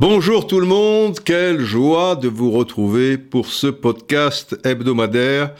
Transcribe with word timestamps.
Bonjour 0.00 0.48
tout 0.48 0.58
le 0.58 0.66
monde, 0.66 1.20
quelle 1.20 1.60
joie 1.60 2.16
de 2.16 2.26
vous 2.26 2.50
retrouver 2.50 3.16
pour 3.16 3.46
ce 3.46 3.68
podcast 3.68 4.58
hebdomadaire 4.64 5.54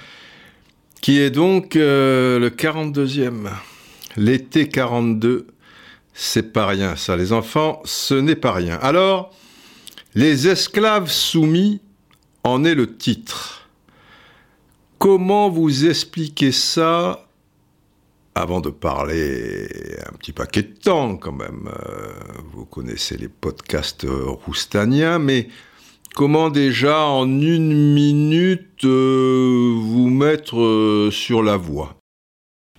qui 1.00 1.20
est 1.20 1.30
donc 1.30 1.76
euh, 1.76 2.40
le 2.40 2.50
42e. 2.50 3.48
L'été 4.16 4.68
42, 4.68 5.46
c'est 6.12 6.52
pas 6.52 6.66
rien 6.66 6.96
ça 6.96 7.16
les 7.16 7.32
enfants, 7.32 7.80
ce 7.84 8.14
n'est 8.14 8.34
pas 8.34 8.52
rien. 8.52 8.76
Alors, 8.82 9.32
les 10.16 10.48
esclaves 10.48 11.10
soumis 11.10 11.80
en 12.42 12.64
est 12.64 12.74
le 12.74 12.96
titre. 12.96 13.68
Comment 14.98 15.48
vous 15.48 15.86
expliquer 15.86 16.50
ça 16.50 17.29
avant 18.34 18.60
de 18.60 18.70
parler 18.70 19.68
un 20.06 20.16
petit 20.16 20.32
paquet 20.32 20.62
de 20.62 20.74
temps 20.78 21.16
quand 21.16 21.32
même 21.32 21.68
euh, 21.68 22.12
Vous 22.52 22.64
connaissez 22.64 23.16
les 23.16 23.28
podcasts 23.28 24.06
roustaniens, 24.08 25.18
mais 25.18 25.48
comment 26.14 26.50
déjà 26.50 27.00
en 27.00 27.26
une 27.26 27.94
minute 27.94 28.84
euh, 28.84 29.74
vous 29.76 30.08
mettre 30.08 30.60
euh, 30.60 31.10
sur 31.10 31.42
la 31.42 31.56
voie? 31.56 31.99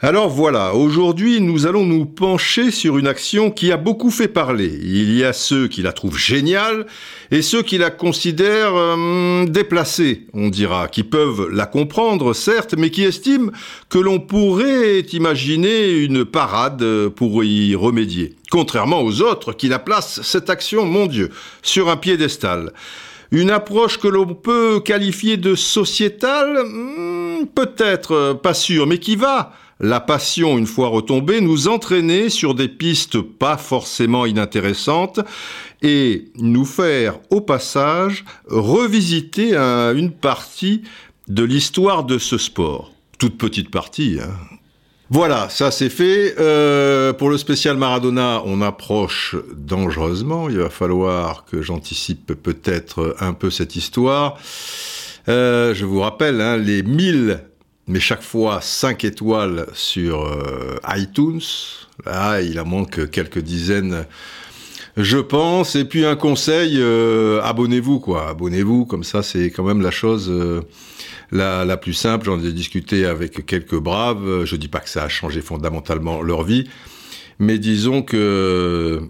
Alors 0.04 0.30
voilà, 0.30 0.74
aujourd'hui 0.74 1.42
nous 1.42 1.68
allons 1.68 1.86
nous 1.86 2.08
pencher 2.08 2.72
sur 2.72 2.98
une 2.98 3.06
action 3.06 3.52
qui 3.52 3.72
a 3.72 3.78
beaucoup 3.78 4.10
fait 4.10 4.28
parler. 4.28 4.80
Il 4.82 5.16
y 5.16 5.24
a 5.24 5.32
ceux 5.32 5.68
qui 5.68 5.84
la 5.84 5.94
trouvent 5.94 6.18
géniale 6.18 6.88
et 7.30 7.44
ceux 7.44 7.62
qui 7.62 7.78
la 7.78 7.92
considèrent 7.92 8.76
euh, 8.76 9.46
déplacée, 9.46 10.26
on 10.34 10.50
dira, 10.50 10.88
qui 10.88 11.04
peuvent 11.04 11.50
la 11.52 11.68
comprendre 11.68 12.34
certes, 12.34 12.74
mais 12.76 12.90
qui 12.90 13.04
estiment 13.04 13.52
que 13.90 14.00
l'on 14.00 14.20
pourrait 14.20 15.02
imaginer 15.02 15.92
une 15.92 16.26
parade 16.26 16.84
pour 17.10 17.44
y 17.44 17.76
remédier. 17.76 18.34
Contrairement 18.50 19.04
aux 19.04 19.22
autres 19.22 19.54
qui 19.54 19.68
la 19.68 19.78
placent, 19.78 20.24
cette 20.24 20.50
action, 20.50 20.84
mon 20.88 21.06
Dieu, 21.06 21.30
sur 21.62 21.90
un 21.90 21.98
piédestal. 21.98 22.74
Une 23.30 23.52
approche 23.52 24.00
que 24.00 24.08
l'on 24.08 24.34
peut 24.34 24.82
qualifier 24.84 25.38
de 25.38 25.54
sociétale, 25.54 26.66
hmm, 26.66 27.46
peut-être 27.54 28.40
pas 28.42 28.56
sûr, 28.56 28.88
mais 28.88 28.98
qui 28.98 29.16
va 29.16 29.54
la 29.82 30.00
passion, 30.00 30.58
une 30.60 30.68
fois 30.68 30.90
retombée, 30.90 31.42
nous 31.42 31.68
entraîner 31.68 32.30
sur 32.30 32.54
des 32.54 32.68
pistes 32.68 33.20
pas 33.20 33.58
forcément 33.58 34.28
inintéressantes 34.28 35.20
et 35.82 36.26
nous 36.38 36.66
faire, 36.66 37.20
au 37.32 37.42
passage, 37.42 38.24
revisiter 38.48 39.56
une 39.56 40.12
partie 40.12 40.84
de 41.28 41.44
l'histoire 41.44 42.04
de 42.04 42.20
ce 42.20 42.38
sport. 42.38 42.92
Toute 43.18 43.38
petite 43.38 43.72
partie, 43.72 44.20
hein. 44.22 44.30
Voilà, 45.14 45.50
ça 45.50 45.72
c'est 45.72 45.90
fait. 45.90 46.36
Euh, 46.40 47.12
pour 47.12 47.30
le 47.30 47.38
spécial 47.38 47.76
Maradona, 47.76 48.44
on 48.46 48.62
approche 48.62 49.36
dangereusement. 49.54 50.48
Il 50.48 50.60
va 50.60 50.70
falloir 50.70 51.44
que 51.44 51.62
j'anticipe 51.62 52.28
peut-être 52.42 53.18
un 53.20 53.34
peu 53.34 53.50
cette 53.50 53.76
histoire. 53.76 54.38
Euh, 55.28 55.74
je 55.74 55.84
vous 55.84 56.00
rappelle, 56.00 56.40
hein, 56.40 56.56
les 56.56 56.82
1000 56.82 57.42
mais 57.92 58.00
chaque 58.00 58.22
fois 58.22 58.62
5 58.62 59.04
étoiles 59.04 59.68
sur 59.74 60.26
euh, 60.26 60.78
iTunes. 60.96 61.42
Là, 62.06 62.42
il 62.42 62.60
en 62.60 62.66
manque 62.66 63.12
quelques 63.12 63.40
dizaines, 63.40 64.06
je 64.96 65.18
pense. 65.18 65.76
Et 65.76 65.84
puis 65.84 66.06
un 66.06 66.16
conseil, 66.16 66.78
euh, 66.80 67.42
abonnez-vous, 67.44 68.00
quoi. 68.00 68.30
Abonnez-vous, 68.30 68.86
comme 68.86 69.04
ça, 69.04 69.22
c'est 69.22 69.52
quand 69.52 69.64
même 69.64 69.82
la 69.82 69.92
chose 69.92 70.30
euh, 70.30 70.62
la, 71.32 71.66
la, 71.66 71.76
plus 71.76 71.94
simple. 71.94 72.26
J'en 72.26 72.42
ai 72.42 72.54
discuté 72.54 73.06
avec 73.06 73.46
quelques 73.46 73.78
braves. 73.78 74.46
Je 74.46 74.56
dis 74.56 74.70
pas 74.70 74.80
que 74.80 74.90
ça 74.90 75.04
a 75.04 75.10
changé 75.10 75.42
fondamentalement 75.42 76.22
leur 76.22 76.44
vie, 76.44 76.70
mais 77.40 77.60
disons 77.60 78.04
que 78.04 79.02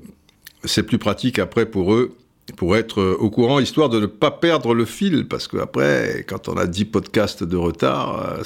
c'est 0.63 0.83
plus 0.83 0.97
pratique 0.97 1.37
après 1.37 1.67
pour 1.67 1.93
eux 1.93 2.15
pour 2.55 2.75
être 2.75 3.01
euh, 3.01 3.17
au 3.19 3.29
courant, 3.29 3.59
histoire 3.59 3.89
de 3.89 3.99
ne 3.99 4.05
pas 4.05 4.31
perdre 4.31 4.73
le 4.73 4.85
fil, 4.85 5.27
parce 5.27 5.47
qu'après, 5.47 6.25
quand 6.27 6.49
on 6.49 6.57
a 6.57 6.67
10 6.67 6.85
podcasts 6.85 7.43
de 7.43 7.57
retard, 7.57 8.39
euh, 8.39 8.43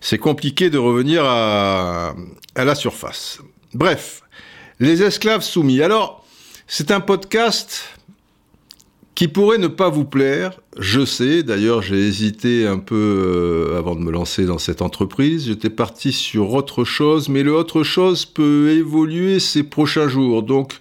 c'est, 0.00 0.18
compliqué 0.18 0.70
de 0.70 0.78
revenir 0.78 1.24
à, 1.24 2.14
à 2.54 2.64
la 2.64 2.74
surface. 2.74 3.40
Bref, 3.74 4.22
les 4.80 5.02
esclaves 5.02 5.42
soumis. 5.42 5.82
Alors, 5.82 6.24
c'est 6.66 6.90
un 6.90 7.00
podcast 7.00 7.98
qui 9.18 9.26
pourrait 9.26 9.58
ne 9.58 9.66
pas 9.66 9.88
vous 9.88 10.04
plaire, 10.04 10.60
je 10.78 11.04
sais, 11.04 11.42
d'ailleurs 11.42 11.82
j'ai 11.82 12.06
hésité 12.06 12.68
un 12.68 12.78
peu 12.78 12.94
euh, 12.94 13.76
avant 13.76 13.96
de 13.96 14.00
me 14.00 14.12
lancer 14.12 14.44
dans 14.44 14.58
cette 14.58 14.80
entreprise, 14.80 15.46
j'étais 15.46 15.70
parti 15.70 16.12
sur 16.12 16.52
autre 16.52 16.84
chose, 16.84 17.28
mais 17.28 17.42
le 17.42 17.52
autre 17.52 17.82
chose 17.82 18.26
peut 18.26 18.70
évoluer 18.70 19.40
ces 19.40 19.64
prochains 19.64 20.06
jours, 20.06 20.44
donc 20.44 20.74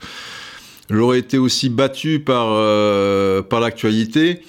j'aurais 0.89 1.19
été 1.19 1.37
aussi 1.37 1.69
battu 1.69 2.19
par, 2.19 2.47
euh, 2.51 3.41
par 3.41 3.59
l'actualité. 3.59 4.41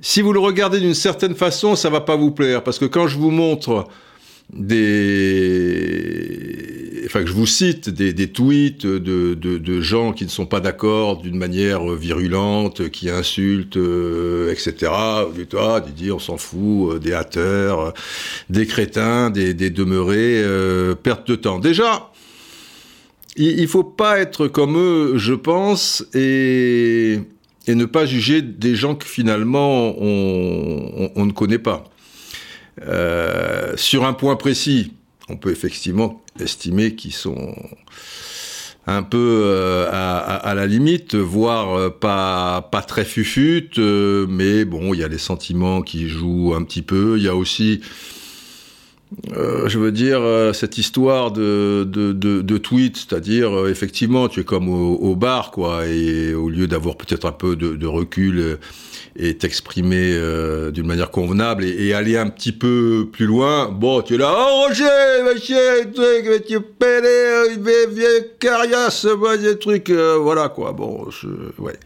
Si 0.00 0.22
vous 0.22 0.32
le 0.32 0.40
regardez 0.40 0.80
d'une 0.80 0.94
certaine 0.94 1.34
façon, 1.34 1.74
ça 1.76 1.90
va 1.90 2.00
pas 2.00 2.16
vous 2.16 2.30
plaire, 2.30 2.62
parce 2.62 2.78
que 2.78 2.84
quand 2.84 3.08
je 3.08 3.16
vous 3.16 3.30
montre 3.30 3.86
des, 4.52 4.86
enfin 7.06 7.22
que 7.22 7.26
je 7.26 7.32
vous 7.32 7.46
cite 7.46 7.90
des, 7.90 8.12
des 8.12 8.28
tweets 8.28 8.86
de, 8.86 9.34
de, 9.34 9.58
de, 9.58 9.80
gens 9.80 10.12
qui 10.12 10.24
ne 10.24 10.30
sont 10.30 10.46
pas 10.46 10.60
d'accord 10.60 11.16
d'une 11.16 11.36
manière 11.36 11.84
virulente, 11.94 12.88
qui 12.90 13.10
insultent, 13.10 13.76
euh, 13.76 14.52
etc. 14.52 14.92
Du 15.34 15.46
toi, 15.46 15.80
dit 15.80 16.12
on 16.12 16.18
s'en 16.18 16.36
fout, 16.36 16.94
euh, 16.94 16.98
des 16.98 17.12
haters, 17.12 17.92
des 18.50 18.66
crétins, 18.66 19.30
des, 19.30 19.54
des 19.54 19.70
demeurés, 19.70 20.42
euh, 20.42 20.94
perte 20.94 21.28
de 21.28 21.34
temps. 21.36 21.58
Déjà, 21.58 22.10
il, 23.36 23.60
il 23.60 23.68
faut 23.68 23.84
pas 23.84 24.18
être 24.18 24.48
comme 24.48 24.76
eux, 24.76 25.14
je 25.16 25.34
pense, 25.34 26.04
et, 26.14 27.20
ne 27.68 27.84
pas 27.84 28.06
juger 28.06 28.42
des 28.42 28.74
gens 28.74 28.94
que 28.94 29.06
finalement 29.06 29.94
on, 29.98 31.24
ne 31.24 31.32
connaît 31.32 31.58
pas. 31.58 31.84
Euh, 32.82 33.72
sur 33.76 34.04
un 34.04 34.12
point 34.12 34.36
précis, 34.36 34.92
on 35.28 35.36
peut 35.36 35.50
effectivement 35.50 36.22
estimer 36.38 36.94
qu'ils 36.94 37.12
sont 37.12 37.56
un 38.86 39.02
peu 39.02 39.42
euh, 39.44 39.88
à, 39.90 40.54
la 40.54 40.66
limite, 40.66 41.16
voire 41.16 41.74
euh, 41.74 41.90
pas, 41.90 42.62
très 42.86 43.04
fufute, 43.04 43.78
mais 43.78 44.64
bon, 44.64 44.94
il 44.94 45.00
y 45.00 45.04
a 45.04 45.08
les 45.08 45.18
sentiments 45.18 45.82
qui 45.82 46.08
jouent 46.08 46.54
un 46.54 46.62
petit 46.62 46.82
peu. 46.82 47.16
Il 47.16 47.24
y 47.24 47.28
a 47.28 47.34
aussi 47.34 47.80
euh, 49.36 49.68
je 49.68 49.78
veux 49.78 49.92
dire, 49.92 50.20
euh, 50.20 50.52
cette 50.52 50.78
histoire 50.78 51.30
de, 51.30 51.84
de, 51.88 52.12
de, 52.12 52.42
de 52.42 52.58
tweet, 52.58 52.96
c'est-à-dire, 52.96 53.56
euh, 53.56 53.70
effectivement, 53.70 54.28
tu 54.28 54.40
es 54.40 54.44
comme 54.44 54.68
au, 54.68 54.96
au, 54.96 55.14
bar, 55.14 55.52
quoi, 55.52 55.86
et 55.86 56.34
au 56.34 56.48
lieu 56.48 56.66
d'avoir 56.66 56.96
peut-être 56.96 57.24
un 57.24 57.32
peu 57.32 57.54
de, 57.54 57.76
de 57.76 57.86
recul 57.86 58.38
euh, 58.38 58.56
et 59.14 59.36
t'exprimer 59.36 60.12
euh, 60.12 60.72
d'une 60.72 60.86
manière 60.86 61.12
convenable 61.12 61.64
et, 61.64 61.86
et, 61.86 61.94
aller 61.94 62.16
un 62.16 62.28
petit 62.28 62.52
peu 62.52 63.08
plus 63.10 63.26
loin, 63.26 63.68
bon, 63.68 64.02
tu 64.02 64.14
es 64.14 64.18
là, 64.18 64.34
oh 64.36 64.66
Roger, 64.66 65.22
machin, 65.24 65.90
truc, 65.94 66.44
tu 66.46 66.60
pèles, 66.60 67.58
vieux 67.92 68.32
cariasse, 68.40 69.06
des 69.40 69.58
trucs, 69.58 69.90
voilà, 69.90 70.48
quoi, 70.48 70.72
bon, 70.72 71.06
ouais. 71.58 71.78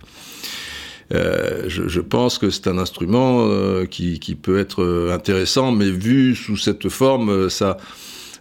Euh, 1.12 1.65
je, 1.66 2.00
pense 2.00 2.38
que 2.38 2.50
c'est 2.50 2.69
un 2.69 2.78
instrument 2.78 3.47
euh, 3.48 3.84
qui, 3.84 4.38
peut 4.41 4.59
être 4.59 5.10
intéressant, 5.12 5.72
mais 5.72 5.91
vu 5.91 6.37
sous 6.37 6.56
cette 6.56 6.88
forme, 6.88 7.31
euh, 7.31 7.48
ça, 7.48 7.78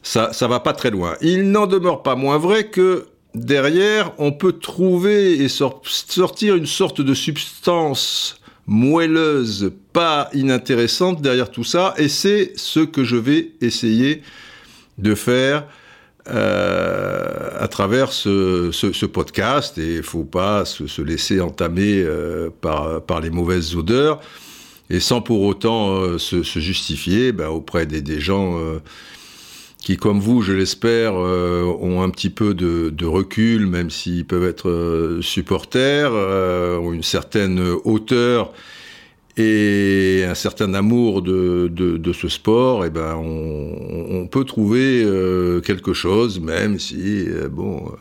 ça, 0.04 0.34
ça 0.34 0.48
va 0.48 0.60
pas 0.60 0.74
très 0.74 0.92
loin. 0.92 1.16
Il 1.22 1.52
n'en 1.52 1.66
demeure 1.66 2.04
pas 2.04 2.16
moins 2.16 2.38
vrai 2.38 2.68
que 2.68 3.08
derrière, 3.34 4.12
on 4.20 4.32
peut 4.32 4.54
trouver 4.54 5.42
et 5.42 5.50
sor 5.50 5.82
sortir 5.84 6.56
une 6.56 6.68
sorte 6.68 7.02
de 7.02 7.14
substance 7.14 8.40
moelleuse, 8.68 9.72
pas 9.94 10.30
inintéressante 10.34 11.24
derrière 11.24 11.50
tout 11.50 11.64
ça, 11.64 11.96
et 11.98 12.08
c'est 12.08 12.54
ce 12.56 12.82
que 12.82 13.04
je 13.04 13.16
vais 13.16 13.54
essayer 13.62 14.22
de 15.00 15.16
faire 15.16 15.66
euh, 16.32 17.50
à 17.60 17.68
travers 17.68 18.12
ce, 18.12 19.06
podcast 19.06 19.78
et 19.78 19.98
il 19.98 20.04
faut 20.04 20.24
pas 20.24 20.66
se, 20.66 20.88
se 20.88 21.02
laisser 21.02 21.42
entamer 21.42 22.04
euh, 22.04 22.50
par, 22.62 23.22
les 23.22 23.30
mauvaises 23.30 23.76
odeurs. 23.76 24.22
Et 24.90 25.00
sans 25.00 25.22
pour 25.22 25.42
autant 25.42 25.96
euh, 25.96 26.18
se, 26.18 26.42
justifier 26.42 27.32
ben, 27.32 27.48
auprès 27.48 27.86
des, 27.86 28.20
gens 28.20 28.60
qui, 29.78 29.98
comme 29.98 30.20
vous, 30.20 30.42
je 30.42 30.54
l'espère, 30.54 31.16
ont 31.16 32.02
un 32.02 32.10
petit 32.10 32.30
peu 32.30 32.54
de, 32.54 32.90
de 32.90 33.06
recul, 33.06 33.66
même 33.66 33.90
s'ils 33.90 34.26
peuvent 34.26 34.48
être 34.48 35.20
supporters, 35.22 36.12
ont 36.12 36.94
une 36.94 37.04
certaine 37.04 37.60
hauteur 37.84 38.54
et 39.40 40.26
un 40.28 40.36
certain 40.36 40.74
amour 40.74 41.22
de, 41.22 42.12
ce 42.14 42.28
sport, 42.28 42.84
et 42.84 42.88
eh 42.88 42.90
ben 42.90 43.16
on, 43.16 44.28
peut 44.28 44.44
trouver 44.44 45.02
euh, 45.04 45.62
quelque 45.62 45.94
chose, 45.94 46.40
même 46.40 46.78
si 46.78 47.26
euh, 47.28 47.48
bon, 47.48 47.92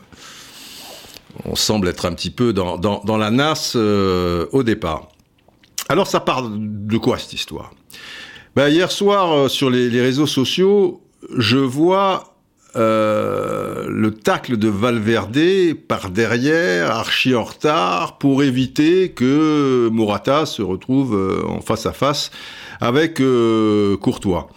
on 1.45 1.55
semble 1.55 1.87
être 1.87 2.05
un 2.05 2.13
petit 2.13 2.29
peu 2.29 2.53
dans, 2.53 3.17
la 3.17 3.31
nasse 3.31 3.73
euh, 3.75 4.45
au 4.51 4.63
départ. 4.63 5.09
Alors 5.87 6.07
ça 6.07 6.19
part 6.19 6.49
de 6.49 6.97
quoi 6.97 7.17
cette 7.17 7.33
histoire? 7.33 7.71
Ben, 8.55 8.69
Hier 8.69 8.91
soir 8.91 9.49
sur 9.49 9.69
les, 9.69 10.01
réseaux 10.01 10.27
sociaux, 10.27 11.01
je 11.37 11.57
vois 11.57 12.35
euh, 12.75 13.87
le 13.89 14.11
tacle 14.11 14.57
de 14.57 14.67
Valverde 14.67 15.73
par 15.87 16.11
derrière, 16.11 16.91
archi 16.91 17.33
en 17.33 17.43
retard, 17.43 18.19
pour 18.19 18.43
éviter 18.43 19.09
que 19.09 19.89
Morata 19.91 20.45
se 20.45 20.61
retrouve 20.61 21.15
euh, 21.15 21.47
en 21.47 21.61
face 21.61 21.87
à 21.87 21.93
face 21.93 22.29
avec 22.79 23.21
euh, 23.21 23.97
Courtois. 23.97 24.49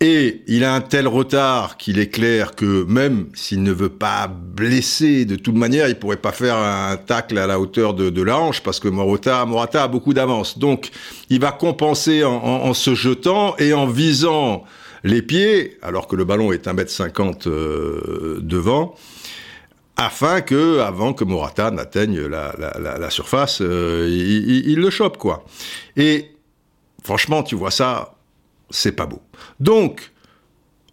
Et 0.00 0.42
il 0.46 0.64
a 0.64 0.74
un 0.74 0.80
tel 0.80 1.08
retard 1.08 1.76
qu'il 1.76 1.98
est 1.98 2.08
clair 2.08 2.54
que 2.54 2.84
même 2.84 3.26
s'il 3.34 3.62
ne 3.64 3.72
veut 3.72 3.88
pas 3.88 4.28
blesser 4.28 5.24
de 5.24 5.34
toute 5.36 5.56
manière, 5.56 5.88
il 5.88 5.96
pourrait 5.96 6.16
pas 6.16 6.30
faire 6.32 6.56
un 6.56 6.96
tacle 6.96 7.36
à 7.36 7.48
la 7.48 7.58
hauteur 7.58 7.94
de, 7.94 8.22
la 8.22 8.38
hanche 8.38 8.62
parce 8.62 8.78
que 8.78 8.88
Morata, 8.88 9.44
Morata 9.44 9.82
a 9.82 9.88
beaucoup 9.88 10.14
d'avance. 10.14 10.58
Donc 10.58 10.90
il 11.30 11.40
va 11.40 11.50
compenser 11.50 12.22
en, 12.24 12.30
en, 12.32 12.74
se 12.74 12.94
jetant 12.94 13.56
et 13.58 13.74
en 13.74 13.86
visant 13.86 14.64
les 15.04 15.22
pieds, 15.22 15.78
alors 15.82 16.06
que 16.08 16.16
le 16.16 16.24
ballon 16.24 16.52
est 16.52 16.66
1m50 16.66 17.48
euh, 17.48 18.38
devant, 18.40 18.94
afin 19.96 20.40
que, 20.40 20.78
avant 20.78 21.12
que 21.12 21.24
Morata 21.24 21.70
n'atteigne 21.70 22.20
la, 22.20 23.10
surface, 23.10 23.60
euh, 23.60 24.06
il, 24.08 24.68
il 24.70 24.78
le 24.78 24.90
chope, 24.90 25.16
quoi. 25.16 25.44
Et 25.96 26.32
franchement, 27.02 27.42
tu 27.42 27.54
vois 27.54 27.70
ça, 27.70 28.16
c'est 28.70 28.92
pas 28.92 29.06
beau. 29.06 29.20
Donc, 29.60 30.12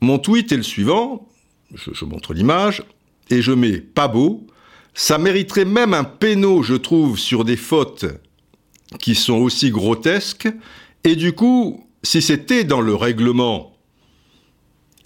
mon 0.02 0.18
tweet 0.18 0.51
est 0.51 0.58
le 0.58 0.63
suivant, 0.63 1.28
je, 1.74 1.92
je 1.94 2.06
montre 2.06 2.34
l'image, 2.34 2.84
et 3.30 3.42
je 3.42 3.51
mets 3.51 3.78
pas 3.78 4.08
beau, 4.08 4.46
ça 4.94 5.18
mériterait 5.18 5.66
même 5.66 5.94
un 5.94 6.04
péno, 6.04 6.63
je 6.63 6.75
trouve, 6.75 7.19
sur 7.19 7.44
des 7.44 7.58
fautes 7.58 8.06
qui 9.00 9.13
sont 9.13 9.36
aussi 9.36 9.72
grotesques, 9.72 10.48
et 11.04 11.16
du 11.16 11.34
coup, 11.34 11.88
si 12.01 12.22
c'était 12.22 12.63
dans 12.63 12.81
le 12.81 12.96
règlement, 12.96 13.75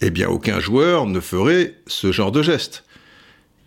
eh 0.00 0.10
bien 0.10 0.28
aucun 0.28 0.60
joueur 0.60 1.06
ne 1.06 1.20
ferait 1.20 1.76
ce 1.86 2.12
genre 2.12 2.32
de 2.32 2.42
geste. 2.42 2.84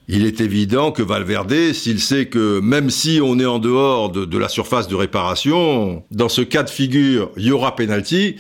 Il 0.10 0.26
est 0.26 0.42
évident 0.42 0.92
que 0.92 1.02
Valverde, 1.02 1.72
s'il 1.74 2.00
sait 2.02 2.26
que 2.26 2.60
même 2.60 2.90
si 2.90 3.22
on 3.24 3.40
est 3.40 3.46
en 3.46 3.60
dehors 3.60 4.12
de, 4.12 4.38
la 4.38 4.50
surface 4.50 4.90
de 4.90 4.96
réparation, 4.96 6.04
dans 6.12 6.28
ce 6.28 6.42
cas 6.42 6.64
de 6.64 6.70
figure, 6.70 7.32
il 7.38 7.46
y 7.46 7.52
aura 7.52 7.76
penalty, 7.76 8.36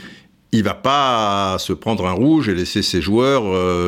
il 0.51 0.63
va 0.63 0.73
pas 0.73 1.57
se 1.59 1.71
prendre 1.71 2.05
un 2.05 2.11
rouge 2.11 2.49
et 2.49 2.53
laisser 2.53 2.81
ses 2.81 3.01
joueurs 3.01 3.43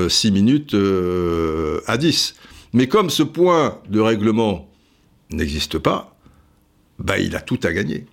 6 0.09 0.27
euh, 0.27 0.31
minutes 0.31 0.73
euh, 0.73 1.81
à 1.85 1.97
10. 1.97 2.35
Mais 2.73 2.87
comme 2.87 3.09
ce 3.09 3.23
point 3.23 3.79
de 3.89 3.99
règlement 3.99 4.69
n'existe 5.29 5.77
pas, 5.77 6.15
bah, 6.97 7.19
il 7.19 7.35
a 7.35 7.41
tout 7.41 7.59
à 7.63 7.73
gagner. 7.73 8.05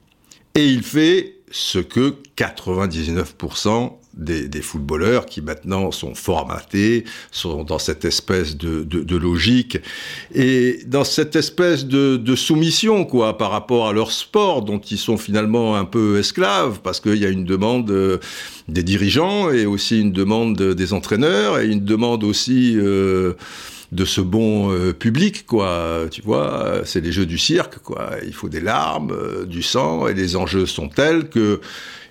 Et 0.56 0.66
il 0.66 0.82
fait 0.82 1.36
ce 1.52 1.78
que 1.78 2.16
99% 2.36 3.92
des, 4.14 4.62
footballeurs 4.62 5.26
qui 5.26 5.40
maintenant 5.40 5.90
sont 5.90 6.14
formatés, 6.14 7.04
sont 7.30 7.64
dans 7.64 7.78
cette 7.78 8.04
espèce 8.04 8.56
de, 8.56 8.82
de, 8.84 9.16
logique 9.16 9.78
et 10.34 10.80
dans 10.86 11.04
cette 11.04 11.36
espèce 11.36 11.86
de, 11.86 12.34
soumission 12.34 13.04
quoi 13.04 13.36
par 13.36 13.50
rapport 13.50 13.88
à 13.88 13.92
leur 13.92 14.10
sport 14.10 14.62
dont 14.62 14.78
ils 14.78 14.98
sont 14.98 15.18
finalement 15.18 15.76
un 15.76 15.84
peu 15.84 16.18
esclaves 16.18 16.80
parce 16.82 16.98
qu'il 16.98 17.16
y 17.16 17.26
a 17.26 17.28
une 17.28 17.44
demande 17.44 17.90
euh, 17.90 18.18
des 18.68 18.82
dirigeants 18.82 19.50
et 19.50 19.66
aussi 19.66 20.00
une 20.00 20.12
demande 20.12 20.60
des 20.60 20.92
entraîneurs 20.92 21.58
et 21.58 21.66
une 21.66 21.84
demande 21.84 22.24
aussi 22.24 22.74
euh, 22.76 23.34
de 23.92 24.06
ce 24.06 24.22
bon 24.22 24.72
euh, 24.72 24.94
public, 24.94 25.44
quoi. 25.46 26.06
Tu 26.10 26.22
vois, 26.22 26.80
c'est 26.84 27.02
les 27.02 27.12
jeux 27.12 27.26
du 27.26 27.36
cirque, 27.36 27.78
quoi. 27.80 28.12
Il 28.26 28.32
faut 28.32 28.48
des 28.48 28.60
larmes, 28.60 29.14
du 29.46 29.62
sang, 29.62 30.08
et 30.08 30.14
les 30.14 30.34
enjeux 30.34 30.64
sont 30.64 30.88
tels 30.88 31.28
que 31.28 31.60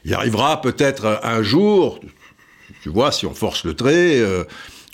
il 0.06 0.14
arrivera 0.14 0.62
peut-être 0.62 1.20
un 1.24 1.44
jour, 1.44 2.00
tu 2.82 2.90
vois, 2.90 3.12
si 3.12 3.26
on 3.26 3.34
force 3.34 3.64
le 3.66 3.76
trait, 3.76 4.20
euh, 4.20 4.44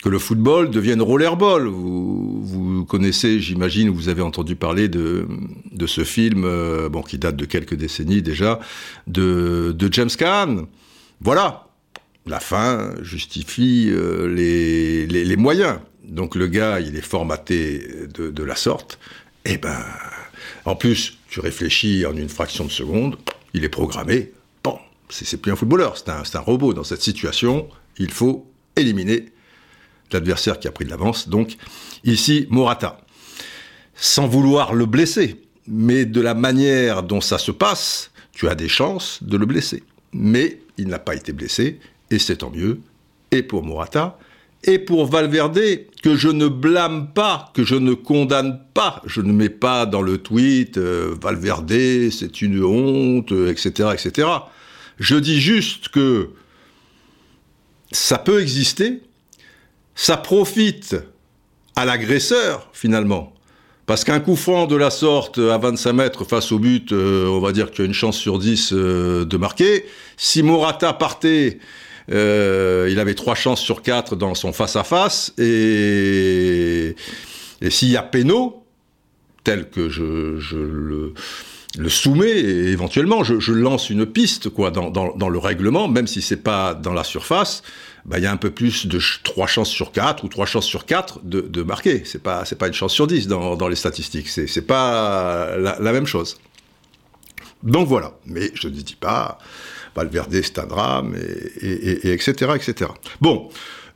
que 0.02 0.08
le 0.08 0.18
football 0.18 0.70
devienne 0.70 1.02
rollerball. 1.02 1.66
Vous, 1.66 2.84
connaissez, 2.84 3.40
j'imagine, 3.40 3.88
vous 3.88 4.08
avez 4.08 4.22
entendu 4.22 4.54
parler 4.54 4.88
de, 4.88 5.26
ce 5.86 6.04
film, 6.04 6.44
euh, 6.44 6.88
bon, 6.88 7.02
qui 7.02 7.18
date 7.18 7.36
de 7.36 7.44
quelques 7.44 7.74
décennies 7.74 8.22
déjà, 8.22 8.60
de, 9.06 9.74
James 9.90 10.10
Caan. 10.16 10.66
Voilà. 11.20 11.64
La 12.26 12.40
fin 12.40 12.94
justifie 13.00 13.88
euh, 13.90 14.28
les, 14.28 15.36
moyens. 15.36 15.78
Donc 16.06 16.34
le 16.34 16.46
gars, 16.46 16.80
il 16.80 16.96
est 16.96 17.02
formaté 17.02 17.82
de, 18.14 18.30
de 18.30 18.42
la 18.42 18.54
sorte. 18.54 18.98
Et 19.46 19.52
eh 19.54 19.56
ben, 19.56 19.78
en 20.66 20.76
plus, 20.76 21.16
tu 21.30 21.40
réfléchis 21.40 22.04
en 22.04 22.14
une 22.14 22.28
fraction 22.28 22.66
de 22.66 22.70
seconde, 22.70 23.16
il 23.54 23.64
est 23.64 23.70
programmé 23.70 24.32
c'est 25.10 25.40
plus 25.40 25.52
un 25.52 25.56
footballeur, 25.56 25.96
c'est 25.96 26.36
un, 26.36 26.40
robot. 26.40 26.74
Dans 26.74 26.84
cette 26.84 27.02
situation, 27.02 27.68
il 27.98 28.10
faut 28.10 28.46
éliminer 28.76 29.26
l'adversaire 30.12 30.58
qui 30.58 30.68
a 30.68 30.72
pris 30.72 30.84
de 30.84 30.90
l'avance. 30.90 31.28
Donc, 31.28 31.56
ici, 32.04 32.46
Morata. 32.50 33.00
Sans 33.94 34.28
vouloir 34.28 34.74
le 34.74 34.86
blesser, 34.86 35.42
mais 35.66 36.04
de 36.04 36.20
la 36.20 36.34
manière 36.34 37.02
dont 37.02 37.20
ça 37.20 37.38
se 37.38 37.50
passe, 37.50 38.10
tu 38.32 38.48
as 38.48 38.54
des 38.54 38.68
chances 38.68 39.22
de 39.22 39.36
le 39.36 39.44
blesser. 39.44 39.82
Mais 40.12 40.60
il 40.76 40.86
n'a 40.88 41.00
pas 41.00 41.16
été 41.16 41.32
blessé, 41.32 41.80
et 42.10 42.18
c'est 42.18 42.36
tant 42.36 42.50
mieux. 42.50 42.80
Et 43.32 43.42
pour 43.42 43.64
Morata, 43.64 44.18
et 44.64 44.78
pour 44.78 45.06
Valverde, 45.06 45.60
que 46.02 46.16
je 46.16 46.28
ne 46.28 46.48
blâme 46.48 47.12
pas, 47.12 47.50
que 47.54 47.64
je 47.64 47.74
ne 47.74 47.94
condamne 47.94 48.60
pas, 48.74 49.02
je 49.04 49.20
ne 49.20 49.32
mets 49.32 49.48
pas 49.48 49.86
dans 49.86 50.02
le 50.02 50.18
tweet 50.18 50.78
euh, 50.78 51.14
Valverde, 51.20 52.10
c'est 52.10 52.42
une 52.42 52.62
honte, 52.64 53.32
etc., 53.32 53.90
etc. 53.92 54.28
Je 54.98 55.16
dis 55.16 55.40
juste 55.40 55.88
que 55.88 56.30
ça 57.92 58.18
peut 58.18 58.40
exister, 58.40 59.00
ça 59.94 60.16
profite 60.16 60.96
à 61.76 61.84
l'agresseur 61.84 62.68
finalement. 62.72 63.32
Parce 63.86 64.04
qu'un 64.04 64.20
coup 64.20 64.36
franc 64.36 64.66
de 64.66 64.76
la 64.76 64.90
sorte 64.90 65.38
à 65.38 65.56
25 65.56 65.92
mètres 65.94 66.24
face 66.24 66.52
au 66.52 66.58
but, 66.58 66.92
euh, 66.92 67.26
on 67.26 67.40
va 67.40 67.52
dire 67.52 67.70
qu'il 67.70 67.80
y 67.80 67.82
a 67.82 67.86
une 67.86 67.94
chance 67.94 68.18
sur 68.18 68.38
10 68.38 68.72
euh, 68.72 69.24
de 69.24 69.36
marquer. 69.38 69.86
Si 70.18 70.42
Morata 70.42 70.92
partait, 70.92 71.58
euh, 72.12 72.88
il 72.90 72.98
avait 72.98 73.14
trois 73.14 73.34
chances 73.34 73.62
sur 73.62 73.80
quatre 73.80 74.14
dans 74.14 74.34
son 74.34 74.52
face-à-face. 74.52 75.32
-face, 75.38 75.42
et, 75.42 76.96
s'il 77.70 77.88
y 77.88 77.96
a 77.96 78.02
péno, 78.02 78.62
tel 79.42 79.70
que 79.70 79.88
je 79.88 80.56
le 80.56 81.14
le 81.76 81.88
soumets 81.88 82.30
et 82.30 82.68
éventuellement 82.68 83.24
je, 83.24 83.40
je, 83.40 83.52
lance 83.52 83.90
une 83.90 84.06
piste 84.06 84.48
quoi 84.48 84.70
dans, 84.70 84.90
dans, 84.90 85.14
dans, 85.14 85.28
le 85.28 85.38
règlement, 85.38 85.88
même 85.88 86.06
si 86.06 86.22
c'est 86.22 86.42
pas 86.42 86.74
dans 86.74 86.94
la 86.94 87.04
surface, 87.04 87.62
bah, 88.06 88.18
il 88.18 88.24
y 88.24 88.26
a 88.26 88.32
un 88.32 88.38
peu 88.38 88.50
plus 88.50 88.86
de 88.86 88.98
trois 89.22 89.46
chances 89.46 89.68
sur 89.68 89.92
quatre 89.92 90.24
ou 90.24 90.28
trois 90.28 90.46
chances 90.46 90.64
sur 90.64 90.86
quatre 90.86 91.20
de, 91.24 91.40
de 91.40 91.62
marquer. 91.62 92.02
C'est 92.06 92.22
pas 92.22 92.44
c'est 92.44 92.56
pas 92.56 92.68
une 92.68 92.72
chance 92.72 92.94
sur 92.94 93.06
dix 93.06 93.28
dans, 93.28 93.56
dans 93.56 93.68
les 93.68 93.76
statistiques. 93.76 94.28
C'est 94.28 94.46
c'est 94.46 94.62
pas 94.62 95.56
la, 95.58 95.76
la, 95.78 95.92
même 95.92 96.06
chose. 96.06 96.38
Donc 97.62 97.86
voilà. 97.86 98.14
Mais 98.24 98.50
je 98.54 98.68
ne 98.68 98.72
dis 98.72 98.96
pas 98.98 99.38
Valverde 99.94 100.32
c'est 100.42 100.58
un 100.58 100.66
drame 100.66 101.16
et, 101.16 101.66
et, 101.66 102.08
et, 102.08 102.12
etc 102.12 102.52
etc. 102.54 102.90
Bon, 103.20 103.50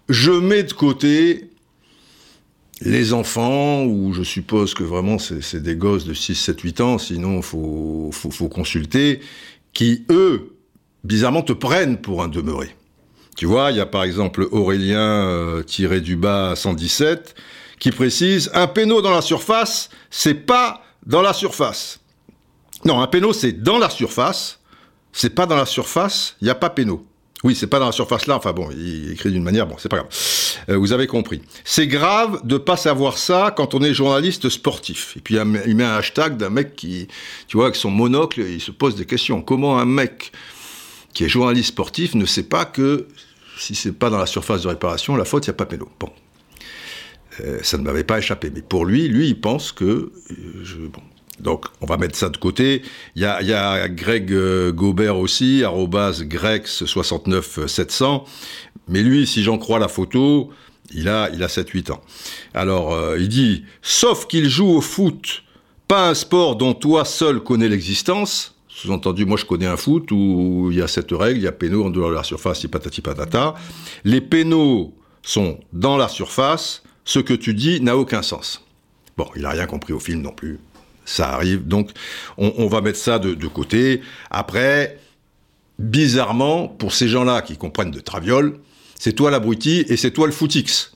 je 0.09 0.33
mets 0.33 0.65
de 0.65 0.73
côté 0.73 1.52
les 2.85 3.13
enfants, 3.13 3.85
ou 3.85 4.13
je 4.13 4.23
suppose 4.23 4.75
que 4.75 4.83
vraiment 4.83 5.19
c'est 5.19 5.63
des 5.63 5.77
gosses 5.77 6.05
de 6.05 6.15
6, 6.15 6.35
7, 6.35 6.61
8 6.61 6.81
ans, 6.81 6.99
sinon 6.99 7.43
faut, 7.43 8.11
faut, 8.13 8.31
faut, 8.31 8.49
consulter, 8.49 9.21
qui, 9.73 10.05
eux, 10.11 10.57
bizarrement, 11.05 11.43
te 11.43 11.53
prennent 11.53 11.99
pour 11.99 12.23
un 12.23 12.29
demeuré. 12.29 12.75
Tu 13.37 13.47
vois, 13.47 13.71
il 13.71 13.77
y 13.77 13.81
a 13.81 13.87
par 13.87 14.05
exemple 14.05 14.47
Aurélien 14.51 15.27
euh, 15.27 15.63
tiré 15.63 16.01
du 16.01 16.17
bas 16.17 16.55
117 16.55 17.35
qui 17.79 17.91
précise 17.91 18.51
un 18.55 18.67
péno 18.67 19.01
dans 19.01 19.11
la 19.11 19.23
surface, 19.23 19.89
c'est 20.11 20.35
pas 20.35 20.83
dans 21.07 21.23
la 21.23 21.33
surface. 21.33 22.01
Non, 22.85 23.01
un 23.01 23.07
péno 23.07 23.33
c'est 23.33 23.53
dans 23.53 23.79
la 23.79 23.91
surface, 23.91 24.61
c'est 25.13 25.35
pas 25.35 25.47
dans 25.47 25.57
la 25.57 25.67
surface, 25.67 26.37
il 26.41 26.45
n'y 26.45 26.51
a 26.51 26.55
pas 26.55 26.71
péno. 26.71 27.07
Oui, 27.43 27.57
c'est 27.57 27.67
pas 27.67 27.79
dans 27.79 27.87
la 27.87 27.93
surface 27.93 28.27
là. 28.27 28.37
Enfin 28.37 28.53
bon, 28.53 28.69
il 28.71 29.13
écrit 29.13 29.31
d'une 29.31 29.43
manière. 29.43 29.67
Bon, 29.67 29.77
c'est 29.79 29.89
pas 29.89 29.99
grave. 29.99 30.09
Euh, 30.69 30.77
vous 30.77 30.93
avez 30.93 31.07
compris. 31.07 31.43
C'est 31.65 31.87
grave 31.87 32.41
de 32.45 32.57
pas 32.57 32.77
savoir 32.77 33.19
ça 33.19 33.53
quand 33.57 33.75
on 33.75 33.83
est 33.83 33.95
journaliste 33.95 34.49
sportif. 34.49 35.17
Et 35.17 35.21
puis 35.21 35.37
il 35.37 35.77
met 35.77 35.85
un 35.85 35.95
hashtag 35.95 36.37
d'un 36.37 36.51
mec 36.51 36.77
qui, 36.77 37.09
tu 37.49 37.57
vois, 37.57 37.67
avec 37.67 37.77
son 37.77 37.91
monocle, 37.91 38.41
il 38.41 38.61
se 38.61 38.71
pose 38.71 38.95
des 38.95 39.07
questions. 39.07 39.43
Comment 39.43 39.79
un 39.79 39.87
mec 39.87 40.33
qui 41.15 41.25
est 41.25 41.29
journaliste 41.29 41.71
sportif 41.71 42.15
ne 42.15 42.27
sait 42.27 42.45
pas 42.45 42.65
que 42.65 43.09
si 43.59 43.75
c'est 43.75 43.93
pas 43.93 44.11
dans 44.11 44.19
la 44.19 44.27
surface 44.27 44.63
de 44.63 44.69
réparation, 44.69 45.17
la 45.17 45.25
faute, 45.25 45.47
il 45.47 45.51
n'y 45.51 45.55
a 45.55 45.57
pas 45.57 45.67
péno. 45.67 45.89
Bon. 46.01 46.11
Euh, 47.41 47.61
ça 47.63 47.79
ne 47.79 47.83
m'avait 47.83 48.05
pas 48.05 48.19
échappé. 48.19 48.51
Mais 48.55 48.63
pour 48.63 48.85
lui, 48.85 49.09
lui, 49.09 49.29
il 49.29 49.41
pense 49.41 49.73
que. 49.73 49.85
Euh, 50.31 50.89
bon, 50.93 51.03
donc, 51.41 51.67
on 51.81 51.87
va 51.87 51.97
mettre 51.97 52.17
ça 52.17 52.29
de 52.29 52.37
côté. 52.37 52.83
Il 53.17 53.23
y 53.23 53.25
a, 53.25 53.89
Greg 53.89 54.33
euh, 54.33 54.73
Gobert 54.73 55.19
aussi, 55.19 55.65
arrobas 55.65 56.23
grex69700. 56.23 58.25
Mais 58.89 59.03
lui, 59.03 59.27
si 59.27 59.43
j'en 59.43 59.59
crois 59.59 59.79
la 59.79 59.89
photo, 59.89 60.51
il 60.93 61.09
a, 61.09 61.31
il 61.33 61.43
a 61.43 61.47
7-8 61.47 61.93
ans. 61.93 62.01
Alors, 62.55 62.93
euh, 62.93 63.19
il 63.19 63.29
dit, 63.29 63.65
sauf 63.81 64.27
qu'il 64.27 64.49
joue 64.49 64.69
au 64.69 64.81
foot, 64.81 65.43
pas 65.89 66.11
un 66.11 66.15
sport 66.15 66.57
dont 66.57 66.75
toi 66.75 67.05
seul 67.05 67.41
connais 67.41 67.69
l'existence, 67.69 68.55
Sous-entendu, 68.75 69.27
moi 69.27 69.37
je 69.37 69.45
connais 69.45 69.67
un 69.67 69.77
foot 69.77 70.11
où 70.11 70.71
il 70.73 70.79
y 70.79 70.83
a 70.83 70.89
cette 70.89 71.13
règle, 71.13 71.39
il 71.39 71.45
y 71.45 71.47
a 71.47 71.53
pénaux 71.53 71.85
en 71.85 71.91
dehors 71.91 72.09
de 72.09 72.15
la 72.15 72.25
surface, 72.25 72.67
patati 72.67 73.03
patata. 73.03 73.55
Les 74.03 74.21
pénaux 74.21 74.95
sont 75.23 75.61
dans 75.73 75.97
la 75.97 76.09
surface, 76.09 76.83
ce 77.05 77.19
que 77.19 77.35
tu 77.35 77.55
dis 77.55 77.81
n'a 77.81 77.97
aucun 77.97 78.23
sens. 78.23 78.65
Bon, 79.17 79.27
il 79.37 79.43
n'a 79.43 79.51
rien 79.51 79.67
compris 79.67 79.93
au 79.93 80.01
film 80.01 80.23
non 80.23 80.33
plus. 80.33 80.59
Ça 81.05 81.31
arrive, 81.31 81.67
donc 81.67 81.91
on, 82.39 82.67
va 82.69 82.81
mettre 82.81 82.99
ça 82.99 83.19
de, 83.19 83.47
côté. 83.49 84.03
Après, 84.31 84.99
bizarrement, 85.79 86.69
pour 86.69 86.93
ces 86.93 87.09
gens-là 87.09 87.43
qui 87.43 87.57
comprennent 87.57 87.91
de 87.91 88.01
traviole, 88.01 88.59
c'est 88.99 89.13
toi 89.13 89.31
l'abruti 89.31 89.85
et 89.89 89.97
c'est 89.97 90.13
toi 90.13 90.27
le 90.27 90.33
footix. 90.33 90.93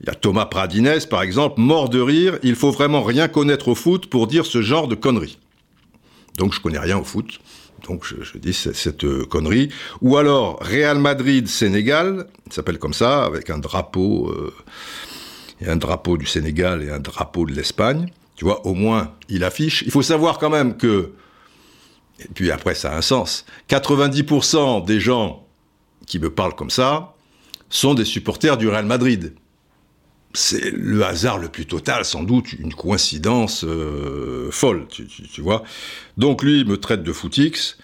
Il 0.00 0.06
y 0.06 0.10
a 0.10 0.14
Thomas 0.14 0.46
Pradines, 0.46 0.98
par 1.10 1.22
exemple, 1.22 1.60
mort 1.60 1.88
de 1.88 2.00
rire, 2.00 2.38
il 2.42 2.54
faut 2.54 2.70
vraiment 2.70 3.02
rien 3.02 3.28
connaître 3.28 3.68
au 3.68 3.74
foot 3.74 4.06
pour 4.06 4.26
dire 4.26 4.46
ce 4.46 4.62
genre 4.62 4.88
de 4.88 4.94
conneries. 4.94 5.38
Donc 6.38 6.52
je 6.52 6.60
connais 6.60 6.78
rien 6.78 6.98
au 6.98 7.04
foot, 7.04 7.40
donc 7.88 8.04
je, 8.04 8.38
dis 8.38 8.52
cette, 8.52 9.04
euh, 9.04 9.24
connerie. 9.24 9.70
Ou 10.00 10.16
alors 10.16 10.58
Real 10.60 10.98
Madrid-Sénégal, 10.98 12.26
s'appelle 12.50 12.78
comme 12.78 12.94
ça, 12.94 13.24
avec 13.24 13.50
un 13.50 13.58
drapeau, 13.58 14.30
euh, 14.30 14.54
et 15.60 15.68
un 15.68 15.76
drapeau 15.76 16.16
du 16.16 16.26
Sénégal 16.26 16.82
et 16.82 16.90
un 16.90 17.00
drapeau 17.00 17.46
de 17.46 17.52
l'Espagne. 17.52 18.10
Tu 18.42 18.46
vois, 18.46 18.66
au 18.66 18.74
moins, 18.74 19.14
il 19.28 19.44
affiche. 19.44 19.82
Il 19.82 19.92
faut 19.92 20.02
savoir 20.02 20.38
quand 20.40 20.50
même 20.50 20.76
que, 20.76 21.12
et 22.18 22.26
puis 22.34 22.50
après 22.50 22.74
ça 22.74 22.90
a 22.90 22.96
un 22.96 23.00
sens, 23.00 23.46
90% 23.68 24.84
des 24.84 24.98
gens 24.98 25.46
qui 26.08 26.18
me 26.18 26.28
parlent 26.28 26.56
comme 26.56 26.68
ça 26.68 27.14
sont 27.70 27.94
des 27.94 28.04
supporters 28.04 28.56
du 28.56 28.68
Real 28.68 28.84
Madrid 28.84 29.34
c'est 30.34 30.72
le 30.72 31.04
hasard 31.04 31.38
le 31.38 31.50
plus 31.50 31.66
total, 31.66 32.04
sans 32.04 32.24
doute 32.24 32.52
une 32.54 32.74
coïncidence 32.74 33.64
euh, 33.64 34.50
folle, 34.50 34.88
tu, 34.88 35.40
vois. 35.40 35.62
Donc 36.16 36.42
lui, 36.42 36.62
il 36.62 36.66
me 36.66 36.78
traite 36.78 37.04
de 37.04 37.12
footix, 37.12 37.78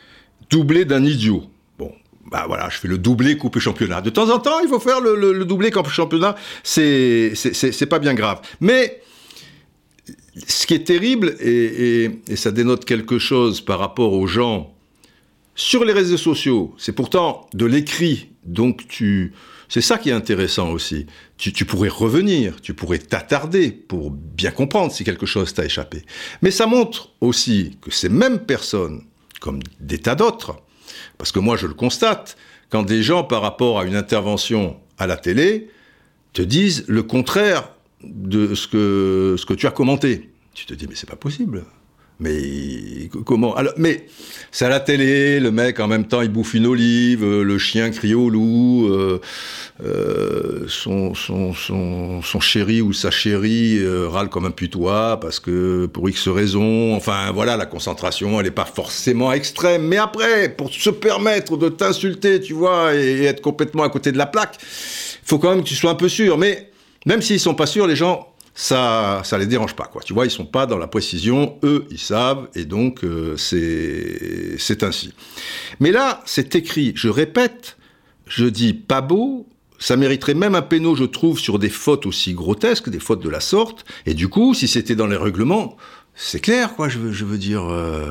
doublé 0.51 0.85
d'un 0.85 1.05
idiot. 1.05 1.45
Bon, 1.79 1.93
bah 2.33 2.47
voilà, 2.49 2.69
je 2.69 2.79
fais 2.79 2.89
le 2.89 2.99
doublé 2.99 3.37
coupe 3.37 3.61
championnat. 3.61 4.01
De 4.01 4.11
temps 4.11 4.29
en 4.31 4.41
temps, 4.41 4.59
il 4.59 4.69
faut 4.69 4.81
faire 4.81 5.01
le, 5.01 5.45
doublé 5.45 5.71
coupe 5.71 5.89
championnat, 5.89 6.35
c'est 6.65 7.87
pas 7.89 8.01
bien 8.01 8.15
grave. 8.15 8.41
Mais 8.61 9.03
ce 10.47 10.67
qui 10.67 10.75
est 10.75 10.87
terrible, 10.87 11.37
et, 11.41 12.11
ça 12.35 12.51
dénote 12.51 12.85
quelque 12.85 13.19
chose 13.19 13.61
par 13.61 13.79
rapport 13.79 14.13
aux 14.13 14.27
gens 14.27 14.75
sur 15.55 15.85
les 15.85 15.93
réseaux 15.93 16.17
sociaux, 16.17 16.75
c'est 16.79 16.93
pourtant 16.93 17.49
de 17.53 17.67
l'écrit, 17.67 18.29
donc 18.45 18.87
tu 18.87 19.33
c'est 19.69 19.83
ça 19.83 19.99
qui 19.99 20.09
est 20.09 20.15
intéressant 20.15 20.71
aussi. 20.71 21.07
Tu, 21.37 21.65
pourrais 21.67 21.91
revenir, 21.91 22.61
tu 22.63 22.73
pourrais 22.73 22.99
t'attarder 22.99 23.71
pour 23.71 24.11
bien 24.11 24.51
comprendre 24.51 24.93
si 24.93 25.05
quelque 25.05 25.27
chose 25.27 25.53
t'a 25.53 25.65
échappé. 25.65 26.05
Mais 26.41 26.51
ça 26.51 26.67
montre 26.67 27.11
aussi 27.21 27.77
que 27.83 27.91
ces 27.91 28.09
mêmes 28.09 28.39
personnes, 28.39 29.03
comme 29.41 29.61
des 29.79 29.99
tas 29.99 30.15
d'autres, 30.15 30.57
parce 31.19 31.33
que 31.33 31.39
moi 31.39 31.57
je 31.57 31.67
le 31.67 31.75
constate, 31.75 32.37
quand 32.71 32.83
des 32.83 33.03
gens 33.03 33.25
par 33.25 33.43
rapport 33.43 33.79
à 33.79 33.85
une 33.85 33.95
intervention 33.95 34.79
à 34.97 35.07
la 35.07 35.17
télé 35.17 35.69
te 36.33 36.43
disent 36.43 36.85
le 36.89 37.03
contraire 37.03 37.71
de 38.03 38.55
ce 38.55 38.67
que, 38.67 39.37
ce 39.39 39.47
que 39.47 39.55
tu 39.55 39.67
as 39.67 39.71
commenté. 39.71 40.31
Tu 40.55 40.67
te 40.67 40.75
dis 40.75 40.87
mais 40.89 40.95
c'est 40.95 41.09
pas 41.09 41.17
possible. 41.17 41.65
Mais 42.21 43.09
comment 43.25 43.55
Alors, 43.55 43.75
Mais 43.77 44.07
c'est 44.51 44.65
à 44.65 44.69
la 44.69 44.81
télé, 44.81 45.39
le 45.39 45.53
mec 45.53 45.79
en 45.79 45.87
même 45.87 46.09
temps 46.09 46.21
il 46.21 46.29
bouffe 46.29 46.55
une 46.55 46.67
olive, 46.67 47.23
euh, 47.23 47.45
le 47.45 47.59
chien 47.59 47.91
crie 47.91 48.15
au 48.15 48.29
loup, 48.29 48.89
euh, 48.89 49.21
euh, 49.85 50.65
son, 50.67 51.15
son, 51.15 51.55
son, 51.55 52.21
son, 52.21 52.41
chéri 52.41 52.83
ou 52.83 52.93
sa 52.93 53.13
chérie 53.13 53.81
râle 54.09 54.31
comme 54.31 54.47
un 54.47 54.51
putois 54.51 55.21
parce 55.21 55.39
que 55.39 55.87
pour 55.87 56.09
X 56.09 56.27
raisons, 56.27 56.97
enfin 56.97 57.31
voilà, 57.33 57.57
la 57.57 57.67
concentration 57.67 58.41
elle 58.41 58.47
n'est 58.47 58.51
pas 58.51 58.65
forcément 58.65 59.33
extrême. 59.33 59.87
Mais 59.87 59.99
après, 59.99 60.49
pour 60.49 60.73
se 60.73 60.91
permettre 60.91 61.57
de 61.57 61.69
t'insulter, 61.69 62.41
tu 62.41 62.53
vois, 62.53 62.97
et, 62.97 63.27
être 63.27 63.43
complètement 63.43 63.85
à 63.85 63.91
côté 63.91 64.11
de 64.11 64.19
la 64.19 64.27
plaque, 64.27 64.57
il 64.61 65.29
faut 65.29 65.39
quand 65.39 65.51
même 65.51 65.63
que 65.63 65.69
tu 65.69 65.77
sois 65.77 65.93
un 65.93 65.95
peu 65.95 66.09
sûr. 66.09 66.37
Mais 66.37 66.69
même 67.07 67.23
s'ils 67.23 67.41
sont 67.41 67.55
pas 67.55 67.67
sûrs, 67.67 67.87
les 67.87 67.97
gens 67.97 68.29
ça, 68.61 69.23
ça 69.25 69.39
les 69.39 69.47
dérange 69.47 69.77
pas, 69.77 69.85
quoi. 69.85 70.03
Tu 70.03 70.13
vois, 70.13 70.27
ils 70.27 70.33
sont 70.33 70.45
pas 70.45 70.67
dans 70.67 70.79
la 70.79 70.89
précision, 70.89 71.61
eux, 71.63 71.87
ils 71.93 71.99
savent, 72.01 72.49
et 72.57 72.65
donc 72.65 73.05
euh, 73.05 73.37
c'est 73.37 74.59
c'est 74.59 74.83
ainsi. 74.83 75.15
Mais 75.79 75.93
là, 75.93 76.23
c'est 76.27 76.57
écrit. 76.57 76.91
Je 76.97 77.09
répète, 77.09 77.77
je 78.27 78.47
dis 78.47 78.75
pas 78.75 79.01
beau. 79.01 79.47
Ça 79.79 79.97
mériterait 79.97 80.35
même 80.35 80.57
un 80.57 80.63
péno, 80.63 80.97
je 80.97 81.05
trouve, 81.05 81.39
sur 81.39 81.61
des 81.61 81.69
fautes 81.69 82.05
aussi 82.05 82.35
grotesques, 82.35 82.89
des 82.89 82.99
fautes 82.99 83.23
de 83.23 83.29
la 83.29 83.39
sorte. 83.39 83.85
Et 84.07 84.15
du 84.15 84.27
coup, 84.27 84.55
si 84.55 84.67
c'était 84.67 84.97
dans 84.97 85.07
les 85.07 85.17
règlements, 85.17 85.77
c'est 86.17 86.41
clair, 86.41 86.75
quoi. 86.75 86.89
Je 86.89 86.99
veux, 86.99 87.13
je 87.13 87.25
veux 87.25 87.39
dire. 87.39 87.65
Euh, 87.65 88.11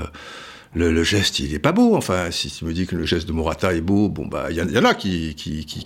le, 0.78 1.04
geste, 1.04 1.40
il 1.40 1.54
est 1.54 1.60
pas 1.60 1.72
beau. 1.72 1.96
Enfin, 1.96 2.32
si 2.32 2.50
tu 2.50 2.66
me 2.66 2.74
dis 2.74 2.86
que 2.86 2.96
le 2.96 3.06
geste 3.06 3.28
de 3.28 3.34
Morata 3.34 3.74
est 3.74 3.82
beau, 3.82 4.10
bon, 4.10 4.28
bah, 4.28 4.48
il 4.50 4.56
y, 4.56 4.80
en 4.80 4.86
a 4.86 4.94
qui, 4.94 5.36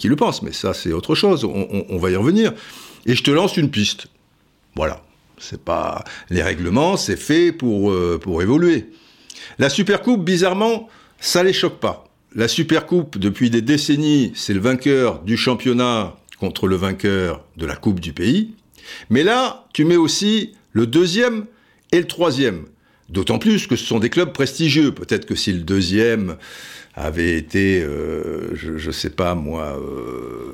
le 0.04 0.16
pensent, 0.16 0.42
mais 0.42 0.52
ça, 0.52 0.74
c'est 0.74 0.94
autre 0.94 1.16
chose. 1.16 1.46
On, 1.46 1.86
on 1.90 1.98
va 1.98 2.12
y 2.12 2.16
revenir. 2.16 2.54
Et 3.06 3.16
je 3.16 3.24
te 3.24 3.32
lance 3.32 3.58
une 3.58 3.70
piste. 3.72 4.08
Voilà. 4.76 5.04
C'est 5.42 5.62
pas 5.62 6.04
les 6.30 6.44
règlements, 6.44 6.98
c'est 6.98 7.18
fait 7.18 7.52
pour 7.52 7.92
euh, 7.92 8.20
pour 8.22 8.44
évoluer. 8.44 8.92
La 9.58 9.70
Supercoupe, 9.70 10.24
bizarrement, 10.24 10.88
ça 11.20 11.44
les 11.44 11.52
choque 11.52 11.80
pas. 11.80 12.06
La 12.36 12.48
Supercoupe, 12.48 13.18
depuis 13.18 13.50
des 13.50 13.62
décennies, 13.62 14.32
c'est 14.36 14.54
le 14.54 14.60
vainqueur 14.60 15.22
du 15.24 15.38
championnat 15.38 16.16
contre 16.40 16.68
le 16.68 16.76
vainqueur 16.76 17.44
de 17.58 17.66
la 17.66 17.76
Coupe 17.76 18.00
du 18.00 18.14
pays. 18.14 18.54
Mais 19.10 19.24
là, 19.24 19.66
tu 19.74 19.84
mets 19.84 19.98
aussi 19.98 20.54
le 20.74 20.86
deuxième 20.86 21.46
et 21.92 22.00
le 22.00 22.08
troisième. 22.08 22.66
D'autant 23.12 23.40
plus 23.40 23.68
que 23.68 23.76
ce 23.76 23.86
sont 23.86 24.00
des 24.00 24.10
clubs 24.10 24.32
prestigieux. 24.32 24.94
Peut-être 24.94 25.26
que 25.26 25.36
si 25.36 25.52
le 25.52 25.60
deuxième 25.60 26.38
avait 26.96 27.36
été, 27.36 27.84
euh, 27.84 28.56
je, 28.56 28.88
ne 28.88 28.92
sais 28.92 29.10
pas 29.10 29.36
moi, 29.36 29.78
euh, 29.80 30.54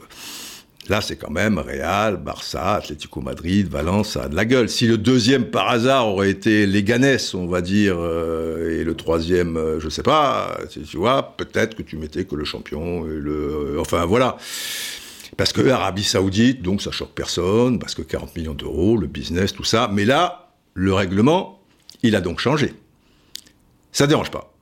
Là, 0.89 1.01
c'est 1.01 1.17
quand 1.17 1.29
même 1.29 1.57
Real, 1.59 2.15
Barça, 2.15 2.75
Atlético 2.75 3.19
Madrid, 3.19 3.67
Valence, 3.67 4.11
ça 4.11 4.23
a 4.23 4.27
de 4.29 4.37
la 4.37 4.45
gueule. 4.45 4.69
Si 4.69 4.87
le 4.87 4.97
deuxième, 4.97 5.47
par 5.47 5.69
hasard, 5.69 6.07
aurait 6.07 6.29
été 6.29 6.65
Leganés, 6.65 7.17
on 7.33 7.45
va 7.45 7.59
dire, 7.59 7.97
euh, 7.99 8.79
et 8.79 8.85
le 8.85 8.95
troisième, 8.95 9.59
je 9.79 9.89
sais 9.89 10.01
pas, 10.01 10.57
tu, 10.69 10.95
vois, 10.95 11.35
peut-être 11.35 11.75
que 11.75 11.81
tu 11.81 11.97
mettais 11.97 12.23
que 12.23 12.35
le 12.35 12.45
champion, 12.45 13.05
et 13.05 13.19
le, 13.19 13.75
enfin 13.81 14.05
voilà. 14.05 14.37
Parce 15.35 15.51
que 15.51 15.67
Arabie 15.67 16.05
Saoudite, 16.05 16.61
donc 16.61 16.81
ça 16.81 16.91
choque 16.91 17.13
personne, 17.13 17.79
parce 17.79 17.93
que 17.93 18.01
40 18.01 18.37
millions 18.37 18.53
d'euros, 18.53 18.95
le 18.95 19.07
business, 19.07 19.51
tout 19.51 19.65
ça. 19.65 19.89
Mais 19.91 20.05
là, 20.05 20.51
le 20.73 20.93
règlement, 20.93 21.56
il 22.03 22.15
a 22.15 22.21
donc 22.21 22.39
changé. 22.39 22.73
Ça 23.91 24.07
dérange 24.07 24.31
pas. 24.31 24.53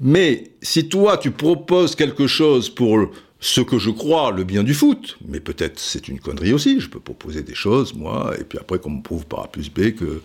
Mais 0.00 0.52
si 0.62 0.88
toi, 0.88 1.18
tu 1.18 1.30
proposes 1.30 1.94
quelque 1.94 2.26
chose 2.26 2.70
pour 2.70 3.10
ce 3.40 3.60
que 3.60 3.78
je 3.78 3.90
crois, 3.90 4.32
le 4.32 4.44
bien 4.44 4.62
du 4.62 4.74
foot, 4.74 5.18
mais 5.26 5.40
peut-être 5.40 5.78
c'est 5.78 6.08
une 6.08 6.20
connerie 6.20 6.52
aussi, 6.52 6.78
je 6.78 6.88
peux 6.88 7.00
proposer 7.00 7.42
des 7.42 7.54
choses, 7.54 7.94
moi, 7.94 8.34
et 8.38 8.44
puis 8.44 8.58
après 8.58 8.78
qu'on 8.78 8.90
me 8.90 9.02
prouve 9.02 9.26
par 9.26 9.44
A 9.44 9.48
plus 9.48 9.70
B 9.70 9.94
que, 9.94 10.22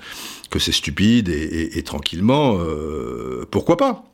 c'est 0.59 0.71
stupide 0.71 1.27
et, 1.29 1.83
tranquillement, 1.83 2.57
euh, 2.59 3.45
pourquoi 3.51 3.75
pas? 3.75 4.05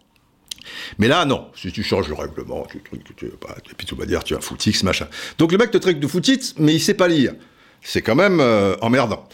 Mais 0.98 1.08
là, 1.08 1.26
non. 1.26 1.48
Si 1.56 1.72
tu 1.72 1.84
changes 1.84 2.08
le 2.08 2.16
règlement, 2.16 2.66
tu, 2.70 2.82
tu, 3.16 3.32
bah, 3.42 3.56
et 3.70 3.74
puis 3.76 3.86
tu 3.86 3.96
vas 3.96 4.06
dire, 4.06 4.24
tu 4.24 4.36
as 4.36 4.42
footix, 4.42 4.84
machin. 4.84 5.08
Donc 5.38 5.52
le 5.52 5.58
mec 5.58 5.72
te 5.72 5.78
traite 5.78 6.00
de 6.00 6.08
footix, 6.08 6.56
mais 6.58 6.74
il 6.74 6.80
sait 6.80 6.94
pas 6.94 7.08
lire. 7.08 7.34
C'est 7.82 8.02
quand 8.02 8.16
même 8.16 8.40
euh, 8.40 8.76
emmerdant. 8.82 9.28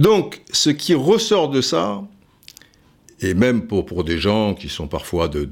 Donc, 0.00 0.40
ce 0.50 0.70
qui 0.70 0.94
ressort 0.94 1.50
de 1.50 1.60
ça, 1.60 2.02
et 3.20 3.34
même 3.34 3.66
pour, 3.66 3.84
pour 3.84 4.02
des 4.02 4.16
gens 4.16 4.54
qui 4.54 4.70
sont 4.70 4.88
parfois 4.88 5.28
de, 5.28 5.44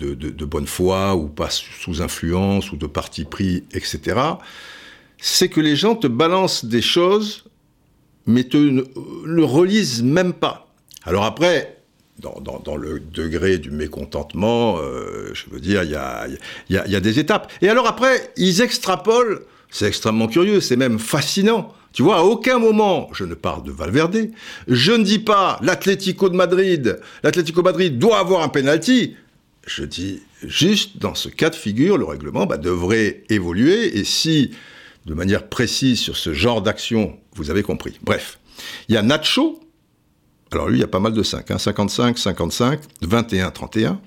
bonne 0.46 0.66
foi 0.66 1.14
ou 1.16 1.28
pas 1.28 1.50
sous 1.50 2.00
influence 2.00 2.72
ou 2.72 2.78
de 2.78 2.86
parti 2.86 3.26
pris, 3.26 3.64
etc., 3.72 4.18
c'est 5.18 5.50
que 5.50 5.60
les 5.60 5.76
gens 5.76 5.96
te 5.96 6.06
balancent 6.06 6.64
des 6.64 6.80
choses, 6.80 7.44
mais 8.24 8.44
te 8.44 8.56
ne, 8.56 9.42
relisent 9.42 10.02
même 10.02 10.32
pas. 10.32 10.72
Alors 11.04 11.24
après, 11.24 11.82
dans, 12.18 12.40
dans, 12.40 12.76
le 12.76 13.00
degré 13.00 13.58
du 13.58 13.70
mécontentement, 13.70 14.78
euh, 14.78 15.30
je 15.34 15.44
veux 15.50 15.60
dire, 15.60 15.82
il 15.82 15.90
y 15.90 15.94
a, 15.94 16.26
y, 16.26 16.38
y 16.70 16.96
a 16.96 17.00
des 17.00 17.18
étapes. 17.18 17.52
Et 17.60 17.68
alors 17.68 17.86
après, 17.86 18.32
ils 18.38 18.62
extrapolent, 18.62 19.40
c'est 19.70 19.88
extrêmement 19.88 20.26
curieux, 20.26 20.62
c'est 20.62 20.76
même 20.76 20.98
fascinant. 20.98 21.74
Tu 21.92 22.02
vois, 22.02 22.18
à 22.18 22.22
aucun 22.22 22.58
moment, 22.58 23.08
je 23.12 23.24
ne 23.24 23.34
parle 23.34 23.62
de 23.62 23.72
Valverde, 23.72 24.30
je 24.66 24.92
ne 24.92 25.04
dis 25.04 25.18
pas 25.18 25.58
l'Atlético 25.62 26.28
de 26.28 26.36
Madrid, 26.36 27.00
l'Atlético 27.22 27.62
Madrid 27.62 27.98
doit 27.98 28.18
avoir 28.18 28.42
un 28.42 28.48
penalty. 28.48 29.16
Je 29.66 29.84
dis 29.84 30.22
juste, 30.42 30.98
dans 30.98 31.14
ce 31.14 31.28
cas 31.28 31.50
de 31.50 31.54
figure, 31.54 31.98
le 31.98 32.04
règlement 32.04 32.46
bah, 32.46 32.56
devrait 32.56 33.24
évoluer, 33.30 33.98
et 33.98 34.04
si, 34.04 34.52
de 35.06 35.14
manière 35.14 35.48
précise 35.48 35.98
sur 35.98 36.16
ce 36.16 36.32
genre 36.32 36.62
d'action, 36.62 37.18
vous 37.34 37.50
avez 37.50 37.62
compris. 37.62 37.98
Bref, 38.02 38.38
il 38.88 38.94
y 38.94 38.98
a 38.98 39.02
Nacho, 39.02 39.60
alors 40.52 40.68
lui, 40.68 40.78
il 40.78 40.80
y 40.80 40.84
a 40.84 40.88
pas 40.88 41.00
mal 41.00 41.12
de 41.12 41.22
5, 41.22 41.50
hein, 41.50 41.58
55, 41.58 42.18
55, 42.18 42.80
21, 43.02 43.50
31. 43.50 44.00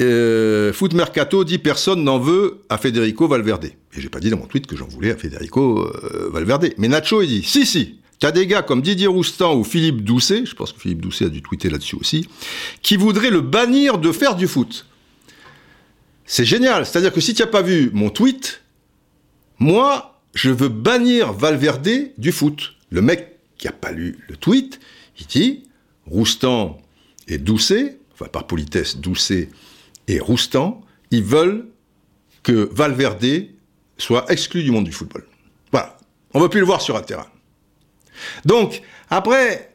Euh, 0.00 0.72
Foot 0.72 0.92
Mercato 0.92 1.44
dit 1.44 1.58
personne 1.58 2.04
n'en 2.04 2.18
veut 2.18 2.62
à 2.68 2.76
Federico 2.76 3.28
Valverde. 3.28 3.70
Et 3.96 4.00
j'ai 4.00 4.08
pas 4.08 4.20
dit 4.20 4.30
dans 4.30 4.38
mon 4.38 4.46
tweet 4.46 4.66
que 4.66 4.76
j'en 4.76 4.86
voulais 4.86 5.10
à 5.10 5.16
Federico 5.16 5.84
euh, 5.84 6.28
Valverde. 6.30 6.70
Mais 6.78 6.88
Nacho, 6.88 7.22
il 7.22 7.28
dit 7.28 7.42
si, 7.42 7.64
si, 7.64 7.98
tu 8.18 8.26
as 8.26 8.32
des 8.32 8.46
gars 8.46 8.62
comme 8.62 8.82
Didier 8.82 9.06
Roustan 9.06 9.56
ou 9.56 9.64
Philippe 9.64 10.02
Doucet, 10.02 10.44
je 10.46 10.54
pense 10.54 10.72
que 10.72 10.80
Philippe 10.80 11.00
Doucet 11.00 11.26
a 11.26 11.28
dû 11.28 11.42
tweeter 11.42 11.70
là-dessus 11.70 11.96
aussi, 11.96 12.28
qui 12.82 12.96
voudraient 12.96 13.30
le 13.30 13.40
bannir 13.40 13.98
de 13.98 14.12
faire 14.12 14.36
du 14.36 14.46
foot. 14.46 14.86
C'est 16.24 16.44
génial. 16.44 16.86
C'est-à-dire 16.86 17.12
que 17.12 17.20
si 17.20 17.34
tu 17.34 17.42
n'as 17.42 17.48
pas 17.48 17.62
vu 17.62 17.90
mon 17.92 18.10
tweet, 18.10 18.62
moi, 19.58 20.20
je 20.34 20.50
veux 20.50 20.68
bannir 20.68 21.32
Valverde 21.32 22.10
du 22.18 22.32
foot. 22.32 22.74
Le 22.90 23.00
mec 23.00 23.38
qui 23.58 23.66
n'a 23.66 23.72
pas 23.72 23.92
lu 23.92 24.18
le 24.28 24.36
tweet, 24.36 24.80
il 25.18 25.26
dit 25.26 25.64
Roustan 26.06 26.78
et 27.28 27.38
Doucet, 27.38 27.98
enfin 28.12 28.26
par 28.26 28.46
politesse, 28.46 28.98
Doucet 28.98 29.48
et 30.08 30.20
Roustan, 30.20 30.82
ils 31.10 31.24
veulent 31.24 31.66
que 32.42 32.68
Valverde 32.72 33.48
soit 33.98 34.30
exclu 34.30 34.62
du 34.62 34.70
monde 34.70 34.84
du 34.84 34.92
football. 34.92 35.24
Voilà. 35.72 35.96
On 36.34 36.38
ne 36.38 36.44
veut 36.44 36.50
plus 36.50 36.60
le 36.60 36.66
voir 36.66 36.80
sur 36.80 36.96
un 36.96 37.02
terrain. 37.02 37.26
Donc, 38.44 38.82
après, 39.10 39.70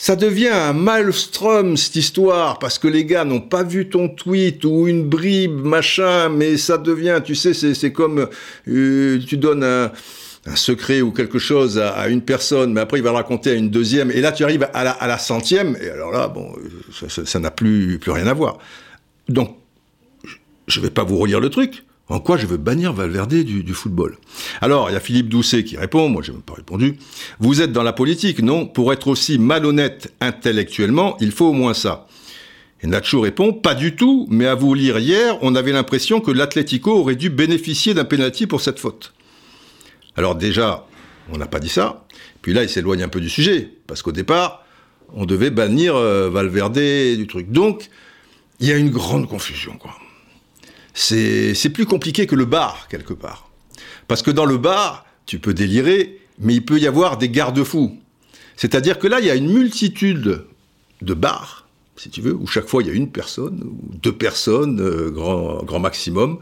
ça 0.00 0.16
devient 0.16 0.48
un 0.48 0.72
maelstrom 0.72 1.76
cette 1.76 1.96
histoire 1.96 2.58
parce 2.58 2.78
que 2.78 2.88
les 2.88 3.04
gars 3.04 3.26
n'ont 3.26 3.42
pas 3.42 3.62
vu 3.62 3.90
ton 3.90 4.08
tweet 4.08 4.64
ou 4.64 4.88
une 4.88 5.06
bribe 5.06 5.62
machin 5.62 6.30
mais 6.30 6.56
ça 6.56 6.78
devient 6.78 7.20
tu 7.22 7.34
sais 7.34 7.52
c'est 7.52 7.92
comme 7.92 8.26
euh, 8.66 9.18
tu 9.26 9.36
donnes 9.36 9.62
un, 9.62 9.92
secret 10.54 11.02
ou 11.02 11.12
quelque 11.12 11.38
chose 11.38 11.78
à, 11.78 12.08
une 12.08 12.22
personne 12.22 12.72
mais 12.72 12.80
après 12.80 12.96
il 12.98 13.02
va 13.02 13.10
le 13.10 13.16
raconter 13.16 13.50
à 13.50 13.52
une 13.52 13.68
deuxième 13.68 14.10
et 14.10 14.22
là 14.22 14.32
tu 14.32 14.42
arrives 14.42 14.66
à 14.72 15.06
la, 15.06 15.18
centième 15.18 15.76
et 15.82 15.90
alors 15.90 16.12
là 16.12 16.28
bon 16.28 16.50
ça 16.94 17.38
n'a 17.38 17.50
plus 17.50 17.98
plus 17.98 18.10
rien 18.10 18.26
à 18.26 18.32
voir 18.32 18.56
donc 19.28 19.54
je 20.66 20.80
vais 20.80 20.88
pas 20.88 21.04
vous 21.04 21.18
relire 21.18 21.40
le 21.40 21.50
truc 21.50 21.84
en 22.10 22.18
quoi 22.18 22.36
je 22.36 22.46
veux 22.46 22.56
bannir 22.56 22.92
Valverde 22.92 23.34
du, 23.34 23.72
football? 23.72 24.18
Alors, 24.60 24.90
il 24.90 24.94
y 24.94 24.96
a 24.96 25.00
Philippe 25.00 25.28
Doucet 25.28 25.62
qui 25.62 25.76
répond, 25.76 26.08
moi 26.08 26.22
j'ai 26.22 26.32
même 26.32 26.42
pas 26.42 26.54
répondu. 26.54 26.98
Vous 27.38 27.62
êtes 27.62 27.72
dans 27.72 27.84
la 27.84 27.92
politique, 27.92 28.42
non? 28.42 28.66
Pour 28.66 28.92
être 28.92 29.06
aussi 29.06 29.38
malhonnête 29.38 30.12
intellectuellement, 30.20 31.16
il 31.20 31.30
faut 31.30 31.46
au 31.46 31.52
moins 31.52 31.72
ça. 31.72 32.08
Et 32.82 32.88
Nacho 32.88 33.20
répond, 33.20 33.52
pas 33.52 33.74
du 33.74 33.94
tout, 33.94 34.26
mais 34.28 34.46
à 34.46 34.56
vous 34.56 34.74
lire 34.74 34.98
hier, 34.98 35.38
on 35.42 35.54
avait 35.54 35.70
l'impression 35.70 36.20
que 36.20 36.32
l'Atlético 36.32 36.92
aurait 36.92 37.14
dû 37.14 37.30
bénéficier 37.30 37.94
d'un 37.94 38.04
penalty 38.04 38.48
pour 38.48 38.60
cette 38.60 38.80
faute. 38.80 39.12
Alors 40.16 40.34
déjà, 40.34 40.86
on 41.32 41.38
n'a 41.38 41.46
pas 41.46 41.60
dit 41.60 41.68
ça. 41.68 42.06
Puis 42.42 42.54
là, 42.54 42.64
il 42.64 42.68
s'éloigne 42.68 43.04
un 43.04 43.08
peu 43.08 43.20
du 43.20 43.30
sujet, 43.30 43.70
parce 43.86 44.02
qu'au 44.02 44.12
départ, 44.12 44.64
on 45.12 45.26
devait 45.26 45.50
bannir 45.50 45.94
euh, 45.94 46.28
Valverde 46.28 46.78
du 47.16 47.26
truc. 47.28 47.52
Donc, 47.52 47.88
il 48.58 48.66
y 48.66 48.72
a 48.72 48.76
une 48.76 48.90
grande 48.90 49.28
confusion, 49.28 49.76
quoi 49.78 49.94
c'est 51.00 51.70
plus 51.70 51.86
compliqué 51.86 52.26
que 52.26 52.34
le 52.34 52.44
bar, 52.44 52.88
quelque 52.88 53.14
part. 53.14 53.50
Parce 54.08 54.22
que 54.22 54.30
dans 54.30 54.44
le 54.44 54.58
bar, 54.58 55.06
tu 55.26 55.38
peux 55.38 55.54
délirer, 55.54 56.20
mais 56.38 56.54
il 56.54 56.64
peut 56.64 56.78
y 56.78 56.86
avoir 56.86 57.16
des 57.16 57.28
garde-fous. 57.28 57.98
C'est-à-dire 58.56 58.98
que 58.98 59.06
là, 59.06 59.20
il 59.20 59.26
y 59.26 59.30
a 59.30 59.34
une 59.34 59.52
multitude 59.52 60.44
de 61.00 61.14
bars, 61.14 61.68
si 61.96 62.10
tu 62.10 62.20
veux, 62.20 62.34
où 62.34 62.46
chaque 62.46 62.68
fois 62.68 62.82
il 62.82 62.88
y 62.88 62.90
a 62.90 62.94
une 62.94 63.10
personne, 63.10 63.62
ou 63.62 63.96
deux 63.96 64.14
personnes, 64.14 64.80
euh, 64.80 65.10
grand, 65.10 65.78
maximum. 65.78 66.38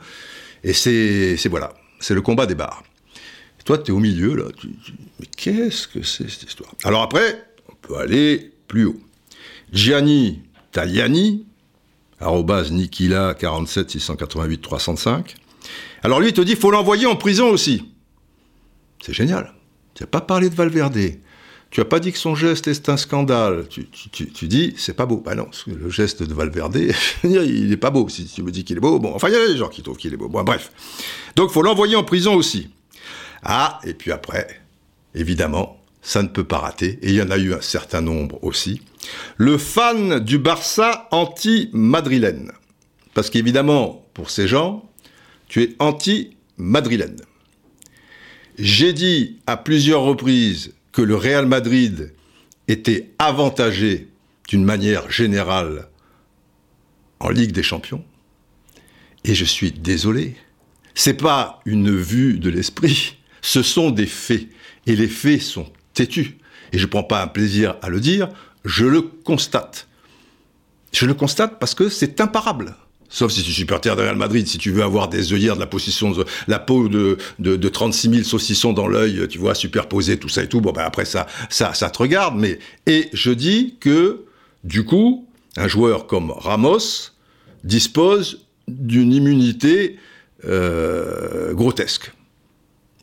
Et 0.64 0.72
c'est 0.72 1.36
voilà, 1.48 1.74
c'est 2.00 2.14
le 2.14 2.22
combat 2.22 2.46
des 2.46 2.54
bars. 2.54 2.82
toi, 3.64 3.78
tu 3.78 3.92
es 3.92 3.94
au 3.94 4.00
milieu, 4.00 4.34
là. 4.34 4.44
mais 5.20 5.26
qu'est-ce 5.36 5.86
que 5.86 6.02
c'est 6.02 6.28
cette 6.28 6.44
histoire? 6.44 6.74
Alors 6.84 7.02
après, 7.02 7.44
on 7.70 7.74
peut 7.74 7.96
aller 7.96 8.52
plus 8.66 8.86
haut. 8.86 9.00
Gianni 9.72 10.42
Tagliani, 10.72 11.44
Nikila 12.20 13.34
47 13.34 13.90
688 13.90 14.60
305. 14.60 15.34
Alors 16.02 16.20
lui, 16.20 16.28
il 16.28 16.32
te 16.32 16.40
dit, 16.40 16.56
faut 16.56 16.70
l'envoyer 16.70 17.06
en 17.06 17.16
prison 17.16 17.48
aussi. 17.48 17.92
C'est 19.04 19.12
génial. 19.12 19.52
Tu 19.94 20.02
n'as 20.02 20.08
pas 20.08 20.20
parlé 20.20 20.48
de 20.48 20.54
Valverde. 20.54 20.98
Tu 21.70 21.80
n'as 21.80 21.84
pas 21.84 22.00
dit 22.00 22.12
que 22.12 22.18
son 22.18 22.34
geste 22.34 22.66
est 22.66 22.88
un 22.88 22.96
scandale. 22.96 23.66
Tu, 23.68 24.46
dis, 24.46 24.74
c'est 24.78 24.94
pas 24.94 25.06
beau. 25.06 25.18
Bah 25.18 25.34
non, 25.34 25.48
le 25.66 25.90
geste 25.90 26.22
de 26.22 26.32
Valverde, 26.32 26.76
il 27.24 27.68
n'est 27.68 27.76
pas 27.76 27.90
beau. 27.90 28.08
Si 28.08 28.24
tu 28.26 28.42
me 28.42 28.50
dis 28.50 28.64
qu'il 28.64 28.78
est 28.78 28.80
beau, 28.80 28.98
bon, 28.98 29.14
enfin, 29.14 29.28
il 29.28 29.34
y 29.34 29.36
a 29.36 29.46
des 29.46 29.56
gens 29.56 29.68
qui 29.68 29.82
trouvent 29.82 29.96
qu'il 29.96 30.12
est 30.12 30.16
beau. 30.16 30.28
Bon, 30.28 30.42
bref. 30.44 30.72
Donc, 31.36 31.50
faut 31.50 31.62
l'envoyer 31.62 31.96
en 31.96 32.04
prison 32.04 32.34
aussi. 32.34 32.70
Ah, 33.42 33.80
et 33.84 33.94
puis 33.94 34.12
après, 34.12 34.60
évidemment, 35.14 35.80
ça 36.00 36.22
ne 36.22 36.28
peut 36.28 36.44
pas 36.44 36.58
rater. 36.58 36.98
Et 37.02 37.08
il 37.08 37.14
y 37.14 37.22
en 37.22 37.30
a 37.30 37.36
eu 37.36 37.52
un 37.52 37.60
certain 37.60 38.00
nombre 38.00 38.42
aussi 38.42 38.80
le 39.36 39.58
fan 39.58 40.20
du 40.20 40.38
Barça 40.38 41.08
anti-madrilène. 41.10 42.52
Parce 43.14 43.30
qu'évidemment, 43.30 44.06
pour 44.14 44.30
ces 44.30 44.48
gens, 44.48 44.88
tu 45.48 45.62
es 45.62 45.76
anti-madrilène. 45.78 47.20
J'ai 48.58 48.92
dit 48.92 49.38
à 49.46 49.56
plusieurs 49.56 50.02
reprises 50.02 50.74
que 50.92 51.02
le 51.02 51.16
Real 51.16 51.46
Madrid 51.46 52.12
était 52.66 53.10
avantagé 53.18 54.08
d'une 54.48 54.64
manière 54.64 55.10
générale 55.10 55.88
en 57.20 57.30
Ligue 57.30 57.52
des 57.52 57.62
Champions. 57.62 58.04
Et 59.24 59.34
je 59.34 59.44
suis 59.44 59.72
désolé. 59.72 60.36
C'est 60.94 61.14
pas 61.14 61.60
une 61.64 61.94
vue 61.94 62.38
de 62.38 62.50
l'esprit, 62.50 63.16
ce 63.42 63.62
sont 63.62 63.90
des 63.90 64.06
faits. 64.06 64.48
Et 64.86 64.96
les 64.96 65.08
faits 65.08 65.42
sont 65.42 65.70
têtus. 65.94 66.38
Et 66.72 66.78
je 66.78 66.84
ne 66.84 66.90
prends 66.90 67.04
pas 67.04 67.22
un 67.22 67.28
plaisir 67.28 67.76
à 67.82 67.88
le 67.88 68.00
dire, 68.00 68.28
je 68.68 68.84
le 68.84 69.00
constate. 69.00 69.88
Je 70.92 71.06
le 71.06 71.14
constate 71.14 71.58
parce 71.58 71.74
que 71.74 71.88
c'est 71.88 72.20
imparable. 72.20 72.76
Sauf 73.08 73.32
si 73.32 73.42
tu 73.42 73.50
supporter 73.50 73.96
de 73.96 74.02
Real 74.02 74.16
Madrid, 74.16 74.46
si 74.46 74.58
tu 74.58 74.70
veux 74.70 74.82
avoir 74.82 75.08
des 75.08 75.32
œillères 75.32 75.54
de 75.54 75.60
la 75.60 75.66
position, 75.66 76.14
la 76.46 76.58
peau 76.58 76.88
de, 76.88 77.16
de, 77.38 77.68
36 77.68 78.10
000 78.10 78.22
saucissons 78.24 78.74
dans 78.74 78.86
l'œil, 78.86 79.26
tu 79.28 79.38
vois, 79.38 79.54
superposé, 79.54 80.18
tout 80.18 80.28
ça 80.28 80.42
et 80.42 80.48
tout, 80.48 80.60
bon 80.60 80.72
ben 80.72 80.82
après 80.82 81.06
ça, 81.06 81.26
ça, 81.48 81.72
ça 81.72 81.88
te 81.88 81.98
regarde, 81.98 82.36
mais, 82.36 82.58
et 82.84 83.08
je 83.14 83.30
dis 83.30 83.76
que, 83.80 84.24
du 84.64 84.84
coup, 84.84 85.26
un 85.56 85.68
joueur 85.68 86.06
comme 86.06 86.30
Ramos 86.30 87.12
dispose 87.64 88.46
d'une 88.68 89.14
immunité 89.14 89.96
euh, 90.44 91.54
grotesque. 91.54 92.12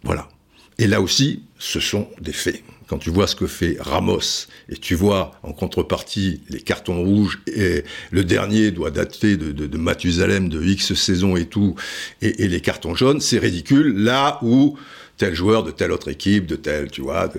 Voilà. 0.03 0.29
Et 0.77 0.85
là 0.85 1.01
aussi, 1.01 1.41
ce 1.57 1.79
sont 1.79 2.07
des 2.21 2.33
faits 2.33 2.63
quand 2.87 2.97
tu 2.97 3.09
vois 3.09 3.27
ce 3.27 3.35
que 3.35 3.47
fait 3.47 3.77
Ramos 3.79 4.47
et 4.69 4.77
tu 4.77 4.95
vois 4.95 5.31
en 5.43 5.53
contrepartie 5.53 6.41
les 6.49 6.61
cartons 6.61 7.03
rouges 7.03 7.41
et 7.47 7.83
le 8.11 8.23
dernier 8.23 8.71
doit 8.71 8.91
dater 8.91 9.37
de, 9.37 9.77
Mathusalem 9.77 10.49
de 10.49 10.63
X 10.63 10.93
saison 10.93 11.35
et 11.35 11.45
tout 11.45 11.75
et, 12.21 12.47
les 12.47 12.61
cartons 12.61 12.95
jaunes, 12.95 13.21
c'est 13.21 13.39
ridicule. 13.39 13.95
Là 13.97 14.39
où 14.41 14.77
tel 15.17 15.33
joueur 15.33 15.63
de 15.63 15.71
telle 15.71 15.91
autre 15.91 16.09
équipe, 16.09 16.45
de 16.45 16.55
tel, 16.55 16.91
tu 16.91 17.01
vois, 17.01 17.29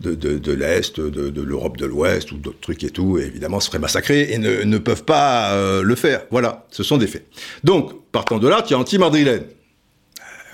de, 0.00 0.52
l'Est, 0.52 0.98
de, 1.00 1.42
l'Europe 1.42 1.76
de 1.76 1.86
l'Ouest 1.86 2.32
ou 2.32 2.36
d'autres 2.36 2.60
trucs 2.60 2.84
et 2.84 2.90
tout, 2.90 3.18
évidemment, 3.18 3.60
seraient 3.60 3.78
massacrés 3.78 4.32
et 4.32 4.38
ne, 4.38 4.62
ne 4.62 4.78
peuvent 4.78 5.04
pas 5.04 5.52
euh, 5.52 5.82
le 5.82 5.94
faire. 5.94 6.22
Voilà, 6.30 6.66
ce 6.70 6.82
sont 6.82 6.96
des 6.96 7.06
faits. 7.06 7.26
Donc, 7.64 7.92
partant 8.12 8.38
de 8.38 8.48
là, 8.48 8.62
tu 8.62 8.72
es 8.72 8.76
anti-madrilène. 8.76 9.44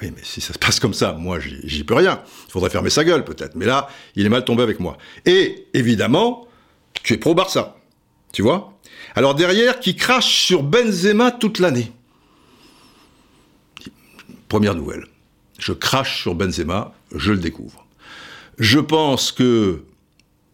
Oui, 0.00 0.12
mais 0.14 0.22
si 0.22 0.40
ça 0.40 0.52
se 0.52 0.58
passe 0.58 0.78
comme 0.78 0.94
ça, 0.94 1.12
moi, 1.12 1.38
j'y 1.40 1.84
peux 1.84 1.94
rien. 1.94 2.22
Il 2.46 2.52
faudrait 2.52 2.70
fermer 2.70 2.90
sa 2.90 3.04
gueule, 3.04 3.24
peut-être. 3.24 3.56
Mais 3.56 3.66
là, 3.66 3.88
il 4.14 4.24
est 4.24 4.28
mal 4.28 4.44
tombé 4.44 4.62
avec 4.62 4.78
moi. 4.78 4.96
Et, 5.26 5.66
évidemment, 5.74 6.46
tu 7.02 7.14
es 7.14 7.16
pro-Barça. 7.16 7.76
Tu 8.32 8.42
vois? 8.42 8.78
Alors 9.14 9.34
derrière, 9.34 9.80
qui 9.80 9.96
crache 9.96 10.44
sur 10.44 10.62
Benzema 10.62 11.30
toute 11.30 11.58
l'année. 11.58 11.92
Première 14.48 14.74
nouvelle. 14.74 15.06
Je 15.58 15.72
crache 15.72 16.22
sur 16.22 16.34
Benzema, 16.34 16.94
je 17.14 17.32
le 17.32 17.38
découvre. 17.38 17.84
Je 18.58 18.78
pense 18.78 19.32
que 19.32 19.82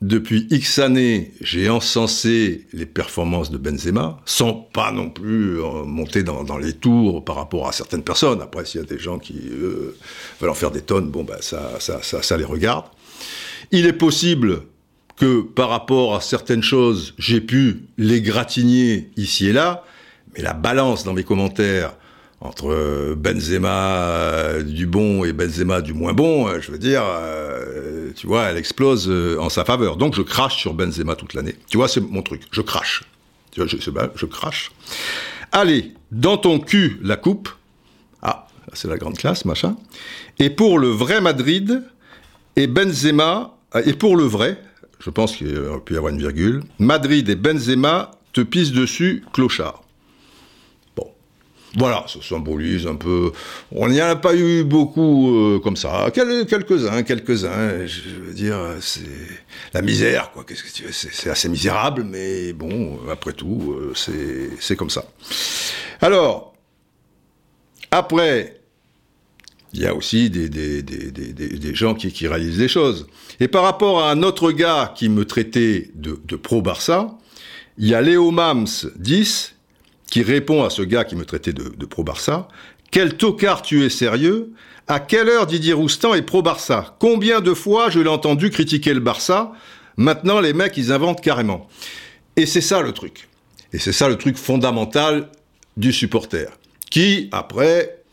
depuis 0.07 0.47
X 0.51 0.81
années, 0.81 1.33
j'ai 1.41 1.71
encensé 1.71 2.67
les 2.75 2.85
performances 2.85 3.51
de 3.51 3.57
Benzema, 3.57 4.21
sans 4.27 4.53
pas 4.53 4.93
non 4.93 5.09
plus 5.09 5.59
euh, 5.61 5.85
monter 5.85 6.23
dans, 6.23 6.59
les 6.59 6.75
tours 6.75 7.25
par 7.25 7.37
rapport 7.37 7.69
à 7.69 7.73
certaines 7.73 8.03
personnes. 8.03 8.43
Après, 8.43 8.67
s'il 8.67 8.83
y 8.83 8.85
a 8.85 8.87
des 8.87 8.99
gens 8.99 9.19
qui 9.19 9.41
veulent 9.49 10.51
en 10.51 10.55
faire 10.55 10.71
des 10.71 10.83
tonnes, 10.83 11.11
bon, 11.11 11.25
ben, 11.25 11.39
ça, 11.41 11.81
ça, 11.81 12.03
ça, 12.03 12.37
les 12.37 12.45
regarde. 12.45 12.85
Il 13.71 13.87
est 13.87 13.95
possible 13.95 14.65
que 15.17 15.41
par 15.41 15.71
rapport 15.71 16.15
à 16.15 16.21
certaines 16.21 16.63
choses, 16.63 17.15
j'ai 17.19 17.41
pu 17.41 17.85
les 17.97 18.21
gratigner 18.21 19.11
ici 19.17 19.47
et 19.47 19.53
là, 19.53 19.85
mais 20.35 20.43
la 20.43 20.53
balance 20.53 21.05
dans 21.05 21.15
mes 21.15 21.25
commentaires 21.25 21.97
entre 22.45 22.71
euh, 22.71 23.15
Benzema 23.17 23.97
euh, 23.97 24.63
du 24.63 24.87
bon 24.87 25.25
et 25.25 25.33
Benzema 25.33 25.81
du 25.81 25.95
moins 25.95 26.13
bon, 26.13 26.47
euh, 26.47 26.61
je 26.61 26.71
veux 26.71 26.79
dire, 26.79 27.03
tu 28.15 28.27
vois, 28.27 28.45
elle 28.45 28.59
explose 28.59 29.11
en 29.41 29.49
sa 29.49 29.65
faveur. 29.65 29.97
Donc 29.97 30.15
je 30.15 30.23
crache 30.23 30.59
sur 30.61 30.75
Benzema 30.75 31.17
toute 31.17 31.35
l'année. 31.35 31.57
Tu 31.69 31.79
vois, 31.79 31.89
c'est 31.89 32.01
mon 32.01 32.23
truc. 32.23 32.43
Je 32.53 32.61
crache. 32.61 33.03
Tu 33.51 33.61
vois, 33.61 33.69
je, 33.69 33.77
je 33.79 34.27
crache. 34.27 34.71
Allez, 35.51 35.93
dans 36.13 36.37
ton 36.37 36.61
cul, 36.61 36.99
la 37.03 37.17
coupe. 37.17 37.49
Ah, 38.23 38.47
c'est 38.73 38.89
la 38.89 38.99
grande 38.99 39.17
classe, 39.17 39.45
machin. 39.45 39.77
Et 40.39 40.51
pour 40.51 40.79
le 40.79 40.89
vrai 40.89 41.21
Madrid, 41.21 41.83
et 42.57 42.67
Benzema, 42.67 43.57
et 43.85 43.95
pour 43.95 44.17
le 44.17 44.25
vrai, 44.25 44.61
je 45.01 45.11
pense 45.11 45.37
qu'il 45.37 45.57
aurait 45.59 45.81
pu 45.81 45.95
y 45.95 45.97
avoir 45.97 46.13
une 46.13 46.19
virgule, 46.19 46.63
Madrid 46.79 47.29
et 47.29 47.37
Benzema 47.37 48.13
te 48.33 48.41
pissent 48.41 48.73
dessus, 48.73 49.25
clochard. 49.33 49.84
Voilà, 51.77 52.05
ça 52.07 52.21
symbolise 52.23 52.87
un 52.87 52.95
peu. 52.95 53.33
On 53.73 53.89
n'y 53.89 54.01
en 54.01 54.07
a 54.07 54.17
pas 54.17 54.35
eu 54.37 54.63
beaucoup 54.63 55.37
euh, 55.37 55.59
comme 55.59 55.77
ça. 55.77 56.11
quelques-uns, 56.13 57.03
quelques-uns. 57.03 57.85
Je 57.87 58.11
veux 58.27 58.33
dire, 58.33 58.57
c'est 58.81 59.01
la 59.73 59.83
misère, 59.83 60.31
quoi. 60.33 60.45
Qu'est-ce 60.45 60.63
que 60.63 60.73
tu 60.73 60.85
veux? 60.85 60.93
C'est 60.93 61.31
assez 61.31 61.49
misérable, 61.49 62.05
mais 62.05 62.53
bon, 62.53 63.01
après 63.11 63.33
tout, 63.33 63.75
euh, 63.77 63.93
c'est 64.61 64.77
comme 64.77 64.91
ça. 64.91 65.05
Alors, 66.01 66.55
après, 67.91 68.61
il 69.73 69.83
y 69.83 69.87
a 69.87 69.95
aussi 69.95 70.31
des, 70.31 70.49
des, 70.49 70.83
des, 70.83 71.11
des 71.11 71.75
gens 71.75 71.95
qui, 71.95 72.13
qui, 72.13 72.29
réalisent 72.29 72.59
des 72.59 72.69
choses. 72.69 73.09
Et 73.41 73.49
par 73.49 73.65
rapport 73.65 74.05
à 74.05 74.13
un 74.13 74.23
autre 74.23 74.53
gars 74.53 74.93
qui 74.97 75.09
me 75.09 75.25
traitait 75.25 75.91
de, 75.97 76.21
de 76.25 76.37
pro-Barça, 76.37 77.19
il 77.79 77.89
y 77.89 77.95
a 77.95 78.01
Léo 78.01 78.31
Mams 78.31 78.69
10 78.97 79.54
qui 80.15 80.23
répond 80.23 80.63
à 80.63 80.71
ce 80.71 80.83
gars 80.83 81.03
qui 81.03 81.17
me 81.17 81.25
traitait 81.25 81.53
de, 81.53 81.87
pro-Barça. 81.87 82.47
Quel 82.93 83.17
tocard 83.17 83.63
tu 83.63 83.85
es 83.85 83.89
sérieux? 83.89 84.53
À 84.87 85.01
quelle 85.01 85.29
heure 85.29 85.45
Didier 85.45 85.73
Roustan 85.73 86.15
est 86.15 86.23
pro-Barça? 86.23 86.95
Combien 87.01 87.41
de 87.41 87.53
fois 87.53 87.91
je 87.91 87.99
l'ai 87.99 88.09
entendu 88.09 88.51
critiquer 88.51 88.95
le 88.95 89.01
Barça? 89.01 89.51
Maintenant, 89.97 90.39
les 90.39 90.53
mecs, 90.53 90.77
ils 90.77 90.93
inventent 90.93 91.21
carrément. 91.21 91.69
Et 92.37 92.47
c'est 92.47 92.61
ça 92.61 92.81
le 92.81 92.93
truc. 92.93 93.29
Et 93.73 93.81
c'est 93.81 93.91
ça 93.91 94.09
le 94.09 94.15
truc 94.15 94.37
fondamental 94.37 95.31
du 95.77 95.93
supporter. 95.93 96.47
Qui, 96.93 97.29
après, 97.33 98.05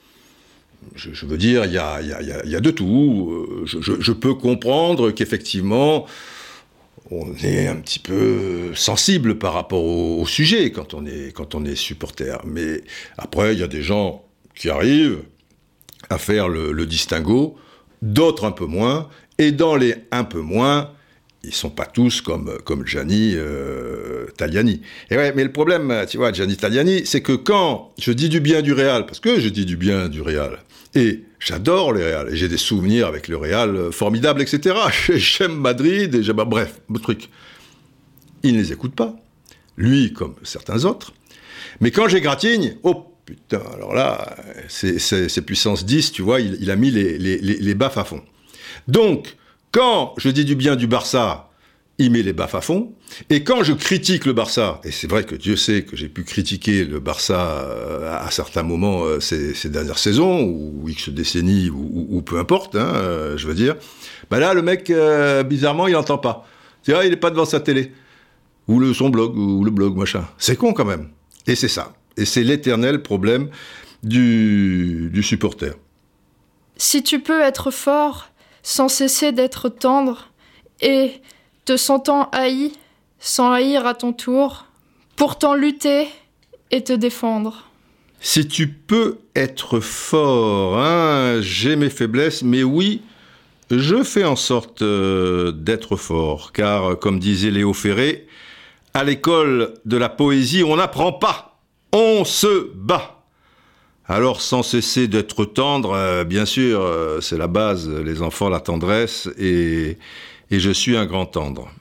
je, 0.95 1.27
veux 1.27 1.37
dire, 1.37 1.65
il 1.65 1.73
y 1.73 1.77
a, 1.77 2.01
y 2.01 2.55
a, 2.55 2.59
de 2.59 2.71
tout. 2.71 3.63
Je, 3.65 3.77
je 3.99 4.11
peux 4.11 4.33
comprendre 4.33 5.11
qu'effectivement, 5.11 6.07
on 7.11 7.33
est 7.43 7.67
un 7.67 7.75
petit 7.75 7.99
peu 7.99 8.73
sensible 8.73 9.37
par 9.37 9.53
rapport 9.53 9.83
au, 9.83 10.25
sujet 10.25 10.71
quand 10.71 10.93
on 10.93 11.05
est 11.05 11.33
quand 11.33 11.55
on 11.55 11.65
est 11.65 11.75
supporter. 11.75 12.41
Mais 12.45 12.81
après, 13.17 13.53
il 13.53 13.59
y 13.59 13.63
a 13.63 13.67
des 13.67 13.83
gens 13.83 14.23
qui 14.55 14.69
arrivent 14.69 15.21
à 16.09 16.17
faire 16.17 16.47
le, 16.47 16.85
distinguo, 16.85 17.55
d'autres 18.01 18.45
un 18.45 18.51
peu 18.51 18.65
moins, 18.65 19.09
et 19.37 19.51
dans 19.51 19.75
les 19.75 19.95
un 20.11 20.23
peu 20.23 20.39
moins, 20.39 20.91
ils 21.43 21.53
sont 21.53 21.69
pas 21.69 21.85
tous 21.85 22.21
comme 22.21 22.57
comme 22.63 22.87
Gianni 22.87 23.33
euh. 23.35 24.25
Et 25.09 25.17
ouais, 25.17 25.33
mais 25.35 25.43
le 25.43 25.51
problème, 25.51 26.05
tu 26.09 26.17
vois, 26.17 26.31
Gianni 26.31 26.57
Tagliani, 26.57 27.05
c'est 27.05 27.21
que 27.21 27.33
quand 27.33 27.91
je 27.99 28.11
dis 28.11 28.29
du 28.29 28.39
bien 28.39 28.61
du 28.61 28.73
Real, 28.73 29.05
parce 29.05 29.19
que 29.19 29.39
je 29.39 29.49
dis 29.49 29.65
du 29.65 29.77
bien 29.77 30.09
du 30.09 30.21
Real, 30.21 30.59
et 30.95 31.21
j'adore 31.41 31.91
le 31.91 32.05
Real, 32.05 32.29
j'ai 32.33 32.47
des 32.47 32.57
souvenirs 32.57 33.07
avec 33.07 33.27
le 33.27 33.35
Real 33.35 33.75
euh, 33.75 33.91
formidables, 33.91 34.41
etc. 34.41 34.75
J'aime 35.15 35.55
Madrid, 35.55 36.15
et 36.15 36.23
j'aime, 36.23 36.37
bah, 36.37 36.45
bref, 36.45 36.79
le 36.89 36.99
truc. 36.99 37.29
Il 38.43 38.55
ne 38.55 38.59
les 38.61 38.71
écoute 38.71 38.95
pas, 38.95 39.15
lui 39.77 40.13
comme 40.13 40.35
certains 40.43 40.85
autres. 40.85 41.13
Mais 41.79 41.91
quand 41.91 42.07
j'égratigne, 42.07 42.77
oh 42.83 43.15
putain, 43.25 43.61
alors 43.73 43.93
là, 43.93 44.35
c'est 44.67 45.45
puissance 45.45 45.85
10, 45.85 46.11
tu 46.11 46.21
vois, 46.21 46.39
il, 46.39 46.71
a 46.71 46.75
mis 46.75 46.89
les, 46.89 47.17
les, 47.17 47.37
les 47.37 47.75
baffes 47.75 47.97
à 47.97 48.03
fond. 48.03 48.21
Donc, 48.87 49.35
quand 49.71 50.15
je 50.17 50.29
dis 50.29 50.43
du 50.43 50.55
bien 50.55 50.75
du 50.75 50.87
Barça, 50.87 51.50
il 52.01 52.11
met 52.11 52.23
les 52.23 52.33
baffes 52.33 52.55
à 52.55 52.61
fond. 52.61 52.93
Et 53.29 53.43
quand 53.43 53.63
je 53.63 53.73
critique 53.73 54.25
le 54.25 54.33
Barça, 54.33 54.81
et 54.83 54.91
c'est 54.91 55.07
vrai 55.07 55.23
que 55.23 55.35
Dieu 55.35 55.55
sait 55.55 55.83
que 55.83 55.95
j'ai 55.95 56.09
pu 56.09 56.23
critiquer 56.23 56.85
le 56.85 56.99
Barça 56.99 57.63
euh, 57.63 58.17
à 58.19 58.31
certains 58.31 58.63
moments 58.63 59.03
euh, 59.03 59.19
ces, 59.19 59.69
dernières 59.69 59.97
saisons, 59.97 60.43
ou 60.43 60.87
X 60.89 61.09
décennies, 61.09 61.69
ou, 61.69 62.21
peu 62.21 62.39
importe, 62.39 62.75
hein, 62.75 62.91
euh, 62.95 63.37
je 63.37 63.47
veux 63.47 63.53
dire, 63.53 63.75
bah 64.29 64.39
là, 64.39 64.53
le 64.53 64.61
mec, 64.61 64.91
bizarrement, 65.47 65.87
il 65.87 65.93
n'entend 65.93 66.17
pas. 66.17 66.47
C'est 66.83 66.93
vrai, 66.93 67.07
il 67.07 67.11
n'est 67.11 67.17
pas 67.17 67.29
devant 67.29 67.45
sa 67.45 67.59
télé, 67.59 67.91
ou 68.67 68.79
le, 68.79 68.93
son 68.93 69.09
blog, 69.09 69.37
ou 69.37 69.63
le 69.63 69.71
blog, 69.71 69.95
machin. 69.95 70.27
C'est 70.37 70.55
con 70.55 70.73
quand 70.73 70.85
même. 70.85 71.09
Et 71.47 71.55
c'est 71.55 71.67
ça. 71.67 71.93
Et 72.17 72.25
c'est 72.25 72.43
l'éternel 72.43 73.01
problème 73.01 73.49
du, 74.03 75.09
du 75.11 75.23
supporter. 75.23 75.73
Si 76.77 77.03
tu 77.03 77.19
peux 77.19 77.41
être 77.41 77.71
fort 77.71 78.29
sans 78.63 78.89
cesser 78.89 79.31
d'être 79.31 79.69
tendre, 79.69 80.31
et 80.81 81.11
te 81.65 81.77
sentant 81.77 82.29
haï, 82.31 82.71
sans 83.19 83.51
haïr 83.51 83.85
à 83.85 83.93
ton 83.93 84.13
tour, 84.13 84.65
pourtant 85.15 85.53
lutter 85.53 86.07
et 86.71 86.83
te 86.83 86.93
défendre. 86.93 87.65
Si 88.19 88.47
tu 88.47 88.67
peux 88.67 89.17
être 89.35 89.79
fort, 89.79 90.79
hein, 90.79 91.41
j'ai 91.41 91.75
mes 91.75 91.89
faiblesses, 91.89 92.43
mais 92.43 92.63
oui, 92.63 93.01
je 93.71 94.03
fais 94.03 94.25
en 94.25 94.35
sorte 94.35 94.81
euh, 94.81 95.51
d'être 95.51 95.95
fort, 95.95 96.51
car 96.51 96.99
comme 96.99 97.19
disait 97.19 97.51
Léo 97.51 97.73
Ferré, 97.73 98.27
à 98.93 99.03
l'école 99.03 99.73
de 99.85 99.97
la 99.97 100.09
poésie, 100.09 100.63
on 100.63 100.75
n'apprend 100.75 101.13
pas, 101.13 101.57
on 101.93 102.25
se 102.25 102.69
bat. 102.75 103.23
Alors 104.07 104.41
sans 104.41 104.61
cesser 104.61 105.07
d'être 105.07 105.45
tendre, 105.45 105.93
euh, 105.93 106.23
bien 106.23 106.45
sûr, 106.45 106.81
euh, 106.81 107.21
c'est 107.21 107.37
la 107.37 107.47
base, 107.47 107.89
les 107.89 108.21
enfants, 108.21 108.49
la 108.49 108.59
tendresse, 108.59 109.29
et, 109.39 109.97
et 110.51 110.59
je 110.59 110.71
suis 110.71 110.95
un 110.95 111.05
grand 111.05 111.25
tendre. 111.25 111.71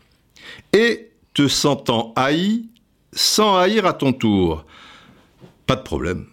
Et 0.72 1.10
te 1.34 1.48
sentant 1.48 2.12
haï, 2.16 2.64
sans 3.12 3.56
haïr 3.56 3.86
à 3.86 3.92
ton 3.92 4.12
tour. 4.12 4.64
Pas 5.66 5.76
de 5.76 5.82
problème. 5.82 6.26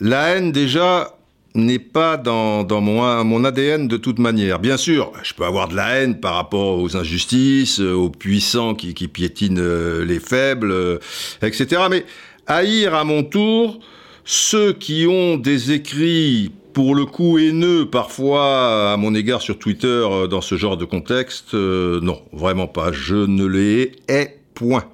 La 0.00 0.28
haine, 0.28 0.52
déjà, 0.52 1.16
n'est 1.54 1.78
pas 1.78 2.16
dans, 2.16 2.64
dans 2.64 2.80
mon, 2.80 3.24
mon, 3.24 3.44
ADN 3.44 3.88
de 3.88 3.96
toute 3.96 4.18
manière. 4.18 4.58
Bien 4.58 4.76
sûr, 4.76 5.12
je 5.22 5.34
peux 5.34 5.44
avoir 5.44 5.68
de 5.68 5.76
la 5.76 5.96
haine 5.96 6.20
par 6.20 6.34
rapport 6.34 6.78
aux 6.80 6.96
injustices, 6.96 7.80
aux 7.80 8.10
puissants 8.10 8.74
qui, 8.74 8.92
qui 8.92 9.08
piétinent 9.08 9.60
euh, 9.60 10.04
les 10.04 10.20
faibles, 10.20 10.72
euh, 10.72 10.98
etc. 11.42 11.82
Mais 11.90 12.04
haïr 12.46 12.94
à 12.94 13.04
mon 13.04 13.22
tour 13.22 13.80
ceux 14.24 14.72
qui 14.72 15.06
ont 15.06 15.36
des 15.36 15.72
écrits 15.72 16.50
pour 16.74 16.96
le 16.96 17.06
coup 17.06 17.38
haineux 17.38 17.88
parfois 17.88 18.92
à 18.92 18.96
mon 18.96 19.14
égard 19.14 19.40
sur 19.40 19.58
Twitter 19.58 19.86
euh, 19.86 20.26
dans 20.26 20.40
ce 20.40 20.56
genre 20.56 20.76
de 20.76 20.84
contexte, 20.84 21.54
euh, 21.54 22.00
non, 22.00 22.20
vraiment 22.32 22.66
pas. 22.66 22.90
Je 22.92 23.14
ne 23.14 23.46
les 23.46 23.92
hais 24.08 24.40
point. 24.54 24.84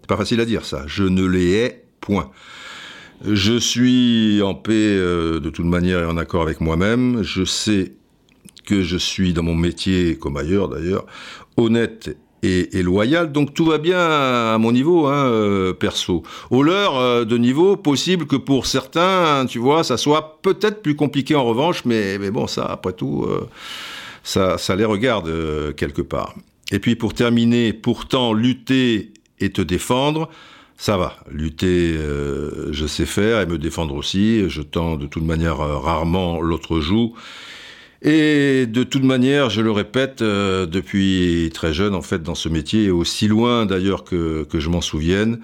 C'est 0.00 0.06
pas 0.06 0.16
facile 0.16 0.40
à 0.40 0.44
dire 0.44 0.64
ça. 0.64 0.84
Je 0.86 1.02
ne 1.02 1.26
les 1.26 1.52
hais 1.52 1.84
point. 2.00 2.30
Je 3.24 3.58
suis 3.58 4.40
en 4.42 4.54
paix 4.54 4.72
euh, 4.72 5.40
de 5.40 5.50
toute 5.50 5.66
manière 5.66 6.00
et 6.00 6.06
en 6.06 6.16
accord 6.16 6.42
avec 6.42 6.60
moi-même. 6.60 7.22
Je 7.22 7.44
sais 7.44 7.92
que 8.64 8.82
je 8.82 8.96
suis 8.96 9.32
dans 9.32 9.42
mon 9.42 9.56
métier, 9.56 10.16
comme 10.16 10.36
ailleurs 10.36 10.68
d'ailleurs, 10.68 11.04
honnête 11.56 12.16
et, 12.44 12.82
loyal. 12.82 13.32
Donc 13.32 13.54
tout 13.54 13.66
va 13.66 13.78
bien 13.78 13.98
à 13.98 14.58
mon 14.58 14.72
niveau, 14.72 15.06
hein, 15.06 15.26
euh, 15.26 15.72
perso. 15.72 16.22
Au 16.50 16.62
leur 16.62 16.96
euh, 16.96 17.24
de 17.24 17.38
niveau, 17.38 17.76
possible 17.76 18.26
que 18.26 18.36
pour 18.36 18.66
certains, 18.66 19.46
tu 19.46 19.58
vois, 19.58 19.84
ça 19.84 19.96
soit 19.96 20.38
peut-être 20.42 20.82
plus 20.82 20.96
compliqué 20.96 21.34
en 21.34 21.44
revanche, 21.44 21.84
mais, 21.84 22.18
bon, 22.30 22.46
ça, 22.46 22.66
après 22.66 22.92
tout, 22.92 23.24
euh, 23.28 23.48
ça, 24.22 24.58
ça 24.58 24.76
les 24.76 24.84
regarde 24.84 25.30
quelque 25.76 26.02
part. 26.02 26.34
Et 26.72 26.78
puis 26.78 26.96
pour 26.96 27.14
terminer, 27.14 27.72
pourtant, 27.72 28.32
lutter 28.32 29.12
et 29.40 29.50
te 29.50 29.60
défendre, 29.60 30.30
ça 30.76 30.96
va. 30.96 31.16
Lutter, 31.30 31.94
je 32.70 32.86
sais 32.86 33.06
faire, 33.06 33.40
et 33.40 33.46
me 33.46 33.58
défendre 33.58 33.94
aussi. 33.94 34.48
Je 34.48 34.62
tends 34.62 34.96
de 34.96 35.06
toute 35.06 35.24
manière 35.24 35.58
rarement 35.58 36.40
l'autre 36.40 36.80
joue. 36.80 37.14
Et 38.06 38.66
de 38.66 38.84
toute 38.84 39.02
manière, 39.02 39.48
je 39.48 39.62
le 39.62 39.70
répète, 39.70 40.20
euh, 40.20 40.66
depuis 40.66 41.50
très 41.54 41.72
jeune 41.72 41.94
en 41.94 42.02
fait 42.02 42.22
dans 42.22 42.34
ce 42.34 42.50
métier, 42.50 42.84
et 42.84 42.90
aussi 42.90 43.28
loin 43.28 43.64
d'ailleurs 43.64 44.04
que, 44.04 44.46
je 44.52 44.68
m'en 44.68 44.82
souvienne, 44.82 45.40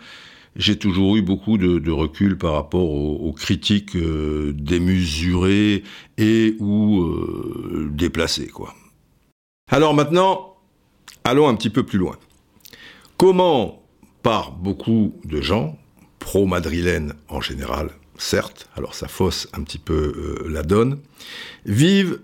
j'ai 0.56 0.76
toujours 0.76 1.16
eu 1.16 1.22
beaucoup 1.22 1.56
de, 1.56 1.90
recul 1.90 2.36
par 2.36 2.52
rapport 2.52 2.90
aux, 2.90 3.32
critiques 3.32 3.96
euh, 3.96 4.52
démesurées 4.54 5.84
et 6.18 6.56
ou 6.58 7.00
euh, 7.00 7.88
déplacées. 7.92 8.50
Alors 9.70 9.94
maintenant, 9.94 10.56
allons 11.24 11.48
un 11.48 11.54
petit 11.54 11.70
peu 11.70 11.82
plus 11.82 11.98
loin. 11.98 12.16
Comment, 13.16 13.82
par 14.22 14.52
beaucoup 14.52 15.14
de 15.24 15.40
gens, 15.40 15.78
pro-madrilènes 16.18 17.14
en 17.28 17.40
général, 17.40 17.88
certes, 18.18 18.68
alors 18.76 18.94
ça 18.94 19.08
fausse 19.08 19.48
un 19.54 19.62
petit 19.62 19.78
peu 19.78 20.44
la 20.46 20.62
donne, 20.62 20.98
vivent 21.64 22.18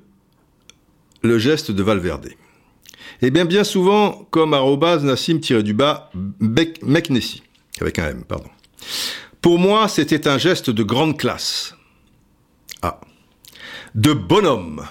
le 1.27 1.39
geste 1.39 1.71
de 1.71 1.83
Valverde. 1.83 2.31
Eh 3.23 3.31
bien, 3.31 3.45
bien 3.45 3.65
souvent, 3.65 4.27
comme 4.31 4.55
arrobase 4.55 5.05
Nassim-du-bas, 5.05 6.11
avec 7.81 7.99
un 7.99 8.09
M, 8.09 8.25
pardon. 8.27 8.51
Pour 9.41 9.59
moi, 9.59 9.89
c'était 9.89 10.29
un 10.29 10.39
geste 10.39 10.71
de 10.71 10.83
grande 10.83 11.19
classe. 11.19 11.75
Ah. 12.83 13.01
De 13.95 14.12
bonhomme. 14.12 14.85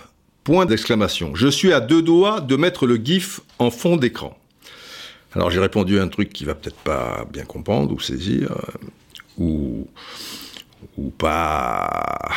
Point 0.43 0.65
d'exclamation. 0.65 1.34
Je 1.36 1.48
suis 1.48 1.74
à 1.74 1.80
deux 1.80 2.02
doigts 2.02 2.39
de 2.39 2.56
mettre 2.56 2.86
le 2.86 2.98
GIF 2.98 3.41
en 3.58 3.71
fond 3.71 3.98
d'écran. 3.98 4.38
Alors 5.34 5.50
j'ai 5.50 5.60
répondu 5.60 6.00
à 6.00 6.04
un 6.04 6.08
truc 6.08 6.32
qui 6.32 6.45
va 6.45 6.56
peut-être 6.56 6.78
pas 6.78 7.26
bien 7.34 7.43
comprendre 7.43 7.91
ou 7.91 8.00
saisir, 8.00 8.52
euh, 8.52 8.88
ou, 9.38 9.88
ou 10.98 11.10
pas 11.10 12.30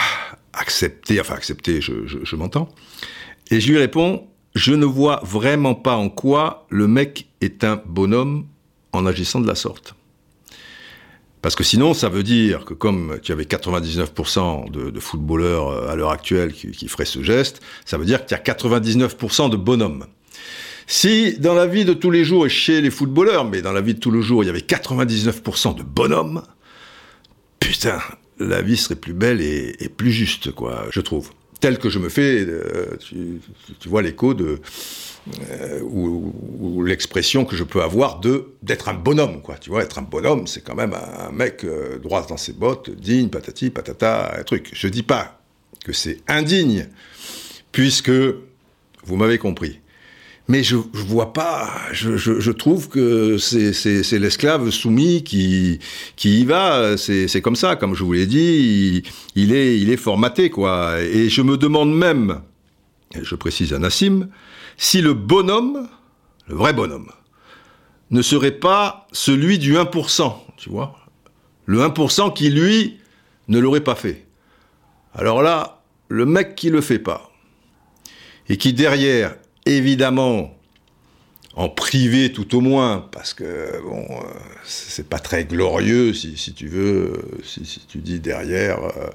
accepter, 0.54 1.20
enfin 1.20 1.34
accepter, 1.34 1.80
je 1.80 2.36
m'entends. 2.36 2.68
Et 3.50 3.60
je 3.60 3.72
lui 3.72 3.78
réponds, 3.78 4.26
je 4.54 4.74
ne 4.74 4.86
vois 4.86 5.20
vraiment 5.24 5.74
pas 5.74 5.96
en 5.96 6.08
quoi 6.08 6.66
le 6.68 6.86
mec 6.86 7.28
est 7.40 7.64
un 7.64 7.80
bonhomme 7.86 8.46
en 8.92 9.06
agissant 9.06 9.40
de 9.40 9.46
la 9.46 9.54
sorte. 9.54 9.94
Parce 11.40 11.54
que 11.54 11.62
sinon, 11.62 11.94
ça 11.94 12.08
veut 12.08 12.24
dire 12.24 12.64
que 12.64 12.74
comme 12.74 13.18
tu 13.22 13.32
avais 13.32 13.44
99% 13.44 14.70
de, 14.70 15.00
footballeurs 15.00 15.68
euh, 15.68 15.88
à 15.88 15.94
l'heure 15.94 16.10
actuelle 16.10 16.52
qui, 16.52 16.88
feraient 16.88 17.04
ce 17.04 17.22
geste, 17.22 17.60
ça 17.84 17.96
veut 17.96 18.04
dire 18.04 18.26
qu'il 18.26 18.36
y 18.36 18.40
a 18.40 18.42
99% 18.42 19.50
de 19.50 19.56
bonhommes. 19.56 20.06
Si 20.86 21.38
dans 21.38 21.54
la 21.54 21.66
vie 21.66 21.84
de 21.84 21.92
tous 21.92 22.10
les 22.10 22.24
jours 22.24 22.46
et 22.46 22.48
chez 22.48 22.80
les 22.80 22.90
footballeurs, 22.90 23.44
mais 23.44 23.62
dans 23.62 23.72
la 23.72 23.82
vie 23.82 23.94
de 23.94 24.00
tous 24.00 24.10
les 24.10 24.22
jours, 24.22 24.42
il 24.42 24.46
y 24.46 24.50
avait 24.50 24.60
99% 24.60 25.76
de 25.76 25.82
bonhommes, 25.82 26.42
putain, 27.60 27.98
la 28.38 28.62
vie 28.62 28.76
serait 28.76 28.96
plus 28.96 29.12
belle 29.12 29.40
et, 29.40 29.88
plus 29.88 30.10
juste, 30.10 30.50
quoi, 30.52 30.86
je 30.90 31.00
trouve. 31.00 31.30
Tel 31.60 31.78
que 31.78 31.88
je 31.88 31.98
me 31.98 32.08
fais, 32.08 32.44
euh, 32.46 32.96
tu, 33.00 33.88
vois 33.88 34.02
l'écho 34.02 34.32
de 34.32 34.60
euh, 35.50 35.80
ou, 35.82 36.84
l'expression 36.84 37.44
que 37.44 37.56
je 37.56 37.64
peux 37.64 37.82
avoir 37.82 38.20
de 38.20 38.52
d'être 38.62 38.88
un 38.88 38.94
bonhomme, 38.94 39.42
quoi. 39.42 39.56
Tu 39.56 39.70
vois, 39.70 39.82
être 39.82 39.98
un 39.98 40.02
bonhomme, 40.02 40.46
c'est 40.46 40.62
quand 40.62 40.76
même 40.76 40.94
un, 40.94 41.32
mec 41.32 41.64
euh, 41.64 41.98
droit 41.98 42.24
dans 42.26 42.36
ses 42.36 42.52
bottes, 42.52 42.90
digne, 42.90 43.28
patati, 43.28 43.70
patata, 43.70 44.38
un 44.38 44.42
truc. 44.44 44.70
Je 44.72 44.86
dis 44.86 45.02
pas 45.02 45.40
que 45.84 45.92
c'est 45.92 46.18
indigne, 46.28 46.86
puisque 47.72 48.10
vous 48.10 49.16
m'avez 49.16 49.38
compris. 49.38 49.80
Mais 50.50 50.62
je, 50.62 50.76
je 50.94 51.02
vois 51.02 51.34
pas, 51.34 51.70
je, 51.92 52.50
trouve 52.50 52.88
que 52.88 53.36
c'est 53.36 54.18
l'esclave 54.18 54.70
soumis 54.70 55.22
qui, 55.22 55.78
qui 56.16 56.40
y 56.40 56.44
va, 56.46 56.96
c'est 56.96 57.42
comme 57.42 57.56
ça, 57.56 57.76
comme 57.76 57.94
je 57.94 58.02
vous 58.02 58.14
l'ai 58.14 58.24
dit, 58.24 59.02
il, 59.34 59.42
il, 59.42 59.52
est, 59.52 59.78
il 59.78 59.90
est 59.90 59.98
formaté, 59.98 60.48
quoi. 60.48 61.02
Et 61.02 61.28
je 61.28 61.42
me 61.42 61.58
demande 61.58 61.94
même, 61.94 62.40
et 63.14 63.22
je 63.22 63.34
précise 63.34 63.74
à 63.74 63.78
Nassim, 63.78 64.30
si 64.78 65.02
le 65.02 65.12
bonhomme, 65.12 65.86
le 66.46 66.54
vrai 66.54 66.72
bonhomme, 66.72 67.10
ne 68.10 68.22
serait 68.22 68.52
pas 68.52 69.06
celui 69.12 69.58
du 69.58 69.74
1%, 69.74 70.32
tu 70.56 70.70
vois. 70.70 70.96
Le 71.66 71.80
1% 71.80 72.32
qui, 72.32 72.48
lui, 72.48 72.98
ne 73.48 73.58
l'aurait 73.58 73.82
pas 73.82 73.96
fait. 73.96 74.26
Alors 75.12 75.42
là, 75.42 75.82
le 76.08 76.24
mec 76.24 76.54
qui 76.54 76.70
le 76.70 76.80
fait 76.80 76.98
pas, 76.98 77.30
et 78.48 78.56
qui 78.56 78.72
derrière 78.72 79.34
évidemment, 79.68 80.54
en 81.54 81.68
privé 81.68 82.32
tout 82.32 82.56
au 82.56 82.60
moins, 82.60 83.08
parce 83.10 83.34
que 83.34 83.82
bon, 83.82 84.06
euh, 84.10 84.22
c'est 84.64 85.08
pas 85.08 85.18
très 85.18 85.44
glorieux 85.44 86.14
si, 86.14 86.54
tu 86.54 86.68
veux, 86.68 87.12
si, 87.44 87.84
tu 87.88 87.98
dis 87.98 88.20
derrière 88.20 88.78
euh, 88.84 89.08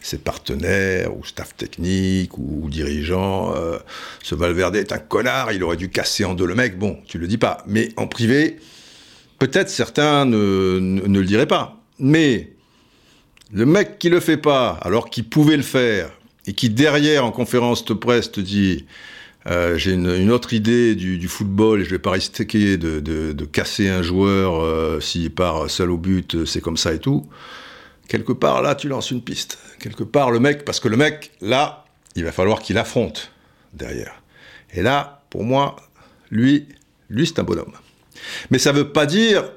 ses 0.00 0.18
partenaires 0.18 1.16
ou 1.16 1.24
staff 1.24 1.56
technique 1.56 2.38
ou, 2.38 2.68
dirigeants, 2.70 3.52
euh, 3.56 3.78
ce 4.22 4.34
Valverde 4.34 4.76
est 4.76 4.92
un 4.92 4.98
connard, 4.98 5.52
il 5.52 5.62
aurait 5.64 5.76
dû 5.76 5.88
casser 5.88 6.24
en 6.24 6.34
deux 6.34 6.46
le 6.46 6.54
mec. 6.54 6.78
Bon, 6.78 6.98
tu 7.06 7.18
le 7.18 7.26
dis 7.26 7.38
pas, 7.38 7.64
mais 7.66 7.88
en 7.96 8.06
privé, 8.06 8.58
peut-être 9.38 9.68
certains 9.68 10.24
ne, 10.24 10.78
ne, 10.78 11.18
le 11.18 11.24
diraient 11.26 11.46
pas. 11.46 11.82
Mais 11.98 12.52
le 13.52 13.66
mec 13.66 13.98
qui 13.98 14.08
le 14.08 14.20
fait 14.20 14.36
pas, 14.36 14.78
alors 14.82 15.10
qu'il 15.10 15.28
pouvait 15.28 15.56
le 15.56 15.64
faire, 15.64 16.10
et 16.46 16.52
qui 16.52 16.70
derrière 16.70 17.24
en 17.24 17.32
conférence 17.32 17.84
de 17.84 17.92
presse 17.92 18.30
te 18.30 18.40
dit 18.40 18.86
euh, 19.48 19.78
j'ai 19.78 19.92
une, 19.92 20.30
autre 20.30 20.52
idée 20.52 20.94
du, 20.94 21.28
football 21.28 21.80
et 21.80 21.84
je 21.84 21.90
vais 21.90 21.98
pas 21.98 22.10
risquer 22.10 22.76
de, 22.76 23.44
casser 23.46 23.88
un 23.88 24.02
joueur 24.02 24.60
euh, 24.62 25.00
s'il 25.00 25.30
part 25.30 25.70
seul 25.70 25.90
au 25.90 25.96
but, 25.96 26.44
c'est 26.44 26.60
comme 26.60 26.76
ça 26.76 26.92
et 26.92 26.98
tout. 26.98 27.26
Quelque 28.08 28.32
part, 28.32 28.62
là, 28.62 28.74
tu 28.74 28.88
lances 28.88 29.10
une 29.10 29.22
piste. 29.22 29.58
Quelque 29.78 30.04
part, 30.04 30.30
le 30.30 30.40
mec, 30.40 30.64
parce 30.64 30.80
que 30.80 30.88
le 30.88 30.96
mec, 30.96 31.32
là, 31.40 31.84
il 32.14 32.24
va 32.24 32.32
falloir 32.32 32.60
qu'il 32.60 32.78
affronte 32.78 33.32
derrière. 33.74 34.22
Et 34.72 34.82
là, 34.82 35.22
pour 35.30 35.44
moi, 35.44 35.76
lui, 36.30 36.68
lui, 37.08 37.26
c'est 37.26 37.38
un 37.38 37.44
bonhomme. 37.44 37.72
Mais 38.50 38.58
ça 38.58 38.72
veut 38.72 38.92
pas 38.92 39.06
dire 39.06 39.50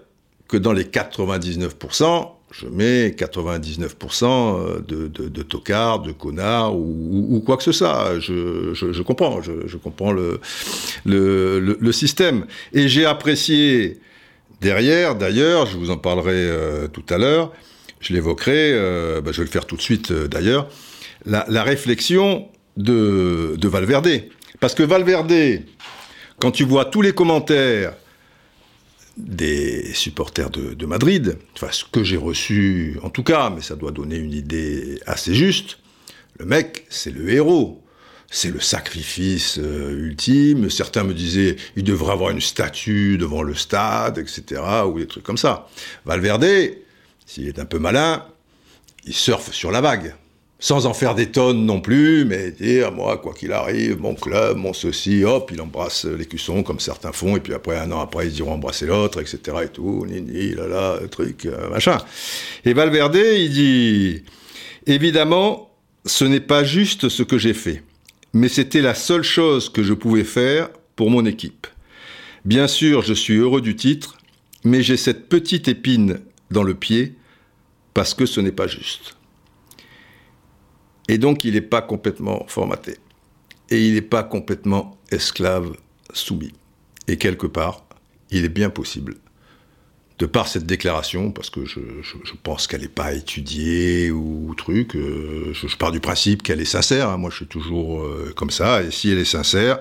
que 0.47 0.58
dans 0.58 0.73
les 0.73 0.84
99%, 0.84 2.32
je 2.52 2.68
mets 2.68 3.10
99% 3.10 4.26
euh, 4.26 4.80
de, 4.86 5.08
de, 5.08 5.42
tocards, 5.42 6.02
de 6.02 6.12
connards 6.12 6.76
ou, 6.76 7.42
quoi 7.46 7.58
que 7.58 7.64
ce 7.64 7.72
soit. 7.72 8.20
Je, 8.20 9.02
comprends, 9.02 9.42
je, 9.42 9.78
comprends 9.78 10.12
le, 10.12 11.92
système. 11.92 12.46
Et 12.74 12.88
j'ai 12.88 13.06
apprécié 13.06 14.00
derrière, 14.60 15.16
d'ailleurs, 15.16 15.66
je 15.66 15.78
vous 15.78 15.90
en 15.90 15.98
parlerai 15.98 16.34
euh, 16.36 16.88
tout 16.88 17.06
à 17.10 17.18
l'heure, 17.18 17.52
je 18.00 18.14
l'évoquerai, 18.14 18.74
euh, 18.74 19.22
bah, 19.22 19.32
je 19.32 19.38
vais 19.38 19.46
le 19.46 19.52
faire 19.52 19.66
tout 19.66 19.78
de 19.78 19.82
suite 19.82 20.12
d'ailleurs, 20.12 20.68
la, 21.26 21.64
réflexion 21.64 22.48
de 22.78 23.68
Valverde. 23.68 24.10
Parce 24.60 24.76
que 24.76 24.84
Valverde, 24.84 25.64
quand 26.40 26.52
tu 26.52 26.66
vois 26.66 26.86
tous 26.86 27.02
les 27.02 27.14
commentaires 27.14 27.94
des 29.17 29.93
supporters 29.93 30.50
de, 30.50 30.86
Madrid, 30.86 31.38
enfin 31.56 31.67
ce 31.71 31.84
que 31.86 32.04
j'ai 32.04 32.17
reçu 32.17 32.97
en 33.04 33.10
tout 33.10 33.24
cas, 33.24 33.50
mais 33.50 33.62
ça 33.62 33.76
doit 33.76 33.91
donner 33.91 34.15
une 34.15 34.34
idée 34.34 35.00
assez 35.06 35.34
juste, 35.34 35.80
le 36.39 36.45
mec 36.45 36.86
c'est 36.89 37.12
le 37.12 37.30
héros, 37.30 37.84
c'est 38.30 38.52
le 38.52 38.60
sacrifice 38.60 39.60
euh, 39.60 40.08
ultime, 40.08 40.69
certains 40.69 41.04
me 41.04 41.13
disaient 41.13 41.58
il 41.76 41.84
devrait 41.84 42.13
avoir 42.13 42.30
une 42.30 42.41
statue 42.41 43.17
devant 43.17 43.43
le 43.43 43.54
stade, 43.54 44.17
etc., 44.17 44.62
ou 44.88 45.00
des 45.00 45.08
trucs 45.08 45.24
comme 45.24 45.38
ça. 45.38 45.67
Valverde, 46.06 46.47
s'il 47.26 47.47
est 47.47 47.60
un 47.60 47.65
peu 47.65 47.80
malin, 47.80 48.26
il 49.06 49.13
surfe 49.13 49.52
sur 49.52 49.71
la 49.71 49.82
vague 49.82 50.15
sans 50.62 50.86
en 50.86 50.93
faire 50.93 51.15
des 51.15 51.32
tonnes 51.32 51.65
non 51.65 51.82
plus, 51.82 52.24
mais 52.24 52.52
dire, 52.52 52.91
moi, 52.91 53.17
quoi 53.17 53.34
qu'il 53.34 53.52
arrive, 53.52 54.00
mon 54.00 54.13
club, 54.13 54.58
mon 54.58 54.74
ceci, 54.74 55.24
hop, 55.24 55.50
il 55.52 55.60
embrasse 55.60 56.06
l'écusson 56.06 56.62
comme 56.62 56.80
certains 56.80 57.12
font, 57.12 57.36
et 57.36 57.39
puis 57.39 57.56
après, 57.56 57.78
un 57.80 57.91
an 57.91 58.00
après, 58.00 58.28
ils 58.28 58.38
iront 58.38 58.54
embrasser 58.54 58.86
l'autre, 58.86 59.19
etc. 59.19 59.58
et 59.63 59.69
tout, 59.69 60.06
ni, 60.08 60.52
là, 60.52 60.67
là, 60.67 61.00
truc, 61.10 61.47
euh, 61.47 61.67
machin. 61.71 61.97
Et 62.63 62.74
Valverde, 62.74 63.15
il 63.15 63.50
dit, 63.50 64.24
évidemment, 64.86 65.71
ce 66.06 66.26
n'est 66.26 66.39
pas 66.39 66.63
juste 66.63 67.10
ce 67.10 67.24
que 67.24 67.39
j'ai 67.39 67.56
fait, 67.56 67.82
mais 68.34 68.47
c'était 68.47 68.82
la 68.82 68.93
seule 68.93 69.24
chose 69.24 69.67
que 69.67 69.82
je 69.82 69.95
pouvais 69.95 70.24
faire 70.24 70.69
pour 70.95 71.10
mon 71.10 71.26
équipe. 71.26 71.65
Bien 72.45 72.67
sûr, 72.67 73.02
je 73.02 73.15
suis 73.15 73.38
heureux 73.38 73.62
du 73.62 73.76
titre, 73.76 74.15
mais 74.63 74.84
j'ai 74.84 74.97
cette 74.97 75.28
petite 75.28 75.67
épine 75.67 76.19
dans 76.52 76.63
le 76.63 76.76
pied, 76.76 77.15
parce 77.95 78.13
que 78.13 78.28
ce 78.28 78.39
n'est 78.39 78.52
pas 78.52 78.67
juste. 78.67 79.15
Et 81.08 81.18
donc, 81.18 81.44
il 81.44 81.54
n'est 81.54 81.62
pas 81.62 81.82
complètement 81.82 82.46
formaté. 82.48 82.98
Et 83.70 83.86
il 83.88 83.94
n'est 83.94 84.02
pas 84.02 84.24
complètement 84.24 84.98
esclave 85.12 85.74
soumis. 86.14 86.54
Et 87.08 87.18
quelque 87.18 87.48
part, 87.48 87.84
il 88.32 88.46
est 88.46 88.50
bien 88.50 88.70
possible, 88.70 89.16
de 90.20 90.26
par 90.26 90.48
cette 90.48 90.66
déclaration, 90.66 91.32
parce 91.32 91.50
que 91.50 91.66
je, 91.66 91.80
pense 92.44 92.68
qu'elle 92.68 92.82
n'est 92.82 92.88
pas 92.88 93.14
étudiée 93.14 94.12
ou, 94.12 94.54
truc, 94.56 94.96
euh, 94.96 95.52
je, 95.54 95.76
pars 95.76 95.92
du 95.92 96.00
principe 96.00 96.44
qu'elle 96.44 96.62
est 96.62 96.66
sincère, 96.66 97.10
hein. 97.10 97.18
moi 97.18 97.30
je 97.30 97.38
suis 97.38 97.48
toujours 97.48 98.04
euh, 98.04 98.32
comme 98.36 98.52
ça, 98.52 98.84
et 98.84 98.92
si 98.92 99.12
elle 99.12 99.18
est 99.18 99.26
sincère, 99.26 99.80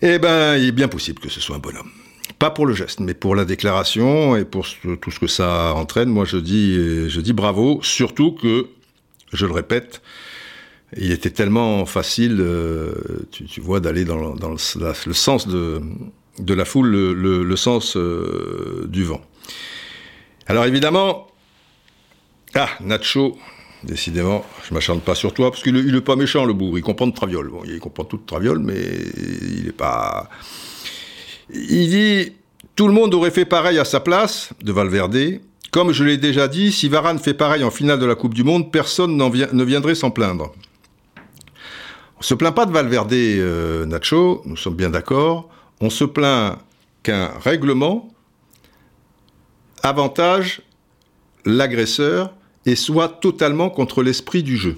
eh 0.00 0.18
ben, 0.18 0.56
il 0.56 0.68
est 0.68 0.72
bien 0.72 0.88
possible 0.88 1.20
que 1.20 1.28
ce 1.28 1.40
soit 1.40 1.56
un 1.56 1.60
bonhomme. 1.60 1.90
Pas 2.38 2.50
pour 2.50 2.64
le 2.64 2.74
geste, 2.74 3.00
mais 3.00 3.12
pour 3.12 3.34
la 3.34 3.44
déclaration 3.44 4.36
et 4.36 4.46
pour 4.46 4.66
tout 5.02 5.10
ce 5.10 5.20
que 5.20 5.26
ça 5.26 5.74
entraîne, 5.74 6.08
moi 6.08 6.24
je 6.24 6.38
dis, 6.38 6.74
je 7.08 7.20
dis 7.20 7.34
bravo, 7.34 7.80
surtout 7.82 8.32
que 8.32 8.68
je 9.32 9.46
le 9.46 9.52
répète, 9.52 10.02
il 10.96 11.12
était 11.12 11.30
tellement 11.30 11.86
facile, 11.86 12.38
euh, 12.40 12.92
tu, 13.30 13.60
vois, 13.60 13.80
d'aller 13.80 14.04
dans, 14.04 14.16
le, 14.16 14.58
sens 15.12 15.46
de, 15.46 15.80
la 16.48 16.64
foule, 16.64 16.90
le, 16.90 17.56
sens 17.56 17.96
euh, 17.96 18.86
du 18.88 19.04
vent. 19.04 19.20
Alors 20.46 20.64
évidemment, 20.64 21.28
ah, 22.54 22.68
Nacho, 22.80 23.38
décidément, 23.84 24.44
je 24.68 24.74
m'acharne 24.74 25.00
pas 25.00 25.14
sur 25.14 25.32
toi, 25.32 25.50
parce 25.50 25.62
qu'il 25.62 25.74
n'est 25.74 26.00
pas 26.00 26.16
méchant, 26.16 26.44
le 26.44 26.52
bourg, 26.52 26.76
il 26.76 26.82
comprend 26.82 27.06
de 27.06 27.14
traviole. 27.14 27.48
Bon, 27.50 27.62
il 27.64 27.78
comprend 27.78 28.04
tout 28.04 28.16
de 28.16 28.26
traviole, 28.26 28.58
mais 28.58 28.82
il 29.52 29.64
n'est 29.66 29.72
pas... 29.72 30.28
Il 31.52 31.88
dit, 31.88 32.32
tout 32.74 32.88
le 32.88 32.94
monde 32.94 33.14
aurait 33.14 33.30
fait 33.30 33.44
pareil 33.44 33.78
à 33.78 33.84
sa 33.84 34.00
place, 34.00 34.50
de 34.62 34.72
Valverde, 34.72 35.40
comme 35.70 35.92
je 35.92 36.04
l'ai 36.04 36.16
déjà 36.16 36.48
dit, 36.48 36.72
si 36.72 36.88
Varane 36.88 37.18
fait 37.18 37.34
pareil 37.34 37.64
en 37.64 37.70
finale 37.70 37.98
de 37.98 38.06
la 38.06 38.14
Coupe 38.14 38.34
du 38.34 38.44
Monde, 38.44 38.72
personne 38.72 39.16
ne 39.16 39.64
viendrait 39.64 39.94
s'en 39.94 40.10
plaindre. 40.10 40.52
On 42.18 42.22
se 42.22 42.34
plaint 42.34 42.54
pas 42.54 42.66
de 42.66 42.72
Valverde, 42.72 43.12
euh, 43.12 43.86
Nacho, 43.86 44.42
nous 44.44 44.56
sommes 44.56 44.74
bien 44.74 44.90
d'accord. 44.90 45.48
On 45.80 45.88
se 45.88 46.04
plaint 46.04 46.58
qu'un 47.02 47.30
règlement 47.42 48.10
avantage 49.82 50.60
l'agresseur 51.46 52.34
et 52.66 52.76
soit 52.76 53.08
totalement 53.08 53.70
contre 53.70 54.02
l'esprit 54.02 54.42
du 54.42 54.58
jeu. 54.58 54.76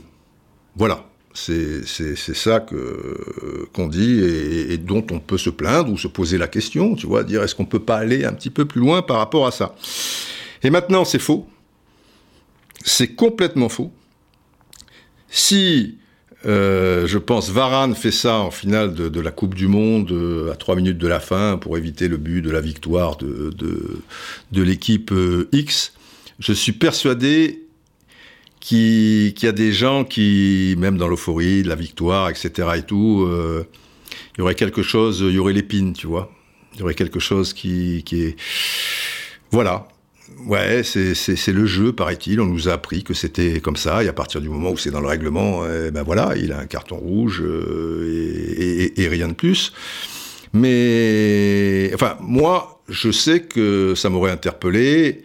Voilà, 0.77 1.05
c'est 1.35 1.85
ça 1.85 2.61
qu'on 2.61 3.89
dit 3.89 4.21
et, 4.23 4.79
dont 4.79 5.05
on 5.11 5.19
peut 5.19 5.39
se 5.39 5.51
plaindre 5.51 5.91
ou 5.91 5.99
se 5.99 6.09
poser 6.09 6.39
la 6.39 6.47
question, 6.47 6.95
tu 6.95 7.07
vois, 7.07 7.25
dire 7.25 7.43
est-ce 7.43 7.55
qu'on 7.55 7.65
peut 7.65 7.81
pas 7.81 7.97
aller 7.97 8.25
un 8.25 8.33
petit 8.33 8.51
peu 8.51 8.65
plus 8.65 8.81
loin 8.81 9.03
par 9.03 9.17
rapport 9.19 9.47
à 9.47 9.51
ça? 9.51 9.75
Et 10.65 10.71
maintenant, 10.71 11.05
c'est 11.05 11.19
faux. 11.19 11.47
C'est 12.85 13.15
complètement 13.15 13.69
faux. 13.69 13.93
Si, 15.29 15.99
euh, 16.45 17.07
je 17.07 17.19
pense, 17.19 17.51
Varane 17.51 17.95
fait 17.95 18.11
ça 18.11 18.39
en 18.39 18.51
finale 18.51 18.95
de, 18.95 19.21
la 19.21 19.31
Coupe 19.31 19.55
du 19.55 19.69
Monde 19.69 20.11
euh, 20.13 20.53
à 20.53 20.57
trois 20.57 20.77
minutes 20.77 20.99
de 20.99 21.09
la 21.09 21.21
fin 21.21 21.57
pour 21.57 21.79
éviter 21.79 22.09
le 22.09 22.17
but 22.17 22.43
de 22.43 22.51
la 22.51 22.61
victoire 22.61 23.17
de, 23.17 23.51
de, 23.51 24.63
l'équipe 24.63 25.13
euh, 25.13 25.49
X, 25.53 25.95
je 26.39 26.53
suis 26.53 26.73
persuadé 26.73 27.65
qu'il 28.61 29.35
y 29.43 29.47
a 29.47 29.53
des 29.53 29.73
gens 29.73 30.05
qui, 30.05 30.77
même 30.79 30.97
dans 30.97 31.09
l'euphorie, 31.09 31.63
de 31.63 31.69
la 31.69 31.75
victoire, 31.75 32.29
etc. 32.31 32.69
et 32.77 32.83
tout, 32.83 33.29
il 33.29 34.39
y 34.39 34.41
aurait 34.41 34.55
quelque 34.55 34.83
chose, 34.83 35.25
il 35.27 35.35
y 35.35 35.39
aurait 35.39 35.53
l'épine, 35.53 35.95
tu 35.95 36.07
vois. 36.07 36.33
Il 36.75 36.81
y 36.81 36.83
aurait 36.85 36.95
quelque 36.95 37.19
chose 37.19 37.53
qui 37.55 38.05
est... 38.13 38.37
Voilà. 39.51 39.89
Ouais, 40.47 40.83
c'est 40.85 41.53
le 41.53 41.67
jeu, 41.67 41.93
paraît-il. 41.93 42.41
On 42.41 42.47
nous 42.47 42.69
a 42.69 42.73
appris 42.73 43.05
que 43.05 43.15
c'était 43.15 43.61
comme 43.61 43.77
ça. 43.77 44.03
Et 44.03 44.09
à 44.09 44.13
partir 44.13 44.41
du 44.41 44.49
moment 44.49 44.71
où 44.71 44.77
c'est 44.77 44.91
dans 44.91 45.01
le 45.01 45.07
règlement, 45.07 45.63
eh 45.67 45.91
ben 45.91 46.03
voilà, 46.03 46.35
il 46.37 46.53
a 46.53 46.59
un 46.59 46.67
carton 46.67 46.97
rouge 46.97 47.43
euh, 47.43 48.55
et, 48.59 49.03
et, 49.03 49.09
rien 49.09 49.29
de 49.29 49.35
plus. 49.35 49.73
Mais, 50.53 51.91
enfin, 51.95 52.17
moi, 52.21 52.83
je 52.89 53.11
sais 53.11 53.41
que 53.41 53.95
ça 53.95 54.11
m'aurait 54.11 54.31
interpellé 54.31 55.23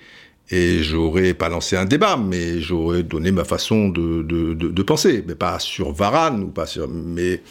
et 0.50 0.82
j'aurais 0.82 1.34
pas 1.34 1.50
lancé 1.50 1.76
un 1.76 1.86
débat, 1.86 2.18
mais 2.18 2.62
j'aurais 2.62 3.04
donné 3.04 3.32
ma 3.32 3.44
façon 3.44 3.90
de, 3.90 4.24
de, 4.24 4.54
de, 4.54 4.70
de, 4.70 4.84
penser, 4.84 5.24
mais 5.28 5.36
pas 5.36 5.60
sur 5.60 5.92
Varane 5.92 6.44
ou 6.44 6.48
pas 6.48 6.66
sur, 6.66 6.88
mais 6.88 7.42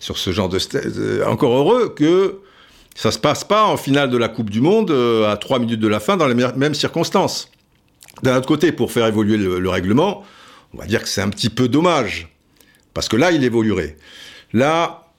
sur 0.00 0.18
ce 0.18 0.32
genre 0.32 0.48
de 0.48 0.58
euh, 0.74 1.24
encore 1.26 1.52
heureux 1.52 1.94
que 1.94 2.40
ça 2.94 3.10
se 3.10 3.18
passe 3.18 3.44
pas 3.44 3.64
en 3.64 3.76
finale 3.76 4.10
de 4.10 4.16
la 4.16 4.28
Coupe 4.28 4.50
du 4.50 4.60
Monde 4.60 4.90
euh, 4.90 5.30
à 5.30 5.36
trois 5.36 5.58
minutes 5.58 5.80
de 5.80 5.88
la 5.88 6.00
fin 6.00 6.16
dans 6.16 6.26
les 6.26 6.34
mêmes 6.34 6.74
circonstances. 6.74 7.50
D'un 8.22 8.36
autre 8.36 8.48
côté, 8.48 8.72
pour 8.72 8.92
faire 8.92 9.06
évoluer 9.06 9.36
le, 9.36 9.58
le 9.58 9.68
règlement, 9.68 10.24
on 10.74 10.78
va 10.78 10.86
dire 10.86 11.02
que 11.02 11.08
c'est 11.08 11.22
un 11.22 11.30
petit 11.30 11.50
peu 11.50 11.68
dommage 11.68 12.28
parce 12.92 13.08
que 13.08 13.16
là, 13.16 13.30
il 13.30 13.44
évoluerait. 13.44 13.96
Là, 14.52 15.12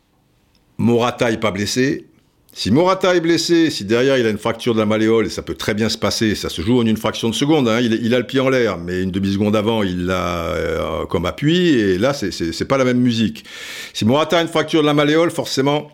Morata 0.77 1.31
est 1.31 1.39
pas 1.39 1.51
blessé, 1.51 2.07
si 2.53 2.69
Morata 2.69 3.15
est 3.15 3.21
blessé, 3.21 3.69
si 3.69 3.86
derrière 3.86 4.17
il 4.17 4.25
a 4.25 4.29
une 4.29 4.38
fracture 4.38 4.73
de 4.73 4.79
la 4.79 4.86
malléole, 4.86 5.25
et 5.25 5.29
ça 5.29 5.41
peut 5.41 5.55
très 5.55 5.73
bien 5.73 5.88
se 5.88 5.97
passer, 5.97 6.36
ça 6.36 6.49
se 6.49 6.62
joue 6.62 6.79
en 6.79 6.86
une 6.86 6.97
fraction 6.97 7.29
de 7.29 7.34
seconde, 7.34 7.69
hein, 7.69 7.79
il, 7.79 7.93
il, 7.93 8.13
a 8.13 8.19
le 8.19 8.25
pied 8.25 8.41
en 8.41 8.49
l'air, 8.49 8.77
mais 8.77 9.01
une 9.01 9.12
demi-seconde 9.12 9.55
avant, 9.55 9.84
il 9.84 10.05
l'a 10.05 10.47
euh, 10.49 11.05
comme 11.05 11.25
appui, 11.25 11.69
et 11.69 11.97
là, 11.97 12.13
c'est 12.13 12.67
pas 12.67 12.77
la 12.77 12.84
même 12.84 12.99
musique. 12.99 13.45
Si 13.93 14.03
Morata 14.03 14.38
a 14.38 14.41
une 14.41 14.49
fracture 14.49 14.81
de 14.81 14.86
la 14.86 14.93
malléole, 14.93 15.31
forcément, 15.31 15.89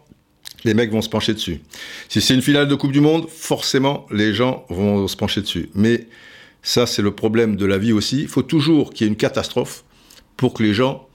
les 0.63 0.73
mecs 0.73 0.91
vont 0.91 1.01
se 1.01 1.09
pencher 1.09 1.33
dessus. 1.33 1.61
Si 2.09 2.21
c'est 2.21 2.33
une 2.33 2.41
finale 2.41 2.67
de 2.67 2.75
Coupe 2.75 2.91
du 2.91 3.01
Monde, 3.01 3.29
forcément, 3.29 4.05
les 4.11 4.33
gens 4.33 4.65
vont 4.69 5.07
se 5.07 5.15
pencher 5.15 5.41
dessus. 5.41 5.69
Mais 5.75 6.07
ça, 6.61 6.85
c'est 6.85 7.01
le 7.01 7.11
problème 7.11 7.55
de 7.55 7.65
la 7.65 7.77
vie 7.77 7.93
aussi. 7.93 8.21
Il 8.21 8.27
faut 8.27 8.41
toujours 8.41 8.91
qu'il 8.91 9.05
y 9.05 9.09
ait 9.09 9.11
une 9.11 9.17
catastrophe 9.17 9.83
pour 10.35 10.53
que 10.53 10.63
les 10.63 10.73
gens 10.73 11.07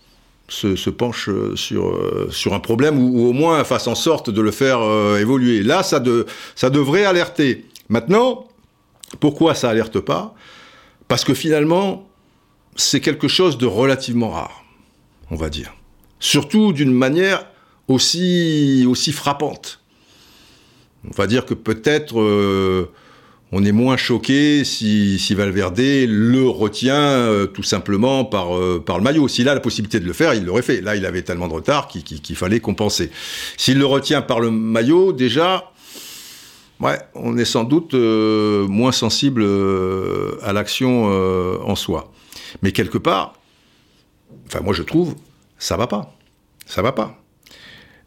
se, 0.49 0.77
se, 0.77 0.91
penche 0.91 1.31
sur, 1.55 1.89
euh, 1.89 2.29
sur 2.31 2.55
un 2.55 2.61
problème 2.61 2.99
ou, 2.99 3.29
au 3.29 3.33
moins 3.33 3.63
fasse 3.65 3.87
en 3.87 3.95
sorte 3.95 4.31
de 4.31 4.41
le 4.41 4.51
faire 4.51 4.81
euh, 4.81 5.19
évoluer. 5.19 5.63
Là, 5.63 5.83
ça, 5.83 6.03
ça 6.55 6.71
devrait 6.71 7.05
alerter. 7.05 7.67
Maintenant, 7.89 8.49
pourquoi 9.21 9.55
ça 9.55 9.71
alerte 9.71 10.01
pas? 10.01 10.35
Parce 11.09 11.25
que 11.25 11.35
finalement, 11.35 12.09
c'est 12.77 13.01
quelque 13.01 13.29
chose 13.29 13.59
de 13.59 13.67
relativement 13.67 14.31
rare, 14.31 14.65
on 15.31 15.37
va 15.37 15.51
dire. 15.51 15.75
Surtout 16.21 16.73
d'une 16.73 16.93
manière 16.93 17.47
aussi, 17.93 18.85
aussi 18.89 19.13
frappante. 19.13 19.81
On 21.05 21.15
va 21.17 21.27
dire 21.27 21.45
que 21.45 21.55
peut-être 21.55 22.21
euh, 22.21 22.91
on 23.51 23.65
est 23.65 23.73
moins 23.73 23.97
choqué 23.97 24.65
si, 24.65 25.19
si 25.19 25.35
Valverde 25.35 25.81
le 25.81 26.49
retient 26.49 26.95
euh, 26.95 27.47
tout 27.47 27.65
simplement 27.65 28.25
par, 28.25 28.57
euh, 28.57 28.83
par 28.85 28.99
le 28.99 29.05
maillot. 29.05 29.27
S'il 29.29 29.49
a 29.49 29.55
la 29.55 29.61
possibilité 29.61 29.99
de 29.99 30.07
le 30.07 30.13
faire, 30.13 30.35
il 30.35 30.45
l'aurait 30.45 30.63
fait. 30.63 30.81
Là, 30.81 30.95
il 30.95 31.05
avait 31.05 31.23
tellement 31.23 31.49
de 31.49 31.55
retard 31.55 31.89
qu'il 31.89 32.05
qu 32.05 32.21
qu 32.21 32.35
fallait 32.35 32.61
compenser. 32.61 33.11
S'il 33.57 33.79
le 33.79 33.87
retient 33.87 34.23
par 34.23 34.39
le 34.39 34.51
maillot, 34.51 35.13
déjà, 35.13 35.73
ouais, 36.81 36.99
on 37.15 37.37
est 37.37 37.45
sans 37.45 37.65
doute 37.65 37.95
moins 37.95 38.93
sensible 38.93 39.45
à 40.43 40.53
l'action 40.53 41.07
en 41.67 41.75
soi. 41.75 42.13
Mais 42.63 42.71
quelque 42.71 42.99
part, 42.99 43.35
enfin 44.47 44.61
moi 44.61 44.73
je 44.73 44.83
trouve, 44.83 45.17
ça 45.59 45.77
va 45.77 45.89
pas. 45.89 46.15
Ça 46.67 46.81
va 46.81 46.93
pas. 46.93 47.22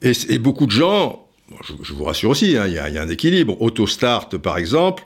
Et, 0.06 0.38
beaucoup 0.38 0.68
de 0.68 0.72
gens, 0.72 1.28
je, 1.82 1.94
vous 1.94 2.04
rassure 2.04 2.30
aussi, 2.30 2.52
il 2.52 2.58
hein, 2.58 2.68
y, 2.68 2.74
y, 2.74 2.98
a 2.98 3.02
un 3.02 3.10
équilibre. 3.10 3.60
Autostart, 3.62 4.30
par 4.30 4.58
exemple, 4.58 5.04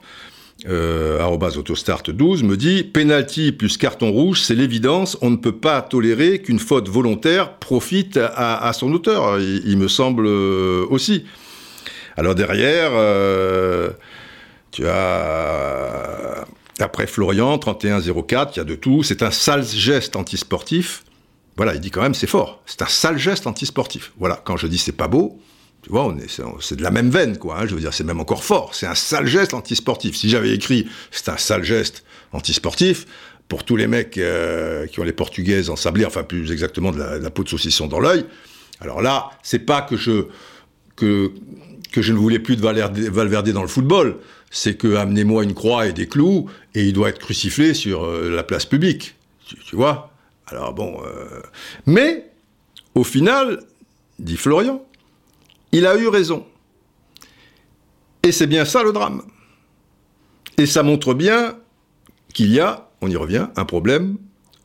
euh, 0.68 1.18
autostart12 1.20 2.44
me 2.44 2.56
dit 2.56 2.82
penalty 2.82 3.52
plus 3.52 3.76
carton 3.78 4.12
rouge, 4.12 4.42
c'est 4.42 4.54
l'évidence. 4.54 5.16
On 5.22 5.30
ne 5.30 5.36
peut 5.36 5.56
pas 5.56 5.80
tolérer 5.80 6.40
qu'une 6.42 6.58
faute 6.58 6.88
volontaire 6.88 7.56
profite 7.56 8.18
à, 8.18 8.70
son 8.74 8.92
auteur. 8.92 9.40
Il, 9.40 9.62
il, 9.66 9.78
me 9.78 9.88
semble 9.88 10.26
euh, 10.26 10.84
aussi. 10.90 11.24
Alors 12.16 12.34
derrière, 12.34 12.90
euh, 12.92 13.90
tu 14.70 14.86
as 14.86 16.44
après 16.78 17.06
Florian 17.06 17.58
3104, 17.58 18.56
il 18.56 18.58
y 18.58 18.60
a 18.60 18.64
de 18.64 18.74
tout. 18.74 19.02
C'est 19.02 19.22
un 19.22 19.30
sale 19.30 19.64
geste 19.66 20.16
antisportif. 20.16 21.04
Voilà, 21.60 21.74
il 21.74 21.80
dit 21.80 21.90
quand 21.90 22.00
même 22.00 22.14
c'est 22.14 22.26
fort. 22.26 22.62
C'est 22.64 22.80
un 22.80 22.86
sale 22.86 23.18
geste 23.18 23.46
antisportif. 23.46 24.12
Voilà, 24.18 24.40
quand 24.46 24.56
je 24.56 24.66
dis 24.66 24.78
c'est 24.78 24.92
pas 24.92 25.08
beau, 25.08 25.38
tu 25.82 25.90
vois, 25.90 26.10
c'est 26.58 26.76
de 26.76 26.82
la 26.82 26.90
même 26.90 27.10
veine, 27.10 27.36
quoi. 27.36 27.58
Hein, 27.58 27.66
je 27.66 27.74
veux 27.74 27.82
dire, 27.82 27.92
c'est 27.92 28.02
même 28.02 28.18
encore 28.18 28.42
fort. 28.44 28.74
C'est 28.74 28.86
un 28.86 28.94
sale 28.94 29.26
geste 29.26 29.52
antisportif. 29.52 30.16
Si 30.16 30.30
j'avais 30.30 30.54
écrit 30.54 30.88
c'est 31.10 31.28
un 31.28 31.36
sale 31.36 31.62
geste 31.62 32.02
antisportif, 32.32 33.04
pour 33.46 33.64
tous 33.64 33.76
les 33.76 33.86
mecs 33.88 34.16
euh, 34.16 34.86
qui 34.86 35.00
ont 35.00 35.02
les 35.02 35.12
portugaises 35.12 35.68
ensablées, 35.68 36.06
enfin 36.06 36.22
plus 36.22 36.50
exactement 36.50 36.92
de 36.92 36.98
la, 36.98 37.30
peau 37.30 37.44
de 37.44 37.50
saucisson 37.50 37.88
dans 37.88 38.00
l'œil, 38.00 38.24
alors 38.80 39.02
là, 39.02 39.28
c'est 39.42 39.58
pas 39.58 39.82
que 39.82 39.98
je 39.98 40.28
que 40.96 41.30
que 41.92 42.00
je 42.00 42.14
ne 42.14 42.18
voulais 42.18 42.38
plus 42.38 42.56
de 42.56 42.62
Valverde, 42.62 43.50
dans 43.50 43.60
le 43.60 43.68
football, 43.68 44.16
c'est 44.50 44.78
que 44.78 44.94
amenez-moi 44.94 45.44
une 45.44 45.52
croix 45.52 45.86
et 45.86 45.92
des 45.92 46.08
clous 46.08 46.48
et 46.74 46.84
il 46.84 46.94
doit 46.94 47.10
être 47.10 47.18
crucifié 47.18 47.74
sur 47.74 48.06
euh, 48.06 48.30
la 48.30 48.44
place 48.44 48.64
publique. 48.64 49.14
Tu 49.66 49.76
vois? 49.76 50.09
Alors 50.50 50.72
bon, 50.72 51.00
euh... 51.04 51.42
mais 51.86 52.30
au 52.94 53.04
final, 53.04 53.60
dit 54.18 54.36
Florian, 54.36 54.82
il 55.72 55.86
a 55.86 55.96
eu 55.96 56.08
raison. 56.08 56.46
Et 58.22 58.32
c'est 58.32 58.46
bien 58.46 58.64
ça 58.64 58.82
le 58.82 58.92
drame. 58.92 59.22
Et 60.58 60.66
ça 60.66 60.82
montre 60.82 61.14
bien 61.14 61.56
qu'il 62.34 62.52
y 62.52 62.60
a, 62.60 62.88
on 63.00 63.08
y 63.08 63.16
revient, 63.16 63.46
un 63.56 63.64
problème 63.64 64.18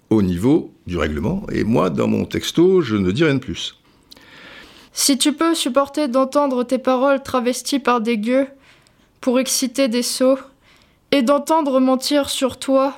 au 0.09 0.21
niveau 0.21 0.73
du 0.87 0.97
règlement. 0.97 1.45
Et 1.51 1.63
moi, 1.63 1.89
dans 1.89 2.07
mon 2.07 2.25
texto, 2.25 2.81
je 2.81 2.95
ne 2.95 3.11
dis 3.11 3.23
rien 3.23 3.35
de 3.35 3.39
plus. 3.39 3.79
Si 4.91 5.17
tu 5.17 5.33
peux 5.33 5.55
supporter 5.55 6.07
d'entendre 6.07 6.63
tes 6.63 6.77
paroles 6.77 7.21
travesties 7.21 7.79
par 7.79 8.01
des 8.01 8.17
gueux 8.17 8.47
pour 9.21 9.39
exciter 9.39 9.87
des 9.87 10.03
sots, 10.03 10.37
et 11.11 11.21
d'entendre 11.21 11.79
mentir 11.79 12.29
sur 12.29 12.59
toi, 12.59 12.93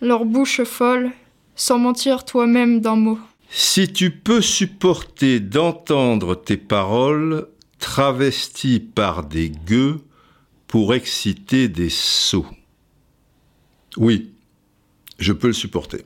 leur 0.00 0.24
bouche 0.24 0.62
folle, 0.62 1.10
sans 1.58 1.78
mentir 1.78 2.24
toi-même 2.24 2.80
d'un 2.80 2.96
mot. 2.96 3.18
Si 3.50 3.92
tu 3.92 4.10
peux 4.10 4.40
supporter 4.40 5.40
d'entendre 5.40 6.34
tes 6.34 6.56
paroles 6.56 7.48
travesties 7.78 8.80
par 8.80 9.24
des 9.24 9.50
gueux 9.50 10.00
pour 10.66 10.94
exciter 10.94 11.68
des 11.68 11.90
sots. 11.90 12.46
Oui, 13.96 14.30
je 15.18 15.32
peux 15.32 15.48
le 15.48 15.52
supporter. 15.52 16.04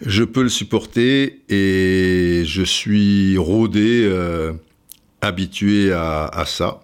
Je 0.00 0.24
peux 0.24 0.42
le 0.42 0.48
supporter 0.48 1.42
et 1.48 2.42
je 2.44 2.62
suis 2.62 3.38
rodé, 3.38 4.04
euh, 4.04 4.52
habitué 5.20 5.92
à, 5.92 6.44
ça. 6.46 6.80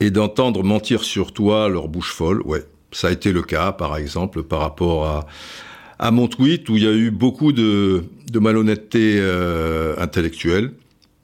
Et 0.00 0.10
d'entendre 0.10 0.62
mentir 0.62 1.02
sur 1.02 1.32
toi 1.32 1.68
leur 1.68 1.88
bouche 1.88 2.12
folle, 2.12 2.42
ouais, 2.42 2.64
ça 2.92 3.08
a 3.08 3.10
été 3.10 3.32
le 3.32 3.42
cas, 3.42 3.72
par 3.72 3.96
exemple, 3.96 4.42
par 4.42 4.60
rapport 4.60 5.06
à, 5.06 5.26
à 5.98 6.10
mon 6.10 6.28
tweet 6.28 6.68
où 6.68 6.76
il 6.76 6.84
y 6.84 6.88
a 6.88 6.92
eu 6.92 7.10
beaucoup 7.10 7.52
de, 7.52 8.04
malhonnêteté 8.34 9.16
euh, 9.18 9.94
intellectuelle, 9.98 10.72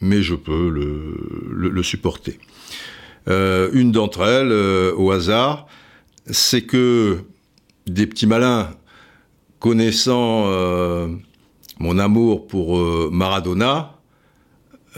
mais 0.00 0.22
je 0.22 0.35
peux 0.35 0.68
le, 0.68 1.83
supporter. 1.83 2.38
Euh, 3.28 3.70
une 3.72 3.92
d'entre 3.92 4.22
elles, 4.22 4.52
euh, 4.52 4.94
au 4.96 5.11
hasard, 5.11 5.66
c'est 6.26 6.62
que 6.62 7.18
des 7.87 8.06
petits 8.06 8.26
malins 8.26 8.70
connaissant 9.59 10.46
mon 11.80 11.98
amour 11.98 12.46
pour 12.46 12.78
Maradona, 13.11 13.98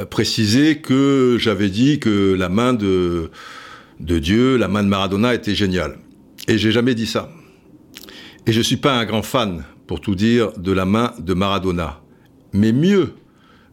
précisaient 0.08 0.76
que 0.76 1.36
j'avais 1.40 1.68
dit 1.68 1.98
que 1.98 2.34
la 2.34 2.48
main 2.48 2.72
de, 2.72 3.30
de 3.98 4.18
Dieu, 4.18 4.56
la 4.56 4.68
main 4.68 4.84
de 4.84 4.88
Maradona 4.88 5.34
était 5.34 5.54
géniale. 5.54 5.98
Et 6.46 6.58
j'ai 6.58 6.70
jamais 6.70 6.94
dit 6.94 7.06
ça. 7.06 7.32
Et 8.46 8.52
je 8.52 8.58
ne 8.58 8.64
suis 8.64 8.76
pas 8.76 8.98
un 8.98 9.04
grand 9.04 9.22
fan, 9.22 9.64
pour 9.86 10.00
tout 10.00 10.16
dire, 10.16 10.52
de 10.58 10.72
la 10.72 10.84
main 10.84 11.14
de 11.20 11.32
Maradona. 11.32 12.00
Mais 12.52 12.72
mieux, 12.72 13.14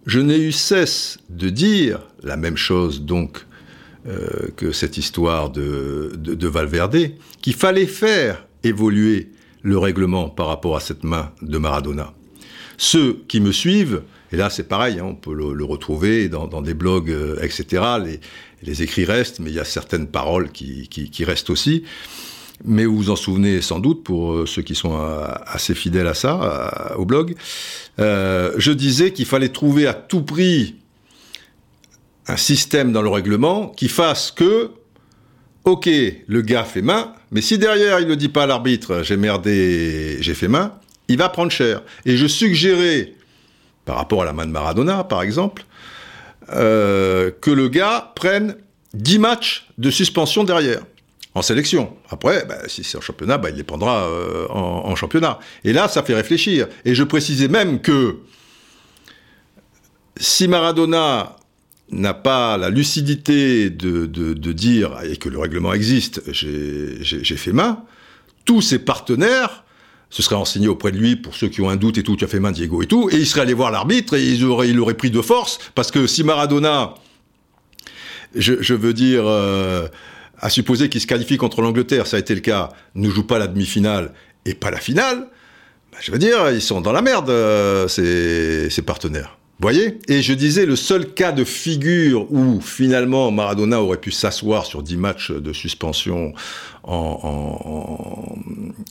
je 0.05 0.19
n'ai 0.19 0.37
eu 0.37 0.51
cesse 0.51 1.17
de 1.29 1.49
dire 1.49 2.01
la 2.21 2.37
même 2.37 2.55
chose 2.55 3.01
donc 3.01 3.45
euh, 4.07 4.49
que 4.55 4.71
cette 4.71 4.97
histoire 4.97 5.49
de, 5.49 6.13
de, 6.15 6.35
de 6.35 6.47
Valverde, 6.47 7.11
qu'il 7.41 7.55
fallait 7.55 7.87
faire 7.87 8.45
évoluer 8.63 9.31
le 9.63 9.79
règlement 9.79 10.29
par 10.29 10.47
rapport 10.47 10.75
à 10.75 10.79
cette 10.79 11.03
main 11.03 11.31
de 11.41 11.57
Maradona. 11.57 12.13
Ceux 12.77 13.23
qui 13.27 13.41
me 13.41 13.51
suivent, 13.51 14.03
et 14.31 14.37
là 14.37 14.51
c'est 14.51 14.67
pareil, 14.67 14.99
hein, 14.99 15.05
on 15.05 15.15
peut 15.15 15.33
le, 15.33 15.63
retrouver 15.65 16.29
dans, 16.29 16.61
des 16.61 16.75
blogs, 16.75 17.09
euh, 17.09 17.41
etc., 17.41 17.83
les, 18.61 18.83
écrits 18.83 19.05
restent, 19.05 19.39
mais 19.39 19.49
il 19.49 19.55
y 19.55 19.59
a 19.59 19.65
certaines 19.65 20.07
paroles 20.07 20.51
qui 20.51 21.23
restent 21.23 21.49
aussi. 21.49 21.83
Mais 22.65 22.85
vous 22.85 22.97
vous 22.97 23.09
en 23.09 23.15
souvenez 23.15 23.61
sans 23.61 23.79
doute 23.79 24.03
pour 24.03 24.47
ceux 24.47 24.61
qui 24.61 24.75
sont 24.75 24.97
assez 25.45 25.75
fidèles 25.75 26.07
à 26.07 26.13
ça, 26.13 26.93
au 26.97 27.05
blog, 27.05 27.35
je 27.97 28.71
disais 28.71 29.13
qu'il 29.13 29.25
fallait 29.25 29.49
trouver 29.49 29.87
à 29.87 29.93
tout 29.93 30.23
prix 30.23 30.75
un 32.29 32.37
système 32.37 32.91
dans 32.91 33.01
le 33.01 33.09
règlement 33.09 33.69
qui 33.69 33.89
fasse 33.89 34.31
que, 34.31 34.71
ok, 35.65 35.89
le 36.27 36.41
gars 36.41 36.63
fait 36.63 36.83
main, 36.83 37.13
mais 37.31 37.41
si 37.41 37.57
derrière 37.57 37.99
il 37.99 38.07
ne 38.07 38.15
dit 38.15 38.29
pas 38.29 38.43
à 38.43 38.45
l'arbitre, 38.47 39.01
j'ai 39.03 39.17
merdé, 39.17 40.17
j'ai 40.21 40.35
fait 40.35 40.47
main, 40.47 40.73
il 41.07 41.17
va 41.17 41.29
prendre 41.29 41.51
cher. 41.51 41.81
Et 42.05 42.17
je 42.17 42.27
suggérais, 42.27 43.13
par 43.85 43.97
rapport 43.97 44.21
à 44.21 44.25
la 44.25 44.33
main 44.33 44.45
de 44.45 44.51
Maradona 44.51 45.03
par 45.03 45.23
exemple, 45.23 45.65
euh, 46.53 47.31
que 47.41 47.51
le 47.51 47.67
gars 47.67 48.11
prenne 48.15 48.55
10 48.93 49.19
matchs 49.19 49.67
de 49.79 49.89
suspension 49.89 50.43
derrière. 50.43 50.81
En 51.39 51.41
sélection. 51.41 51.95
Après, 52.09 52.45
bah, 52.45 52.57
si 52.67 52.83
c'est 52.83 52.97
en 52.97 53.01
championnat, 53.01 53.37
bah, 53.37 53.49
il 53.49 53.55
les 53.55 53.63
prendra 53.63 54.09
euh, 54.09 54.45
en, 54.49 54.93
championnat. 54.97 55.39
Et 55.63 55.71
là, 55.71 55.87
ça 55.87 56.03
fait 56.03 56.13
réfléchir. 56.13 56.67
Et 56.83 56.93
je 56.95 57.03
précisais 57.05 57.47
même 57.47 57.79
que 57.79 58.17
si 60.17 60.49
Maradona 60.49 61.37
n'a 61.91 62.13
pas 62.13 62.57
la 62.57 62.69
lucidité 62.69 63.69
de, 63.69 64.51
dire, 64.51 64.99
et 65.09 65.15
que 65.15 65.29
le 65.29 65.39
règlement 65.39 65.71
existe, 65.71 66.21
j'ai 66.33 67.37
fait 67.37 67.53
main, 67.53 67.85
tous 68.43 68.61
ses 68.61 68.79
partenaires 68.79 69.63
se 70.09 70.21
seraient 70.21 70.35
renseignés 70.35 70.67
auprès 70.67 70.91
de 70.91 70.97
lui 70.97 71.15
pour 71.15 71.37
ceux 71.37 71.47
qui 71.47 71.61
ont 71.61 71.69
un 71.69 71.77
doute 71.77 71.97
et 71.97 72.03
tout, 72.03 72.17
tu 72.17 72.25
as 72.25 72.27
fait 72.27 72.41
main 72.41 72.51
Diego 72.51 72.81
et 72.81 72.85
tout, 72.85 73.09
et 73.09 73.15
il 73.15 73.25
serait 73.25 73.41
allé 73.41 73.53
voir 73.53 73.71
l'arbitre 73.71 74.15
et 74.15 74.25
il 74.25 74.43
aurait, 74.43 74.67
il 74.67 74.77
aurait 74.81 74.95
pris 74.95 75.09
de 75.09 75.21
force, 75.21 75.57
parce 75.73 75.89
que 75.89 76.05
si 76.05 76.25
Maradona, 76.25 76.95
je, 78.35 78.73
veux 78.73 78.93
dire, 78.93 79.23
euh, 79.25 79.87
à 80.39 80.49
supposer 80.49 80.89
qu'il 80.89 81.01
se 81.01 81.07
qualifie 81.07 81.37
contre 81.37 81.61
l'Angleterre, 81.61 82.07
ça 82.07 82.17
a 82.17 82.19
été 82.19 82.33
le 82.35 82.41
cas, 82.41 82.69
ne 82.95 83.09
joue 83.09 83.23
pas 83.23 83.39
la 83.39 83.47
demi-finale 83.47 84.13
et 84.45 84.53
pas 84.53 84.71
la 84.71 84.79
finale, 84.79 85.27
bah, 85.91 85.97
je 86.01 86.11
veux 86.11 86.19
dire, 86.19 86.51
ils 86.51 86.61
sont 86.61 86.81
dans 86.81 86.91
la 86.91 87.01
merde, 87.01 87.29
euh, 87.29 87.87
ces 87.87 88.81
partenaires. 88.81 89.39
Voyez? 89.61 89.99
Et 90.07 90.21
je 90.21 90.31
disais, 90.33 90.65
le 90.65 90.77
seul 90.77 91.13
cas 91.13 91.33
de 91.33 91.43
figure 91.43 92.31
où 92.31 92.61
finalement 92.61 93.29
Maradona 93.29 93.81
aurait 93.81 93.97
pu 93.97 94.09
s'asseoir 94.09 94.65
sur 94.65 94.81
10 94.81 94.95
matchs 94.95 95.31
de 95.31 95.51
suspension 95.51 96.33
en, 96.89 98.35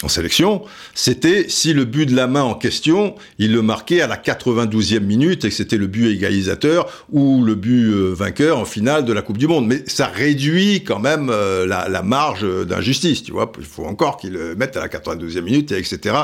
sélection, 0.08 0.62
c'était 0.94 1.46
si 1.48 1.74
le 1.74 1.84
but 1.84 2.06
de 2.06 2.16
la 2.16 2.26
main 2.26 2.42
en 2.42 2.54
question, 2.54 3.14
il 3.38 3.52
le 3.52 3.60
marquait 3.60 4.00
à 4.00 4.06
la 4.06 4.16
92e 4.16 5.00
minute 5.00 5.44
et 5.44 5.48
que 5.50 5.54
c'était 5.54 5.76
le 5.76 5.86
but 5.86 6.10
égalisateur 6.10 6.86
ou 7.10 7.44
le 7.44 7.54
but 7.54 7.90
euh, 7.90 8.14
vainqueur 8.14 8.58
en 8.58 8.64
finale 8.64 9.04
de 9.04 9.12
la 9.12 9.20
Coupe 9.20 9.36
du 9.36 9.46
Monde. 9.46 9.66
Mais 9.66 9.82
ça 9.86 10.06
réduit 10.06 10.82
quand 10.84 10.98
même 10.98 11.28
euh, 11.30 11.66
la, 11.66 12.02
marge 12.02 12.46
d'injustice, 12.66 13.22
tu 13.22 13.32
vois. 13.32 13.52
Il 13.58 13.66
faut 13.66 13.84
encore 13.84 14.16
qu'il 14.16 14.32
le 14.32 14.54
mette 14.54 14.76
à 14.76 14.80
la 14.80 14.88
92e 14.88 15.42
minute, 15.42 15.72
et 15.72 15.78
etc., 15.78 16.14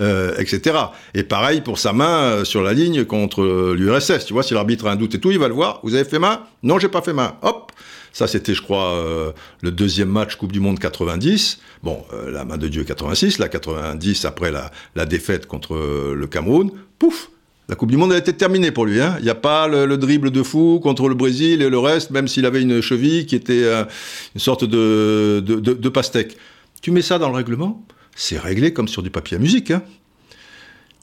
euh, 0.00 0.34
etc. 0.38 0.76
Et 1.14 1.22
pareil 1.22 1.60
pour 1.60 1.78
sa 1.78 1.92
main 1.92 2.44
sur 2.44 2.62
la 2.62 2.72
ligne 2.72 3.04
contre 3.04 3.74
l'URSS, 3.76 4.24
tu 4.26 4.32
vois. 4.32 4.42
Si 4.42 4.54
l'arbitre 4.54 4.86
a 4.86 4.92
un 4.92 4.96
doute 4.96 5.14
et 5.14 5.20
tout, 5.20 5.30
il 5.30 5.38
va 5.38 5.48
le 5.48 5.54
voir. 5.54 5.80
Vous 5.84 5.94
avez 5.94 6.04
fait 6.04 6.18
main? 6.18 6.40
Non, 6.62 6.78
j'ai 6.78 6.88
pas 6.88 7.02
fait 7.02 7.12
main. 7.12 7.36
Hop 7.42 7.70
ça, 8.12 8.26
c'était, 8.26 8.54
je 8.54 8.62
crois, 8.62 8.94
euh, 8.94 9.32
le 9.60 9.70
deuxième 9.70 10.08
match 10.08 10.36
Coupe 10.36 10.52
du 10.52 10.60
Monde 10.60 10.78
90. 10.78 11.60
Bon, 11.82 12.04
euh, 12.12 12.30
la 12.30 12.44
main 12.44 12.56
de 12.56 12.68
Dieu 12.68 12.84
86, 12.84 13.38
la 13.38 13.48
90 13.48 14.24
après 14.24 14.50
la, 14.50 15.06
défaite 15.06 15.46
contre 15.46 15.74
euh, 15.74 16.14
le 16.16 16.26
Cameroun. 16.26 16.70
Pouf 16.98 17.30
la 17.68 17.74
Coupe 17.74 17.90
du 17.90 17.98
Monde 17.98 18.14
a 18.14 18.16
été 18.16 18.32
terminée 18.32 18.70
pour 18.70 18.86
lui. 18.86 18.98
Hein. 18.98 19.16
Il 19.18 19.24
n'y 19.24 19.30
a 19.30 19.34
pas 19.34 19.68
le, 19.68 19.98
dribble 19.98 20.30
de 20.30 20.42
fou 20.42 20.80
contre 20.82 21.06
le 21.06 21.14
Brésil 21.14 21.60
et 21.60 21.68
le 21.68 21.78
reste, 21.78 22.10
même 22.10 22.26
s'il 22.26 22.46
avait 22.46 22.62
une 22.62 22.80
cheville 22.80 23.26
qui 23.26 23.36
était 23.36 23.70
une 24.34 24.40
sorte 24.40 24.64
de, 24.64 25.88
pastèque. 25.92 26.38
Tu 26.80 26.92
mets 26.92 27.02
ça 27.02 27.18
dans 27.18 27.28
le 27.28 27.34
règlement, 27.34 27.84
c'est 28.16 28.38
réglé 28.38 28.72
comme 28.72 28.88
sur 28.88 29.02
du 29.02 29.10
papier 29.10 29.36
à 29.36 29.40
musique. 29.40 29.70
Hein. 29.70 29.82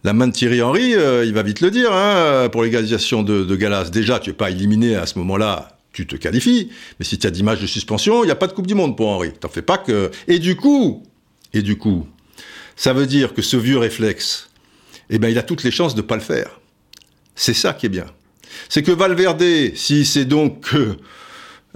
La 0.03 0.14
main 0.14 0.28
de 0.28 0.34
Thierry 0.34 0.64
Henry, 0.64 0.95
il 1.26 1.34
va 1.36 1.43
vite 1.43 1.62
le 1.62 1.70
dire, 1.70 1.93
hein, 1.93 2.49
pour 2.51 2.64
l'égalisation 2.64 3.22
de, 3.22 3.43
de 3.43 3.56
Galas. 3.56 3.91
Déjà, 3.91 4.18
tu 4.18 4.32
n'es 4.32 4.36
pas 4.36 4.49
éliminé 4.49 4.95
à 4.95 5.06
ce 5.06 5.20
moment-là 5.20 5.74
tu 5.96 6.08
te 6.08 6.16
qualifies. 6.16 6.70
Mais 7.00 7.06
si 7.06 7.18
tu 7.18 7.26
as 7.26 7.32
10 7.32 7.43
matchs 7.43 7.62
de 7.62 7.68
suspension, 7.68 8.24
il 8.24 8.28
n'y 8.28 8.32
a 8.32 8.36
pas 8.36 8.48
de 8.48 8.54
Coupe 8.54 8.68
du 8.68 8.76
Monde 8.76 8.98
pour 8.98 9.08
Henri. 9.08 9.32
T'en 9.34 9.50
fais 9.50 9.62
pas 9.62 9.78
que. 9.78 10.12
Et 10.28 10.39
du 10.39 10.56
coup, 10.56 11.04
et 11.54 11.62
du 11.62 11.78
coup, 11.78 12.06
ça 12.76 12.93
veut 12.93 13.08
dire 13.08 13.34
que 13.34 13.41
ce 13.41 13.58
vieux 13.58 13.78
réflexe, 13.78 14.50
eh 15.10 15.20
ben, 15.20 15.30
il 15.30 15.38
a 15.38 15.43
toutes 15.43 15.64
les 15.64 15.72
chances 15.72 15.96
de 15.96 16.02
ne 16.02 16.08
pas 16.08 16.16
le 16.16 16.22
faire. 16.22 16.60
C'est 17.36 17.54
ça 17.54 17.74
qui 17.74 17.86
est 17.86 17.89
bien. 17.89 18.06
C'est 18.70 18.84
que 18.84 18.91
Valverde, 18.91 19.43
si 19.76 20.06
c'est 20.06 20.26
donc 20.26 20.70
que 20.70 20.98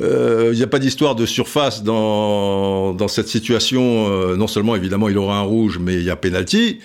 euh, 0.02 0.50
il 0.54 0.58
n'y 0.58 0.64
a 0.64 0.68
pas 0.68 0.80
d'histoire 0.80 1.16
de 1.16 1.26
surface 1.26 1.84
dans, 1.84 2.94
dans 2.94 3.08
cette 3.08 3.28
situation. 3.28 4.08
Euh, 4.10 4.36
non 4.36 4.48
seulement, 4.48 4.76
évidemment, 4.76 5.10
il 5.10 5.18
aura 5.18 5.38
un 5.38 5.44
rouge, 5.44 5.78
mais 5.80 5.96
il 5.96 6.04
y 6.04 6.10
a 6.10 6.16
penalty. 6.16 6.80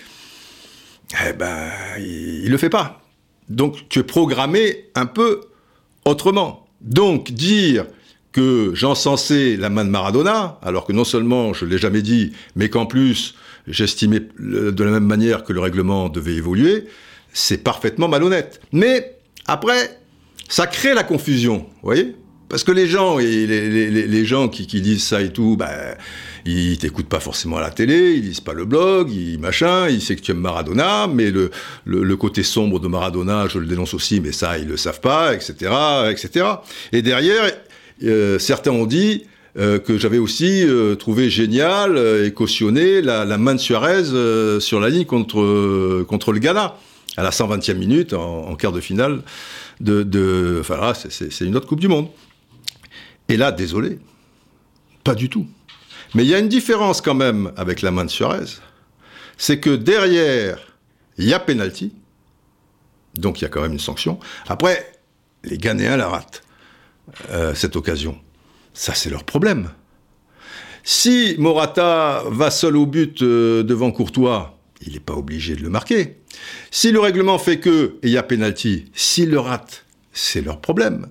Eh 1.27 1.33
ben, 1.33 1.71
il, 1.99 2.45
ne 2.45 2.51
le 2.51 2.59
fait 2.59 2.71
pas. 2.71 3.03
Donc, 3.49 3.89
tu 3.89 4.01
es 4.01 4.03
programmé 4.03 4.87
un 4.95 5.07
peu 5.07 5.43
autrement. 6.05 6.64
Donc 6.85 7.33
dire 7.33 7.87
que 8.33 8.73
j'encensais 8.75 9.57
la 9.57 9.71
main 9.71 9.85
de 9.85 9.91
Maradona, 9.91 10.59
alors 10.63 10.85
que 10.87 10.93
non 10.93 11.05
seulement 11.05 11.53
je 11.55 11.65
l'ai 11.65 11.79
jamais 11.79 12.03
dit, 12.03 12.33
mais 12.57 12.69
qu'en 12.69 12.87
plus 12.87 13.35
j'estimais 13.67 14.21
de 14.39 14.85
la 14.85 14.91
même 14.91 15.07
manière 15.07 15.45
que 15.45 15.53
le 15.53 15.61
règlement 15.61 16.09
devait 16.09 16.35
évoluer, 16.35 16.85
c'est 17.33 17.59
parfaitement 17.59 18.09
malhonnête. 18.09 18.61
Mais 18.73 19.17
après, 19.47 19.99
ça 20.49 20.67
crée 20.67 20.95
la 20.95 21.05
confusion, 21.05 21.59
vous 21.59 21.89
voyez? 21.89 22.17
Parce 22.55 22.63
que 22.63 22.71
les 22.71 22.87
gens, 22.87 23.19
les, 23.19 24.25
gens 24.25 24.49
qui, 24.49 24.81
disent 24.81 25.03
ça 25.03 25.21
et 25.21 25.33
tout, 25.33 25.57
ben, 25.57 25.97
ils 26.47 26.79
t'écoutent 26.79 27.09
pas 27.09 27.19
forcément 27.19 27.57
à 27.57 27.61
la 27.61 27.71
télé, 27.71 28.13
ils 28.13 28.29
lisent 28.29 28.39
pas 28.39 28.53
le 28.53 28.65
blog, 28.65 29.11
ils 29.11 29.41
machin, 29.41 29.89
ils 29.89 30.01
savent 30.01 30.19
que 30.19 30.23
tu 30.23 30.31
aimes 30.31 30.39
Maradona, 30.39 31.09
mais 31.09 31.33
le, 31.33 32.17
côté 32.17 32.45
sombre 32.45 32.79
de 32.79 32.87
Maradona, 32.87 33.49
je 33.49 33.59
le 33.59 33.67
dénonce 33.67 33.93
aussi, 33.93 34.21
mais 34.21 34.31
ça, 34.31 34.57
ils 34.57 34.69
le 34.69 34.77
savent 34.77 35.01
pas, 35.01 35.35
etc., 35.35 35.73
etc. 36.09 36.47
Et 36.93 37.03
derrière, 37.03 37.43
euh, 38.05 38.39
certains 38.39 38.71
ont 38.71 38.87
dit 38.87 39.25
euh, 39.59 39.81
que 39.81 39.99
j'avais 39.99 40.19
aussi 40.19 40.65
euh, 40.65 40.95
trouvé 40.95 41.31
génial 41.31 41.99
et 42.25 42.31
cautionné 42.31 43.03
la, 43.03 43.25
la 43.25 43.37
main 43.37 43.57
de 43.57 43.61
Suarez 43.61 44.05
sur 44.61 44.79
la 44.79 44.91
ligne 44.91 45.07
contre, 45.07 45.41
le 45.41 46.39
Ghana, 46.39 46.77
à 47.17 47.25
la 47.25 47.31
120e 47.31 47.75
minute, 47.75 48.13
en, 48.13 48.55
quart 48.55 48.71
de 48.71 48.81
finale 48.81 49.23
de 49.81 50.59
enfin 50.61 50.77
là, 50.77 50.93
c'est 50.95 51.45
une 51.45 51.57
autre 51.57 51.67
Coupe 51.67 51.81
du 51.81 51.89
Monde. 51.89 52.07
Et 53.29 53.37
là, 53.37 53.53
désolé, 53.53 53.99
pas 55.03 55.15
du 55.15 55.29
tout. 55.29 55.47
Mais 56.15 56.25
il 56.25 56.29
y 56.29 56.35
a 56.35 56.39
une 56.39 56.49
différence 56.49 57.01
quand 57.01 57.15
même 57.15 57.53
avec 57.57 57.83
la 57.83 57.91
main 57.91 58.05
de 58.05 58.11
Suarez. 58.11 58.59
C'est 59.37 59.61
que 59.61 59.75
derrière, 59.75 60.59
il 61.19 61.27
y 61.27 61.35
a 61.35 61.41
penalty. 61.41 61.93
Donc 63.15 63.41
il 63.41 63.45
y 63.45 63.47
a 63.47 63.49
quand 63.49 63.63
même 63.63 63.73
une 63.73 63.79
sanction. 63.81 64.19
Après, 64.47 64.93
les 65.45 65.59
Ghanéens 65.59 65.97
la 65.97 66.09
ratent, 66.09 66.43
euh, 67.31 67.55
cette 67.55 67.77
occasion. 67.77 68.19
Ça, 68.73 68.95
c'est 68.95 69.11
leur 69.11 69.25
problème. 69.25 69.71
Si 70.83 71.37
Morata 71.39 72.23
va 72.27 72.51
seul 72.51 72.77
au 72.77 72.87
but 72.87 73.23
euh, 73.23 73.63
devant 73.63 73.91
Courtois, 73.91 74.59
il 74.83 74.93
n'est 74.93 75.01
pas 75.01 75.15
obligé 75.15 75.57
de 75.57 75.63
le 75.63 75.71
marquer. 75.71 76.19
Si 76.71 76.93
le 76.93 77.01
règlement 77.01 77.39
fait 77.39 77.59
que, 77.59 77.97
et 78.03 78.09
il 78.09 78.11
y 78.11 78.19
a 78.19 78.23
penalty, 78.23 78.91
s'il 78.93 79.31
le 79.31 79.39
rate, 79.39 79.85
c'est 80.13 80.43
leur 80.43 80.61
problème. 80.61 81.09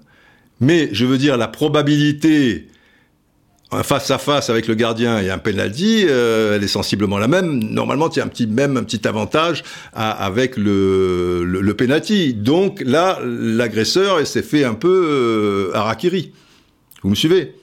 Mais 0.59 0.89
je 0.93 1.05
veux 1.05 1.17
dire, 1.17 1.37
la 1.37 1.47
probabilité 1.47 2.67
face 3.81 4.11
à 4.11 4.19
face 4.19 4.49
avec 4.51 4.67
le 4.67 4.75
gardien 4.75 5.19
et 5.19 5.31
un 5.31 5.39
penalty, 5.39 6.05
euh, 6.07 6.55
elle 6.55 6.63
est 6.63 6.67
sensiblement 6.67 7.17
la 7.17 7.27
même. 7.27 7.63
Normalement, 7.63 8.09
il 8.09 8.17
y 8.17 8.19
a 8.19 8.25
un 8.25 8.27
petit, 8.27 8.45
même 8.45 8.77
un 8.77 8.83
petit 8.83 9.07
avantage 9.07 9.63
avec 9.93 10.57
le, 10.57 11.43
le, 11.43 11.73
penalty. 11.73 12.35
Donc 12.35 12.83
là, 12.85 13.19
l'agresseur 13.23 14.25
s'est 14.27 14.43
fait 14.43 14.63
un 14.63 14.75
peu 14.75 15.71
euh, 15.73 15.75
harakiri. 15.75 16.33
Vous 17.01 17.09
me 17.09 17.15
suivez? 17.15 17.55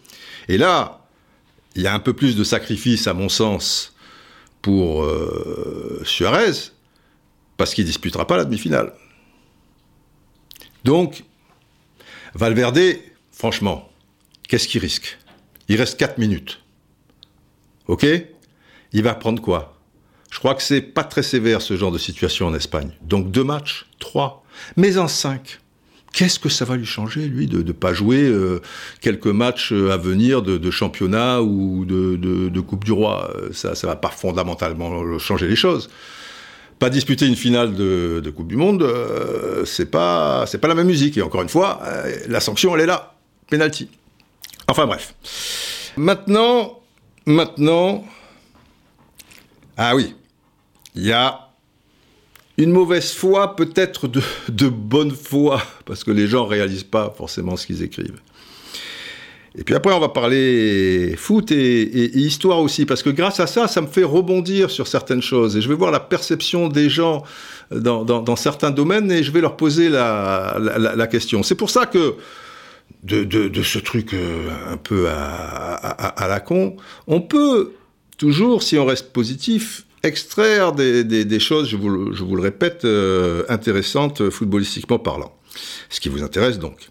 Et 0.48 0.58
là, 0.58 1.06
il 1.76 1.82
y 1.82 1.86
a 1.86 1.94
un 1.94 2.00
peu 2.00 2.12
plus 2.12 2.34
de 2.34 2.42
sacrifice, 2.42 3.06
à 3.06 3.14
mon 3.14 3.28
sens, 3.28 3.94
pour 4.62 5.04
euh, 5.04 6.02
Suarez, 6.04 6.72
parce 7.56 7.74
qu'il 7.74 7.84
disputera 7.84 8.26
pas 8.26 8.36
la 8.36 8.44
demi-finale. 8.44 8.92
Donc, 10.84 11.24
Valverde, 12.34 12.98
franchement, 13.32 13.90
qu'est-ce 14.48 14.68
qu'il 14.68 14.80
risque? 14.80 15.18
Il 15.68 15.76
reste 15.76 15.98
4 15.98 16.18
minutes. 16.18 16.60
OK? 17.86 18.06
Il 18.92 19.02
va 19.02 19.14
prendre 19.14 19.40
quoi? 19.42 19.76
Je 20.30 20.38
crois 20.38 20.54
que 20.54 20.62
c'est 20.62 20.80
pas 20.80 21.04
très 21.04 21.22
sévère 21.22 21.60
ce 21.60 21.76
genre 21.76 21.90
de 21.90 21.98
situation 21.98 22.46
en 22.46 22.54
Espagne. 22.54 22.90
Donc 23.02 23.30
deux 23.30 23.44
matchs, 23.44 23.86
trois, 23.98 24.44
mais 24.76 24.96
en 24.96 25.08
cinq. 25.08 25.60
Qu'est-ce 26.12 26.40
que 26.40 26.48
ça 26.48 26.64
va 26.64 26.76
lui 26.76 26.86
changer, 26.86 27.26
lui, 27.26 27.46
de 27.46 27.62
ne 27.62 27.72
pas 27.72 27.92
jouer 27.92 28.22
euh, 28.22 28.60
quelques 29.00 29.28
matchs 29.28 29.72
euh, 29.72 29.92
à 29.92 29.96
venir 29.96 30.42
de, 30.42 30.70
championnat 30.70 31.40
ou 31.40 31.84
de, 31.84 32.60
Coupe 32.60 32.84
du 32.84 32.90
Roi? 32.90 33.32
Ça 33.52 33.70
ne 33.70 33.86
va 33.86 33.94
pas 33.94 34.10
fondamentalement 34.10 35.18
changer 35.18 35.46
les 35.46 35.54
choses. 35.54 35.88
Pas 36.80 36.90
disputer 36.90 37.26
une 37.26 37.36
finale 37.36 37.74
de, 37.74 38.32
Coupe 38.34 38.48
du 38.48 38.56
Monde, 38.56 38.82
euh, 38.82 39.64
c'est 39.64 39.90
pas 39.90 40.46
c'est 40.48 40.58
pas 40.58 40.66
la 40.66 40.74
même 40.74 40.88
musique. 40.88 41.16
Et 41.16 41.22
encore 41.22 41.42
une 41.42 41.48
fois, 41.48 41.80
la 42.26 42.40
sanction, 42.40 42.74
elle 42.74 42.80
est 42.80 42.86
là. 42.86 43.14
Penalty. 43.48 43.88
Enfin 44.66 44.86
bref. 44.86 45.14
Maintenant, 45.96 46.80
maintenant, 47.26 48.04
Ah 49.76 49.94
oui, 49.94 50.14
il 50.94 51.06
y 51.06 51.12
a 51.12 51.50
une 52.56 52.70
mauvaise 52.70 53.12
foi, 53.12 53.56
peut-être 53.56 54.06
de, 54.06 54.22
de, 54.48 54.68
bonne 54.68 55.10
foi, 55.10 55.62
parce 55.86 56.04
que 56.04 56.10
les 56.10 56.28
gens 56.28 56.44
réalisent 56.44 56.84
pas 56.84 57.12
forcément 57.16 57.56
ce 57.56 57.66
qu'ils 57.66 57.82
écrivent. 57.82 58.20
Et 59.58 59.64
puis 59.64 59.74
après, 59.74 59.92
on 59.92 59.98
va 59.98 60.08
parler 60.08 61.14
foot 61.16 61.50
et, 61.50 61.82
et, 61.82 62.18
histoire 62.18 62.60
aussi, 62.60 62.86
parce 62.86 63.02
que 63.02 63.10
grâce 63.10 63.40
à 63.40 63.48
ça, 63.48 63.66
ça 63.66 63.80
me 63.80 63.88
fait 63.88 64.04
rebondir 64.04 64.70
sur 64.70 64.86
certaines 64.86 65.22
choses. 65.22 65.56
Et 65.56 65.60
je 65.60 65.68
vais 65.68 65.74
voir 65.74 65.90
la 65.90 65.98
perception 65.98 66.68
des 66.68 66.88
gens 66.88 67.24
dans, 67.72 68.04
dans, 68.04 68.22
dans 68.22 68.36
certains 68.36 68.70
domaines 68.70 69.10
et 69.10 69.24
je 69.24 69.32
vais 69.32 69.40
leur 69.40 69.56
poser 69.56 69.88
la, 69.88 70.56
la, 70.60 70.94
la 70.94 71.06
question. 71.08 71.42
C'est 71.42 71.56
pour 71.56 71.70
ça 71.70 71.86
que 71.86 72.14
de, 73.02 73.24
de, 73.24 73.48
de 73.48 73.62
ce 73.62 73.78
truc 73.78 74.14
euh, 74.14 74.48
un 74.68 74.76
peu 74.76 75.08
à, 75.08 75.14
à, 75.16 76.24
à, 76.24 76.28
la 76.28 76.40
con, 76.40 76.76
on 77.06 77.20
peut 77.20 77.72
toujours, 78.18 78.62
si 78.62 78.78
on 78.78 78.84
reste 78.84 79.12
positif, 79.12 79.84
extraire 80.02 80.72
des, 80.72 81.04
des, 81.04 81.24
des 81.24 81.40
choses, 81.40 81.68
je 81.68 81.76
vous, 81.76 82.12
je 82.12 82.22
vous, 82.22 82.36
le 82.36 82.42
répète, 82.42 82.84
euh, 82.84 83.44
intéressantes 83.48 84.30
footballistiquement 84.30 84.98
parlant. 84.98 85.34
Ce 85.88 86.00
qui 86.00 86.08
vous 86.08 86.22
intéresse 86.22 86.58
donc. 86.58 86.90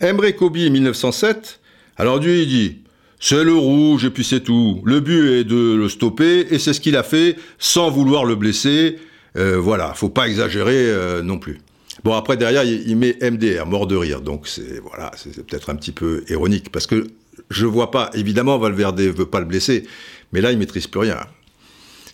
Emre 0.00 0.34
Kobe 0.34 0.56
1907, 0.56 1.60
alors 1.96 2.18
lui 2.18 2.42
il 2.42 2.48
dit, 2.48 2.78
c'est 3.20 3.44
le 3.44 3.54
rouge 3.54 4.04
et 4.04 4.10
puis 4.10 4.24
c'est 4.24 4.40
tout. 4.40 4.82
Le 4.84 5.00
but 5.00 5.30
est 5.30 5.44
de 5.44 5.74
le 5.74 5.88
stopper 5.88 6.46
et 6.50 6.58
c'est 6.58 6.72
ce 6.72 6.80
qu'il 6.80 6.96
a 6.96 7.02
fait 7.02 7.36
sans 7.58 7.90
vouloir 7.90 8.24
le 8.24 8.34
blesser. 8.34 8.98
Euh, 9.36 9.58
voilà, 9.58 9.94
faut 9.94 10.08
pas 10.08 10.26
exagérer 10.28 10.74
euh, 10.76 11.22
non 11.22 11.38
plus. 11.38 11.60
Bon 12.04 12.14
après 12.14 12.36
derrière 12.36 12.64
il, 12.64 12.88
il, 12.88 12.96
met 12.96 13.16
MDR, 13.22 13.66
mort 13.66 13.86
de 13.86 13.96
rire. 13.96 14.20
Donc 14.20 14.48
c'est 14.48 14.80
voilà, 14.80 15.12
c'est 15.16 15.46
peut-être 15.46 15.70
un 15.70 15.76
petit 15.76 15.92
peu 15.92 16.24
ironique 16.28 16.72
parce 16.72 16.86
que 16.86 17.06
je 17.50 17.66
vois 17.66 17.90
pas. 17.90 18.10
Évidemment 18.14 18.58
Valverde 18.58 19.00
veut 19.00 19.26
pas 19.26 19.40
le 19.40 19.46
blesser, 19.46 19.84
mais 20.32 20.40
là 20.40 20.52
il 20.52 20.58
maîtrise 20.58 20.86
plus 20.86 21.00
rien. 21.00 21.18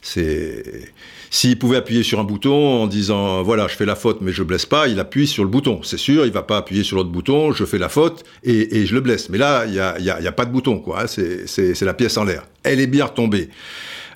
C'est 0.03 0.93
s'il 1.31 1.59
pouvait 1.59 1.77
appuyer 1.77 2.03
sur 2.03 2.21
un 2.21 2.25
bouton 2.25 2.83
en 2.83 2.87
disant 2.87 3.43
voilà 3.43 3.69
je 3.69 3.75
fais 3.75 3.87
la 3.87 3.97
faute 3.97 4.21
mais 4.21 4.33
je 4.33 4.43
blesse 4.43 4.67
pas, 4.67 4.89
il 4.89 4.99
appuie 5.01 5.27
sur 5.27 5.45
le 5.45 5.51
bouton. 5.51 5.81
C'est 5.83 5.99
sûr, 5.99 6.27
il 6.27 6.33
va 6.33 6.43
pas 6.43 6.59
appuyer 6.59 6.85
sur 6.85 6.97
l'autre 6.97 7.11
bouton, 7.11 7.53
je 7.53 7.65
fais 7.65 7.79
la 7.79 7.89
faute 7.89 8.25
et, 8.45 8.79
et, 8.79 8.87
je 8.87 8.95
le 8.95 9.01
blesse. 9.01 9.29
Mais 9.29 9.39
là 9.39 9.65
il 9.67 9.75
y 9.75 9.81
a, 9.81 9.99
y, 9.99 10.11
a, 10.11 10.21
y 10.21 10.27
a, 10.27 10.33
pas 10.33 10.45
de 10.45 10.53
bouton 10.53 10.79
quoi. 10.79 11.07
C'est 11.07 11.81
la 11.83 11.95
pièce 11.95 12.17
en 12.17 12.25
l'air. 12.25 12.45
Elle 12.63 12.81
est 12.81 12.87
bien 12.87 13.07
retombée. 13.07 13.49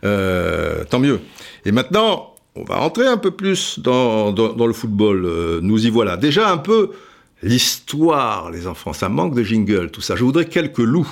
Euh, 0.04 0.84
tant 0.84 0.98
mieux. 0.98 1.20
Et 1.64 1.72
maintenant 1.72 2.34
on 2.54 2.64
va 2.64 2.76
rentrer 2.76 3.06
un 3.06 3.16
peu 3.16 3.30
plus 3.30 3.78
dans, 3.78 4.32
dans, 4.32 4.52
dans 4.52 4.66
le 4.66 4.72
football. 4.72 5.24
Euh, 5.24 5.60
nous 5.62 5.86
y 5.86 5.90
voilà. 5.90 6.16
Déjà 6.16 6.50
un 6.50 6.58
peu 6.58 6.90
l'histoire, 7.42 8.50
les 8.50 8.66
enfants. 8.66 8.92
Ça 8.92 9.08
manque 9.08 9.34
de 9.34 9.42
jingle, 9.42 9.90
tout 9.90 10.00
ça. 10.00 10.16
Je 10.16 10.24
voudrais 10.24 10.46
quelques 10.46 10.78
loups. 10.78 11.10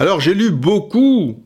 Alors 0.00 0.18
j'ai 0.18 0.32
lu 0.32 0.50
beaucoup 0.50 1.44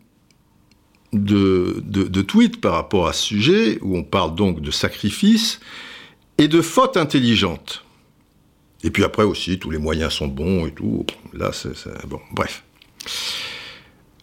de, 1.12 1.82
de, 1.84 2.22
tweets 2.22 2.60
par 2.60 2.74
rapport 2.74 3.08
à 3.08 3.12
ce 3.12 3.20
sujet, 3.20 3.78
où 3.82 3.96
on 3.96 4.04
parle 4.04 4.36
donc 4.36 4.60
de 4.60 4.70
sacrifice 4.70 5.58
et 6.38 6.46
de 6.46 6.62
fautes 6.62 6.96
intelligentes. 6.96 7.84
Et 8.84 8.90
puis 8.90 9.02
après 9.02 9.24
aussi, 9.24 9.58
tous 9.58 9.70
les 9.70 9.78
moyens 9.78 10.12
sont 10.12 10.28
bons 10.28 10.66
et 10.66 10.70
tout. 10.70 11.04
Là, 11.32 11.50
c'est 11.52 11.72
bon. 12.06 12.20
Bref. 12.32 12.62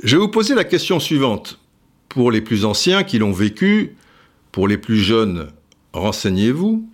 Je 0.01 0.15
vais 0.15 0.21
vous 0.21 0.29
poser 0.29 0.55
la 0.55 0.63
question 0.63 1.01
suivante. 1.01 1.59
Pour 2.07 2.31
les 2.31 2.41
plus 2.41 2.63
anciens 2.63 3.03
qui 3.03 3.19
l'ont 3.19 3.33
vécu, 3.33 3.97
pour 4.53 4.65
les 4.65 4.77
plus 4.77 4.97
jeunes, 4.97 5.51
renseignez-vous. 5.91 6.89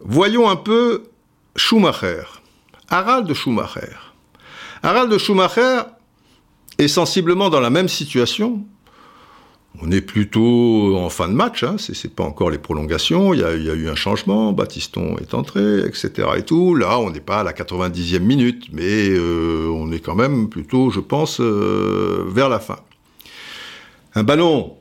Voyons 0.00 0.50
un 0.50 0.56
peu 0.56 1.04
Schumacher, 1.54 2.24
Harald 2.88 3.32
Schumacher. 3.32 3.96
Harald 4.82 5.16
Schumacher 5.18 5.82
est 6.78 6.88
sensiblement 6.88 7.50
dans 7.50 7.60
la 7.60 7.70
même 7.70 7.88
situation. 7.88 8.64
On 9.80 9.90
est 9.92 10.00
plutôt 10.00 10.96
en 10.96 11.08
fin 11.08 11.28
de 11.28 11.34
match, 11.34 11.62
hein, 11.62 11.76
c'est 11.78 12.12
pas 12.14 12.24
encore 12.24 12.50
les 12.50 12.58
prolongations, 12.58 13.34
il 13.34 13.40
y, 13.40 13.44
a, 13.44 13.54
eu 13.54 13.88
un 13.88 13.94
changement, 13.94 14.52
Batiston 14.52 15.16
est 15.18 15.34
entré, 15.34 15.80
etc. 15.80 16.28
et 16.36 16.42
tout. 16.42 16.74
Là, 16.74 16.98
on 16.98 17.10
n'est 17.10 17.20
pas 17.20 17.40
à 17.40 17.42
la 17.44 17.52
90e 17.52 18.18
minute, 18.20 18.68
mais 18.72 19.10
euh, 19.10 19.68
on 19.72 19.92
est 19.92 20.00
quand 20.00 20.16
même 20.16 20.48
plutôt, 20.48 20.90
je 20.90 21.00
pense, 21.00 21.40
euh, 21.40 22.24
vers 22.28 22.48
la 22.48 22.58
fin. 22.58 22.80
Un 24.14 24.24
ballon 24.24 24.76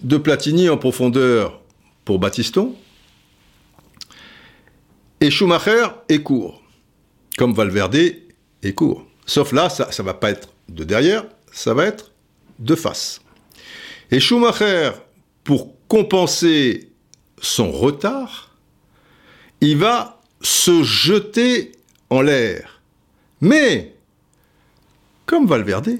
de 0.00 0.16
Platini 0.16 0.70
en 0.70 0.78
profondeur 0.78 1.60
pour 2.04 2.18
Batiston, 2.18 2.74
et 5.20 5.30
Schumacher 5.30 5.88
est 6.08 6.22
court, 6.22 6.62
comme 7.36 7.52
Valverde 7.52 7.96
est 8.62 8.74
court. 8.74 9.04
Sauf 9.26 9.52
là, 9.52 9.68
ça 9.68 9.88
ne 9.98 10.04
va 10.04 10.14
pas 10.14 10.30
être 10.30 10.48
de 10.68 10.84
derrière, 10.84 11.24
ça 11.52 11.74
va 11.74 11.84
être 11.84 12.12
de 12.58 12.74
face. 12.74 13.20
Et 14.10 14.20
Schumacher, 14.20 14.92
pour 15.44 15.74
compenser 15.88 16.90
son 17.40 17.70
retard, 17.70 18.54
il 19.60 19.76
va 19.76 20.20
se 20.40 20.82
jeter 20.82 21.72
en 22.10 22.20
l'air. 22.20 22.80
Mais, 23.40 23.94
comme 25.26 25.46
Valverde, 25.46 25.98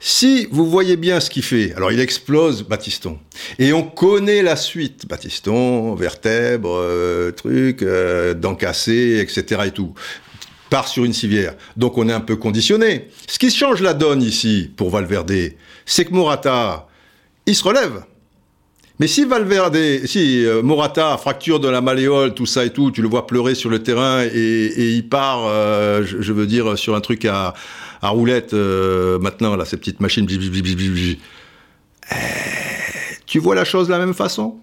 si 0.00 0.46
vous 0.52 0.68
voyez 0.68 0.96
bien 0.96 1.18
ce 1.18 1.28
qu'il 1.28 1.42
fait, 1.42 1.72
alors 1.74 1.90
il 1.90 1.98
explose 1.98 2.62
Batiston. 2.62 3.18
Et 3.58 3.72
on 3.72 3.82
connaît 3.82 4.42
la 4.42 4.54
suite. 4.54 5.08
Batiston, 5.08 5.94
vertèbre, 5.96 6.70
euh, 6.72 7.32
truc, 7.32 7.82
euh, 7.82 8.34
dents 8.34 8.54
cassées, 8.54 9.18
etc. 9.20 9.62
et 9.66 9.70
tout 9.72 9.94
part 10.70 10.88
sur 10.88 11.04
une 11.04 11.12
civière. 11.12 11.54
Donc 11.76 11.98
on 11.98 12.08
est 12.08 12.12
un 12.12 12.20
peu 12.20 12.36
conditionné. 12.36 13.08
Ce 13.26 13.38
qui 13.38 13.50
change 13.50 13.80
la 13.80 13.94
donne 13.94 14.22
ici 14.22 14.70
pour 14.76 14.90
Valverde, 14.90 15.52
c'est 15.86 16.04
que 16.04 16.12
Morata, 16.12 16.88
il 17.46 17.54
se 17.54 17.64
relève. 17.64 18.04
Mais 19.00 19.06
si 19.06 19.24
Valverde, 19.24 19.78
si 20.06 20.44
euh, 20.44 20.60
Morata, 20.60 21.16
fracture 21.18 21.60
de 21.60 21.68
la 21.68 21.80
malléole, 21.80 22.34
tout 22.34 22.46
ça 22.46 22.64
et 22.64 22.70
tout, 22.70 22.90
tu 22.90 23.00
le 23.00 23.08
vois 23.08 23.28
pleurer 23.28 23.54
sur 23.54 23.70
le 23.70 23.80
terrain 23.80 24.24
et, 24.24 24.94
il 24.96 25.08
part, 25.08 25.46
euh, 25.46 26.02
je, 26.04 26.20
je, 26.20 26.32
veux 26.32 26.46
dire, 26.48 26.76
sur 26.76 26.96
un 26.96 27.00
truc 27.00 27.24
à, 27.24 27.54
à 28.02 28.08
roulette, 28.08 28.54
euh, 28.54 29.18
maintenant, 29.18 29.56
là, 29.56 29.64
ces 29.64 29.76
petites 29.76 30.00
machines, 30.00 30.26
eh, 32.10 32.14
tu 33.26 33.38
vois 33.38 33.54
la 33.54 33.64
chose 33.64 33.88
de 33.88 33.92
la 33.92 33.98
même 33.98 34.14
façon? 34.14 34.56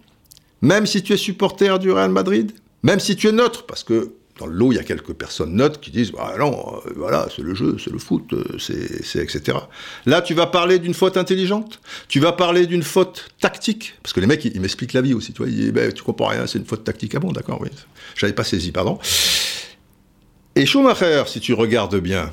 Même 0.62 0.86
si 0.86 1.04
tu 1.04 1.14
es 1.14 1.18
supporter 1.18 1.78
du 1.80 1.92
Real 1.92 2.12
Madrid? 2.12 2.52
Même 2.84 3.00
si 3.00 3.16
tu 3.16 3.28
es 3.28 3.32
neutre 3.32 3.66
Parce 3.66 3.84
que 3.84 4.14
dans 4.38 4.48
le 4.48 4.54
lot, 4.54 4.72
il 4.72 4.76
y 4.76 4.80
a 4.80 4.84
quelques 4.84 5.14
personnes 5.14 5.56
neutres 5.56 5.80
qui 5.80 5.92
disent 5.92 6.12
ah 6.20 6.34
non, 6.38 6.82
euh, 6.86 6.94
voilà, 6.96 7.28
c'est 7.34 7.42
le 7.42 7.56
jeu, 7.56 7.78
c'est 7.82 7.92
le 7.92 8.00
foot, 8.00 8.34
euh, 8.34 8.58
c'est 8.60 9.20
etc. 9.20 9.58
Là, 10.06 10.22
tu 10.22 10.34
vas 10.34 10.48
parler 10.48 10.80
d'une 10.80 10.94
faute 10.94 11.18
intelligente, 11.18 11.80
tu 12.08 12.20
vas 12.20 12.34
parler 12.34 12.68
d'une 12.68 12.84
faute 12.84 13.30
tactique, 13.40 13.96
parce 14.04 14.14
que 14.14 14.20
les 14.20 14.28
mecs, 14.28 14.44
ils, 14.44 14.60
m'expliquent 14.60 14.94
la 14.94 15.02
vie 15.02 15.14
aussi, 15.14 15.34
tu 15.34 15.44
vois, 15.44 15.72
ben, 15.72 15.92
tu 15.94 16.04
comprends 16.04 16.28
rien, 16.28 16.48
c'est 16.48 16.60
une 16.60 16.66
faute 16.66 16.84
tactique. 16.84 17.16
Ah 17.16 17.20
bon, 17.20 17.32
d'accord, 17.32 17.60
oui, 17.62 17.70
j'avais 18.16 18.34
pas 18.34 18.44
saisi, 18.44 18.72
pardon. 18.72 19.00
Et 20.56 20.66
Schumacher, 20.66 21.24
si 21.28 21.40
tu 21.40 21.54
regardes 21.54 21.98
bien, 21.98 22.32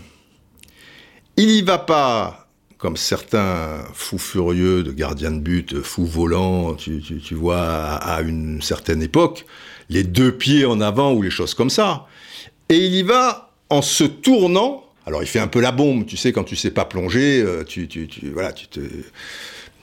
il 1.36 1.50
y 1.50 1.62
va 1.62 1.78
pas 1.78 2.42
comme 2.82 2.96
certains 2.96 3.84
fous 3.94 4.18
furieux 4.18 4.82
de 4.82 4.90
gardiens 4.90 5.30
de 5.30 5.38
but, 5.38 5.82
fous 5.82 6.05
volants, 6.05 6.74
tu, 6.74 7.00
vois, 7.36 7.62
à 7.62 8.22
une 8.22 8.61
certaine 8.61 9.03
époque, 9.03 9.46
les 9.93 10.05
deux 10.05 10.32
pieds 10.32 10.64
en 10.64 10.80
avant 10.80 11.12
ou 11.12 11.22
les 11.22 11.30
choses 11.30 11.55
comme 11.55 11.70
ça. 11.70 12.07
Et 12.68 12.78
il 12.78 12.95
y 12.95 13.03
va 13.03 13.53
en 13.68 13.82
se 13.82 14.05
tournant. 14.05 14.84
Alors 15.07 15.22
il 15.22 15.26
fait 15.26 15.38
un 15.38 15.49
peu 15.49 15.61
la 15.61 15.72
bombe, 15.72 16.07
tu 16.07 16.16
sais, 16.16 16.32
quand 16.32 16.45
tu 16.45 16.57
sais 16.57 16.70
pas 16.70 16.84
plonger, 16.84 17.43
euh, 17.43 17.64
tu, 17.64 17.88
tu, 17.88 18.09
voilà, 18.32 18.53
tu 18.53 18.68
te, 18.68 18.80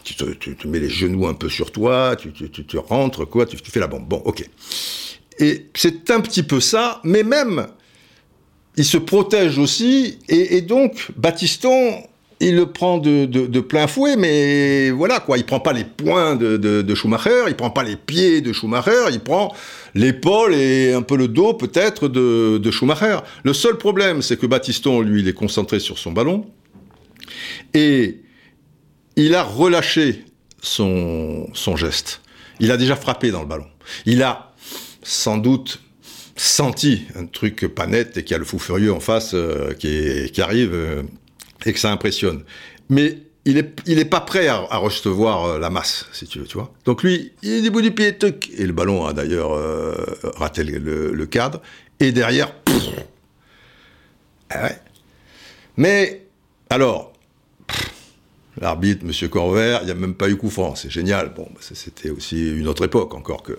tu 0.03 0.15
te, 0.15 0.49
tu 0.53 0.67
mets 0.67 0.79
les 0.79 0.89
genoux 0.89 1.27
un 1.27 1.33
peu 1.33 1.49
sur 1.49 1.71
toi, 1.71 2.15
tu, 2.15 2.31
te 2.31 2.77
rentres, 2.77 3.25
quoi, 3.25 3.45
tu, 3.45 3.57
tu 3.57 3.69
fais 3.69 3.81
la 3.81 3.87
bombe. 3.87 4.07
Bon, 4.07 4.21
ok. 4.25 4.43
Et 5.39 5.67
c'est 5.75 6.09
un 6.09 6.21
petit 6.21 6.43
peu 6.43 6.59
ça, 6.59 7.01
mais 7.03 7.23
même, 7.23 7.67
il 8.77 8.85
se 8.85 8.97
protège 8.97 9.57
aussi, 9.57 10.19
et, 10.29 10.57
et 10.57 10.61
donc, 10.61 11.11
Batiston, 11.17 12.01
il 12.41 12.55
le 12.55 12.67
prend 12.67 12.97
de, 12.97 13.59
plein 13.59 13.87
fouet, 13.87 14.15
mais 14.15 14.91
voilà 14.91 15.19
quoi, 15.19 15.37
il 15.37 15.45
prend 15.45 15.59
pas 15.59 15.73
les 15.73 15.83
poings 15.83 16.35
de, 16.35 16.95
Schumacher, 16.95 17.45
il 17.47 17.55
prend 17.55 17.69
pas 17.69 17.83
les 17.83 17.97
pieds 17.97 18.41
de 18.41 18.53
Schumacher, 18.53 19.11
il 19.11 19.19
prend 19.19 19.53
l'épaule 19.93 20.53
et 20.53 20.93
un 20.93 21.01
peu 21.01 21.17
le 21.17 21.27
dos 21.27 21.53
peut-être 21.53 22.07
de, 22.07 22.71
Schumacher. 22.71 23.19
Le 23.43 23.53
seul 23.53 23.77
problème, 23.77 24.21
c'est 24.21 24.37
que 24.37 24.45
Batiston, 24.45 25.01
lui, 25.01 25.21
il 25.21 25.27
est 25.27 25.33
concentré 25.33 25.79
sur 25.79 25.97
son 25.99 26.11
ballon 26.11 26.45
et 27.73 28.21
il 29.17 29.35
a 29.35 29.43
relâché 29.43 30.23
son, 30.61 31.51
geste. 31.75 32.21
Il 32.61 32.71
a 32.71 32.77
déjà 32.77 32.95
frappé 32.95 33.31
dans 33.31 33.41
le 33.41 33.47
ballon. 33.47 33.67
Il 34.05 34.23
a 34.23 34.53
sans 35.03 35.37
doute 35.37 35.81
senti 36.37 37.01
un 37.15 37.25
truc 37.25 37.67
pas 37.67 37.85
net 37.85 38.15
et 38.15 38.23
qu'il 38.23 38.31
y 38.31 38.35
a 38.35 38.37
le 38.37 38.45
fou 38.45 38.59
furieux 38.59 38.93
en 38.93 39.01
face 39.01 39.31
euh, 39.33 39.73
qui, 39.73 40.31
qui, 40.31 40.41
arrive. 40.41 40.73
Euh, 40.73 41.03
et 41.65 41.73
que 41.73 41.79
ça 41.79 41.91
impressionne. 41.91 42.43
Mais 42.89 43.17
il 43.45 43.57
est, 43.57 43.79
il 43.85 43.99
est 43.99 44.05
pas 44.05 44.21
prêt 44.21 44.47
à, 44.47 44.77
recevoir 44.77 45.45
euh, 45.45 45.59
la 45.59 45.69
masse, 45.69 46.05
si 46.11 46.27
tu 46.27 46.39
veux, 46.39 46.45
tu 46.45 46.57
vois. 46.57 46.73
Donc 46.85 47.03
lui, 47.03 47.31
il 47.41 47.51
est 47.51 47.61
du 47.61 47.71
bout 47.71 47.81
du 47.81 47.91
pied, 47.91 48.15
et 48.57 48.65
le 48.65 48.73
ballon 48.73 49.05
a 49.05 49.13
d'ailleurs 49.13 49.53
euh, 49.53 49.95
raté 50.35 50.63
le, 50.63 51.11
le, 51.13 51.25
cadre, 51.25 51.61
et 51.99 52.11
derrière, 52.11 52.53
pff, 52.53 52.89
ah 54.49 54.63
ouais. 54.63 54.77
Mais, 55.77 56.25
alors, 56.69 57.13
l'arbitre, 58.59 59.05
M. 59.05 59.29
Corvert, 59.29 59.79
il 59.83 59.85
n'y 59.85 59.91
a 59.91 59.95
même 59.95 60.15
pas 60.15 60.29
eu 60.29 60.35
coup 60.35 60.49
franc, 60.49 60.75
c'est 60.75 60.89
génial. 60.89 61.33
Bon, 61.35 61.47
bah, 61.53 61.59
c'était 61.61 62.09
aussi 62.09 62.51
une 62.51 62.67
autre 62.67 62.85
époque, 62.85 63.13
encore 63.13 63.43
que. 63.43 63.57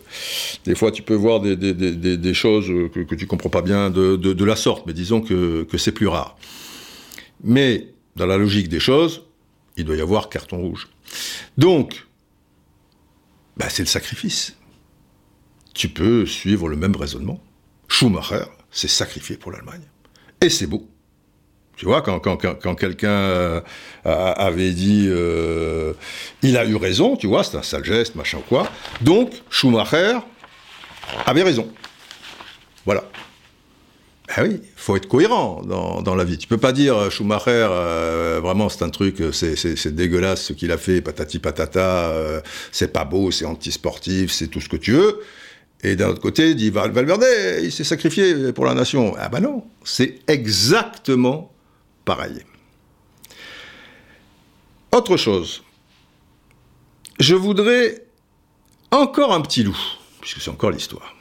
Des 0.64 0.74
fois, 0.74 0.90
tu 0.90 1.02
peux 1.02 1.14
voir 1.14 1.40
des, 1.40 2.34
choses 2.34 2.66
que, 2.92 3.00
tu 3.00 3.16
tu 3.16 3.26
comprends 3.26 3.50
pas 3.50 3.62
bien 3.62 3.90
de, 3.90 4.44
la 4.44 4.56
sorte, 4.56 4.86
mais 4.86 4.92
disons 4.92 5.20
que, 5.20 5.66
c'est 5.78 5.92
plus 5.92 6.08
rare. 6.08 6.36
Mais, 7.42 7.88
dans 8.16 8.26
la 8.26 8.36
logique 8.36 8.68
des 8.68 8.80
choses, 8.80 9.22
il 9.76 9.84
doit 9.84 9.96
y 9.96 10.00
avoir 10.00 10.28
carton 10.28 10.58
rouge. 10.58 10.88
Donc, 11.56 12.06
bah, 13.56 13.68
c'est 13.68 13.82
le 13.82 13.88
sacrifice. 13.88 14.56
Tu 15.74 15.88
peux 15.88 16.26
suivre 16.26 16.68
le 16.68 16.76
même 16.76 16.96
raisonnement. 16.96 17.42
Schumacher 17.88 18.44
s'est 18.70 18.88
sacrifié 18.88 19.36
pour 19.36 19.52
l'Allemagne. 19.52 19.82
Et 20.40 20.50
c'est 20.50 20.66
beau. 20.66 20.88
Tu 21.76 21.86
vois, 21.86 22.02
quand, 22.02 22.36
quelqu'un 22.76 23.08
euh, 23.08 23.60
avait 24.04 24.72
dit 24.72 25.06
euh, 25.08 25.94
il 26.42 26.58
a 26.58 26.66
eu 26.66 26.76
raison, 26.76 27.16
tu 27.16 27.26
vois, 27.26 27.42
c'est 27.42 27.56
un 27.56 27.62
sale 27.62 27.84
geste, 27.84 28.16
machin 28.16 28.38
ou 28.38 28.42
quoi. 28.42 28.70
Donc, 29.00 29.32
Schumacher 29.48 30.18
avait 31.24 31.42
raison. 31.42 31.72
Voilà. 32.84 33.04
Ben 34.36 34.48
oui, 34.48 34.60
faut 34.76 34.96
être 34.96 35.08
cohérent 35.08 35.62
dans, 35.64 36.14
la 36.14 36.24
vie. 36.24 36.38
Tu 36.38 36.46
peux 36.46 36.56
pas 36.56 36.72
dire 36.72 36.96
euh, 36.96 37.10
Schumacher, 37.10 37.68
vraiment 38.40 38.68
c'est 38.68 38.84
un 38.84 38.90
truc, 38.90 39.22
c'est 39.32 39.94
dégueulasse 39.94 40.44
ce 40.44 40.52
qu'il 40.52 40.70
a 40.70 40.78
fait, 40.78 41.00
patati 41.00 41.40
patata, 41.40 42.12
c'est 42.70 42.92
pas 42.92 43.04
beau, 43.04 43.30
c'est 43.30 43.44
antisportif, 43.44 44.30
c'est 44.30 44.46
tout 44.46 44.60
ce 44.60 44.68
que 44.68 44.76
tu 44.76 44.92
veux. 44.92 45.20
Et 45.82 45.96
d'un 45.96 46.08
autre 46.08 46.20
côté, 46.20 46.54
dit 46.54 46.70
Valverde, 46.70 47.24
il 47.62 47.72
s'est 47.72 47.84
sacrifié 47.84 48.52
pour 48.52 48.66
la 48.66 48.74
nation. 48.74 49.14
Ah 49.18 49.28
ben 49.28 49.40
non, 49.40 49.64
c'est 49.82 50.20
exactement 50.28 51.52
pareil. 52.04 52.44
Autre 54.92 55.16
chose, 55.16 55.62
je 57.18 57.34
voudrais 57.34 58.04
encore 58.90 59.32
un 59.32 59.40
petit 59.40 59.62
loup, 59.62 59.78
puisque 60.20 60.40
c'est 60.40 60.50
encore 60.50 60.70
l'histoire. 60.70 61.14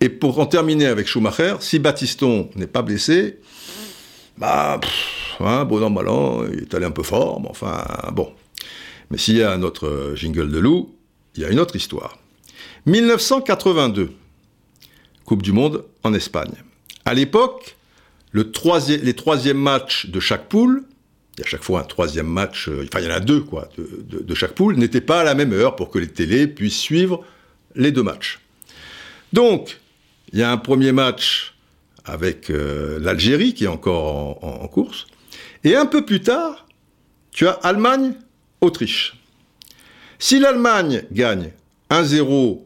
Et 0.00 0.08
pour 0.08 0.38
en 0.38 0.46
terminer 0.46 0.86
avec 0.86 1.06
Schumacher, 1.06 1.56
si 1.60 1.78
Battiston 1.78 2.50
n'est 2.56 2.66
pas 2.66 2.82
blessé, 2.82 3.38
bah, 4.38 4.80
hein, 5.40 5.64
bon 5.64 5.82
an, 5.82 6.44
il 6.50 6.60
est 6.60 6.74
allé 6.74 6.86
un 6.86 6.90
peu 6.90 7.02
fort, 7.02 7.40
mais 7.40 7.48
enfin, 7.48 7.84
bon. 8.12 8.32
Mais 9.10 9.18
s'il 9.18 9.36
y 9.36 9.42
a 9.42 9.52
un 9.52 9.62
autre 9.62 10.14
jingle 10.16 10.50
de 10.50 10.58
loup, 10.58 10.94
il 11.34 11.42
y 11.42 11.44
a 11.44 11.50
une 11.50 11.60
autre 11.60 11.76
histoire. 11.76 12.18
1982, 12.86 14.10
Coupe 15.24 15.42
du 15.42 15.52
Monde 15.52 15.84
en 16.02 16.14
Espagne. 16.14 16.54
À 17.04 17.14
l'époque, 17.14 17.76
le 18.32 18.50
les 19.02 19.14
troisièmes 19.14 19.58
matchs 19.58 20.06
de 20.06 20.20
chaque 20.20 20.48
poule, 20.48 20.84
il 21.36 21.40
y 21.40 21.44
a 21.44 21.46
chaque 21.46 21.62
fois 21.62 21.80
un 21.80 21.84
troisième 21.84 22.26
match, 22.26 22.68
euh, 22.68 22.84
enfin 22.86 23.00
il 23.00 23.08
y 23.08 23.12
en 23.12 23.14
a 23.14 23.20
deux 23.20 23.40
quoi, 23.40 23.68
de, 23.78 24.34
chaque 24.34 24.52
poule, 24.52 24.76
n'étaient 24.76 25.00
pas 25.00 25.20
à 25.20 25.24
la 25.24 25.34
même 25.34 25.52
heure 25.52 25.76
pour 25.76 25.90
que 25.90 25.98
les 25.98 26.08
télés 26.08 26.46
puissent 26.46 26.78
suivre 26.78 27.24
les 27.74 27.92
deux 27.92 28.02
matchs. 28.02 28.40
Donc, 29.32 29.78
il 30.32 30.38
y 30.38 30.42
a 30.42 30.50
un 30.50 30.56
premier 30.56 30.92
match 30.92 31.54
avec 32.04 32.50
euh, 32.50 32.98
l'Algérie 33.00 33.54
qui 33.54 33.64
est 33.64 33.68
encore 33.68 34.42
en, 34.44 34.66
course, 34.68 35.06
et 35.64 35.76
un 35.76 35.86
peu 35.86 36.04
plus 36.04 36.20
tard, 36.20 36.66
tu 37.30 37.46
as 37.46 37.52
Allemagne-Autriche. 37.62 39.16
Si 40.18 40.38
l'Allemagne 40.38 41.04
gagne 41.12 41.52
1-0 41.90 42.60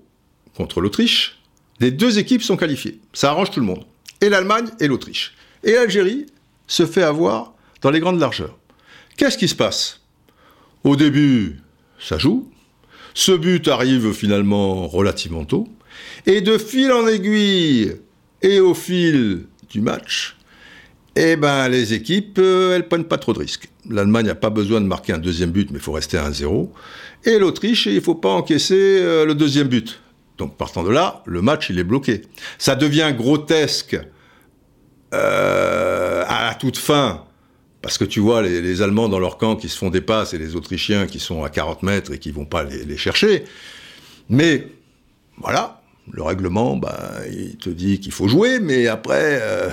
contre 0.56 0.80
l'Autriche, 0.80 1.38
les 1.80 1.90
deux 1.90 2.18
équipes 2.18 2.42
sont 2.42 2.56
qualifiées. 2.56 3.00
Ça 3.12 3.30
arrange 3.30 3.50
tout 3.50 3.60
le 3.60 3.66
monde. 3.66 3.84
Et 4.20 4.28
l'Allemagne 4.28 4.68
et 4.80 4.86
l'Autriche. 4.86 5.34
Et 5.62 5.72
l'Algérie 5.72 6.26
se 6.66 6.86
fait 6.86 7.02
avoir 7.02 7.54
dans 7.82 7.90
les 7.90 8.00
grandes 8.00 8.20
largeurs. 8.20 8.56
Qu'est-ce 9.16 9.38
qui 9.38 9.48
se 9.48 9.54
passe? 9.54 10.00
Au 10.82 10.96
début, 10.96 11.60
ça 11.98 12.18
joue. 12.18 12.50
Ce 13.14 13.32
but 13.32 13.68
arrive 13.68 14.12
finalement 14.12 14.86
relativement 14.86 15.44
tôt. 15.44 15.68
Et 16.26 16.40
de 16.40 16.58
fil 16.58 16.92
en 16.92 17.06
aiguille 17.06 17.96
et 18.42 18.60
au 18.60 18.74
fil 18.74 19.46
du 19.70 19.80
match, 19.80 20.36
eh 21.16 21.36
ben, 21.36 21.68
les 21.68 21.94
équipes, 21.94 22.38
euh, 22.38 22.74
elles 22.74 22.88
prennent 22.88 23.04
pas 23.04 23.18
trop 23.18 23.32
de 23.32 23.38
risques. 23.38 23.68
L'Allemagne 23.88 24.26
n'a 24.26 24.34
pas 24.34 24.50
besoin 24.50 24.80
de 24.80 24.86
marquer 24.86 25.12
un 25.12 25.18
deuxième 25.18 25.50
but, 25.50 25.70
mais 25.70 25.78
il 25.78 25.82
faut 25.82 25.92
rester 25.92 26.18
à 26.18 26.28
1-0. 26.28 26.70
Et 27.24 27.38
l'Autriche, 27.38 27.86
il 27.86 27.94
ne 27.94 28.00
faut 28.00 28.14
pas 28.14 28.30
encaisser 28.30 28.74
euh, 29.00 29.24
le 29.24 29.34
deuxième 29.34 29.68
but. 29.68 30.00
Donc 30.38 30.56
partant 30.56 30.82
de 30.82 30.90
là, 30.90 31.22
le 31.26 31.42
match 31.42 31.70
il 31.70 31.78
est 31.78 31.84
bloqué. 31.84 32.22
Ça 32.58 32.74
devient 32.74 33.12
grotesque 33.16 33.96
euh, 35.14 36.24
à 36.26 36.46
la 36.48 36.54
toute 36.54 36.76
fin, 36.76 37.24
parce 37.82 37.98
que 37.98 38.04
tu 38.04 38.18
vois 38.18 38.42
les, 38.42 38.82
Allemands 38.82 39.08
dans 39.08 39.20
leur 39.20 39.38
camp 39.38 39.54
qui 39.54 39.68
se 39.68 39.78
font 39.78 39.90
des 39.90 40.00
passes 40.00 40.34
et 40.34 40.38
les 40.38 40.56
Autrichiens 40.56 41.06
qui 41.06 41.20
sont 41.20 41.44
à 41.44 41.50
40 41.50 41.84
mètres 41.84 42.12
et 42.12 42.18
qui 42.18 42.32
vont 42.32 42.46
pas 42.46 42.64
les, 42.64 42.96
chercher. 42.96 43.44
Mais 44.28 44.66
voilà, 45.36 45.82
le 46.10 46.22
règlement, 46.22 46.76
bah, 46.76 47.12
il 47.30 47.56
te 47.56 47.70
dit 47.70 48.00
qu'il 48.00 48.12
faut 48.12 48.28
jouer, 48.28 48.60
mais 48.60 48.86
après, 48.86 49.40
euh, 49.42 49.70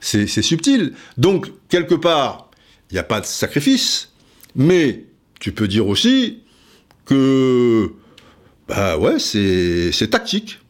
c'est 0.00 0.26
subtil. 0.26 0.94
Donc, 1.18 1.50
quelque 1.68 1.94
part, 1.94 2.50
il 2.90 2.94
n'y 2.94 3.00
a 3.00 3.04
pas 3.04 3.20
de 3.20 3.26
sacrifice, 3.26 4.12
mais 4.54 5.04
tu 5.38 5.52
peux 5.52 5.68
dire 5.68 5.88
aussi 5.88 6.42
que 7.04 7.92
bah 8.68 8.96
ouais, 8.98 9.18
c'est 9.18 10.08
tactique. 10.10 10.60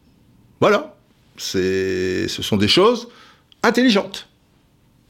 Voilà. 0.59 0.95
Ce 1.37 2.27
sont 2.27 2.57
des 2.57 2.67
choses 2.67 3.09
intelligentes. 3.63 4.27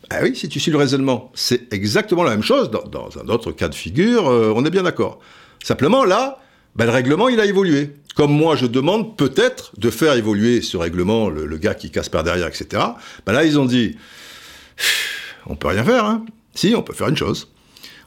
Ah 0.10 0.20
oui, 0.24 0.36
si 0.36 0.50
tu 0.50 0.60
suis 0.60 0.72
le 0.72 0.78
raisonnement, 0.78 1.32
c'est 1.34 1.72
exactement 1.72 2.24
la 2.24 2.32
même 2.32 2.44
chose. 2.44 2.70
Dans, 2.70 3.10
un 3.18 3.30
autre 3.30 3.54
cas 3.54 3.70
de 3.70 3.76
figure, 3.76 4.28
euh, 4.28 4.52
on 4.54 4.66
est 4.66 4.70
bien 4.70 4.84
d'accord. 4.84 5.20
Simplement, 5.64 6.04
là, 6.04 6.40
bah, 6.76 6.84
le 6.86 6.92
règlement, 6.92 7.30
il 7.30 7.40
a 7.40 7.46
évolué. 7.46 7.94
Comme 8.22 8.38
moi, 8.38 8.56
je 8.56 8.68
demande 8.68 9.18
peut-être 9.18 9.72
de 9.80 9.90
faire 9.90 10.14
évoluer 10.14 10.62
ce 10.62 10.78
règlement, 10.78 11.28
le, 11.28 11.58
gars 11.58 11.74
qui 11.74 11.90
casse 11.90 12.08
par 12.08 12.24
derrière, 12.24 12.46
etc. 12.46 12.84
Bah, 13.26 13.34
là, 13.34 13.46
ils 13.46 13.58
ont 13.58 13.66
dit, 13.66 13.98
on 15.48 15.56
peut 15.56 15.70
rien 15.70 15.84
faire. 15.84 16.06
Hein. 16.06 16.24
Si, 16.54 16.76
on 16.76 16.84
peut 16.84 16.94
faire 16.94 17.08
une 17.08 17.18
chose. 17.18 17.48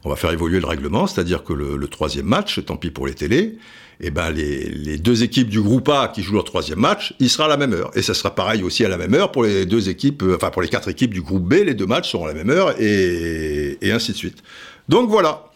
On 0.05 0.11
va 0.11 0.15
faire 0.15 0.31
évoluer 0.31 0.61
le 0.61 0.69
règlement, 0.69 1.09
c'est-à-dire 1.09 1.43
que 1.43 1.53
le, 1.53 1.77
le 1.77 1.89
troisième 1.89 2.27
match, 2.27 2.65
tant 2.65 2.77
pis 2.77 2.93
pour 2.93 3.09
les 3.09 3.15
télés, 3.15 3.59
et 4.01 4.07
eh 4.07 4.11
ben 4.12 4.31
les, 4.31 4.99
deux 4.99 5.25
équipes 5.25 5.49
du 5.49 5.61
groupe 5.61 5.89
A 5.89 6.07
qui 6.15 6.23
jouent 6.23 6.35
leur 6.35 6.45
troisième 6.45 6.79
match, 6.79 7.12
il 7.19 7.29
sera 7.29 7.47
à 7.47 7.49
la 7.49 7.57
même 7.57 7.73
heure. 7.73 7.91
Et 7.97 8.03
ça 8.03 8.15
sera 8.15 8.37
pareil 8.37 8.62
aussi 8.62 8.85
à 8.85 8.89
la 8.89 8.97
même 8.97 9.15
heure 9.15 9.33
pour 9.33 9.43
les 9.43 9.67
deux 9.67 9.89
équipes, 9.89 10.23
euh, 10.23 10.37
enfin 10.37 10.51
pour 10.51 10.62
les 10.62 10.69
quatre 10.69 10.89
équipes 10.89 11.12
du 11.12 11.23
groupe 11.23 11.43
B, 11.43 11.55
les 11.55 11.75
deux 11.75 11.87
matchs 11.87 12.12
seront 12.12 12.27
à 12.27 12.29
la 12.29 12.35
même 12.35 12.51
heure 12.51 12.81
et, 12.81 13.79
ainsi 13.91 14.12
de 14.12 14.17
suite. 14.17 14.45
Donc 14.89 15.11
voilà. 15.11 15.51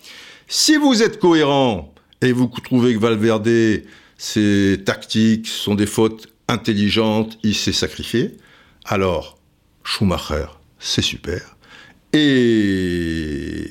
Si 0.48 0.76
vous 0.76 1.00
êtes 1.04 1.20
cohérent 1.20 1.94
et 2.22 2.32
vous 2.32 2.50
trouvez 2.64 2.94
que 2.94 2.98
Valverde, 2.98 3.84
ses 4.18 4.82
tactiques 4.84 5.46
sont 5.46 5.74
des 5.74 5.86
fautes 5.86 6.28
intelligentes, 6.48 7.38
il 7.42 7.54
s'est 7.54 7.72
sacrifié, 7.72 8.36
alors 8.84 9.38
Schumacher, 9.84 10.46
c'est 10.78 11.02
super. 11.02 11.56
Et 12.12 13.66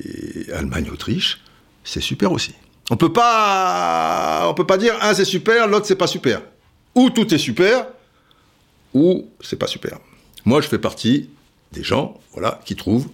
Allemagne-Autriche, 0.52 1.40
c'est 1.84 2.00
super 2.00 2.32
aussi. 2.32 2.54
On 2.90 2.96
peut 2.96 3.12
pas, 3.12 4.46
on 4.48 4.54
peut 4.54 4.66
pas 4.66 4.78
dire 4.78 4.96
un 5.02 5.12
c'est 5.14 5.24
super, 5.24 5.68
l'autre 5.68 5.86
c'est 5.86 5.96
pas 5.96 6.06
super. 6.06 6.42
Ou 6.94 7.10
tout 7.10 7.32
est 7.32 7.38
super, 7.38 7.86
ou 8.94 9.28
c'est 9.40 9.58
pas 9.58 9.66
super. 9.66 9.98
Moi, 10.44 10.60
je 10.62 10.68
fais 10.68 10.78
partie 10.78 11.28
des 11.72 11.82
gens, 11.84 12.18
voilà, 12.32 12.60
qui 12.64 12.74
trouvent 12.74 13.08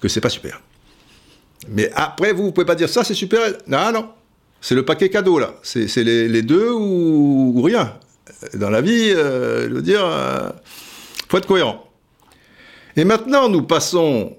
que 0.00 0.08
c'est 0.08 0.20
pas 0.20 0.30
super. 0.30 0.60
Mais 1.68 1.92
après, 1.94 2.32
vous, 2.32 2.44
vous 2.44 2.52
pouvez 2.52 2.66
pas 2.66 2.74
dire 2.74 2.88
ça, 2.88 3.04
c'est 3.04 3.14
super. 3.14 3.40
Non, 3.68 3.92
non. 3.92 4.10
C'est 4.62 4.76
le 4.76 4.84
paquet 4.84 5.10
cadeau, 5.10 5.40
là. 5.40 5.56
C'est 5.64 6.04
les, 6.04 6.42
deux 6.42 6.70
ou, 6.70 7.60
rien. 7.62 7.94
Dans 8.54 8.70
la 8.70 8.80
vie, 8.80 9.10
euh, 9.10 9.68
je 9.68 9.74
veux 9.74 9.82
dire, 9.82 10.04
euh, 10.04 10.50
faut 11.28 11.36
être 11.36 11.46
cohérent. 11.46 11.90
Et 12.96 13.04
maintenant, 13.04 13.48
nous 13.48 13.62
passons, 13.62 14.36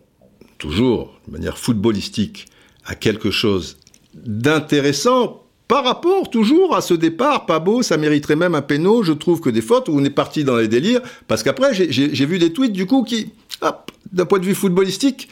toujours 0.58 1.20
de 1.28 1.34
manière 1.34 1.58
footballistique, 1.58 2.46
à 2.86 2.96
quelque 2.96 3.32
chose 3.32 3.78
d'intéressant 4.16 5.44
par 5.68 5.84
rapport 5.84 6.30
toujours 6.30 6.76
à 6.76 6.82
ce 6.82 6.94
départ, 6.94 7.46
pas 7.46 7.60
beau, 7.60 7.82
ça 7.82 7.98
mériterait 7.98 8.36
même 8.36 8.56
un 8.56 8.62
péno, 8.62 9.04
je 9.04 9.12
trouve 9.12 9.42
que 9.42 9.50
des 9.50 9.62
fautes 9.62 9.90
où 9.90 9.94
on 9.98 10.04
est 10.06 10.10
parti 10.10 10.44
dans 10.44 10.58
les 10.58 10.68
délires, 10.68 11.02
parce 11.28 11.44
qu'après 11.44 11.74
j'ai 11.74 12.26
vu 12.26 12.38
des 12.38 12.54
tweets 12.54 12.74
du 12.74 12.86
coup 12.86 13.04
qui, 13.04 13.32
d'un 14.12 14.26
point 14.26 14.40
de 14.40 14.46
vue 14.46 14.56
footballistique, 14.56 15.30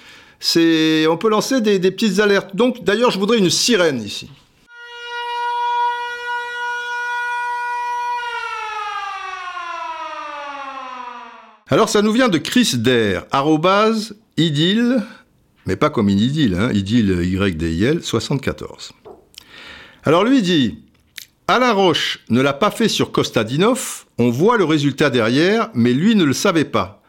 on 0.56 1.18
peut 1.18 1.30
lancer 1.30 1.62
des 1.62 1.80
petites 1.92 2.20
alertes. 2.20 2.56
Donc 2.56 2.84
d'ailleurs 2.84 3.12
je 3.12 3.20
voudrais 3.20 3.38
une 3.38 3.50
sirène 3.50 4.02
ici. 4.02 4.30
Alors 11.72 11.88
ça 11.88 12.02
nous 12.02 12.12
vient 12.12 12.28
de 12.28 12.38
Chris 12.38 12.74
Dare, 12.76 13.24
arrobase, 13.32 14.18
idylle, 14.36 15.02
mais 15.66 15.78
pas 15.78 15.90
comme 15.90 16.10
une 16.10 16.20
idylle, 16.20 16.56
hein, 16.56 16.70
idylle 16.74 17.24
Y-D-I-L 17.24 18.04
74. 18.04 18.92
Alors 20.04 20.26
lui 20.26 20.42
dit 20.42 20.80
Alain 21.48 21.72
Roche 21.72 22.26
ne 22.30 22.42
l'a 22.42 22.52
pas 22.52 22.72
fait 22.72 22.90
sur 22.90 23.14
Kostadinov, 23.14 24.04
on 24.18 24.30
voit 24.32 24.58
le 24.58 24.66
résultat 24.66 25.10
derrière, 25.10 25.70
mais 25.74 25.94
lui 25.94 26.14
ne 26.16 26.26
le 26.26 26.34
savait 26.34 26.66
pas. 26.66 27.02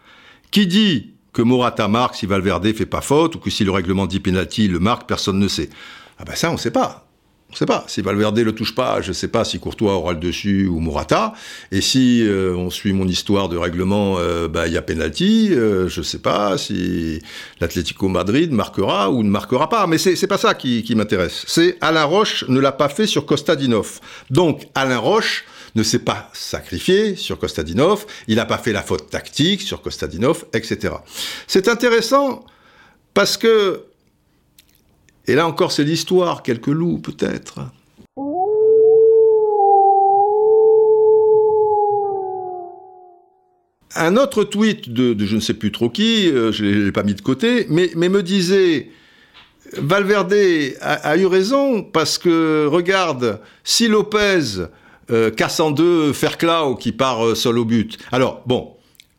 Qui 0.52 0.68
dit 0.68 1.14
que 1.32 1.42
Morata 1.42 1.88
marque 1.88 2.14
si 2.14 2.26
Valverde 2.26 2.72
fait 2.72 2.86
pas 2.86 3.00
faute, 3.00 3.34
ou 3.34 3.40
que 3.40 3.50
si 3.50 3.64
le 3.64 3.72
règlement 3.72 4.06
dit 4.06 4.20
penalty 4.20 4.68
le 4.68 4.78
marque, 4.78 5.08
personne 5.08 5.40
ne 5.40 5.48
sait. 5.48 5.70
Ah 6.20 6.24
ben 6.24 6.36
ça, 6.36 6.50
on 6.50 6.54
ne 6.54 6.58
sait 6.58 6.70
pas. 6.70 7.08
On 7.52 7.54
ne 7.54 7.58
sait 7.58 7.66
pas. 7.66 7.84
Si 7.86 8.00
Valverde 8.00 8.38
le 8.38 8.54
touche 8.54 8.74
pas, 8.74 9.02
je 9.02 9.08
ne 9.08 9.12
sais 9.12 9.28
pas 9.28 9.44
si 9.44 9.60
Courtois 9.60 9.92
aura 9.92 10.14
le 10.14 10.18
dessus 10.18 10.66
ou 10.66 10.80
Morata. 10.80 11.34
Et 11.70 11.82
si 11.82 12.26
euh, 12.26 12.56
on 12.56 12.70
suit 12.70 12.94
mon 12.94 13.06
histoire 13.06 13.50
de 13.50 13.58
règlement, 13.58 14.16
euh, 14.18 14.48
bah, 14.48 14.68
il 14.68 14.72
y 14.72 14.78
a 14.78 14.80
penalty. 14.80 15.50
Euh, 15.52 15.86
je 15.86 16.00
ne 16.00 16.04
sais 16.04 16.20
pas 16.20 16.56
si 16.56 17.20
l'Atlético 17.60 18.08
Madrid 18.08 18.50
marquera 18.52 19.10
ou 19.10 19.22
ne 19.22 19.28
marquera 19.28 19.68
pas. 19.68 19.86
Mais 19.86 19.98
c'est 19.98 20.26
pas 20.26 20.38
ça 20.38 20.54
qui, 20.54 20.82
qui 20.82 20.94
m'intéresse. 20.94 21.44
C'est 21.46 21.76
Alain 21.82 22.04
Roche 22.04 22.46
ne 22.48 22.58
l'a 22.58 22.72
pas 22.72 22.88
fait 22.88 23.06
sur 23.06 23.26
Kostadinov. 23.26 24.00
Donc 24.30 24.62
Alain 24.74 24.96
Roche 24.96 25.44
ne 25.74 25.82
s'est 25.82 25.98
pas 25.98 26.30
sacrifié 26.32 27.16
sur 27.16 27.38
Kostadinov. 27.38 28.06
Il 28.28 28.36
n'a 28.36 28.46
pas 28.46 28.56
fait 28.56 28.72
la 28.72 28.82
faute 28.82 29.10
tactique 29.10 29.60
sur 29.60 29.82
Kostadinov, 29.82 30.46
etc. 30.54 30.94
C'est 31.46 31.68
intéressant 31.68 32.46
parce 33.12 33.36
que 33.36 33.84
et 35.26 35.34
là 35.34 35.46
encore, 35.46 35.72
c'est 35.72 35.84
l'histoire, 35.84 36.42
quelques 36.42 36.66
loups 36.66 36.98
peut-être. 36.98 37.60
Un 43.94 44.16
autre 44.16 44.44
tweet 44.44 44.90
de, 44.90 45.14
je 45.24 45.36
ne 45.36 45.40
sais 45.40 45.54
plus 45.54 45.70
trop 45.70 45.90
qui, 45.90 46.28
euh, 46.30 46.50
je 46.50 46.64
ne 46.64 46.84
l'ai 46.84 46.92
pas 46.92 47.02
mis 47.02 47.14
de 47.14 47.20
côté, 47.20 47.66
mais, 47.68 47.90
me 47.94 48.22
disait, 48.22 48.90
Valverde 49.76 50.34
a, 50.80 51.16
eu 51.16 51.26
raison 51.26 51.82
parce 51.82 52.16
que, 52.16 52.66
regarde, 52.66 53.40
si 53.64 53.88
Lopez 53.88 54.66
euh, 55.10 55.30
casse 55.30 55.60
en 55.60 55.70
deux 55.70 56.12
Ferclau 56.12 56.74
qui 56.76 56.92
part 56.92 57.24
euh, 57.24 57.34
seul 57.34 57.58
au 57.58 57.64
but. 57.64 57.98
Alors, 58.12 58.42
bon, 58.46 58.76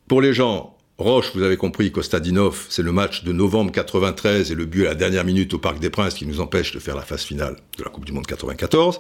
pour 0.08 0.22
les 0.22 0.34
gens, 0.34 0.73
Roche, 1.00 1.32
vous 1.34 1.42
avez 1.42 1.58
compris, 1.58 1.92
Kostadinov, 1.92 2.68
c'est 2.70 2.84
le 2.84 2.92
match 2.92 3.24
de 3.24 3.34
novembre 3.34 3.72
93 3.72 4.52
et 4.52 4.56
le 4.56 4.66
but 4.66 4.86
à 4.86 4.90
la 4.90 4.96
dernière 4.96 5.26
minute 5.26 5.52
au 5.56 5.58
Parc 5.58 5.80
des 5.80 5.90
Princes 5.90 6.14
qui 6.14 6.28
nous 6.28 6.40
empêche 6.40 6.72
de 6.72 6.78
faire 6.78 6.96
la 6.96 7.02
phase 7.02 7.24
finale 7.24 7.56
de 7.80 7.84
la 7.84 7.90
Coupe 7.90 8.06
du 8.06 8.12
Monde 8.12 8.28
94. 8.28 9.00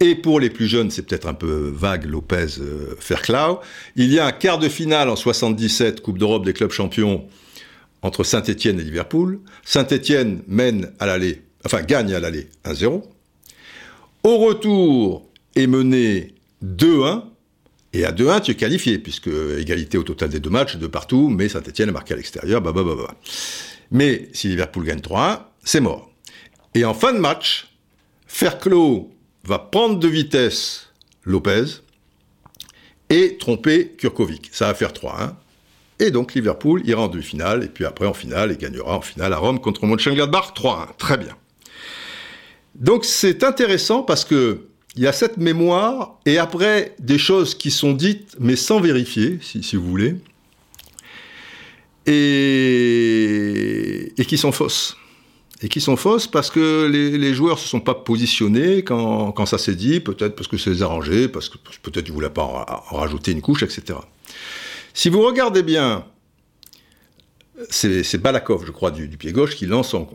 Et 0.00 0.14
pour 0.14 0.40
les 0.40 0.50
plus 0.50 0.66
jeunes, 0.66 0.90
c'est 0.90 1.00
peut-être 1.02 1.26
un 1.26 1.32
peu 1.32 1.72
vague, 1.74 2.04
Lopez, 2.04 2.58
euh. 2.60 2.94
Il 3.96 4.12
y 4.12 4.18
a 4.18 4.26
un 4.26 4.32
quart 4.32 4.58
de 4.58 4.68
finale 4.68 5.08
en 5.08 5.16
77, 5.16 6.02
Coupe 6.02 6.18
d'Europe 6.18 6.44
des 6.44 6.52
clubs 6.52 6.70
champions, 6.70 7.24
entre 8.02 8.22
Saint-Etienne 8.22 8.78
et 8.78 8.84
Liverpool. 8.84 9.40
Saint-Etienne 9.64 10.42
mène 10.48 10.92
à 10.98 11.06
l'aller, 11.06 11.40
enfin 11.64 11.80
gagne 11.80 12.12
à 12.12 12.20
l'aller 12.20 12.48
1-0. 12.66 13.02
Au 14.22 14.36
retour 14.36 15.26
est 15.54 15.66
mené 15.66 16.34
2-1 16.62 17.22
et 17.96 18.04
à 18.04 18.12
2-1, 18.12 18.42
tu 18.42 18.50
es 18.50 18.54
qualifié, 18.54 18.98
puisque 18.98 19.30
égalité 19.58 19.96
au 19.96 20.02
total 20.02 20.28
des 20.28 20.38
deux 20.38 20.50
matchs, 20.50 20.76
de 20.76 20.86
partout, 20.86 21.30
mais 21.30 21.48
Saint-Etienne 21.48 21.88
est 21.88 21.92
marqué 21.92 22.12
à 22.12 22.16
l'extérieur, 22.16 22.60
bah, 22.60 22.72
bah, 22.72 22.82
bah, 22.84 22.94
bah. 22.94 23.14
Mais 23.90 24.28
si 24.34 24.48
Liverpool 24.48 24.84
gagne 24.84 24.98
3-1, 24.98 25.40
c'est 25.64 25.80
mort. 25.80 26.10
Et 26.74 26.84
en 26.84 26.92
fin 26.92 27.14
de 27.14 27.18
match, 27.18 27.72
Ferclos 28.26 29.10
va 29.44 29.58
prendre 29.58 29.98
de 29.98 30.08
vitesse 30.08 30.88
Lopez 31.24 31.64
et 33.08 33.38
tromper 33.38 33.94
Kurkovic. 33.96 34.50
Ça 34.52 34.66
va 34.66 34.74
faire 34.74 34.92
3-1. 34.92 35.32
Et 35.98 36.10
donc 36.10 36.34
Liverpool 36.34 36.86
ira 36.86 37.02
en 37.02 37.08
demi-finale, 37.08 37.64
et 37.64 37.68
puis 37.68 37.86
après 37.86 38.06
en 38.06 38.12
finale, 38.12 38.52
et 38.52 38.56
gagnera 38.56 38.98
en 38.98 39.00
finale 39.00 39.32
à 39.32 39.38
Rome 39.38 39.58
contre 39.58 39.86
Mönchengladbach 39.86 40.52
3-1. 40.54 40.96
Très 40.98 41.16
bien. 41.16 41.34
Donc 42.74 43.06
c'est 43.06 43.42
intéressant 43.42 44.02
parce 44.02 44.26
que 44.26 44.66
il 44.96 45.02
y 45.02 45.06
a 45.06 45.12
cette 45.12 45.36
mémoire, 45.36 46.18
et 46.24 46.38
après, 46.38 46.94
des 46.98 47.18
choses 47.18 47.54
qui 47.54 47.70
sont 47.70 47.92
dites, 47.92 48.34
mais 48.40 48.56
sans 48.56 48.80
vérifier, 48.80 49.38
si, 49.42 49.76
vous 49.76 49.86
voulez, 49.86 50.16
et, 52.06 54.12
qui 54.26 54.38
sont 54.38 54.52
fausses. 54.52 54.96
Et 55.62 55.68
qui 55.68 55.80
sont 55.80 55.96
fausses 55.96 56.26
parce 56.26 56.50
que 56.50 56.86
les, 56.86 57.34
joueurs 57.34 57.56
ne 57.56 57.60
se 57.60 57.68
sont 57.68 57.80
pas 57.80 57.94
positionnés 57.94 58.84
quand, 58.84 59.46
ça 59.46 59.58
s'est 59.58 59.74
dit, 59.74 60.00
peut-être 60.00 60.34
parce 60.34 60.48
que 60.48 60.56
c'est 60.56 60.80
arrangé, 60.80 61.28
parce 61.28 61.50
que 61.50 61.58
peut-être 61.82 62.04
qu'ils 62.04 62.12
ne 62.12 62.14
voulaient 62.14 62.30
pas 62.30 62.44
en, 62.44 62.96
rajouter 62.96 63.32
une 63.32 63.42
couche, 63.42 63.62
etc. 63.62 63.98
Si 64.94 65.10
vous 65.10 65.20
regardez 65.20 65.62
bien, 65.62 66.06
c'est 67.68 68.18
Balakov, 68.18 68.64
je 68.66 68.72
crois, 68.72 68.90
du, 68.90 69.08
pied 69.08 69.32
gauche, 69.32 69.56
qui 69.56 69.66
lance 69.66 69.92
en 69.92 70.06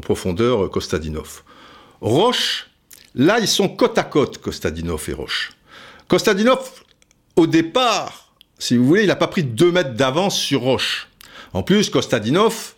profondeur 0.00 0.70
Kostadinov. 0.70 1.42
Roche 2.00 2.68
Là, 3.14 3.38
ils 3.40 3.48
sont 3.48 3.68
côte 3.68 3.98
à 3.98 4.04
côte, 4.04 4.38
Kostadinov 4.38 5.04
et 5.08 5.12
Roche. 5.12 5.52
Kostadinov, 6.08 6.84
au 7.36 7.46
départ, 7.46 8.32
si 8.58 8.76
vous 8.76 8.86
voulez, 8.86 9.02
il 9.02 9.08
n'a 9.08 9.16
pas 9.16 9.28
pris 9.28 9.44
deux 9.44 9.70
mètres 9.70 9.94
d'avance 9.94 10.38
sur 10.38 10.60
Roche. 10.60 11.08
En 11.52 11.62
plus, 11.62 11.90
Kostadinov, 11.90 12.74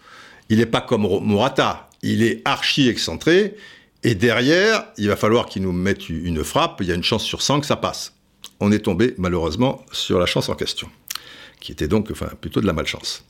il 0.49 0.59
n'est 0.59 0.67
pas 0.67 0.81
comme 0.81 1.03
Morata. 1.03 1.89
Il 2.03 2.23
est 2.23 2.43
archi 2.45 2.89
excentré. 2.89 3.57
Et 4.03 4.15
derrière, 4.15 4.87
il 4.97 5.09
va 5.09 5.17
falloir 5.17 5.47
qu'il 5.47 5.63
nous 5.63 5.73
mette 5.73 6.09
une 6.09 6.43
frappe. 6.45 6.81
Il 6.81 6.89
y 6.89 6.93
a 6.93 6.95
une 6.95 7.03
chance 7.03 7.25
sur 7.25 7.43
100 7.43 7.61
que 7.61 7.67
ça 7.67 7.77
passe. 7.77 8.15
On 8.59 8.73
est 8.73 8.81
tombé, 8.81 9.15
malheureusement, 9.19 9.85
sur 9.93 10.19
la 10.19 10.27
chance 10.27 10.49
en 10.49 10.55
question. 10.55 10.89
Qui 11.61 11.73
était 11.73 11.89
donc, 11.89 12.11
enfin, 12.11 12.29
plutôt 12.41 12.61
de 12.61 12.67
la 12.67 12.73
malchance. 12.73 13.25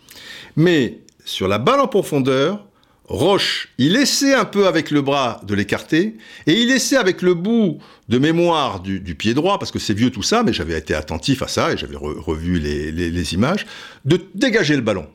Mais, 0.56 0.98
sur 1.24 1.48
la 1.48 1.58
balle 1.58 1.80
en 1.80 1.88
profondeur, 1.88 2.64
Roche, 3.10 3.70
il 3.76 3.96
essaie 3.96 4.34
un 4.34 4.44
peu 4.44 4.68
avec 4.68 4.92
le 4.92 5.02
bras 5.02 5.40
de 5.44 5.56
l'écarter, 5.56 6.16
et 6.46 6.52
il 6.52 6.70
essaie 6.70 6.96
avec 6.96 7.22
le 7.22 7.34
bout 7.34 7.78
de 8.08 8.18
mémoire 8.18 8.78
du, 8.78 9.16
pied 9.16 9.34
droit, 9.34 9.58
parce 9.58 9.72
que 9.72 9.80
c'est 9.80 9.94
vieux 9.94 10.10
tout 10.10 10.22
ça, 10.22 10.44
mais 10.44 10.52
j'avais 10.52 10.78
été 10.78 10.94
attentif 10.94 11.42
à 11.42 11.48
ça, 11.48 11.72
et 11.72 11.76
j'avais 11.76 11.96
revu 11.96 12.60
les, 12.60 13.34
images, 13.34 13.66
de 14.04 14.20
dégager 14.36 14.76
le 14.76 14.82
ballon. 14.82 15.08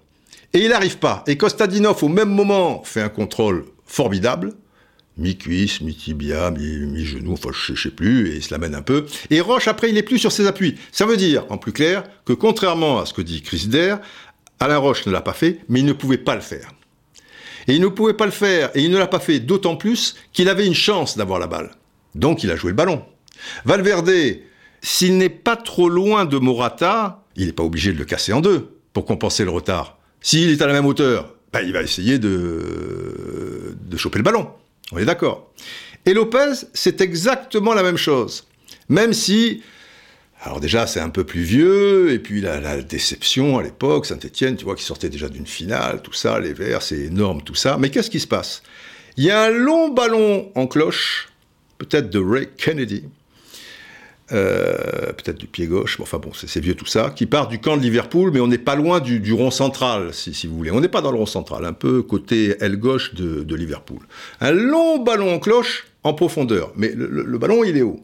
Et 0.51 0.59
il 0.59 0.69
n'arrive 0.71 0.97
pas. 0.97 1.23
Et 1.25 1.37
Kostadinov, 1.37 2.03
au 2.03 2.09
même 2.09 2.29
moment, 2.29 2.83
fait 2.83 3.01
un 3.01 3.07
contrôle 3.07 3.63
formidable, 3.85 4.51
mi-cuisse, 5.17 5.79
mi-tibia, 5.79 6.51
mi-genou, 6.51 7.31
enfin 7.31 7.51
je 7.53 7.71
ne 7.71 7.77
sais 7.77 7.91
plus, 7.91 8.27
et 8.27 8.35
il 8.35 8.43
se 8.43 8.53
l'amène 8.53 8.75
un 8.75 8.81
peu. 8.81 9.05
Et 9.29 9.39
Roche, 9.39 9.69
après, 9.69 9.87
il 9.87 9.93
n'est 9.93 10.03
plus 10.03 10.19
sur 10.19 10.33
ses 10.33 10.47
appuis. 10.47 10.75
Ça 10.91 11.05
veut 11.05 11.15
dire, 11.15 11.45
en 11.47 11.57
plus 11.57 11.71
clair, 11.71 12.03
que 12.25 12.33
contrairement 12.33 12.99
à 12.99 13.05
ce 13.05 13.13
que 13.13 13.21
dit 13.21 13.41
Chris 13.41 13.67
Dare, 13.67 13.99
Alain 14.59 14.79
Roche 14.79 15.05
ne 15.05 15.13
l'a 15.13 15.21
pas 15.21 15.31
fait, 15.31 15.59
mais 15.69 15.79
il 15.79 15.85
ne 15.85 15.93
pouvait 15.93 16.17
pas 16.17 16.35
le 16.35 16.41
faire. 16.41 16.73
Et 17.67 17.75
il 17.75 17.81
ne 17.81 17.87
pouvait 17.87 18.13
pas 18.13 18.25
le 18.25 18.31
faire, 18.31 18.69
et 18.75 18.81
il 18.81 18.91
ne 18.91 18.97
l'a 18.97 19.07
pas 19.07 19.19
fait 19.19 19.39
d'autant 19.39 19.75
plus 19.75 20.15
qu'il 20.33 20.49
avait 20.49 20.67
une 20.67 20.75
chance 20.75 21.17
d'avoir 21.17 21.39
la 21.39 21.47
balle. 21.47 21.71
Donc 22.13 22.43
il 22.43 22.51
a 22.51 22.55
joué 22.55 22.71
le 22.71 22.75
ballon. 22.75 23.03
Valverde, 23.65 24.11
s'il 24.81 25.17
n'est 25.17 25.29
pas 25.29 25.55
trop 25.55 25.89
loin 25.89 26.25
de 26.25 26.37
Morata, 26.37 27.23
il 27.35 27.47
n'est 27.47 27.53
pas 27.53 27.63
obligé 27.63 27.91
de 27.91 27.97
le 27.97 28.05
casser 28.05 28.33
en 28.33 28.41
deux 28.41 28.69
pour 28.93 29.05
compenser 29.05 29.43
le 29.43 29.49
retard. 29.49 29.97
S'il 30.21 30.49
est 30.51 30.61
à 30.61 30.67
la 30.67 30.73
même 30.73 30.85
hauteur, 30.85 31.35
bah, 31.51 31.61
il 31.61 31.73
va 31.73 31.81
essayer 31.81 32.19
de, 32.19 33.75
de 33.79 33.97
choper 33.97 34.19
le 34.19 34.23
ballon. 34.23 34.49
On 34.91 34.97
est 34.97 35.05
d'accord. 35.05 35.51
Et 36.05 36.13
Lopez, 36.13 36.53
c'est 36.73 37.01
exactement 37.01 37.73
la 37.73 37.83
même 37.83 37.97
chose. 37.97 38.47
Même 38.89 39.13
si 39.13 39.63
alors 40.45 40.59
déjà, 40.59 40.85
c'est 40.85 40.99
un 40.99 41.09
peu 41.09 41.23
plus 41.23 41.41
vieux, 41.41 42.11
et 42.11 42.19
puis 42.19 42.39
la, 42.39 42.79
déception 42.83 43.57
à 43.57 43.63
l'époque, 43.63 44.05
Saint-Etienne, 44.05 44.55
tu 44.55 44.63
vois, 44.63 44.75
qui 44.75 44.83
sortait 44.83 45.09
déjà 45.09 45.27
d'une 45.27 45.47
finale, 45.47 46.03
tout 46.03 46.13
ça, 46.13 46.39
les 46.39 46.53
Verts, 46.53 46.83
c'est 46.83 46.99
énorme, 46.99 47.41
tout 47.41 47.55
ça. 47.55 47.77
Mais 47.79 47.89
qu'est-ce 47.89 48.11
qui 48.11 48.19
se 48.19 48.27
passe? 48.27 48.61
Il 49.17 49.23
y 49.23 49.31
a 49.31 49.41
un 49.41 49.49
long 49.49 49.89
ballon 49.89 50.51
en 50.53 50.67
cloche, 50.67 51.29
peut-être 51.79 52.11
de 52.11 52.19
Ray 52.19 52.47
Kennedy, 52.57 53.05
euh, 54.33 55.13
peut-être 55.13 55.39
du 55.39 55.47
pied 55.47 55.65
gauche, 55.65 55.97
mais 55.97 56.03
enfin 56.03 56.19
bon, 56.19 56.29
c'est 56.33 56.59
vieux 56.59 56.75
tout 56.75 56.85
ça, 56.85 57.11
qui 57.15 57.25
part 57.25 57.47
du 57.47 57.57
camp 57.57 57.75
de 57.75 57.81
Liverpool, 57.81 58.29
mais 58.31 58.39
on 58.39 58.47
n'est 58.47 58.59
pas 58.59 58.75
loin 58.75 58.99
du, 58.99 59.33
rond 59.33 59.49
central, 59.49 60.13
si, 60.13 60.45
vous 60.45 60.55
voulez. 60.55 60.69
On 60.69 60.79
n'est 60.79 60.87
pas 60.89 61.01
dans 61.01 61.11
le 61.11 61.17
rond 61.17 61.25
central, 61.25 61.65
un 61.65 61.73
peu 61.73 62.03
côté 62.03 62.55
aile 62.59 62.77
gauche 62.77 63.15
de, 63.15 63.55
Liverpool. 63.55 64.01
Un 64.41 64.51
long 64.51 64.99
ballon 64.99 65.33
en 65.33 65.39
cloche 65.39 65.87
en 66.03 66.13
profondeur, 66.13 66.71
mais 66.75 66.91
le 66.95 67.37
ballon, 67.39 67.63
il 67.63 67.77
est 67.77 67.81
haut. 67.81 67.99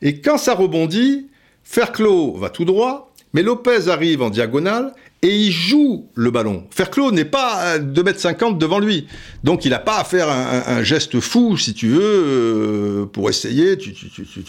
Et 0.00 0.22
quand 0.22 0.38
ça 0.38 0.54
rebondit, 0.54 1.26
Ferclos 1.64 2.36
va 2.36 2.50
tout 2.50 2.64
droit, 2.64 3.12
mais 3.32 3.42
Lopez 3.42 3.88
arrive 3.88 4.22
en 4.22 4.30
diagonale 4.30 4.92
et 5.22 5.34
il 5.34 5.50
joue 5.50 6.06
le 6.14 6.30
ballon. 6.30 6.64
Ferclos 6.70 7.10
n'est 7.10 7.24
pas 7.24 7.54
à 7.54 7.78
2,50 7.78 8.52
m 8.52 8.58
devant 8.58 8.78
lui. 8.78 9.08
Donc 9.42 9.64
il 9.64 9.70
n'a 9.70 9.78
pas 9.78 9.98
à 9.98 10.04
faire 10.04 10.28
un, 10.28 10.82
geste 10.82 11.18
fou, 11.18 11.56
si 11.56 11.74
tu 11.74 11.88
veux, 11.88 12.02
euh, 12.02 13.06
pour 13.06 13.30
essayer, 13.30 13.76
tu, 13.78 13.92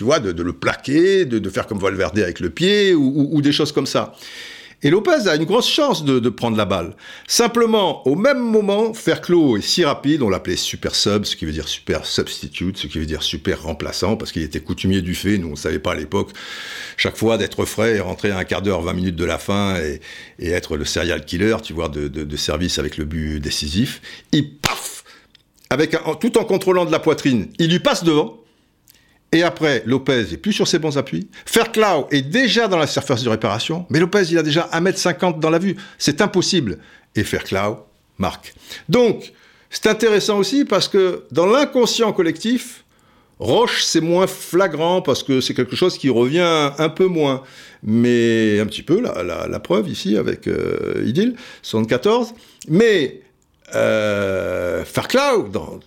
vois, 0.02 0.20
de, 0.20 0.44
le 0.44 0.54
plaquer, 0.54 1.26
de, 1.26 1.50
faire 1.50 1.66
comme 1.66 1.80
Valverde 1.80 2.20
avec 2.20 2.42
le 2.42 2.50
pied, 2.50 2.94
ou 2.94 3.42
des 3.42 3.54
choses 3.54 3.72
comme 3.72 3.88
ça. 3.88 4.14
Et 4.86 4.92
Lopez 4.92 5.28
a 5.28 5.36
une 5.36 5.46
grosse 5.46 5.68
chance 5.68 6.06
de, 6.06 6.30
prendre 6.30 6.56
la 6.56 6.66
balle. 6.66 6.96
Simplement, 7.28 8.08
au 8.08 8.16
même 8.16 8.38
moment, 8.38 8.94
Ferclos 8.94 9.58
est 9.58 9.62
si 9.62 9.84
rapide, 9.84 10.22
on 10.22 10.30
l'appelait 10.30 10.58
super 10.58 10.94
sub, 10.94 11.26
ce 11.26 11.36
qui 11.36 11.46
veut 11.46 11.52
dire 11.52 11.68
super 11.68 12.06
substitute, 12.06 12.78
ce 12.78 12.86
qui 12.86 13.00
veut 13.00 13.08
dire 13.08 13.24
super 13.24 13.64
remplaçant, 13.64 14.16
parce 14.16 14.32
qu'il 14.32 14.44
était 14.44 14.60
coutumier 14.60 15.02
du 15.02 15.16
fait, 15.16 15.40
nous 15.40 15.48
on 15.48 15.52
ne 15.52 15.56
savait 15.56 15.80
pas 15.80 15.94
à 15.94 15.96
l'époque, 15.96 16.30
chaque 16.98 17.18
fois 17.18 17.40
d'être 17.40 17.66
frais 17.66 17.96
et 17.96 18.00
rentrer 18.00 18.30
à 18.30 18.38
un 18.38 18.44
quart 18.44 18.62
d'heure, 18.62 18.84
20 18.84 18.94
minutes 18.94 19.16
de 19.16 19.26
la 19.26 19.40
fin, 19.40 19.76
et, 19.80 20.02
être 20.40 20.78
le 20.78 20.86
serial 20.86 21.26
killer, 21.26 21.58
tu 21.64 21.74
vois, 21.74 21.90
de, 21.90 22.38
service 22.38 22.78
avec 22.78 22.98
le 22.98 23.06
but 23.06 23.40
décisif. 23.40 24.04
Il 24.34 24.52
paf 24.52 25.04
avec 25.72 25.98
tout 26.20 26.38
en 26.38 26.44
contrôlant 26.44 26.86
de 26.86 26.92
la 26.92 27.00
poitrine, 27.00 27.48
il 27.58 27.72
lui 27.72 27.80
passe 27.80 28.04
devant, 28.04 28.45
Et 29.32 29.44
après, 29.44 29.84
Lopez 29.86 30.34
est 30.34 30.38
plus 30.38 30.54
sur 30.54 30.68
ses 30.68 30.80
bons 30.80 30.98
appuis. 30.98 31.28
Fairclough 31.46 32.08
est 32.12 32.22
déjà 32.22 32.68
dans 32.68 32.78
la 32.78 32.88
surface 32.88 33.24
de 33.24 33.30
réparation, 33.30 33.86
mais 33.90 34.00
Lopez, 34.00 34.24
il 34.32 34.38
a 34.38 34.44
déjà 34.44 34.70
1m50 34.72 35.40
dans 35.40 35.50
la 35.50 35.60
vue. 35.60 35.76
C'est 35.98 36.22
impossible. 36.22 36.80
Et 37.16 37.24
Fairclough 37.24 37.80
marque. 38.18 38.54
Donc, 38.88 39.34
c'est 39.70 39.88
intéressant 39.88 40.38
aussi 40.38 40.64
parce 40.64 40.88
que 40.88 41.26
dans 41.32 41.46
l'inconscient 41.46 42.14
collectif, 42.14 42.86
Roche, 43.40 43.84
c'est 43.84 44.00
moins 44.00 44.28
flagrant 44.28 45.02
parce 45.02 45.22
que 45.22 45.42
c'est 45.42 45.54
quelque 45.54 45.76
chose 45.76 45.98
qui 45.98 46.10
revient 46.10 46.72
un 46.78 46.90
peu 46.90 47.08
moins. 47.08 47.44
Mais 47.84 48.60
un 48.60 48.66
petit 48.66 48.82
peu, 48.82 49.02
la, 49.02 49.60
preuve 49.60 49.90
ici 49.90 50.18
avec 50.18 50.48
euh, 50.48 51.04
Idil, 51.06 51.36
74. 51.62 52.34
Mais 52.70 53.22
euh, 53.76 54.86
Fairclough, 54.86 55.52
dans, 55.52 55.80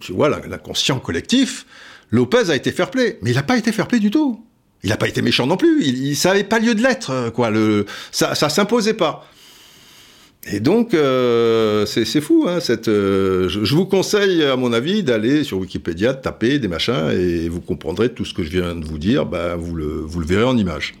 tu 0.00 0.12
vois, 0.12 0.28
l'inconscient 0.28 1.00
collectif, 1.00 1.66
Lopez 2.12 2.50
a 2.50 2.54
été 2.54 2.70
fair 2.70 2.90
play. 2.90 3.18
Mais 3.22 3.30
il 3.30 3.34
n'a 3.34 3.42
pas 3.42 3.56
été 3.58 3.72
fair 3.72 3.88
play 3.88 3.98
du 3.98 4.10
tout. 4.10 4.44
Il 4.84 4.90
n'a 4.90 4.96
pas 4.96 5.08
été 5.08 5.22
méchant 5.22 5.46
non 5.46 5.56
plus. 5.56 5.82
Il, 5.84 6.14
ça 6.14 6.30
n'avait 6.30 6.44
pas 6.44 6.60
lieu 6.60 6.74
de 6.74 6.82
l'être, 6.82 7.30
quoi. 7.34 7.50
Le, 7.50 7.86
ça, 8.12 8.34
ça 8.34 8.48
s'imposait 8.48 8.94
pas. 8.94 9.26
Et 10.50 10.58
donc, 10.58 10.92
euh, 10.92 11.86
c'est 11.86 12.20
fou. 12.20 12.46
Hein, 12.48 12.58
cette, 12.60 12.88
euh, 12.88 13.48
je, 13.48 13.74
vous 13.74 13.86
conseille, 13.86 14.42
à 14.44 14.56
mon 14.56 14.72
avis, 14.72 15.02
d'aller 15.04 15.44
sur 15.44 15.58
Wikipédia, 15.58 16.14
de 16.14 16.20
taper 16.20 16.58
des 16.58 16.68
machins, 16.68 17.10
et 17.12 17.48
vous 17.48 17.60
comprendrez 17.60 18.08
tout 18.08 18.24
ce 18.24 18.34
que 18.34 18.42
je 18.42 18.50
viens 18.50 18.74
de 18.74 18.84
vous 18.84 18.98
dire. 18.98 19.24
Bah, 19.24 19.54
vous, 19.56 19.74
le, 19.74 20.04
verrez 20.26 20.44
en 20.44 20.56
image. 20.56 20.94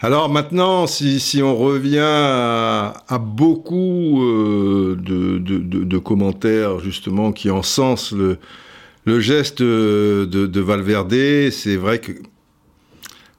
Alors 0.00 0.28
maintenant, 0.28 0.86
si, 0.86 1.40
on 1.42 1.54
revient 1.54 1.98
à, 2.00 3.18
beaucoup 3.18 4.22
euh, 4.22 4.96
de, 4.98 5.98
commentaires 5.98 6.80
justement 6.80 7.32
qui 7.32 7.50
encensent 7.50 8.12
le, 8.12 8.38
le 9.04 9.20
geste 9.20 9.62
de, 9.62 10.26
de 10.26 10.60
Valverde, 10.60 11.50
c'est 11.50 11.76
vrai 11.76 11.98
que 11.98 12.12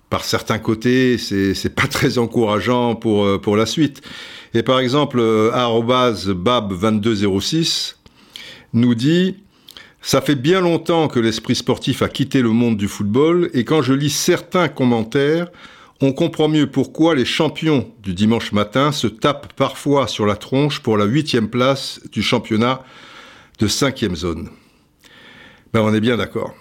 par 0.09 0.23
certains 0.23 0.59
côtés, 0.59 1.17
c'est 1.17 1.75
pas 1.75 1.87
très 1.87 2.17
encourageant 2.17 2.95
pour, 2.95 3.41
pour 3.41 3.57
la 3.57 3.65
suite. 3.65 4.01
Et 4.53 4.63
par 4.63 4.79
exemple, 4.79 5.19
euh, 5.19 5.51
bab2206 5.51 7.95
nous 8.73 8.95
dit 8.95 9.35
ça 10.01 10.21
fait 10.21 10.35
bien 10.35 10.61
longtemps 10.61 11.07
que 11.07 11.19
l'esprit 11.19 11.55
sportif 11.55 12.01
a 12.03 12.09
quitté 12.09 12.43
le 12.43 12.49
monde 12.49 12.77
du 12.77 12.87
football 12.87 13.49
et 13.53 13.65
quand 13.65 13.81
je 13.81 13.93
lis 13.93 14.11
certains 14.11 14.67
commentaires, 14.67 15.47
on 15.99 16.13
comprend 16.13 16.47
mieux 16.47 16.67
pourquoi 16.67 17.15
les 17.15 17.25
champions 17.25 17.91
du 18.03 18.13
dimanche 18.13 18.51
matin 18.51 18.91
se 18.91 19.07
tapent 19.07 19.53
parfois 19.53 20.07
sur 20.07 20.27
la 20.27 20.35
tronche 20.35 20.81
pour 20.81 20.97
la 20.97 21.05
huitième 21.05 21.49
place 21.49 21.99
du 22.11 22.21
championnat 22.21 22.83
de 23.57 23.67
cinquième 23.67 24.15
zone. 24.15 24.49
Ben 25.75 25.81
on 25.81 25.93
est 25.93 25.99
bien 25.99 26.15
d'accord. 26.15 26.55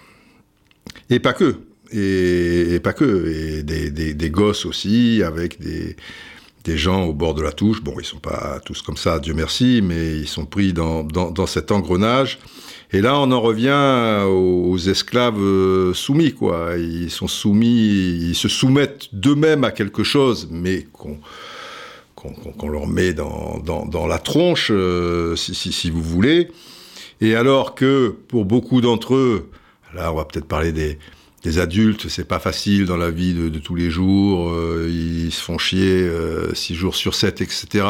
Et 1.09 1.21
pas 1.21 1.31
que. 1.31 1.55
Et, 1.93 2.81
pas 2.81 2.91
que. 2.91 3.61
Et 3.61 3.63
des 3.63 4.29
gosses 4.29 4.65
aussi, 4.65 5.23
avec 5.23 5.57
des, 5.61 6.77
gens 6.77 7.05
au 7.05 7.13
bord 7.13 7.33
de 7.33 7.41
la 7.41 7.53
touche. 7.53 7.81
Bon, 7.81 7.93
ils 7.97 8.03
sont 8.03 8.19
pas 8.19 8.59
tous 8.65 8.81
comme 8.81 8.97
ça, 8.97 9.19
Dieu 9.19 9.33
merci, 9.33 9.79
mais 9.81 10.17
ils 10.17 10.27
sont 10.27 10.45
pris 10.45 10.73
dans, 10.73 11.05
dans, 11.05 11.45
cet 11.45 11.71
engrenage. 11.71 12.39
Et 12.91 12.99
là, 12.99 13.17
on 13.17 13.31
en 13.31 13.39
revient 13.39 14.25
aux, 14.27 14.77
esclaves 14.77 15.39
euh, 15.39 15.93
soumis, 15.93 16.33
quoi. 16.33 16.71
Ils 16.77 17.09
sont 17.09 17.29
soumis, 17.29 18.19
ils 18.19 18.35
se 18.35 18.49
soumettent 18.49 19.15
d'eux-mêmes 19.15 19.63
à 19.63 19.71
quelque 19.71 20.03
chose, 20.03 20.49
mais 20.51 20.87
qu'on 20.91 21.17
qu'on 22.15 22.67
leur 22.67 22.87
met 22.87 23.13
dans, 23.13 23.59
dans, 23.63 23.85
dans 23.85 24.07
la 24.07 24.19
tronche, 24.19 24.71
euh, 24.71 25.37
si, 25.37 25.55
si, 25.55 25.71
si, 25.71 25.89
vous 25.89 26.01
voulez. 26.01 26.49
Et 27.21 27.35
alors 27.35 27.75
que 27.75 28.15
pour 28.27 28.45
beaucoup 28.45 28.81
d'entre 28.81 29.15
eux, 29.15 29.49
là, 29.93 30.11
on 30.11 30.15
va 30.15 30.25
peut-être 30.25 30.47
parler 30.47 30.71
des, 30.71 30.97
des 31.45 31.59
adultes, 31.59 32.09
c'est 32.09 32.27
pas 32.27 32.39
facile 32.39 32.85
dans 32.85 32.97
la 32.97 33.11
vie 33.11 33.35
de, 33.35 33.59
tous 33.59 33.75
les 33.75 33.91
jours, 33.91 34.49
euh, 34.49 34.89
ils 34.91 35.31
se 35.31 35.41
font 35.43 35.59
chier 35.59 36.01
euh, 36.01 36.53
six 36.55 36.73
jours 36.73 36.95
sur 36.95 37.13
sept, 37.13 37.39
etc. 37.39 37.85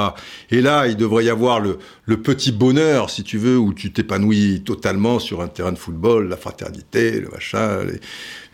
Et 0.52 0.62
là, 0.62 0.88
il 0.88 0.98
devrait 0.98 1.24
y 1.24 1.30
avoir 1.30 1.62
le, 1.62 1.78
petit 2.18 2.52
bonheur, 2.52 3.10
si 3.10 3.24
tu 3.24 3.38
veux, 3.38 3.58
où 3.58 3.74
tu 3.74 3.94
t'épanouis 3.94 4.62
totalement 4.66 5.20
sur 5.20 5.42
un 5.42 5.48
terrain 5.48 5.72
de 5.72 5.78
football, 5.78 6.28
la 6.28 6.36
fraternité, 6.36 7.22
le 7.22 7.30
machin, 7.30 7.86
les, 7.86 8.02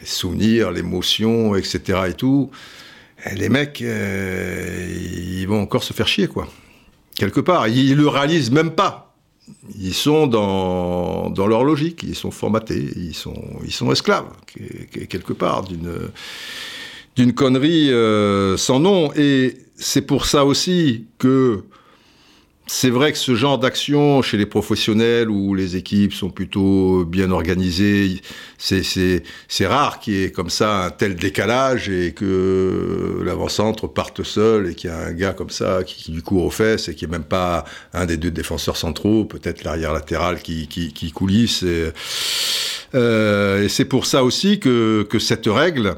souvenirs, 0.06 0.72
l'émotion, 0.72 1.56
etc. 1.56 2.02
et 2.10 2.14
tout. 2.14 2.52
les 3.36 3.50
mecs, 3.50 3.82
euh, 3.82 4.88
ils 5.40 5.46
vont 5.48 5.62
encore 5.62 5.84
se 5.84 5.94
faire 5.94 6.08
chier, 6.08 6.28
quoi. 6.28 6.48
Quelque 7.16 7.40
part, 7.40 7.68
ils 7.68 7.96
le 7.96 8.08
réalisent 8.08 8.52
même 8.52 8.72
pas 8.72 9.11
ils 9.78 9.94
sont 9.94 10.28
dans, 10.28 11.30
dans, 11.30 11.48
leur 11.48 11.64
logique, 11.64 12.04
ils 12.04 12.16
sont 12.16 12.32
formatés, 12.32 12.90
ils 12.96 13.16
sont, 13.16 13.42
ils 13.64 13.72
sont 13.72 13.92
esclaves, 13.92 14.26
quelque 15.10 15.34
part, 15.34 15.64
d'une, 17.16 17.34
connerie 17.34 17.92
euh, 17.92 18.58
sans 18.58 18.80
nom. 18.80 19.14
Et 19.16 19.58
c'est 19.76 20.02
pour 20.02 20.26
ça 20.26 20.46
aussi 20.46 21.06
que 21.18 21.64
c'est 22.68 22.90
vrai 22.90 23.12
que 23.12 23.18
ce 23.18 23.36
genre 23.36 23.58
d'action 23.58 24.22
chez 24.22 24.38
les 24.38 24.46
professionnels 24.46 25.30
où 25.30 25.56
les 25.56 25.76
équipes 25.76 26.14
sont 26.14 26.30
plutôt 26.30 27.04
bien 27.06 27.32
organisées, 27.32 28.22
c'est 28.58 29.68
rare 29.68 30.00
qu'il 30.00 30.14
y 30.14 30.24
ait 30.24 30.32
comme 30.32 30.50
ça 30.50 30.86
un 30.86 30.90
tel 30.90 31.16
décalage 31.16 31.90
et 31.90 32.14
que 32.14 33.22
l'avant-centre 33.26 33.88
parte 33.88 34.24
seul 34.24 34.70
et 34.70 34.76
qu'il 34.76 34.90
y 34.90 34.94
a 34.94 34.98
un 35.00 35.12
gars 35.12 35.34
comme 35.34 35.50
ça 35.50 35.84
qui, 35.84 36.02
qui 36.02 36.12
lui 36.12 36.22
court 36.22 36.46
aux 36.46 36.52
fesses 36.52 36.88
et 36.88 36.96
qui 36.96 37.06
est 37.06 37.10
même 37.10 37.24
pas 37.24 37.66
un 37.94 38.06
des 38.06 38.18
deux 38.18 38.32
défenseurs 38.32 38.78
centraux, 38.78 39.26
peut-être 39.26 39.64
l'arrière 39.64 39.92
latéral 39.92 40.42
qui, 40.42 40.68
qui, 40.68 40.94
qui 40.94 41.12
coulisse. 41.12 41.64
Et, 41.64 41.92
euh, 42.96 43.64
et 43.64 43.70
c'est 43.70 43.86
pour 43.86 44.06
ça 44.06 44.24
aussi 44.24 44.60
que, 44.60 45.06
que 45.10 45.20
cette 45.20 45.48
règle, 45.48 45.96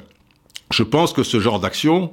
je 0.72 0.84
pense 0.84 1.14
que 1.14 1.24
ce 1.24 1.40
genre 1.40 1.60
d'action, 1.60 2.12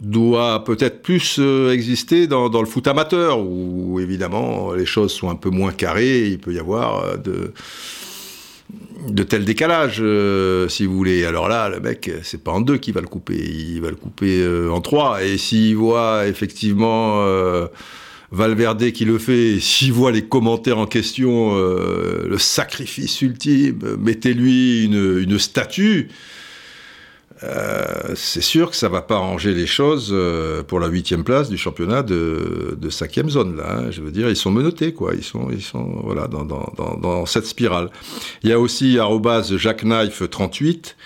doit 0.00 0.64
peut-être 0.64 1.02
plus 1.02 1.36
euh, 1.38 1.72
exister 1.72 2.26
dans, 2.26 2.48
le 2.48 2.66
foot 2.66 2.86
amateur, 2.86 3.40
où 3.40 4.00
évidemment 4.00 4.72
les 4.72 4.86
choses 4.86 5.12
sont 5.12 5.30
un 5.30 5.34
peu 5.34 5.50
moins 5.50 5.72
carrées, 5.72 6.26
il 6.26 6.38
peut 6.38 6.52
y 6.52 6.58
avoir 6.58 7.04
euh, 7.04 7.16
de, 7.16 7.52
de 9.08 9.22
tels 9.22 9.44
décalages, 9.44 9.98
euh, 10.00 10.68
si 10.68 10.86
vous 10.86 10.96
voulez. 10.96 11.24
Alors 11.24 11.48
là, 11.48 11.68
le 11.68 11.80
mec, 11.80 12.10
c'est 12.22 12.42
pas 12.42 12.52
en 12.52 12.60
deux 12.60 12.76
qu'il 12.76 12.94
va 12.94 13.00
le 13.00 13.06
couper, 13.06 13.36
il 13.36 13.80
va 13.80 13.90
le 13.90 13.96
couper 13.96 14.46
en 14.70 14.80
trois. 14.80 15.24
Et 15.24 15.38
s'il 15.38 15.76
voit 15.76 16.26
effectivement 16.26 17.24
Valverde 18.32 18.90
qui 18.90 19.04
le 19.04 19.18
fait, 19.18 19.60
s'il 19.60 19.92
voit 19.92 20.12
les 20.12 20.22
commentaires 20.22 20.78
en 20.78 20.86
question, 20.86 21.56
le 21.56 22.38
sacrifice 22.38 23.22
ultime, 23.22 23.96
mettez-lui 23.98 24.84
une, 24.84 25.20
une 25.20 25.38
statue. 25.38 26.08
Euh, 27.42 28.14
c'est 28.14 28.40
sûr 28.40 28.70
que 28.70 28.76
ça 28.76 28.88
va 28.88 29.02
pas 29.02 29.16
arranger 29.16 29.52
les 29.52 29.66
choses 29.66 30.08
euh, 30.10 30.62
pour 30.62 30.80
la 30.80 30.86
huitième 30.86 31.22
place 31.22 31.50
du 31.50 31.58
championnat 31.58 32.02
de, 32.02 32.78
de 32.80 32.90
cinquième 32.90 33.28
zone 33.28 33.56
là. 33.56 33.78
Hein. 33.78 33.90
Je 33.90 34.00
veux 34.00 34.10
dire, 34.10 34.30
ils 34.30 34.36
sont 34.36 34.50
menottés 34.50 34.94
quoi. 34.94 35.14
Ils 35.14 35.24
sont, 35.24 35.48
ils 35.50 35.62
sont 35.62 36.00
voilà 36.02 36.28
dans, 36.28 36.44
dans, 36.44 36.72
dans, 36.76 36.96
dans 36.96 37.26
cette 37.26 37.46
spirale. 37.46 37.90
Il 38.42 38.48
y 38.48 38.52
a 38.52 38.60
aussi 38.60 38.98
Jacques 39.56 39.84
Knife 39.84 40.22
38 40.30 40.96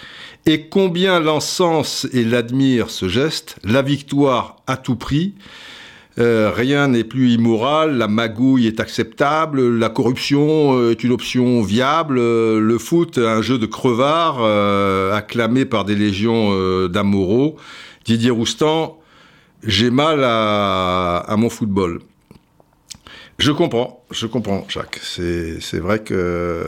et 0.47 0.69
combien 0.69 1.21
l'encens 1.21 2.07
et 2.13 2.25
l'admire 2.25 2.91
ce 2.91 3.09
geste, 3.09 3.57
la 3.65 3.83
victoire 3.83 4.57
à 4.67 4.77
tout 4.77 4.97
prix. 4.97 5.35
Euh, 6.21 6.51
rien 6.55 6.89
n'est 6.89 7.05
plus 7.05 7.31
immoral, 7.31 7.97
la 7.97 8.07
magouille 8.07 8.67
est 8.67 8.79
acceptable, 8.79 9.79
la 9.79 9.89
corruption 9.89 10.77
euh, 10.77 10.91
est 10.91 11.03
une 11.03 11.13
option 11.13 11.63
viable, 11.63 12.19
euh, 12.19 12.61
le 12.61 12.77
foot 12.77 13.17
un 13.17 13.41
jeu 13.41 13.57
de 13.57 13.65
crevards 13.65 14.45
acclamé 15.15 15.65
par 15.65 15.87
des 15.87 15.95
légions 15.95 16.89
d'amoureux. 16.89 17.55
Didier 18.05 18.31
Roustan, 18.31 18.99
j'ai 19.65 19.91
mal 19.91 20.21
à, 20.23 21.35
mon 21.39 21.49
football. 21.49 22.01
Je 23.39 23.53
comprends, 23.53 24.05
je 24.11 24.27
comprends, 24.27 24.67
Jacques. 24.69 25.01
C'est 25.03 25.79
vrai 25.79 26.01
que, 26.01 26.67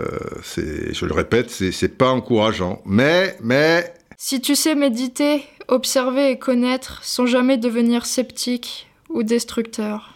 je 0.57 1.05
le 1.05 1.13
répète, 1.13 1.51
c'est 1.51 1.99
pas 1.99 2.11
encourageant. 2.11 2.81
Mais, 2.87 3.37
mais... 3.43 3.93
Si 4.17 4.41
tu 4.41 4.55
sais 4.55 4.75
méditer, 4.75 5.45
observer 5.69 6.31
et 6.31 6.39
connaître 6.39 7.01
sans 7.03 7.27
jamais 7.27 7.59
devenir 7.59 8.07
sceptique, 8.07 8.87
destructeur. 9.23 10.15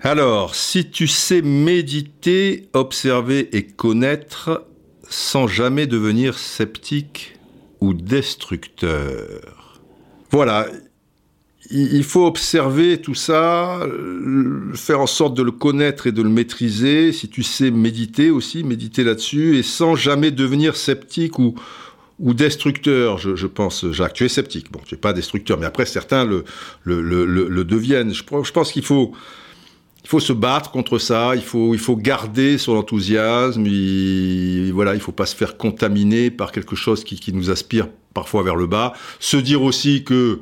Alors, 0.00 0.54
si 0.54 0.90
tu 0.90 1.06
sais 1.06 1.42
méditer, 1.42 2.68
observer 2.72 3.54
et 3.56 3.66
connaître 3.66 4.64
sans 5.08 5.46
jamais 5.46 5.86
devenir 5.86 6.38
sceptique 6.38 7.34
ou 7.80 7.94
destructeur. 7.94 9.80
Voilà, 10.30 10.68
il 11.70 12.04
faut 12.04 12.26
observer 12.26 13.00
tout 13.00 13.14
ça, 13.14 13.80
faire 14.74 15.00
en 15.00 15.06
sorte 15.06 15.34
de 15.34 15.42
le 15.42 15.50
connaître 15.50 16.06
et 16.06 16.12
de 16.12 16.22
le 16.22 16.28
maîtriser, 16.28 17.12
si 17.12 17.28
tu 17.28 17.42
sais 17.42 17.70
méditer 17.70 18.30
aussi, 18.30 18.64
méditer 18.64 19.04
là-dessus, 19.04 19.58
et 19.58 19.62
sans 19.62 19.94
jamais 19.94 20.30
devenir 20.30 20.76
sceptique 20.76 21.38
ou, 21.38 21.54
ou 22.18 22.34
destructeur, 22.34 23.18
je, 23.18 23.46
pense, 23.46 23.90
Jacques. 23.92 24.14
Tu 24.14 24.24
es 24.24 24.28
sceptique. 24.28 24.72
Bon, 24.72 24.80
tu 24.84 24.94
n'es 24.94 25.00
pas 25.00 25.12
destructeur, 25.12 25.58
mais 25.58 25.66
après, 25.66 25.86
certains 25.86 26.24
le, 26.24 26.44
le, 26.82 27.00
le, 27.00 27.24
le 27.24 27.64
deviennent. 27.64 28.12
Je, 28.12 28.22
je 28.42 28.52
pense 28.52 28.72
qu'il 28.72 28.84
faut, 28.84 29.12
il 30.02 30.08
faut 30.08 30.20
se 30.20 30.32
battre 30.32 30.70
contre 30.70 30.98
ça, 30.98 31.36
il 31.36 31.42
faut, 31.42 31.74
il 31.74 31.80
faut 31.80 31.96
garder 31.96 32.58
son 32.58 32.76
enthousiasme, 32.76 33.66
il, 33.66 34.72
voilà, 34.72 34.94
il 34.94 35.00
faut 35.00 35.12
pas 35.12 35.26
se 35.26 35.36
faire 35.36 35.56
contaminer 35.56 36.30
par 36.30 36.50
quelque 36.50 36.76
chose 36.76 37.04
qui, 37.04 37.20
qui 37.20 37.32
nous 37.32 37.50
aspire 37.50 37.88
parfois 38.14 38.42
vers 38.42 38.56
le 38.56 38.66
bas. 38.66 38.94
Se 39.20 39.36
dire 39.36 39.62
aussi 39.62 40.02
que 40.04 40.40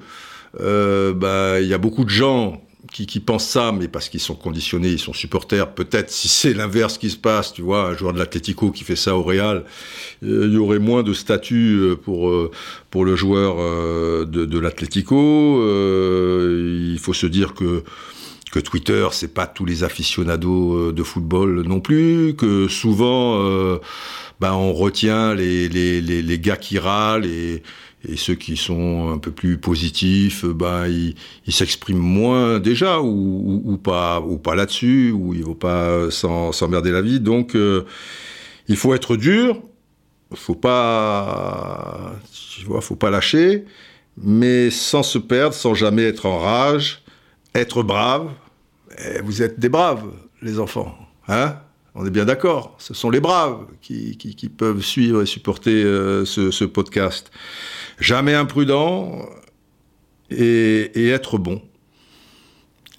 euh, 0.60 1.12
bah, 1.12 1.60
il 1.60 1.68
y 1.68 1.74
a 1.74 1.78
beaucoup 1.78 2.04
de 2.04 2.10
gens 2.10 2.62
qui, 2.92 3.06
qui, 3.06 3.20
pensent 3.20 3.48
ça, 3.48 3.72
mais 3.72 3.88
parce 3.88 4.08
qu'ils 4.08 4.20
sont 4.20 4.34
conditionnés, 4.34 4.88
ils 4.88 4.98
sont 4.98 5.12
supporters. 5.12 5.74
Peut-être 5.74 6.10
si 6.10 6.28
c'est 6.28 6.52
l'inverse 6.52 6.98
qui 6.98 7.10
se 7.10 7.16
passe, 7.16 7.52
tu 7.52 7.62
vois, 7.62 7.88
un 7.88 7.96
joueur 7.96 8.12
de 8.12 8.18
l'Atlético 8.18 8.70
qui 8.70 8.84
fait 8.84 8.96
ça 8.96 9.16
au 9.16 9.22
Real, 9.22 9.64
euh, 10.22 10.46
il 10.46 10.54
y 10.54 10.58
aurait 10.58 10.78
moins 10.78 11.02
de 11.02 11.12
statut 11.12 11.78
euh, 11.78 11.96
pour 11.96 12.28
euh, 12.28 12.50
pour 12.90 13.04
le 13.04 13.16
joueur 13.16 13.56
de, 14.26 14.44
de 14.46 14.58
l'Atlético. 14.58 15.60
il 15.62 16.98
faut 16.98 17.12
se 17.12 17.26
dire 17.26 17.52
que 17.54 17.82
que 18.56 18.60
Twitter, 18.60 19.06
c'est 19.12 19.34
pas 19.34 19.46
tous 19.46 19.66
les 19.66 19.84
aficionados 19.84 20.90
de 20.90 21.02
football 21.02 21.62
non 21.66 21.80
plus, 21.80 22.34
que 22.36 22.68
souvent, 22.68 23.42
euh, 23.42 23.78
ben 24.40 24.52
on 24.52 24.72
retient 24.72 25.34
les, 25.34 25.68
les, 25.68 26.00
les, 26.00 26.22
les, 26.22 26.38
gars 26.38 26.56
qui 26.56 26.78
râlent 26.78 27.26
et, 27.26 27.62
et 28.08 28.16
ceux 28.16 28.34
qui 28.34 28.56
sont 28.56 29.10
un 29.12 29.18
peu 29.18 29.32
plus 29.32 29.58
positifs, 29.58 30.44
ben 30.44 30.86
ils, 30.86 31.14
ils 31.46 31.52
s'expriment 31.52 31.98
moins 31.98 32.60
déjà 32.60 33.00
ou, 33.00 33.78
pas 33.82 34.20
ou 34.20 34.38
pas 34.38 34.54
là-dessus, 34.54 35.10
ou 35.10 35.34
il 35.34 35.42
faut 35.42 35.54
pas 35.54 36.10
s'emmerder 36.10 36.90
la 36.92 37.02
vie. 37.02 37.20
Donc 37.20 37.56
euh, 37.56 37.84
il 38.68 38.76
faut 38.76 38.94
être 38.94 39.16
dur, 39.16 39.60
faut 40.34 40.54
pas, 40.54 42.14
faut 42.80 42.96
pas 42.96 43.10
lâcher, 43.10 43.64
mais 44.16 44.70
sans 44.70 45.02
se 45.02 45.18
perdre, 45.18 45.54
sans 45.54 45.74
jamais 45.74 46.04
être 46.04 46.26
en 46.26 46.38
rage, 46.38 47.02
être 47.54 47.82
brave. 47.82 48.30
Et 48.98 49.20
vous 49.22 49.42
êtes 49.42 49.58
des 49.58 49.68
braves, 49.68 50.04
les 50.42 50.58
enfants, 50.58 50.96
hein? 51.28 51.56
On 51.98 52.04
est 52.04 52.10
bien 52.10 52.26
d'accord, 52.26 52.76
ce 52.78 52.92
sont 52.92 53.08
les 53.08 53.20
braves 53.20 53.64
qui, 53.80 54.52
peuvent 54.54 54.82
suivre 54.82 55.22
et 55.22 55.26
supporter 55.26 55.82
euh, 55.82 56.26
ce, 56.26 56.64
podcast. 56.64 57.30
Jamais 57.98 58.34
imprudent 58.34 59.26
et, 60.30 61.08
être 61.08 61.38
bon. 61.38 61.62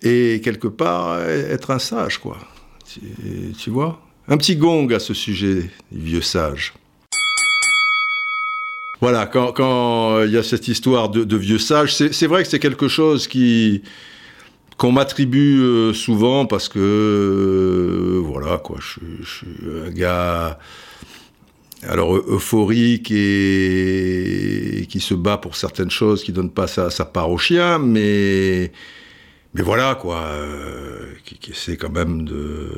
Et 0.01 0.41
quelque 0.43 0.67
part, 0.67 1.21
être 1.21 1.71
un 1.71 1.79
sage, 1.79 2.19
quoi. 2.19 2.37
Tu, 3.59 3.69
vois? 3.69 4.01
Un 4.27 4.37
petit 4.37 4.55
gong 4.55 4.87
à 4.93 4.99
ce 4.99 5.13
sujet, 5.13 5.69
vieux 5.91 6.21
sage. 6.21 6.73
Voilà, 9.01 9.27
quand, 9.27 9.51
quand 9.51 10.23
il 10.23 10.31
y 10.31 10.37
a 10.37 10.43
cette 10.43 10.67
histoire 10.67 11.09
de, 11.09 11.37
vieux 11.37 11.59
sage, 11.59 11.95
c'est 11.95 12.27
vrai 12.27 12.43
que 12.43 12.49
c'est 12.49 12.59
quelque 12.59 12.87
chose 12.87 13.27
qui 13.27 13.83
qu'on 14.77 14.91
m'attribue 14.91 15.59
euh, 15.59 15.93
souvent 15.93 16.45
parce 16.45 16.69
que 16.69 16.79
euh, 16.79 18.21
voilà 18.23 18.57
quoi, 18.59 18.77
je, 18.79 19.25
suis 19.25 19.47
un 19.87 19.89
gars 19.89 20.59
alors 21.83 22.15
euphorique 22.15 23.11
et, 23.11 24.85
qui 24.89 24.99
se 24.99 25.13
bat 25.13 25.37
pour 25.37 25.55
certaines 25.55 25.91
choses, 25.91 26.23
qui 26.23 26.31
donne 26.31 26.49
pas 26.49 26.67
sa, 26.67 26.89
sa 26.89 27.05
part 27.05 27.29
au 27.29 27.37
chien, 27.37 27.79
mais 27.79 28.71
mais 29.53 29.61
voilà 29.63 29.95
quoi, 29.95 30.21
euh, 30.21 31.13
qui, 31.23 31.51
essaie 31.51 31.77
quand 31.77 31.91
même 31.91 32.23
de 32.25 32.69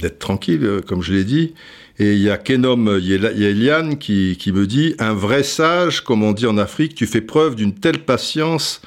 d'être 0.00 0.20
tranquille, 0.20 0.80
comme 0.86 1.02
je 1.02 1.12
l'ai 1.12 1.24
dit. 1.24 1.54
Et 1.98 2.12
il 2.12 2.20
y 2.20 2.30
a 2.30 2.38
Kenom 2.38 2.98
Yelian 2.98 3.96
qui, 3.96 4.36
qui 4.38 4.52
me 4.52 4.64
dit 4.64 4.94
un 5.00 5.12
vrai 5.12 5.42
sage, 5.42 6.02
comme 6.02 6.22
on 6.22 6.32
dit 6.32 6.46
en 6.46 6.56
Afrique, 6.56 6.94
tu 6.94 7.06
fais 7.06 7.20
preuve 7.20 7.56
d'une 7.56 7.74
telle 7.74 7.98
patience 8.04 8.80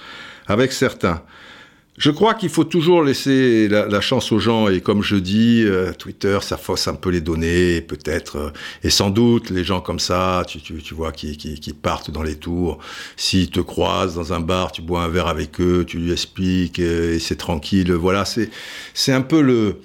avec 0.47 0.71
certains. 0.71 1.21
Je 2.02 2.10
crois 2.10 2.34
qu'il 2.34 2.49
faut 2.49 2.64
toujours 2.64 3.04
laisser 3.04 3.68
la, 3.68 4.02
chance 4.02 4.32
aux 4.32 4.39
gens 4.39 4.68
et 4.68 4.82
comme 4.82 5.04
je 5.04 5.18
dis, 5.18 5.62
euh, 5.64 5.93
Twitter, 5.93 6.39
ça 6.41 6.58
fausse 6.58 6.88
un 6.88 6.95
peu 6.95 7.12
les 7.12 7.22
données, 7.22 7.80
peut-être, 7.80 8.38
euh, 8.38 8.49
et 8.84 8.89
sans 8.89 9.12
doute 9.12 9.52
les 9.52 9.64
gens 9.64 9.82
comme 9.82 9.99
ça, 9.99 10.43
tu, 10.47 10.95
vois, 10.95 11.12
qui, 11.12 11.76
partent 11.80 12.10
dans 12.10 12.24
les 12.24 12.38
tours, 12.38 12.80
s'ils 13.18 13.52
te 13.52 13.60
croisent 13.60 14.16
dans 14.16 14.34
un 14.34 14.39
bar, 14.39 14.72
tu 14.72 14.82
bois 14.82 15.04
un 15.04 15.10
verre 15.10 15.28
avec 15.28 15.62
eux, 15.62 15.86
tu 15.88 15.99
lui 15.99 16.12
expliques 16.12 16.80
euh, 16.80 17.14
et 17.14 17.20
c'est 17.20 17.36
tranquille. 17.36 17.93
Voilà, 17.93 18.26
c'est 18.26 18.49
c'est 18.95 19.14
un 19.14 19.22
peu 19.22 19.39
le, 19.39 19.76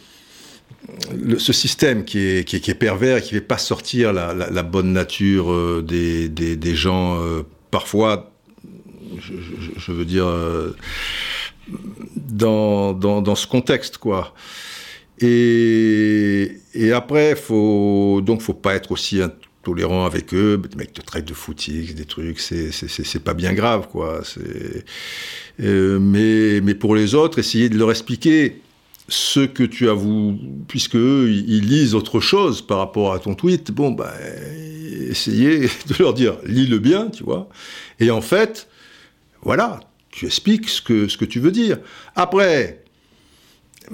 le, 1.15 1.39
ce 1.39 1.53
système 1.53 2.07
qui 2.07 2.21
est, 2.21 2.49
qui 2.49 2.63
qui 2.63 2.71
est 2.71 2.75
pervers 2.75 3.19
et 3.19 3.21
qui 3.21 3.35
ne 3.35 3.41
fait 3.41 3.47
pas 3.47 3.59
sortir 3.59 4.15
la, 4.15 4.33
la, 4.33 4.63
bonne 4.63 4.91
nature 4.95 5.83
des, 5.83 6.31
des, 6.31 6.75
gens, 6.75 7.21
parfois, 7.71 8.33
je, 9.19 9.35
je, 9.35 9.79
je, 9.79 9.93
veux 9.93 10.07
dire, 10.07 10.27
dans, 12.17 12.93
dans, 12.93 13.23
dans, 13.23 13.35
ce 13.35 13.47
contexte, 13.47 13.99
quoi. 13.99 14.35
Et, 15.19 16.59
et 16.75 16.93
après, 16.93 17.37
faut, 17.37 18.21
donc, 18.23 18.43
faut 18.43 18.55
pas 18.55 18.75
être 18.75 18.93
aussi 18.93 19.21
intolérant 19.23 20.05
avec 20.05 20.35
eux. 20.35 20.61
Les 20.71 20.77
mecs 20.77 20.93
te 20.93 21.01
traitent 21.01 21.29
de 21.29 21.35
footix, 21.35 21.95
des 21.95 22.05
trucs, 22.05 22.39
c'est, 22.41 23.25
pas 23.25 23.35
bien 23.35 23.53
grave, 23.53 23.89
quoi. 23.91 24.21
Euh, 25.61 25.99
mais, 25.99 26.61
mais 26.61 26.75
pour 26.75 26.95
les 26.95 27.15
autres, 27.15 27.39
essayer 27.39 27.69
de 27.69 27.79
leur 27.79 27.91
expliquer 27.91 28.61
ce 29.09 29.41
que 29.41 29.63
tu 29.63 29.89
as 29.89 29.93
vous, 29.93 30.39
puisque 30.69 30.97
eux, 30.97 31.31
ils 31.31 31.67
lisent 31.67 31.95
autre 31.95 32.21
chose 32.21 32.61
par 32.61 32.79
rapport 32.79 33.13
à 33.13 33.19
ton 33.19 33.35
tweet, 33.35 33.71
bon, 33.71 33.93
ben, 33.93 34.11
essayez 35.09 35.61
de 35.61 35.95
leur 35.99 36.15
dire, 36.15 36.39
lis-le 36.45 36.79
bien, 36.79 37.09
tu 37.09 37.25
vois. 37.25 37.49
Et 38.01 38.11
en 38.11 38.21
fait, 38.21 38.69
voilà, 39.43 39.81
tu 40.17 40.25
expliques 40.25 40.71
ce 40.71 40.81
que, 40.81 41.25
tu 41.27 41.41
veux 41.41 41.51
dire. 41.51 41.77
Après, 42.15 42.83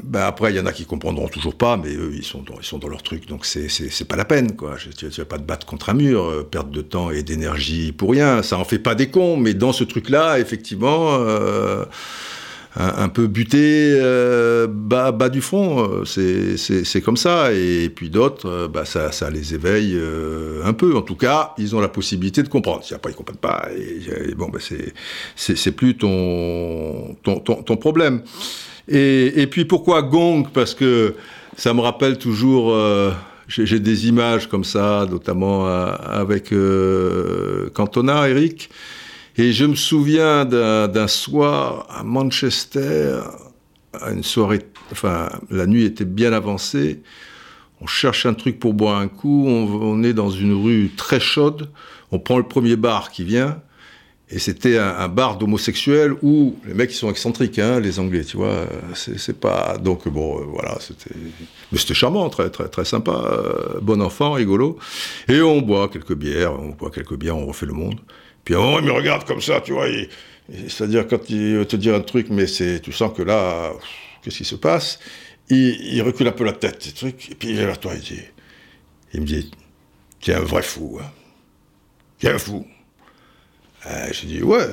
ben 0.01 0.21
après, 0.21 0.53
il 0.53 0.57
y 0.57 0.61
en 0.61 0.67
a 0.67 0.73
qui 0.73 0.87
comprendront 0.87 1.27
toujours 1.27 1.57
pas, 1.57 1.77
mais 1.77 1.93
eux, 1.95 2.13
ils 2.15 2.23
sont 2.25 2.45
dans, 2.79 2.89
leur 2.89 3.03
truc, 3.03 3.27
donc 3.27 3.45
c'est 3.45 4.05
pas 4.07 4.15
la 4.15 4.25
peine, 4.25 4.55
quoi. 4.55 4.77
Tu, 4.77 5.09
tu 5.11 5.21
vas 5.21 5.25
pas 5.25 5.39
te 5.39 5.43
battre 5.43 5.67
contre 5.67 5.91
un 5.91 5.95
mur, 5.95 6.23
euh, 6.23 6.49
perdre 6.49 6.71
de 6.71 6.81
temps 6.81 7.11
et 7.11 7.25
d'énergie 7.25 7.91
pour 7.91 8.13
rien. 8.13 8.45
Ça 8.45 8.57
en 8.57 8.65
fait 8.65 8.79
pas 8.79 8.95
des 8.95 9.11
cons, 9.11 9.37
mais 9.37 9.53
dans 9.53 9.73
ce 9.73 9.83
truc-là, 9.83 10.39
effectivement, 10.39 11.15
euh, 11.15 11.85
un, 12.75 13.09
peu 13.09 13.27
buté 13.27 13.93
euh, 14.01 14.67
bas, 14.67 15.13
bas 15.13 15.29
du 15.29 15.43
front, 15.43 16.05
euh, 16.05 16.05
c'est, 16.07 17.01
comme 17.03 17.19
ça. 17.19 17.53
Et, 17.53 17.91
puis 17.91 18.09
d'autres, 18.09 18.49
euh, 18.49 18.69
bah, 18.69 18.85
ça, 18.85 19.13
ça 19.13 19.31
les 19.31 19.55
éveille 19.55 19.95
euh, 19.95 20.63
un 20.65 20.73
peu. 20.73 20.97
En 20.97 21.03
tout 21.03 21.17
cas, 21.17 21.53
ils 21.59 21.77
ont 21.77 21.81
la 21.81 21.89
possibilité 21.89 22.43
de 22.43 22.49
comprendre. 22.49 22.83
Si 22.83 22.95
après 22.95 23.13
ils 23.13 23.15
comprennent 23.15 23.37
pas, 23.37 23.69
et, 23.77 24.35
bon, 24.35 24.49
bah, 24.49 24.59
c'est, 25.37 25.73
plus 25.73 25.97
ton, 25.97 27.15
ton, 27.23 27.41
ton, 27.41 27.77
problème. 27.77 28.23
Et, 28.89 29.43
et, 29.43 29.47
puis 29.47 29.67
pourquoi 29.67 30.03
gong? 30.03 30.45
Parce 30.53 30.75
que 30.75 31.15
ça 31.57 31.75
me 31.75 31.81
rappelle 31.81 32.17
toujours. 32.17 32.73
Euh, 32.73 33.11
j'ai 33.49 33.81
des 33.81 34.09
images 34.09 34.49
comme 34.49 34.65
ça, 34.65 35.07
notamment 35.11 35.69
euh, 35.69 35.95
avec 36.05 36.55
Cantona, 37.75 38.31
Eric. 38.31 38.71
Et 39.37 39.53
je 39.53 39.65
me 39.65 39.75
souviens 39.75 40.45
d'un 40.45 41.09
soir 41.09 41.87
à 41.89 42.03
Manchester, 42.03 43.21
à 43.99 44.11
une 44.11 44.23
soirée, 44.23 44.61
enfin 44.91 45.31
la 45.51 45.67
nuit 45.67 45.85
était 45.85 46.05
bien 46.05 46.33
avancée. 46.33 47.03
On 47.81 47.87
cherche 47.87 48.27
un 48.27 48.35
truc 48.35 48.61
pour 48.61 48.75
boire 48.75 48.99
un 48.99 49.09
coup. 49.09 49.47
On, 49.49 50.03
est 50.05 50.13
dans 50.13 50.31
une 50.31 50.53
rue 50.53 50.91
très 50.97 51.19
chaude. 51.19 51.71
On 52.13 52.19
prend 52.19 52.37
le 52.37 52.45
premier 52.45 52.77
bar 52.77 53.11
qui 53.11 53.25
vient. 53.25 53.61
Et 54.29 54.39
c'était 54.39 54.79
un, 54.79 55.09
bar 55.09 55.37
d'homosexuels 55.37 56.15
où 56.23 56.57
les 56.67 56.75
mecs 56.75 56.93
sont 56.93 57.11
excentriques, 57.11 57.59
hein, 57.59 57.81
les 57.81 57.99
Anglais, 57.99 58.25
tu 58.25 58.37
vois. 58.37 58.67
C'est 58.95 59.39
pas 59.39 59.77
donc 59.79 60.09
bon, 60.09 60.39
euh, 60.39 60.45
voilà, 60.47 60.79
c'était, 60.81 61.15
mais 61.71 61.77
c'était 61.77 61.93
charmant, 61.93 62.31
très 62.31 62.49
très 62.49 62.69
très 62.69 62.87
sympa, 62.87 63.13
euh, 63.13 63.81
bon 63.83 64.01
enfant, 64.01 64.33
rigolo. 64.33 64.79
Et 65.29 65.43
on 65.43 65.61
boit 65.61 65.89
quelques 65.89 66.15
bières, 66.15 66.59
on 66.59 66.71
boit 66.71 66.91
quelques 66.91 67.17
bières, 67.17 67.37
on 67.37 67.45
refait 67.45 67.67
le 67.67 67.75
monde. 67.75 68.01
Puis 68.45 68.55
à 68.55 68.59
un 68.59 68.61
moment 68.61 68.79
il 68.79 68.85
me 68.85 68.93
regarde 68.93 69.25
comme 69.25 69.41
ça, 69.41 69.61
tu 69.61 69.73
vois. 69.73 69.87
C'est-à-dire 70.69 71.07
quand 71.07 71.31
il 71.31 71.57
veut 71.57 71.67
te 71.67 71.77
dire 71.77 71.95
un 71.95 72.01
truc, 72.01 72.29
mais 72.31 72.47
tu 72.47 72.93
sens 72.93 73.17
que 73.17 73.23
là, 73.23 73.73
qu'est-ce 74.23 74.39
qui 74.39 74.45
se 74.45 74.57
passe? 74.57 74.99
Il, 75.49 76.01
recule 76.03 76.29
un 76.29 76.33
peu 76.33 76.45
la 76.45 76.53
tête, 76.53 76.85
des 76.85 76.93
trucs, 76.93 77.31
et 77.31 77.35
puis 77.35 77.51
il 77.51 77.57
vient 77.57 77.67
vers 77.67 77.79
toi, 77.79 77.93
il 77.95 78.01
dit, 78.01 78.23
il 79.13 79.21
me 79.21 79.27
dit, 79.27 79.51
tu 80.21 80.31
es 80.31 80.35
un 80.35 80.41
vrai 80.41 80.63
fou, 80.63 80.99
hein. 81.01 81.11
tu 82.19 82.27
es 82.27 82.31
un 82.31 82.39
fou. 82.39 82.67
Euh, 83.87 84.09
je 84.13 84.27
dis, 84.27 84.43
ouais, 84.43 84.67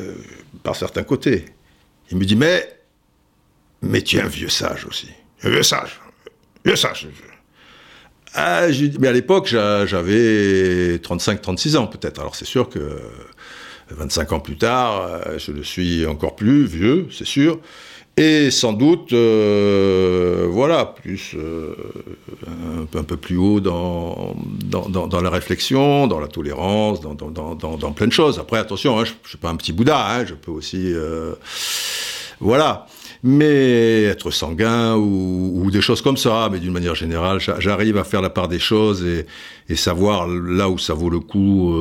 par 0.63 0.75
certains 0.75 1.03
côtés. 1.03 1.45
Il 2.11 2.17
me 2.17 2.25
dit, 2.25 2.35
mais, 2.35 2.79
mais 3.81 4.01
tu 4.01 4.17
es 4.17 4.21
un 4.21 4.27
vieux 4.27 4.49
sage 4.49 4.85
aussi. 4.85 5.09
Un 5.43 5.49
vieux 5.49 5.63
sage. 5.63 5.99
Vieux 6.63 6.75
sage. 6.75 7.07
Ah, 8.35 8.67
mais 8.99 9.07
à 9.07 9.11
l'époque, 9.11 9.47
j'avais 9.47 10.97
35-36 10.97 11.77
ans 11.77 11.87
peut-être. 11.87 12.19
Alors 12.19 12.35
c'est 12.35 12.45
sûr 12.45 12.69
que 12.69 13.01
25 13.91 14.33
ans 14.33 14.39
plus 14.39 14.57
tard, 14.57 15.21
je 15.37 15.51
le 15.51 15.63
suis 15.63 16.05
encore 16.05 16.35
plus 16.35 16.65
vieux, 16.65 17.07
c'est 17.11 17.27
sûr. 17.27 17.59
Et 18.19 18.51
sans 18.51 18.73
doute, 18.73 19.13
euh, 19.13 20.45
voilà, 20.49 20.83
plus 20.83 21.35
euh, 21.35 21.73
un, 22.93 23.03
peu 23.03 23.15
plus 23.15 23.37
haut 23.37 23.61
dans, 23.61 24.35
dans, 24.67 25.21
la 25.21 25.29
réflexion, 25.29 26.05
dans 26.05 26.19
la 26.19 26.27
tolérance, 26.27 26.99
dans, 26.99 27.93
plein 27.93 28.07
de 28.07 28.11
choses. 28.11 28.37
Après, 28.37 28.57
attention, 28.57 28.99
hein, 28.99 29.05
je 29.05 29.11
ne 29.11 29.27
suis 29.29 29.37
pas 29.37 29.47
un 29.47 29.55
petit 29.55 29.71
Bouddha, 29.71 30.15
hein, 30.15 30.25
je 30.25 30.33
peux 30.33 30.51
aussi... 30.51 30.91
Euh, 30.93 31.35
voilà. 32.41 32.87
mais 33.23 34.03
être 34.03 34.31
sanguin 34.31 34.97
ou, 34.97 35.69
des 35.71 35.79
choses 35.79 36.01
comme 36.01 36.17
ça. 36.17 36.49
Mais 36.51 36.59
d'une 36.59 36.73
manière 36.73 36.95
générale, 36.95 37.39
j'arrive 37.39 37.95
à 37.95 38.03
faire 38.03 38.21
la 38.21 38.29
part 38.29 38.49
des 38.49 38.59
choses 38.59 39.01
et, 39.05 39.75
savoir 39.77 40.27
là 40.27 40.69
où 40.69 40.77
ça 40.77 40.93
vaut 40.93 41.09
le 41.09 41.21
coup. 41.21 41.73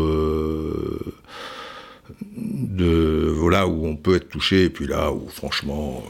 De 2.79 3.33
voilà 3.35 3.67
où 3.67 3.87
on 3.87 3.97
peut 3.97 4.15
être 4.15 4.29
touché 4.29 4.65
et 4.65 4.71
puis 4.71 4.87
là 4.87 5.11
où 5.11 5.29
franchement 5.29 6.01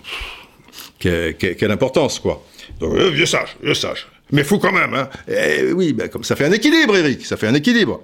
quelle, 0.98 1.70
importance 1.70 2.18
quoi. 2.20 2.44
Donc 2.78 2.92
euh, 2.92 3.10
je 3.14 3.24
sage 3.24 3.56
je 3.62 3.72
sage. 3.72 4.06
Mais 4.32 4.44
fou 4.44 4.58
quand 4.58 4.72
même 4.72 4.92
hein. 4.92 5.08
Et 5.26 5.72
oui 5.72 5.94
ben, 5.94 6.10
comme 6.10 6.24
ça 6.24 6.36
fait 6.36 6.44
un 6.44 6.52
équilibre 6.52 6.94
Eric 6.94 7.24
ça 7.24 7.38
fait 7.38 7.46
un 7.46 7.54
équilibre. 7.54 8.02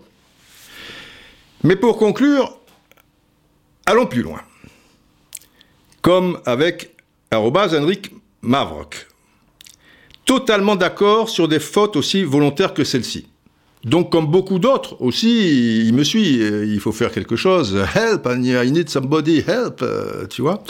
Mais 1.62 1.77
pour 1.77 1.99
conclure 1.99 2.59
allons 3.85 4.07
plus 4.07 4.23
loin. 4.23 4.41
Comme 6.01 6.41
avec 6.47 6.95
Henrik 7.35 8.12
Mavrok 8.41 9.09
totalement 10.25 10.77
d'accord 10.77 11.29
sur 11.29 11.49
des 11.49 11.61
fautes 11.61 11.97
aussi 11.97 12.25
volontaires 12.25 12.73
que 12.73 12.85
celle-ci 12.85 13.27
donc, 13.85 14.11
comme 14.11 14.26
beaucoup 14.26 14.59
d'autres 14.59 14.97
aussi, 15.01 15.87
il 15.87 15.95
me 15.95 16.05
suit. 16.05 16.39
Il 16.39 16.80
faut 16.80 16.93
faire 16.93 17.12
quelque 17.12 17.37
chose. 17.37 17.76
Help, 17.95 18.26
I 18.26 18.70
need 18.72 18.89
somebody, 18.89 19.45
help, 19.47 19.82
euh, 19.82 20.26
tu 20.26 20.43
vois. 20.43 20.64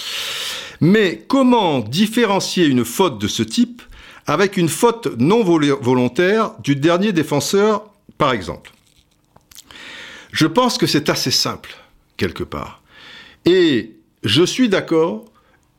Mais 0.81 1.25
comment 1.29 1.79
différencier 1.79 2.67
une 2.67 2.85
faute 2.85 3.21
de 3.21 3.29
ce 3.29 3.43
type 3.43 3.83
avec 4.27 4.57
une 4.57 4.69
faute 4.69 5.09
non 5.19 5.45
volontaire 5.45 6.53
du 6.63 6.75
dernier 6.75 7.13
défenseur, 7.13 7.85
par 8.19 8.33
exemple? 8.33 8.73
Je 10.33 10.47
pense 10.47 10.77
que 10.77 10.87
c'est 10.87 11.09
assez 11.09 11.31
simple, 11.31 11.77
quelque 12.17 12.43
part. 12.43 12.83
Et 13.45 13.93
je 14.25 14.43
suis 14.43 14.69
d'accord 14.69 15.27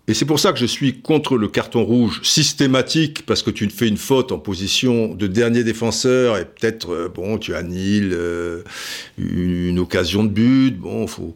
et 0.07 0.13
c'est 0.13 0.25
pour 0.25 0.39
ça 0.39 0.53
que 0.53 0.59
je 0.59 0.65
suis 0.65 1.01
contre 1.01 1.35
le 1.35 1.47
carton 1.47 1.83
rouge 1.83 2.21
systématique, 2.23 3.25
parce 3.25 3.41
que 3.41 3.49
tu 3.49 3.67
fais 3.69 3.87
une 3.87 3.97
faute 3.97 4.31
en 4.31 4.37
position 4.37 5.15
de 5.15 5.25
dernier 5.25 5.63
défenseur, 5.63 6.37
et 6.37 6.45
peut-être, 6.45 6.91
euh, 6.91 7.09
bon, 7.13 7.39
tu 7.39 7.55
annihiles 7.55 8.11
euh, 8.13 8.61
une 9.17 9.79
occasion 9.79 10.23
de 10.23 10.29
but. 10.29 10.77
Bon, 10.77 11.07
faut... 11.07 11.33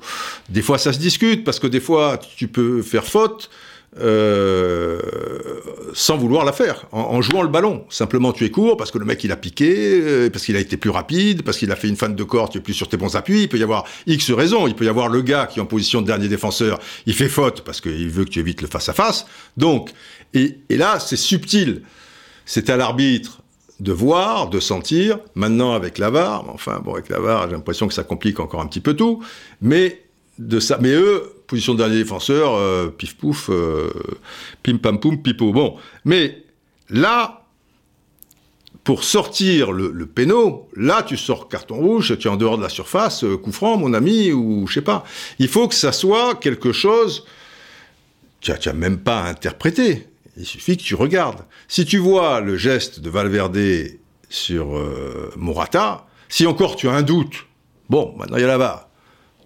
Des 0.50 0.62
fois, 0.62 0.78
ça 0.78 0.94
se 0.94 1.00
discute, 1.00 1.44
parce 1.44 1.60
que 1.60 1.68
des 1.68 1.80
fois, 1.80 2.20
tu 2.38 2.48
peux 2.48 2.84
faire 2.84 3.06
faute, 3.06 3.50
euh, 3.98 5.00
sans 5.94 6.18
vouloir 6.18 6.46
la 6.46 6.54
faire, 6.54 6.86
en, 6.92 7.22
jouant 7.22 7.42
le 7.42 7.50
ballon. 7.50 7.86
Simplement, 7.90 8.32
tu 8.32 8.46
es 8.46 8.52
court 8.52 8.78
parce 8.78 8.92
que 8.92 9.00
le 9.00 9.06
mec 9.06 9.24
il 9.24 9.32
a 9.32 9.36
piqué, 9.36 10.00
euh, 10.02 10.30
parce 10.30 10.46
qu'il 10.46 10.56
a 10.56 10.60
été 10.60 10.78
plus 10.78 10.92
rapide, 10.92 11.42
parce 11.42 11.58
qu'il 11.58 11.72
a 11.72 11.76
fait 11.76 11.88
une 11.88 11.96
fan 11.96 12.16
de 12.16 12.24
corps, 12.24 12.50
tu 12.50 12.60
es 12.60 12.62
plus 12.62 12.76
sur 12.76 12.88
tes 12.88 12.98
bons 12.98 13.16
appuis. 13.16 13.44
Il 13.44 13.50
peut 13.50 13.58
y 13.58 13.64
avoir 13.64 13.86
X 14.06 14.32
raisons. 14.32 14.68
Il 14.68 14.76
peut 14.76 14.86
y 14.86 14.90
avoir 14.90 15.08
le 15.08 15.22
gars 15.22 15.48
qui 15.48 15.60
est 15.60 15.62
en 15.62 15.66
position 15.66 16.02
de 16.02 16.08
dernier 16.08 16.28
défenseur, 16.28 16.80
il 17.06 17.14
fait 17.14 17.30
faute 17.30 17.62
parce 17.62 17.82
qu'il 17.82 18.10
veut 18.10 18.26
que 18.26 18.30
tu 18.30 18.40
évites 18.40 18.62
le 18.62 18.68
face 18.68 18.90
à 18.90 18.94
face. 18.94 19.26
Donc, 19.58 19.90
et, 20.34 20.58
là, 20.70 21.00
c'est 21.00 21.18
subtil. 21.18 21.82
C'est 22.46 22.70
à 22.70 22.78
l'arbitre 22.78 23.42
de 23.80 23.92
voir, 23.92 24.50
de 24.50 24.60
sentir. 24.60 25.20
Maintenant, 25.36 25.74
avec 25.74 25.98
la 25.98 26.10
VAR, 26.10 26.48
enfin, 26.50 26.80
bon, 26.84 26.94
avec 26.94 27.10
la 27.10 27.20
VAR, 27.20 27.50
j'ai 27.50 27.56
l'impression 27.56 27.88
que 27.88 27.94
ça 27.94 28.04
complique 28.04 28.40
encore 28.40 28.62
un 28.62 28.68
petit 28.68 28.82
peu 28.82 28.94
tout. 28.94 29.24
Mais 29.62 30.04
de 30.38 30.60
ça, 30.60 30.78
mais 30.80 30.94
eux, 30.94 31.39
position 31.50 31.74
de 31.74 31.80
dernier 31.80 31.97
défenseur, 31.97 32.54
euh, 32.54 32.88
pif 32.88 33.18
pouf, 33.18 33.50
euh, 33.50 33.89
pim 34.64 34.78
pam 34.78 35.00
poum, 35.00 35.22
pipo. 35.22 35.52
Bon, 35.52 35.76
mais 36.06 36.43
là, 36.89 37.43
pour 38.84 39.04
sortir 39.04 39.72
le, 39.72 39.91
le 39.91 40.06
péno, 40.06 40.70
là 40.76 41.04
tu 41.04 41.18
sors 41.18 41.50
carton 41.50 41.76
rouge, 41.76 42.18
tu 42.20 42.28
es 42.28 42.32
en 42.32 42.38
dehors 42.38 42.58
de 42.58 42.64
la 42.64 42.70
surface, 42.70 43.24
euh, 43.24 43.36
coup 43.36 43.52
franc, 43.52 43.78
mon 43.78 43.93
ami, 43.93 44.32
ou 44.32 44.68
je 44.68 44.76
sais 44.76 44.82
pas. 44.82 45.04
Il 45.39 45.47
faut 45.47 45.68
que 45.68 45.76
ça 45.76 45.91
soit 45.91 46.36
quelque 46.36 46.72
chose, 46.72 47.26
tu 48.39 48.52
n'as 48.52 48.74
même 48.74 49.00
pas 49.00 49.22
à 49.22 49.30
interpréter. 49.30 50.08
Il 50.38 50.45
suffit 50.45 50.78
que 50.78 50.84
tu 50.84 50.95
regardes. 50.95 51.43
Si 51.68 51.84
tu 51.84 51.97
vois 51.97 52.39
le 52.39 52.56
geste 52.56 53.02
de 53.02 53.10
Valverde 53.10 53.60
sur 54.30 54.68
Morata, 55.36 56.06
si 56.30 56.47
encore 56.47 56.78
tu 56.78 56.88
as 56.88 56.93
un 56.93 57.02
doute, 57.02 57.45
bon, 57.89 58.16
maintenant 58.18 58.38
il 58.38 58.41
y 58.41 58.45
a 58.45 58.47
là-bas, 58.47 58.89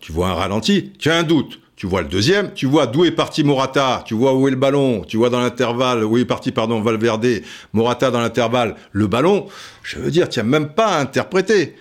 tu 0.01 0.12
vois 0.12 0.28
un 0.28 0.36
ralenti, 0.36 0.91
tu 0.99 1.10
as 1.10 1.18
un 1.18 1.24
doute, 1.24 1.62
tu 1.76 1.88
vois 1.88 2.02
le 2.02 2.08
deuxième, 2.08 2.54
tu 2.54 2.66
vois 2.66 2.88
d'où 2.88 3.04
est 3.04 3.12
parti 3.12 3.44
Morata, 3.44 4.04
tu 4.06 4.14
vois 4.14 4.34
où 4.36 4.48
est 4.48 4.52
le 4.52 4.58
ballon, 4.58 5.04
tu 5.08 5.18
vois 5.18 5.30
dans 5.30 5.40
l'intervalle, 5.40 6.04
où 6.04 6.18
est 6.18 6.26
parti, 6.26 6.52
pardon, 6.52 6.82
Valverde, 6.82 7.42
Morata 7.74 8.12
dans 8.12 8.22
l'intervalle, 8.22 8.76
le 8.92 9.08
ballon, 9.08 9.48
je 9.82 10.00
veux 10.00 10.12
dire, 10.12 10.30
tu 10.30 10.40
n'as 10.40 10.46
même 10.46 10.70
pas 10.70 10.98
à 10.98 11.00
interpréter. 11.00 11.76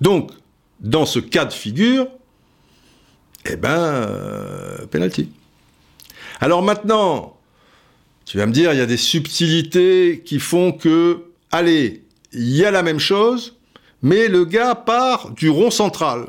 Donc, 0.00 0.30
dans 0.80 1.06
ce 1.06 1.18
cas 1.18 1.44
de 1.44 1.52
figure, 1.52 2.06
eh 3.44 3.56
ben, 3.56 3.68
euh, 3.68 4.86
penalty. 4.86 5.30
Alors 6.40 6.62
maintenant, 6.62 7.36
tu 8.24 8.38
vas 8.38 8.46
me 8.46 8.52
dire, 8.52 8.72
il 8.72 8.78
y 8.78 8.82
a 8.82 8.86
des 8.86 8.96
subtilités 8.96 10.22
qui 10.24 10.40
font 10.40 10.72
que, 10.72 11.24
allez, 11.50 12.02
il 12.32 12.50
y 12.50 12.64
a 12.64 12.70
la 12.70 12.82
même 12.82 12.98
chose, 12.98 13.56
mais 14.02 14.28
le 14.28 14.44
gars 14.44 14.74
part 14.74 15.30
du 15.30 15.50
rond 15.50 15.70
central. 15.70 16.26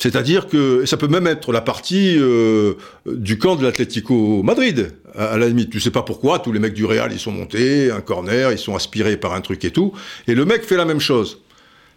C'est-à-dire 0.00 0.48
que 0.48 0.86
ça 0.86 0.96
peut 0.96 1.08
même 1.08 1.26
être 1.26 1.52
la 1.52 1.60
partie 1.60 2.16
euh, 2.18 2.72
du 3.04 3.36
camp 3.38 3.56
de 3.56 3.62
l'Atlético 3.62 4.42
Madrid. 4.42 4.94
À, 5.14 5.36
la 5.36 5.46
limite, 5.46 5.68
tu 5.68 5.78
sais 5.78 5.90
pas 5.90 6.02
pourquoi, 6.02 6.38
tous 6.38 6.52
les 6.52 6.58
mecs 6.58 6.72
du 6.72 6.86
Real, 6.86 7.12
ils 7.12 7.18
sont 7.18 7.32
montés, 7.32 7.90
un 7.90 8.00
corner, 8.00 8.50
ils 8.50 8.58
sont 8.58 8.74
aspirés 8.74 9.18
par 9.18 9.34
un 9.34 9.42
truc 9.42 9.62
et 9.62 9.70
tout. 9.70 9.92
Et 10.26 10.34
le 10.34 10.46
mec 10.46 10.64
fait 10.64 10.78
la 10.78 10.86
même 10.86 11.00
chose. 11.00 11.42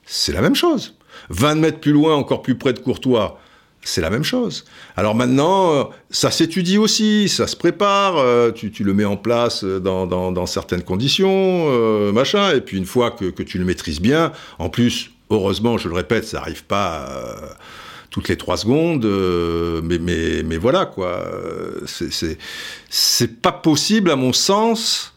C'est 0.05 0.33
la 0.33 0.41
même 0.41 0.53
chose. 0.53 0.95
20 1.29 1.55
mètres 1.55 1.79
plus 1.79 1.93
loin, 1.93 2.13
encore 2.13 2.41
plus 2.41 2.55
près 2.55 2.73
de 2.73 2.79
Courtois, 2.79 3.39
c'est 3.81 4.01
la 4.01 4.09
même 4.09 4.25
chose. 4.25 4.65
Alors 4.97 5.15
maintenant, 5.15 5.73
euh, 5.73 5.83
ça 6.09 6.29
s'étudie 6.29 6.77
aussi, 6.77 7.29
ça 7.29 7.47
se 7.47 7.55
prépare, 7.55 8.17
euh, 8.17 8.51
tu, 8.51 8.83
le 8.83 8.93
mets 8.93 9.05
en 9.05 9.15
place 9.15 9.63
dans, 9.63 10.45
certaines 10.45 10.83
conditions, 10.83 12.11
machin, 12.11 12.53
et 12.53 12.59
puis 12.59 12.77
une 12.77 12.85
fois 12.85 13.11
que, 13.11 13.25
que, 13.25 13.43
tu 13.43 13.59
le 13.59 13.63
maîtrises 13.63 14.01
bien, 14.01 14.33
en 14.59 14.67
plus, 14.67 15.11
heureusement, 15.29 15.77
je 15.77 15.87
le 15.87 15.95
répète, 15.95 16.25
ça 16.25 16.39
n'arrive 16.39 16.65
pas 16.65 17.07
toutes 18.13 18.29
les 18.29 18.37
trois 18.37 18.57
secondes, 18.57 19.05
euh, 19.05 19.81
mais, 19.83 19.97
mais, 19.97 20.43
mais 20.43 20.57
voilà 20.57 20.85
quoi. 20.85 21.25
C'est 21.87 23.41
pas 23.41 23.51
possible 23.51 24.11
à 24.11 24.15
mon 24.15 24.33
sens 24.33 25.15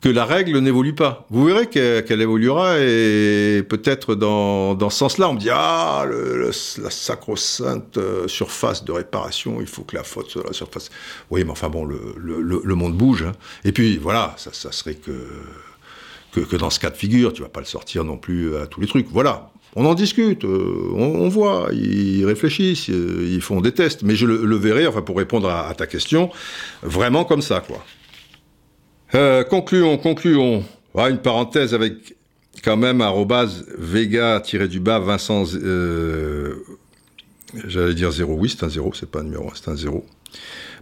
que 0.00 0.08
la 0.08 0.24
règle 0.24 0.58
n'évolue 0.58 0.96
pas. 0.96 1.26
Vous 1.30 1.44
verrez 1.44 1.68
qu'elle 1.68 2.20
évoluera 2.20 2.80
et 2.80 3.62
peut-être 3.68 4.16
dans, 4.16 4.74
dans 4.74 4.90
ce 4.90 4.98
sens-là, 4.98 5.28
on 5.28 5.34
me 5.34 5.38
dit 5.38 5.50
ah 5.52 6.04
la 6.04 6.90
sacro-sainte 6.90 7.98
euh, 7.98 8.26
surface 8.26 8.84
de 8.84 8.90
réparation, 8.90 9.60
il 9.60 9.68
faut 9.68 9.84
que 9.84 9.94
la 9.94 10.02
faute 10.02 10.28
soit 10.28 10.42
la 10.44 10.52
surface. 10.52 10.90
Oui, 11.30 11.44
mais 11.44 11.52
enfin 11.52 11.68
bon, 11.68 11.84
le, 11.84 12.16
le, 12.16 12.74
monde 12.74 12.96
bouge. 12.96 13.22
Hein. 13.22 13.32
Et 13.64 13.70
puis 13.70 13.96
voilà, 13.96 14.34
ça, 14.38 14.50
ça 14.52 14.72
serait 14.72 14.96
que, 14.96 15.12
que, 16.32 16.40
que 16.40 16.56
dans 16.56 16.70
ce 16.70 16.80
cas 16.80 16.90
de 16.90 16.96
figure, 16.96 17.32
tu 17.32 17.42
vas 17.42 17.48
pas 17.48 17.60
le 17.60 17.66
sortir 17.66 18.02
non 18.02 18.16
plus 18.16 18.56
à 18.56 18.66
tous 18.66 18.80
les 18.80 18.88
trucs. 18.88 19.06
Voilà, 19.08 19.51
on 19.74 19.86
en 19.86 19.94
discute, 19.94 20.44
euh, 20.44 20.90
on, 20.94 21.28
voit, 21.28 21.70
ils 21.72 22.26
réfléchissent, 22.26 22.90
euh, 22.90 23.26
ils 23.30 23.40
font 23.40 23.60
des 23.60 23.72
tests, 23.72 24.02
mais 24.02 24.16
je 24.16 24.26
le, 24.26 24.56
verrai, 24.56 24.86
enfin 24.86 25.00
pour 25.00 25.16
répondre 25.16 25.48
à, 25.48 25.72
ta 25.74 25.86
question, 25.86 26.30
vraiment 26.82 27.24
comme 27.24 27.40
ça, 27.42 27.60
quoi. 27.60 27.82
Euh, 29.14 29.44
concluons, 29.44 29.96
concluons. 29.98 30.64
Ah, 30.96 31.08
une 31.08 31.18
parenthèse 31.18 31.72
avec 31.74 32.16
quand 32.62 32.76
même 32.76 33.00
arrobase 33.00 33.64
Vega-du-bas 33.78 34.98
Vincent, 34.98 35.44
j'allais 37.66 37.94
dire 37.94 38.10
zéro, 38.10 38.34
oui 38.34 38.50
c'est 38.50 38.64
un 38.64 38.68
zéro, 38.68 38.92
c'est 38.94 39.10
pas 39.10 39.20
un 39.20 39.24
numéro, 39.24 39.50
c'est 39.54 39.70
un 39.70 39.76
zéro. 39.76 40.04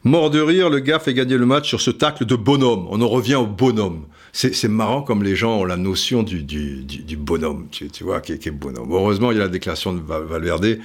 Mort 0.03 0.31
de 0.31 0.41
rire, 0.41 0.71
le 0.71 0.81
gars 0.81 0.99
fait 0.99 1.15
gagner 1.15 1.37
le 1.37 1.47
match 1.47 1.69
sur 1.69 1.81
ce 1.81 1.91
tacle 1.91 2.25
de 2.25 2.35
bonhomme. 2.35 2.87
On 2.91 3.01
en 3.03 3.09
revient 3.09 3.35
au 3.35 3.47
bonhomme. 3.47 4.07
C'est 4.33 4.69
marrant 4.69 5.03
comme 5.03 5.23
les 5.23 5.35
gens 5.35 5.59
ont 5.59 5.65
la 5.65 5.77
notion 5.77 6.23
du, 6.23 7.17
bonhomme, 7.17 7.69
tu, 7.71 8.05
vois, 8.05 8.21
qui, 8.21 8.33
est 8.33 8.51
bonhomme. 8.51 8.93
Heureusement, 8.93 9.33
il 9.33 9.39
y 9.39 9.41
a 9.41 9.45
la 9.45 9.49
déclaration 9.49 9.93
de 9.93 10.01
Valverde 10.01 10.79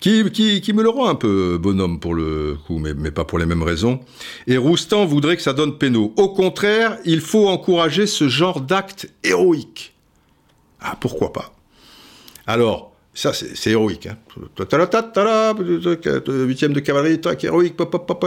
qui, 0.00 0.60
qui, 0.60 0.72
me 0.74 0.82
le 0.82 0.90
rend 0.90 1.08
un 1.08 1.14
peu 1.14 1.56
bonhomme 1.56 1.98
pour 1.98 2.14
le 2.14 2.58
coup, 2.66 2.78
mais, 2.78 2.92
mais 2.94 3.10
pas 3.10 3.24
pour 3.24 3.38
les 3.38 3.46
mêmes 3.46 3.62
raisons. 3.62 4.00
Et 4.46 4.58
Roustan 4.58 5.06
voudrait 5.06 5.36
que 5.36 5.42
ça 5.42 5.54
donne 5.54 5.78
péno. 5.78 6.12
Au 6.16 6.28
contraire, 6.28 6.98
il 7.04 7.20
faut 7.20 7.48
encourager 7.48 8.06
ce 8.06 8.28
genre 8.28 8.60
d'acte 8.60 9.08
héroïque. 9.22 9.94
Ah, 10.80 10.96
pourquoi 11.00 11.32
pas 11.32 11.54
Alors, 12.46 12.92
ça, 13.14 13.32
c'est 13.32 13.70
héroïque. 13.70 14.06
Hein. 14.08 14.18
Huitième 16.26 16.72
de 16.72 16.80
cavalerie, 16.80 17.20
tac, 17.20 17.42
héroïque, 17.44 17.76
pop, 17.76 18.24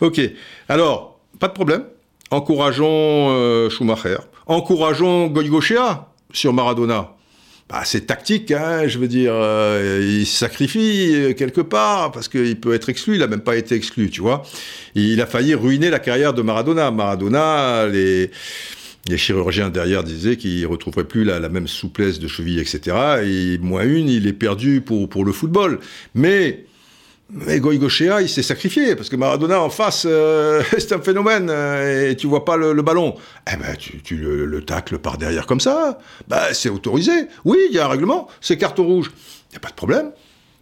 Ok. 0.00 0.20
Alors, 0.68 1.20
pas 1.38 1.48
de 1.48 1.52
problème. 1.52 1.84
Encourageons 2.30 3.30
euh, 3.30 3.68
Schumacher. 3.70 4.18
Encourageons 4.46 5.26
Goigochea 5.26 6.08
sur 6.32 6.52
Maradona. 6.52 7.16
Bah, 7.68 7.82
c'est 7.84 8.06
tactique, 8.06 8.50
hein, 8.52 8.86
je 8.86 8.98
veux 8.98 9.08
dire. 9.08 9.32
Euh, 9.34 10.00
il 10.02 10.26
sacrifie 10.26 11.12
euh, 11.14 11.32
quelque 11.34 11.60
part 11.60 12.12
parce 12.12 12.28
qu'il 12.28 12.58
peut 12.60 12.74
être 12.74 12.88
exclu. 12.88 13.14
Il 13.14 13.20
n'a 13.20 13.26
même 13.26 13.40
pas 13.40 13.56
été 13.56 13.74
exclu, 13.74 14.10
tu 14.10 14.20
vois. 14.20 14.42
Il 14.94 15.20
a 15.20 15.26
failli 15.26 15.54
ruiner 15.54 15.90
la 15.90 15.98
carrière 15.98 16.34
de 16.34 16.42
Maradona. 16.42 16.90
Maradona, 16.90 17.86
les 17.86 18.30
les 19.08 19.16
chirurgiens 19.16 19.70
derrière 19.70 20.04
disaient 20.04 20.36
qu'il 20.36 20.66
retrouverait 20.66 21.04
plus 21.04 21.24
la, 21.24 21.48
même 21.48 21.66
souplesse 21.66 22.18
de 22.18 22.28
cheville, 22.28 22.58
etc. 22.58 22.96
Et 23.24 23.58
moins 23.58 23.84
une, 23.84 24.08
il 24.08 24.26
est 24.26 24.34
perdu 24.34 24.82
pour, 24.82 25.08
pour 25.08 25.24
le 25.24 25.32
football. 25.32 25.80
Mais 26.14 26.66
Mais 27.32 27.60
Goïgochea, 27.60 28.20
il 28.22 28.28
s'est 28.28 28.42
sacrifié, 28.42 28.96
parce 28.96 29.08
que 29.08 29.14
Maradona 29.14 29.60
en 29.60 29.70
face, 29.70 30.04
euh, 30.08 30.62
c'est 30.72 30.92
un 30.92 31.00
phénomène, 31.00 31.48
euh, 31.48 32.10
et 32.10 32.16
tu 32.16 32.26
vois 32.26 32.44
pas 32.44 32.56
le, 32.56 32.82
ballon. 32.82 33.14
Eh 33.52 33.56
ben, 33.56 33.76
tu, 33.76 34.16
le, 34.16 34.46
le, 34.46 34.64
tacles 34.64 34.98
par 34.98 35.16
derrière 35.16 35.46
comme 35.46 35.60
ça. 35.60 35.98
Ben, 36.28 36.42
c'est 36.52 36.68
autorisé. 36.68 37.28
Oui, 37.44 37.58
il 37.70 37.76
y 37.76 37.78
a 37.78 37.86
un 37.86 37.88
règlement, 37.88 38.28
c'est 38.40 38.58
carton 38.58 38.84
rouge. 38.84 39.12
Il 39.48 39.52
n'y 39.52 39.56
a 39.56 39.60
pas 39.60 39.68
de 39.68 39.74
problème. 39.74 40.10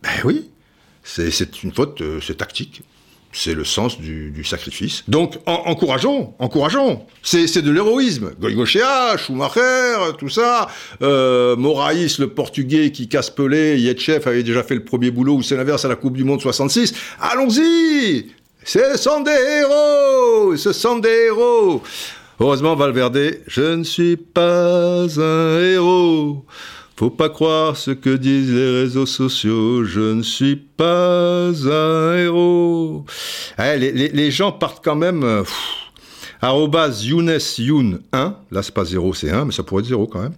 Ben 0.03 0.11
oui, 0.24 0.51
c'est 1.03 1.62
une 1.62 1.73
faute, 1.73 2.03
euh, 2.03 2.20
c'est 2.20 2.36
tactique. 2.36 2.82
C'est 3.33 3.55
le 3.55 3.65
sens 3.65 4.01
du, 4.01 4.43
sacrifice. 4.45 5.05
Donc, 5.07 5.39
encourageons, 5.47 6.35
encourageons. 6.39 7.03
C'est 7.23 7.61
de 7.61 7.71
l'héroïsme. 7.71 8.33
Goigochea, 8.41 9.17
Schumacher, 9.19 10.17
tout 10.19 10.31
ça. 10.31 10.69
Euh, 11.03 11.55
Moraïs, 11.57 12.19
le 12.19 12.29
portugais 12.29 12.91
qui 12.91 13.09
casse 13.09 13.31
Pelé, 13.31 13.79
Yetchef 13.79 14.27
avait 14.27 14.43
déjà 14.43 14.63
fait 14.63 14.75
le 14.75 14.85
premier 14.85 15.11
boulot, 15.11 15.37
ou 15.37 15.43
c'est 15.43 15.57
l'inverse 15.57 15.85
à 15.85 15.89
la 15.89 15.97
Coupe 15.97 16.17
du 16.17 16.25
Monde 16.25 16.41
66. 16.41 16.95
Allons-y 17.21 18.33
Ce 18.65 18.97
sont 18.97 19.21
des 19.21 19.31
héros 19.31 20.57
Ce 20.57 20.73
sont 20.73 20.99
des 20.99 21.27
héros 21.27 21.83
Heureusement, 22.41 22.77
Valverde, 22.77 23.41
je 23.49 23.75
ne 23.75 23.83
suis 23.83 24.17
pas 24.17 25.03
un 25.21 25.61
héros. 25.61 26.45
Faut 26.99 27.11
pas 27.11 27.29
croire 27.29 27.77
ce 27.77 27.93
que 27.93 28.16
disent 28.16 28.53
les 28.53 28.81
réseaux 28.81 29.07
sociaux, 29.07 29.85
je 29.85 30.01
ne 30.01 30.23
suis 30.25 30.57
pas 30.57 31.47
un 31.47 32.16
héros. 32.16 33.05
Eh, 33.57 33.77
les, 33.79 34.31
gens 34.33 34.51
partent 34.51 34.85
quand 34.85 34.97
même... 34.97 35.23
Euh, 35.23 35.45
arrobas 36.43 37.05
Younes 37.05 37.39
Youn 37.59 38.01
1, 38.12 38.37
là 38.51 38.65
c'est 38.65 38.75
pas 38.75 38.85
0, 38.85 39.15
c'est 39.15 39.31
1, 39.31 39.45
mais 39.45 39.53
ça 39.53 39.62
pourrait 39.62 39.83
être 39.83 39.91
0 39.91 40.09
quand 40.09 40.23
même, 40.23 40.35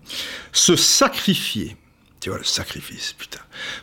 se 0.53 0.77
sacrifier, 0.77 1.78
tu 2.20 2.28
vois 2.28 2.39
le 2.39 2.45
sacrifice, 2.45 3.15
putain, 3.15 3.41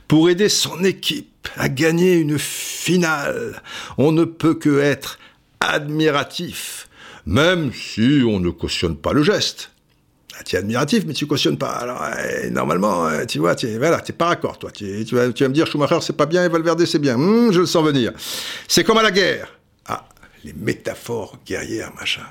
pour 0.08 0.30
aider 0.30 0.48
son 0.48 0.84
équipe 0.84 1.50
à 1.56 1.70
gagner 1.70 2.14
une 2.14 2.38
finale. 2.38 3.64
On 3.98 4.12
ne 4.12 4.24
peut 4.24 4.54
que 4.54 4.80
être 4.80 5.18
admiratif, 5.62 6.90
même 7.26 7.74
si 7.74 8.22
on 8.24 8.40
ne 8.40 8.52
cautionne 8.52 8.98
pas 8.98 9.14
le 9.14 9.24
geste. 9.24 9.72
Tu 10.46 10.56
es 10.56 10.60
admiratif, 10.60 11.04
mais 11.06 11.14
tu 11.14 11.26
cautionnes 11.28 11.58
pas. 11.58 11.72
Alors, 11.72 12.04
eh, 12.44 12.50
normalement, 12.50 13.10
eh, 13.10 13.26
tu 13.26 13.40
vois, 13.40 13.56
tu 13.56 13.68
es, 13.68 13.80
pas 14.14 14.26
raccord, 14.26 14.60
toi. 14.60 14.72
Tu, 14.72 15.04
vas, 15.12 15.28
me 15.28 15.50
dire, 15.50 15.68
Schumacher, 15.68 16.00
c'est 16.02 16.16
pas 16.16 16.26
bien, 16.26 16.46
et 16.46 16.50
Valverde, 16.50 16.86
c'est 16.86 17.00
bien. 17.00 17.16
Hum, 17.16 17.52
je 17.52 17.62
le 17.62 17.66
sens 17.66 17.86
venir. 17.86 18.12
C'est 18.68 18.84
comme 18.84 18.98
à 18.98 19.04
la 19.04 19.12
guerre. 19.12 19.58
Ah, 19.88 20.08
les 20.44 20.54
métaphores 20.54 21.38
guerrières, 21.46 21.92
machin. 22.00 22.26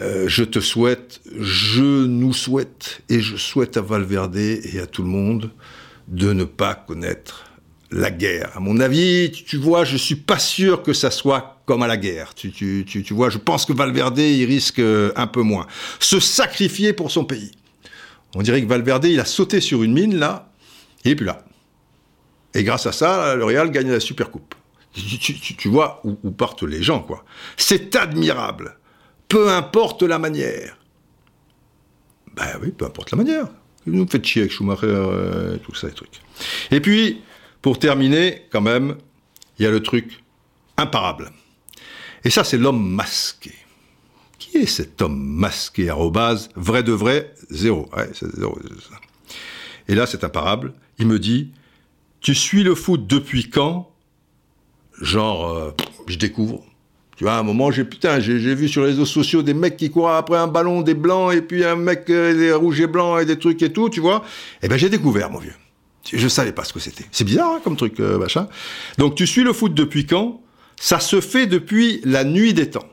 Euh, 0.00 0.28
je 0.28 0.44
te 0.44 0.60
souhaite, 0.60 1.20
je 1.38 2.06
nous 2.06 2.32
souhaite, 2.32 3.00
et 3.08 3.20
je 3.20 3.36
souhaite 3.36 3.76
à 3.76 3.80
Valverde 3.80 4.36
et 4.36 4.80
à 4.80 4.86
tout 4.86 5.02
le 5.02 5.08
monde 5.08 5.50
de 6.06 6.32
ne 6.32 6.44
pas 6.44 6.74
connaître 6.74 7.44
la 7.90 8.10
guerre. 8.10 8.50
À 8.54 8.60
mon 8.60 8.80
avis, 8.80 9.32
tu, 9.32 9.56
vois, 9.56 9.84
je 9.84 9.96
suis 9.96 10.16
pas 10.16 10.38
sûr 10.38 10.82
que 10.82 10.92
ça 10.92 11.10
soit 11.10 11.57
comme 11.68 11.82
à 11.82 11.86
la 11.86 11.98
guerre. 11.98 12.32
Tu, 12.34 12.50
tu, 12.50 12.84
tu, 12.86 13.12
vois, 13.12 13.28
je 13.28 13.36
pense 13.36 13.66
que 13.66 13.74
Valverde, 13.74 14.18
il 14.18 14.46
risque 14.46 14.78
euh, 14.78 15.12
un 15.16 15.26
peu 15.26 15.42
moins. 15.42 15.66
Se 16.00 16.18
sacrifier 16.18 16.94
pour 16.94 17.10
son 17.10 17.26
pays. 17.26 17.50
On 18.34 18.40
dirait 18.40 18.62
que 18.62 18.66
Valverde, 18.66 19.04
il 19.04 19.20
a 19.20 19.26
sauté 19.26 19.60
sur 19.60 19.82
une 19.82 19.92
mine, 19.92 20.16
là, 20.16 20.50
il 21.04 21.10
est 21.10 21.14
plus 21.14 21.26
là. 21.26 21.44
Et 22.54 22.64
grâce 22.64 22.86
à 22.86 22.92
ça, 22.92 23.36
le 23.36 23.44
Real 23.44 23.70
gagne 23.70 23.90
la 23.90 24.00
Supercoupe. 24.00 24.54
Tu, 24.94 25.68
vois 25.68 26.00
où, 26.04 26.30
partent 26.30 26.62
les 26.62 26.82
gens, 26.82 27.00
quoi. 27.00 27.22
C'est 27.58 27.94
admirable. 27.96 28.78
Peu 29.28 29.50
importe 29.50 30.02
la 30.02 30.18
manière. 30.18 30.78
Ben 32.34 32.58
oui, 32.62 32.70
peu 32.70 32.86
importe 32.86 33.10
la 33.10 33.18
manière. 33.18 33.46
Vous 33.86 33.92
nous 33.92 34.08
faites 34.08 34.24
chier 34.24 34.42
avec 34.42 34.52
Schumacher, 34.52 34.86
euh, 34.86 35.58
tout 35.58 35.74
ça, 35.74 35.86
les 35.86 35.92
trucs. 35.92 36.22
Et 36.70 36.80
puis, 36.80 37.20
pour 37.60 37.78
terminer, 37.78 38.46
quand 38.50 38.62
même, 38.62 38.96
il 39.58 39.64
y 39.64 39.68
a 39.68 39.70
le 39.70 39.82
truc 39.82 40.24
imparable. 40.78 41.30
Et 42.24 42.30
ça, 42.30 42.44
c'est 42.44 42.58
l'homme 42.58 42.94
masqué. 42.94 43.52
Qui 44.38 44.58
est 44.58 44.66
cet 44.66 45.02
homme 45.02 45.18
masqué 45.18 45.88
Arrobase, 45.88 46.48
vrai 46.54 46.82
de 46.82 46.92
vrai, 46.92 47.34
zéro. 47.50 47.88
Ouais, 47.96 48.08
zéro. 48.12 48.58
Et 49.88 49.94
là, 49.94 50.06
c'est 50.06 50.24
imparable. 50.24 50.74
Il 50.98 51.06
me 51.06 51.18
dit, 51.18 51.50
tu 52.20 52.34
suis 52.34 52.62
le 52.62 52.74
foot 52.74 53.06
depuis 53.06 53.50
quand? 53.50 53.90
Genre, 55.00 55.48
euh, 55.48 55.70
je 56.06 56.16
découvre. 56.16 56.64
Tu 57.16 57.24
vois, 57.24 57.34
à 57.34 57.38
un 57.38 57.42
moment, 57.42 57.72
j'ai 57.72 57.84
putain, 57.84 58.20
j'ai 58.20 58.54
vu 58.54 58.68
sur 58.68 58.82
les 58.82 58.88
réseaux 58.88 59.04
sociaux 59.04 59.42
des 59.42 59.54
mecs 59.54 59.76
qui 59.76 59.90
courent 59.90 60.10
après 60.10 60.38
un 60.38 60.46
ballon, 60.46 60.82
des 60.82 60.94
blancs, 60.94 61.34
et 61.34 61.42
puis 61.42 61.64
un 61.64 61.74
mec 61.74 62.08
euh, 62.10 62.32
des 62.32 62.52
rouges 62.52 62.80
et 62.80 62.86
blancs 62.86 63.20
et 63.20 63.24
des 63.24 63.38
trucs 63.38 63.60
et 63.62 63.72
tout, 63.72 63.88
tu 63.88 64.00
vois. 64.00 64.24
Eh 64.62 64.68
ben, 64.68 64.76
j'ai 64.76 64.88
découvert, 64.88 65.28
mon 65.30 65.38
vieux. 65.38 65.54
Je 66.12 66.28
savais 66.28 66.52
pas 66.52 66.64
ce 66.64 66.72
que 66.72 66.80
c'était. 66.80 67.04
C'est 67.10 67.24
bizarre 67.24 67.54
hein, 67.54 67.60
comme 67.62 67.76
truc, 67.76 67.98
euh, 68.00 68.18
machin. 68.18 68.48
Donc 68.98 69.14
tu 69.14 69.26
suis 69.26 69.42
le 69.42 69.52
foot 69.52 69.74
depuis 69.74 70.06
quand? 70.06 70.40
Ça 70.80 71.00
se 71.00 71.20
fait 71.20 71.46
depuis 71.46 72.00
la 72.04 72.24
nuit 72.24 72.54
des 72.54 72.70
temps. 72.70 72.88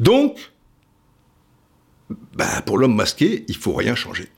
Donc, 0.00 0.38
ben, 2.34 2.60
pour 2.66 2.78
l'homme 2.78 2.96
masqué, 2.96 3.44
il 3.48 3.56
faut 3.56 3.72
rien 3.72 3.94
changer. 3.94 4.28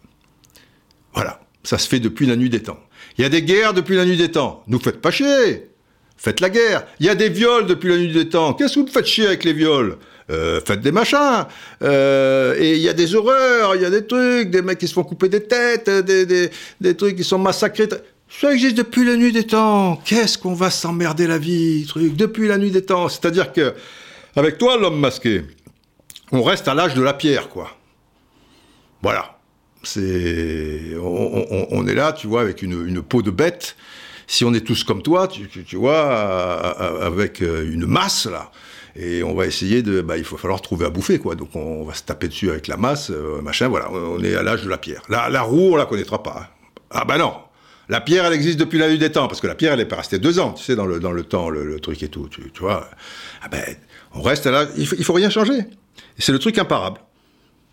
Voilà, 1.15 1.41
ça 1.63 1.79
se 1.79 1.89
fait 1.89 2.01
depuis 2.01 2.27
la 2.27 2.37
nuit 2.37 2.51
des 2.51 2.63
temps. 2.63 2.81
Il 3.17 3.23
y 3.23 3.25
a 3.25 3.31
des 3.31 3.43
guerres 3.43 3.73
depuis 3.73 3.97
la 3.97 4.05
nuit 4.05 4.19
des 4.19 4.31
temps. 4.31 4.63
Nous 4.67 4.79
faites 4.79 5.01
pas 5.01 5.11
chier. 5.11 5.71
Faites 6.19 6.41
la 6.41 6.51
guerre. 6.51 6.87
Il 7.01 7.07
y 7.07 7.09
a 7.09 7.15
des 7.15 7.29
viols 7.29 7.67
depuis 7.67 7.89
la 7.89 7.97
nuit 7.97 8.13
des 8.13 8.29
temps. 8.29 8.55
Qu'est-ce 8.55 8.75
que 8.75 8.81
vous 8.81 8.87
faites 8.87 9.07
chier 9.07 9.27
avec 9.27 9.45
les 9.45 9.53
viols? 9.53 9.97
Euh, 10.29 10.61
faites 10.67 10.81
des 10.81 10.93
machins. 10.93 11.47
Euh, 11.83 12.55
et 12.59 12.75
il 12.75 12.83
y 12.83 12.89
a 12.89 12.93
des 12.93 13.15
horreurs, 13.15 13.77
il 13.77 13.83
y 13.83 13.85
a 13.85 13.91
des 13.91 14.07
trucs, 14.07 14.51
des 14.51 14.61
mecs 14.61 14.79
qui 14.79 14.89
se 14.89 14.93
font 14.93 15.05
couper 15.05 15.29
des 15.29 15.45
têtes, 15.45 15.89
des, 15.89 16.27
des, 16.27 16.51
des 16.81 16.97
trucs 16.97 17.17
qui 17.17 17.25
sont 17.25 17.39
massacrés. 17.39 17.89
Ça 18.29 18.53
existe 18.53 18.77
depuis 18.77 19.05
la 19.05 19.17
nuit 19.17 19.33
des 19.33 19.47
temps. 19.47 20.01
Qu'est-ce 20.05 20.37
qu'on 20.37 20.55
va 20.55 20.71
s'emmerder 20.71 21.27
la 21.27 21.39
vie, 21.39 21.87
truc, 21.87 22.17
depuis 22.17 22.49
la 22.49 22.59
nuit 22.59 22.71
des 22.71 22.85
temps? 22.85 23.09
C'est-à-dire 23.09 23.53
que, 23.53 23.75
avec 24.35 24.59
toi, 24.59 24.77
l'homme 24.77 24.99
masqué, 24.99 25.43
on 26.33 26.43
reste 26.43 26.69
à 26.69 26.75
l'âge 26.75 26.95
de 26.95 27.03
la 27.03 27.15
pierre, 27.15 27.49
quoi. 27.49 27.71
Voilà. 29.03 29.39
C'est, 29.83 30.97
on, 31.01 31.87
est 31.87 31.95
là, 31.95 32.13
tu 32.13 32.27
vois, 32.27 32.41
avec 32.41 32.63
une, 32.63 33.03
peau 33.03 33.23
de 33.23 33.31
bête. 33.31 33.77
Si 34.27 34.45
on 34.45 34.53
est 34.53 34.67
tous 34.67 34.83
comme 34.83 35.03
toi, 35.03 35.29
tu, 35.29 35.77
vois, 35.77 36.01
avec 37.01 37.41
une 37.41 37.87
masse 37.87 38.27
là, 38.27 38.51
et 38.99 39.23
on 39.23 39.35
va 39.35 39.47
essayer 39.47 39.83
de, 39.83 40.01
bah, 40.01 40.17
il 40.17 40.25
faut 40.25 40.37
falloir 40.39 40.61
trouver 40.63 40.87
à 40.87 40.91
bouffer, 40.91 41.19
quoi. 41.19 41.35
Donc 41.35 41.55
on 41.55 41.85
va 41.85 41.95
se 41.95 42.03
taper 42.03 42.29
dessus 42.29 42.51
avec 42.51 42.67
la 42.67 42.77
masse, 42.77 43.11
euh, 43.11 43.43
machin, 43.43 43.69
voilà. 43.69 43.91
On 43.93 44.23
est 44.25 44.35
à 44.35 44.43
l'âge 44.43 44.65
de 44.65 44.69
la 44.69 44.79
pierre. 44.79 45.03
La, 45.09 45.43
roue, 45.43 45.73
on 45.73 45.77
la 45.77 45.87
connaîtra 45.87 46.23
pas. 46.23 46.51
Ah 46.91 47.05
bah 47.05 47.19
non. 47.19 47.35
La 47.89 48.01
pierre, 48.01 48.25
elle 48.25 48.33
existe 48.33 48.59
depuis 48.59 48.79
la 48.79 48.89
nuit 48.89 48.99
des 48.99 49.13
temps, 49.13 49.29
parce 49.29 49.41
que 49.41 49.47
la 49.47 49.55
pierre, 49.55 49.73
elle 49.73 49.81
est 49.81 49.87
pas 49.87 49.97
restée 49.97 50.19
deux 50.19 50.39
ans, 50.39 50.53
tu 50.53 50.65
sais, 50.65 50.75
dans 50.75 50.87
le, 50.87 50.99
dans 50.99 51.13
le 51.13 51.23
temps, 51.23 51.49
le, 51.51 51.79
truc 51.79 52.03
et 52.03 52.09
tout, 52.09 52.29
tu, 52.29 52.43
vois. 52.61 52.89
Ah 53.43 53.49
ben, 53.49 53.63
on 54.15 54.23
reste 54.23 54.47
là, 54.47 54.67
il 54.77 54.87
faut, 54.87 54.97
faut 55.03 55.13
rien 55.13 55.31
changer. 55.31 55.59
C'est 56.19 56.33
le 56.33 56.39
truc 56.39 56.59
imparable. 56.59 57.01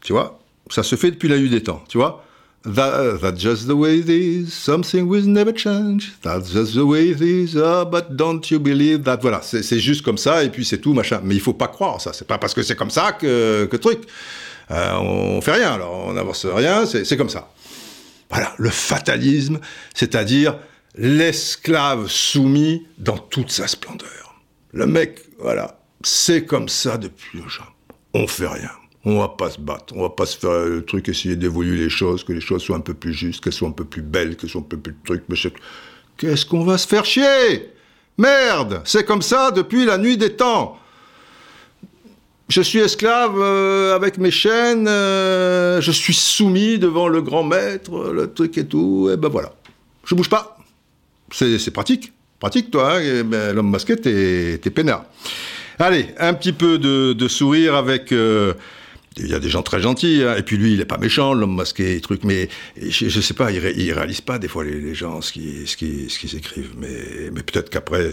Tu 0.02 0.14
vois, 0.14 0.40
ça 0.70 0.84
se 0.84 0.96
fait 0.96 1.12
depuis 1.12 1.30
la 1.30 1.38
nuit 1.38 1.50
des 1.50 1.64
temps, 1.64 1.84
tu 1.88 1.98
vois. 1.98 2.24
That, 2.66 3.18
that's 3.20 3.42
just 3.42 3.68
the 3.68 3.74
way 3.74 4.00
it 4.00 4.08
is. 4.08 4.50
Something 4.50 5.06
will 5.06 5.28
never 5.28 5.52
change. 5.54 6.14
That's 6.22 6.50
just 6.54 6.74
the 6.76 6.86
way 6.86 7.10
it 7.10 7.20
is. 7.20 7.58
Oh, 7.58 7.84
but 7.84 8.16
don't 8.16 8.42
you 8.50 8.60
believe 8.60 9.04
that? 9.04 9.18
Voilà, 9.22 9.42
c'est 9.42 9.80
juste 9.80 10.02
comme 10.02 10.18
ça 10.18 10.46
et 10.46 10.50
puis 10.50 10.64
c'est 10.64 10.78
tout, 10.78 10.94
machin. 10.94 11.20
Mais 11.24 11.36
il 11.36 11.42
faut 11.42 11.54
pas 11.54 11.68
croire 11.68 12.00
ça. 12.00 12.14
C'est 12.14 12.28
pas 12.28 12.38
parce 12.38 12.54
que 12.54 12.64
c'est 12.64 12.78
comme 12.78 12.90
ça 12.90 13.12
que, 13.12 13.68
que 13.70 13.76
truc. 13.76 14.04
Euh, 14.72 14.94
on 14.94 15.42
fait 15.42 15.52
rien, 15.52 15.74
alors 15.74 16.06
on 16.08 16.14
n'avance 16.14 16.46
rien, 16.46 16.86
c'est 16.86 17.18
comme 17.18 17.30
ça. 17.30 17.50
Voilà, 18.34 18.52
le 18.58 18.72
fatalisme, 18.72 19.60
c'est-à-dire 19.94 20.58
l'esclave 20.96 22.08
soumis 22.08 22.88
dans 22.98 23.20
toute 23.20 23.52
sa 23.52 23.68
splendeur. 23.68 24.42
Le 24.72 24.88
mec, 24.88 25.20
voilà, 25.38 25.80
c'est 26.02 26.44
comme 26.44 26.68
ça 26.68 26.98
depuis 26.98 27.40
le 27.40 27.48
genre. 27.48 27.76
On 28.16 28.26
fait 28.26 28.48
rien. 28.48 28.72
On 29.06 29.20
va 29.20 29.28
pas 29.28 29.52
se 29.52 29.60
battre, 29.60 29.94
on 29.96 30.02
va 30.02 30.10
pas 30.10 30.26
se 30.26 30.36
faire 30.36 30.66
le 30.66 30.84
truc, 30.84 31.10
essayer 31.10 31.36
d'évoluer 31.36 31.78
les 31.78 31.90
choses, 31.90 32.24
que 32.24 32.34
les 32.34 32.42
choses 32.42 32.64
soient 32.64 32.78
un 32.78 32.80
peu 32.82 32.96
plus 32.96 33.14
justes, 33.14 33.44
qu'elles 33.44 33.54
soient 33.54 33.68
un 33.68 33.74
peu 33.74 33.86
plus 33.86 34.02
belles, 34.02 34.36
qu'elles 34.36 34.50
soient 34.50 34.62
un 34.62 34.64
peu 34.64 34.78
plus 34.78 34.94
de 34.94 35.04
trucs, 35.06 35.26
mais 35.30 35.36
Qu'est-ce 36.18 36.46
qu'on 36.46 36.64
va 36.64 36.80
se 36.80 36.88
faire 36.88 37.06
chier? 37.06 37.72
Merde 38.18 38.82
C'est 38.84 39.06
comme 39.06 39.22
ça 39.22 39.52
depuis 39.52 39.86
la 39.86 40.00
nuit 40.00 40.18
des 40.18 40.36
temps 40.36 40.80
je 42.54 42.62
suis 42.62 42.80
esclave 42.80 43.40
euh, 43.40 43.96
avec 43.96 44.20
mes 44.20 44.30
chaînes, 44.30 44.88
euh, 44.88 45.82
je 45.82 45.92
suis 45.92 46.14
soumis 46.14 46.78
devant 46.78 47.08
le 47.08 47.20
grand 47.22 47.44
maître, 47.44 48.12
le 48.14 48.32
truc 48.32 48.60
et 48.60 48.66
tout, 48.68 49.10
et 49.12 49.18
ben 49.18 49.28
voilà. 49.28 49.54
Je 50.06 50.14
bouge 50.14 50.30
pas. 50.30 50.58
C'est 51.32 51.72
pratique. 51.72 52.14
Pratique, 52.40 52.70
toi, 52.70 52.98
hein, 52.98 53.24
ben, 53.24 53.56
l'homme 53.56 53.72
masqué, 53.72 53.96
t'es 53.96 54.70
peinard. 54.70 55.06
Allez, 55.80 56.08
un 56.20 56.36
petit 56.36 56.54
peu 56.54 56.78
de, 56.78 57.28
sourire 57.28 57.74
avec... 57.74 58.12
Euh, 58.12 58.54
il 59.18 59.28
y 59.28 59.34
a 59.34 59.40
des 59.40 59.50
gens 59.50 59.62
très 59.62 59.80
gentils, 59.80 60.24
hein. 60.24 60.36
et 60.38 60.44
puis 60.44 60.58
lui, 60.58 60.74
il 60.74 60.82
est 60.82 60.86
pas 60.86 60.98
méchant, 60.98 61.34
l'homme 61.34 61.56
masqué, 61.56 62.00
truc, 62.02 62.24
mais 62.24 62.50
je, 62.82 63.10
je 63.10 63.22
sais 63.22 63.36
pas, 63.36 63.52
il, 63.52 63.62
ne 63.62 63.94
réalise 63.94 64.22
pas 64.22 64.40
des 64.40 64.48
fois 64.48 64.64
les, 64.64 64.96
gens 64.96 65.22
ce 65.22 65.32
qu'ils 65.32 65.68
ce 65.68 66.28
ce 66.28 66.36
écrivent, 66.36 66.74
mais, 66.80 67.30
mais 67.32 67.44
peut-être 67.44 67.70
qu'après, 67.70 68.12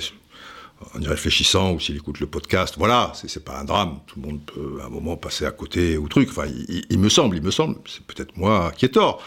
en 0.95 1.01
y 1.01 1.07
réfléchissant, 1.07 1.73
ou 1.73 1.81
s'il 1.81 1.97
écoute 1.97 2.21
le 2.21 2.27
podcast, 2.27 2.75
voilà, 2.79 3.13
c'est 3.15 3.45
pas 3.45 3.59
un 3.59 3.65
drame, 3.65 4.01
tout 4.07 4.21
le 4.21 4.27
monde 4.27 4.41
peut 4.45 4.79
à 4.83 4.87
un 4.87 4.89
moment 4.89 5.17
passer 5.17 5.45
à 5.45 5.51
côté 5.51 5.97
ou 5.97 6.09
truc, 6.09 6.29
enfin, 6.31 6.47
il, 6.91 6.99
me 6.99 7.09
semble, 7.09 7.37
il 7.37 7.43
me 7.43 7.51
semble, 7.51 7.77
c'est 7.87 8.05
peut-être 8.05 8.37
moi 8.37 8.73
qui 8.77 8.87
ai 8.87 8.91
tort. 8.91 9.23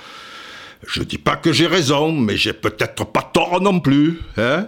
Je 0.85 1.01
dis 1.01 1.17
pas 1.17 1.38
que 1.38 1.53
j'ai 1.53 1.67
raison, 1.67 2.11
mais 2.11 2.35
j'ai 2.35 2.53
peut-être 2.53 3.05
pas 3.05 3.21
tort 3.21 3.61
non 3.61 3.80
plus, 3.80 4.19
hein. 4.38 4.67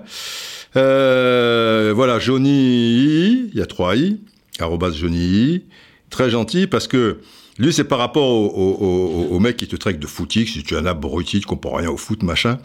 Euh, 0.77 1.93
voilà, 1.95 2.19
Johnny, 2.19 3.49
il 3.49 3.55
y 3.55 3.61
a 3.61 3.65
trois 3.65 3.95
i, 3.95 4.19
arrobas 4.59 4.91
Johnny, 4.91 5.63
très 6.09 6.29
gentil 6.29 6.67
parce 6.67 6.87
que 6.87 7.19
lui, 7.57 7.71
c'est 7.71 7.85
par 7.85 7.99
rapport 7.99 8.29
au, 8.29 9.39
mec 9.39 9.55
qui 9.55 9.67
te 9.67 9.77
traite 9.77 9.99
de 9.99 10.07
footix, 10.07 10.51
si 10.51 10.63
tu 10.63 10.73
es 10.73 10.77
un 10.77 10.85
abruti, 10.85 11.39
tu 11.39 11.47
comprends 11.47 11.75
rien 11.75 11.89
au 11.89 11.95
foot, 11.95 12.21
machin. 12.21 12.57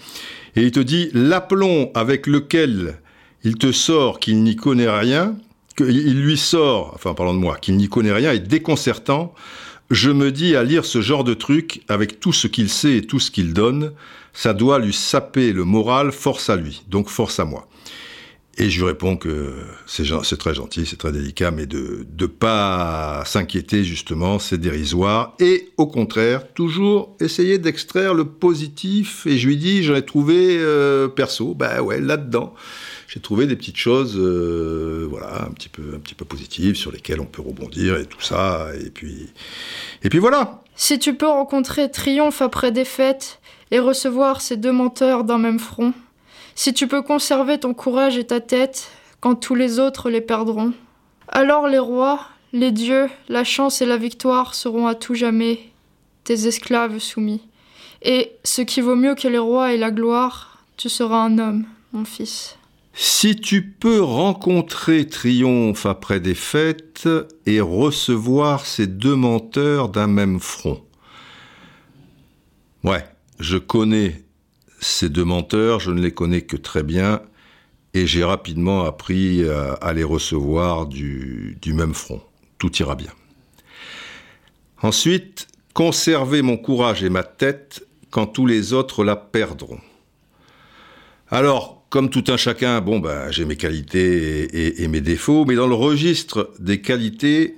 Et 0.57 0.63
il 0.63 0.73
te 0.73 0.81
dit, 0.81 1.11
l'aplomb 1.15 1.93
avec 1.95 2.27
lequel 2.27 2.99
il 3.45 3.57
te 3.57 3.73
sort 3.73 4.21
qu'il 4.21 4.43
n'y 4.43 4.57
connaît 4.57 4.91
rien, 4.91 5.37
qu'il 5.77 6.21
lui 6.21 6.37
sort, 6.37 6.93
enfin 6.95 7.15
parlant 7.15 7.35
de 7.35 7.39
moi, 7.39 7.57
qu'il 7.57 7.77
n'y 7.77 7.89
connaît 7.89 8.13
rien 8.13 8.33
est 8.33 8.41
déconcertant. 8.41 9.35
Je 9.91 10.11
me 10.11 10.31
dis 10.31 10.55
à 10.55 10.63
lire 10.63 10.85
ce 10.85 11.01
genre 11.01 11.25
de 11.25 11.35
truc, 11.35 11.83
avec 11.89 12.21
tout 12.21 12.33
ce 12.33 12.47
qu'il 12.47 12.69
sait 12.69 12.99
et 12.99 13.03
tout 13.03 13.19
ce 13.19 13.31
qu'il 13.31 13.53
donne, 13.53 13.93
ça 14.33 14.53
doit 14.53 14.79
lui 14.79 14.93
saper 14.93 15.53
le 15.53 15.65
moral, 15.65 16.13
force 16.13 16.51
à 16.51 16.57
lui, 16.57 16.83
donc 16.89 17.09
force 17.09 17.41
à 17.41 17.45
moi. 17.45 17.67
Et 18.59 18.69
je 18.69 18.81
lui 18.81 18.89
réponds 18.89 19.17
que 19.17 19.55
c'est 19.87 20.37
très 20.37 20.55
gentil, 20.55 20.85
c'est 20.85 20.97
très 20.97 21.13
délicat, 21.13 21.51
mais 21.51 21.67
de 21.67 22.07
ne 22.21 22.27
pas 22.27 23.23
s'inquiéter 23.25 23.85
justement, 23.85 24.39
c'est 24.39 24.59
dérisoire. 24.59 25.35
Et 25.41 25.71
au 25.79 25.87
contraire, 25.87 26.53
toujours 26.53 27.17
essayer 27.21 27.57
d'extraire 27.59 28.13
le 28.13 28.27
positif. 28.27 29.27
Et 29.27 29.39
je 29.39 29.47
lui 29.47 29.57
dis, 29.57 29.83
j'en 29.83 29.95
ai 29.95 30.05
trouvé 30.05 30.59
euh, 30.59 31.09
perso, 31.09 31.55
ben 31.55 31.81
ouais, 31.81 32.01
là-dedans, 32.01 32.55
j'ai 33.13 33.19
trouvé 33.19 33.49
des 33.49 33.57
petites 33.57 33.77
choses, 33.77 34.15
euh, 34.17 35.05
voilà, 35.11 35.43
un 35.43 35.51
petit 35.51 35.69
peu, 35.69 35.95
un 35.97 35.99
petit 35.99 36.15
peu 36.15 36.25
positives 36.25 36.77
sur 36.77 36.93
lesquelles 36.93 37.21
on 37.21 37.27
peut 37.27 37.43
rebondir 37.43 37.97
et 37.97 38.07
tout 38.07 38.21
ça. 38.21 38.69
Et 38.81 38.89
puis, 38.89 39.31
et 40.05 40.09
puis 40.09 40.21
voilà. 40.21 40.63
Si 40.77 41.01
tu 41.01 41.15
peux 41.15 41.27
rencontrer 41.27 41.91
triomphe 41.91 42.41
après 42.41 42.71
défaite 42.71 43.41
et 43.73 43.81
recevoir 43.81 44.41
ces 44.41 44.57
deux 44.57 44.71
menteurs 44.71 45.25
d'un 45.25 45.39
même 45.39 45.59
front. 45.59 45.93
Si 46.55 46.73
tu 46.73 46.87
peux 46.87 47.03
conserver 47.03 47.59
ton 47.59 47.75
courage 47.75 48.17
et 48.17 48.25
ta 48.25 48.41
tête 48.41 48.93
quand 49.19 49.35
tous 49.35 49.57
les 49.57 49.81
autres 49.81 50.09
les 50.09 50.21
perdront, 50.21 50.73
alors 51.27 51.67
les 51.67 51.81
rois, 51.81 52.29
les 52.53 52.71
dieux, 52.71 53.09
la 53.29 53.43
chance 53.43 53.83
et 53.83 53.87
la 53.87 53.97
victoire 53.97 54.55
seront 54.55 54.87
à 54.87 54.95
tout 54.95 55.15
jamais 55.15 55.59
tes 56.23 56.47
esclaves 56.47 57.01
soumis. 57.01 57.43
Et 58.03 58.31
ce 58.45 58.63
qui 58.63 58.81
vaut 58.81 58.95
mieux 58.95 59.17
que 59.17 59.27
les 59.27 59.39
rois 59.39 59.73
et 59.73 59.79
la 59.79 59.91
gloire, 59.91 60.65
tu 60.77 60.89
seras 60.89 61.25
un 61.25 61.39
homme, 61.39 61.67
mon 61.93 62.05
fils. 62.05 62.57
Si 63.03 63.35
tu 63.35 63.63
peux 63.63 64.03
rencontrer 64.03 65.09
triomphe 65.09 65.87
après 65.87 66.21
défaite 66.21 67.09
et 67.47 67.59
recevoir 67.63 68.67
ces 68.67 68.87
deux 68.87 69.17
menteurs 69.17 69.89
d'un 69.89 70.07
même 70.07 70.39
front. 70.39 70.85
Ouais, 72.85 73.03
je 73.39 73.57
connais 73.57 74.23
ces 74.81 75.09
deux 75.09 75.25
menteurs, 75.25 75.81
je 75.81 75.93
ne 75.93 76.03
les 76.03 76.13
connais 76.13 76.43
que 76.43 76.59
très 76.59 76.83
bien, 76.83 77.23
et 77.95 78.07
j'ai 78.07 78.23
rapidement 78.23 78.85
appris 78.85 79.49
à, 79.49 79.93
les 79.95 80.05
recevoir 80.05 80.87
du, 80.87 81.57
du 81.63 81.73
même 81.73 81.95
front. 81.95 82.21
Tout 82.59 82.77
ira 82.83 82.97
bien. 82.97 83.13
Ensuite, 84.83 85.49
conserver 85.73 86.43
mon 86.43 86.59
courage 86.59 87.03
et 87.03 87.09
ma 87.09 87.23
tête 87.23 87.83
quand 88.11 88.27
tous 88.27 88.45
les 88.45 88.75
autres 88.75 89.05
la 89.05 89.17
perdront. 89.17 89.81
Alors, 91.31 91.80
comme 91.91 92.09
tout 92.09 92.25
un 92.29 92.37
chacun, 92.37 92.81
bon, 92.81 93.01
ben, 93.01 93.31
j'ai 93.33 93.45
mes 93.45 93.57
qualités 93.57 94.83
et, 94.83 94.89
mes 94.89 95.01
défauts, 95.01 95.45
mais 95.45 95.57
dans 95.57 95.67
le 95.67 95.75
registre 95.75 96.53
des 96.61 96.81
qualités, 96.81 97.57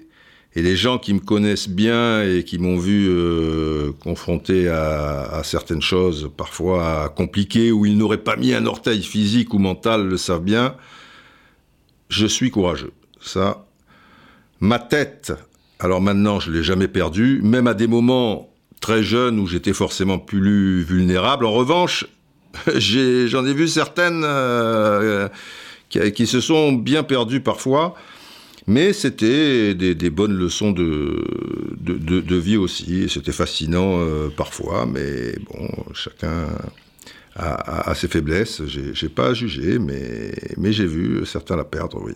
et 0.54 0.62
les 0.62 0.74
gens 0.74 0.98
qui 0.98 1.14
me 1.14 1.20
connaissent 1.20 1.68
bien 1.68 2.22
et 2.22 2.42
qui 2.42 2.58
m'ont 2.58 2.78
vu 2.78 3.08
euh, 3.08 3.92
confronté 4.00 4.68
à, 4.68 5.42
certaines 5.44 5.80
choses 5.80 6.30
parfois 6.36 7.10
compliquées 7.14 7.72
où 7.72 7.86
ils 7.86 7.96
n'auraient 7.96 8.18
pas 8.18 8.36
mis 8.36 8.52
un 8.52 8.66
orteil 8.66 9.02
physique 9.02 9.54
ou 9.54 9.58
mental 9.58 10.06
le 10.06 10.16
savent 10.16 10.42
bien, 10.42 10.76
je 12.08 12.26
suis 12.26 12.50
courageux. 12.50 12.92
Ça, 13.20 13.66
ma 14.60 14.78
tête, 14.78 15.32
alors 15.78 16.02
maintenant 16.02 16.40
je 16.40 16.50
l'ai 16.50 16.62
jamais 16.62 16.88
perdue, 16.88 17.40
même 17.42 17.66
à 17.66 17.74
des 17.74 17.86
moments 17.86 18.50
très 18.80 19.02
jeunes 19.02 19.38
où 19.38 19.46
j'étais 19.46 19.72
forcément 19.72 20.18
plus 20.18 20.82
vulnérable. 20.82 21.46
En 21.46 21.52
revanche, 21.52 22.06
j'en 22.76 23.46
ai, 23.46 23.54
vu 23.54 23.68
certaines 23.68 24.22
euh, 24.24 25.28
qui, 25.88 26.26
se 26.26 26.40
sont 26.40 26.72
bien 26.72 27.02
perdues 27.02 27.40
parfois. 27.40 27.94
Mais 28.68 28.92
c'était 28.92 29.74
des, 29.74 30.10
bonnes 30.10 30.34
leçons 30.34 30.70
de, 30.70 31.24
de, 31.80 32.36
vie 32.36 32.56
aussi. 32.56 33.08
C'était 33.08 33.32
fascinant 33.32 33.98
euh, 33.98 34.28
parfois, 34.28 34.86
mais 34.86 35.34
bon, 35.50 35.68
chacun 35.94 36.46
a, 37.34 37.92
ses 37.96 38.06
faiblesses. 38.06 38.62
J'ai 38.66 39.08
pas 39.08 39.28
à 39.28 39.34
juger, 39.34 39.80
mais, 39.80 40.32
mais 40.58 40.72
j'ai 40.72 40.86
vu 40.86 41.26
certains 41.26 41.56
la 41.56 41.64
perdre, 41.64 42.00
oui. 42.02 42.12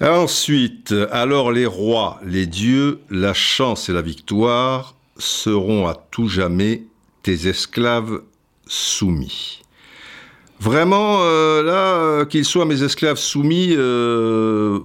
Ensuite, 0.00 0.94
alors 1.10 1.50
les 1.50 1.66
rois, 1.66 2.20
les 2.24 2.46
dieux, 2.46 3.00
la 3.10 3.32
chance 3.32 3.88
et 3.88 3.92
la 3.92 4.02
victoire 4.02 4.94
seront 5.18 5.88
à 5.88 5.94
tout 5.94 6.28
jamais 6.28 6.84
tes 7.26 7.48
esclaves 7.48 8.22
soumis. 8.68 9.60
Vraiment, 10.60 11.22
euh, 11.22 11.60
là, 11.60 11.96
euh, 11.96 12.24
qu'ils 12.24 12.44
soient 12.44 12.66
mes 12.66 12.84
esclaves 12.84 13.18
soumis, 13.18 13.70
euh, 13.72 14.78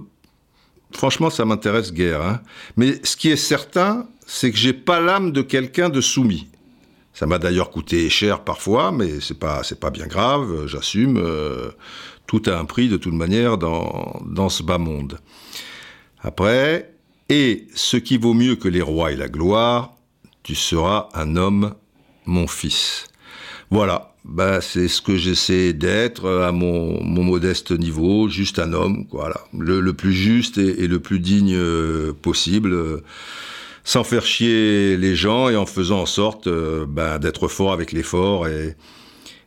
franchement, 0.92 1.30
ça 1.30 1.44
m'intéresse 1.44 1.92
guère. 1.92 2.20
Hein. 2.20 2.40
Mais 2.76 2.98
ce 3.04 3.16
qui 3.16 3.30
est 3.30 3.36
certain, 3.36 4.08
c'est 4.26 4.50
que 4.50 4.56
j'ai 4.56 4.72
pas 4.72 4.98
l'âme 4.98 5.30
de 5.30 5.40
quelqu'un 5.40 5.88
de 5.88 6.00
soumis. 6.00 6.48
Ça 7.14 7.26
m'a 7.26 7.38
d'ailleurs 7.38 7.70
coûté 7.70 8.10
cher 8.10 8.42
parfois, 8.42 8.90
mais 8.90 9.20
c'est 9.20 9.38
pas 9.38 9.62
pas 9.80 9.90
bien 9.90 10.08
grave. 10.08 10.66
J'assume. 10.66 11.22
tout 12.26 12.42
a 12.46 12.58
un 12.58 12.64
prix 12.64 12.88
de 12.88 12.96
toute 12.96 13.14
manière 13.14 13.56
dans 13.56 14.20
dans 14.26 14.48
ce 14.48 14.64
bas 14.64 14.78
monde. 14.78 15.18
Après, 16.22 16.94
et 17.28 17.68
ce 17.74 17.98
qui 17.98 18.16
vaut 18.16 18.34
mieux 18.34 18.56
que 18.56 18.68
les 18.68 18.82
rois 18.82 19.12
et 19.12 19.16
la 19.16 19.28
gloire, 19.28 19.94
tu 20.42 20.54
seras 20.54 21.08
un 21.14 21.36
homme, 21.36 21.74
mon 22.26 22.46
fils. 22.46 23.06
Voilà, 23.70 24.12
bah, 24.24 24.60
c'est 24.60 24.86
ce 24.86 25.00
que 25.00 25.16
j'essaie 25.16 25.72
d'être 25.72 26.26
euh, 26.26 26.46
à 26.46 26.52
mon, 26.52 27.02
mon, 27.02 27.24
modeste 27.24 27.72
niveau, 27.72 28.28
juste 28.28 28.58
un 28.58 28.72
homme, 28.72 29.06
voilà, 29.10 29.40
le, 29.58 29.80
le 29.80 29.92
plus 29.94 30.12
juste 30.12 30.58
et, 30.58 30.84
et, 30.84 30.88
le 30.88 31.00
plus 31.00 31.18
digne 31.20 31.54
euh, 31.56 32.12
possible, 32.12 32.72
euh, 32.72 33.02
sans 33.84 34.04
faire 34.04 34.24
chier 34.24 34.96
les 34.96 35.16
gens 35.16 35.48
et 35.48 35.56
en 35.56 35.66
faisant 35.66 36.00
en 36.02 36.06
sorte 36.06 36.48
bah, 36.86 37.18
d'être 37.18 37.48
fort 37.48 37.72
avec 37.72 37.92
les 37.92 38.04
forts 38.04 38.46
et, 38.46 38.76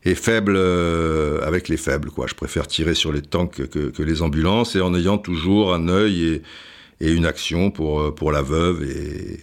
et 0.03 0.15
faible 0.15 0.57
avec 0.57 1.69
les 1.69 1.77
faibles. 1.77 2.09
Quoi. 2.09 2.27
Je 2.27 2.33
préfère 2.33 2.67
tirer 2.67 2.95
sur 2.95 3.13
les 3.13 3.21
tanks 3.21 3.69
que, 3.69 3.89
que 3.89 4.03
les 4.03 4.21
ambulances 4.21 4.75
et 4.75 4.81
en 4.81 4.93
ayant 4.93 5.17
toujours 5.17 5.73
un 5.73 5.87
œil 5.87 6.23
et, 6.25 6.41
et 6.99 7.11
une 7.11 7.25
action 7.25 7.71
pour, 7.71 8.13
pour 8.13 8.33
la 8.33 8.41
veuve 8.41 8.83
et, 8.83 9.39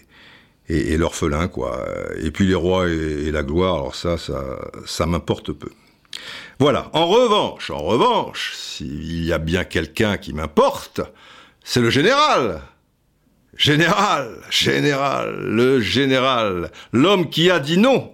et, 0.73 0.97
l'orphelin, 0.97 1.49
quoi. 1.49 1.87
Et 2.23 2.31
puis 2.31 2.47
les 2.47 2.55
rois 2.55 2.89
et, 2.89 3.31
la 3.31 3.43
gloire, 3.43 3.75
alors 3.75 3.95
ça, 3.95 4.19
ça, 4.19 4.43
ça 4.87 5.07
m'importe 5.07 5.53
peu. 5.53 5.71
Voilà. 6.59 6.91
En 6.93 7.07
revanche, 7.07 7.71
en 7.71 7.83
revanche, 7.83 8.55
s'il 8.57 9.25
y 9.25 9.33
a 9.33 9.39
bien 9.39 9.65
quelqu'un 9.65 10.17
qui 10.17 10.33
m'importe, 10.33 11.01
c'est 11.65 11.81
le 11.81 11.91
général. 11.91 12.63
Général, 13.57 14.39
général, 14.51 15.37
le 15.41 15.81
général, 15.81 16.73
l'homme 16.93 17.29
qui 17.29 17.51
a 17.51 17.61
dit 17.61 17.77
non, 17.77 18.13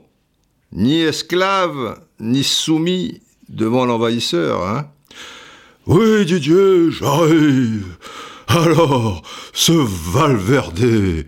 ni 0.72 1.00
esclave, 1.00 2.00
ni 2.18 2.42
soumis 2.42 3.22
devant 3.48 3.86
l'envahisseur, 3.86 4.66
hein. 4.66 4.90
Oui, 5.86 6.26
Didier, 6.26 6.90
j'arrive. 6.90 7.96
Alors, 8.48 9.22
ce 9.54 9.72
Valverde, 9.72 11.24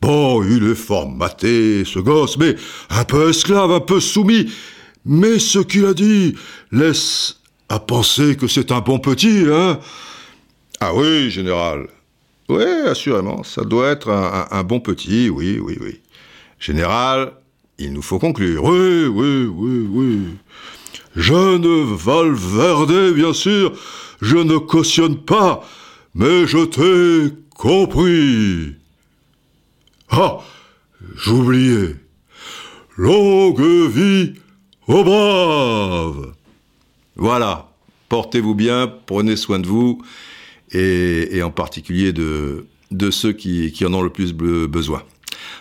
Bon, 0.00 0.42
il 0.44 0.70
est 0.70 0.74
formaté, 0.74 1.84
ce 1.84 1.98
gosse, 1.98 2.38
mais 2.38 2.54
un 2.90 3.04
peu 3.04 3.30
esclave, 3.30 3.72
un 3.72 3.80
peu 3.80 4.00
soumis. 4.00 4.50
Mais 5.04 5.38
ce 5.38 5.58
qu'il 5.58 5.86
a 5.86 5.94
dit 5.94 6.34
laisse 6.70 7.40
à 7.68 7.78
penser 7.78 8.36
que 8.36 8.46
c'est 8.46 8.72
un 8.72 8.80
bon 8.80 8.98
petit, 8.98 9.44
hein 9.50 9.80
Ah 10.80 10.94
oui, 10.94 11.30
général. 11.30 11.88
Oui, 12.48 12.64
assurément, 12.86 13.42
ça 13.42 13.62
doit 13.62 13.88
être 13.88 14.08
un, 14.08 14.64
bon 14.64 14.80
petit, 14.80 15.28
oui, 15.28 15.58
oui, 15.62 15.76
oui. 15.80 16.00
Général, 16.58 17.32
il 17.78 17.92
nous 17.92 18.00
faut 18.00 18.18
conclure. 18.18 18.64
Oui, 18.64 19.04
oui, 19.06 19.46
oui, 19.46 19.86
oui. 19.90 20.18
Jeune 21.14 21.94
Valverde, 21.94 23.12
bien 23.14 23.34
sûr, 23.34 23.72
je 24.22 24.36
ne 24.36 24.56
cautionne 24.56 25.18
pas, 25.18 25.62
mais 26.14 26.46
je 26.46 26.64
t'ai 26.64 27.34
compris. 27.54 28.77
Ah, 30.10 30.38
j'oubliais. 31.16 31.96
Longue 32.96 33.60
vie 33.90 34.34
aux 34.86 35.04
braves. 35.04 36.32
Voilà, 37.16 37.68
portez-vous 38.08 38.54
bien, 38.54 38.92
prenez 39.06 39.36
soin 39.36 39.58
de 39.58 39.66
vous, 39.66 40.02
et, 40.72 41.42
en 41.42 41.50
particulier 41.50 42.12
de, 42.12 42.66
ceux 43.10 43.32
qui, 43.32 43.84
en 43.84 43.94
ont 43.94 44.02
le 44.02 44.10
plus 44.10 44.32
besoin. 44.32 45.02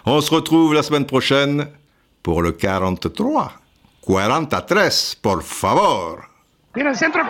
On 0.06 0.22
se 0.22 0.34
retrouve 0.34 0.74
la 0.74 0.84
semaine 0.84 1.06
prochaine 1.06 1.68
pour 2.24 2.42
le 2.42 2.52
43. 2.52 3.54
43, 4.06 5.16
por 5.22 5.44
favor. 5.44 6.20
Viene 6.74 6.92
el 6.92 6.96
centro. 6.96 7.24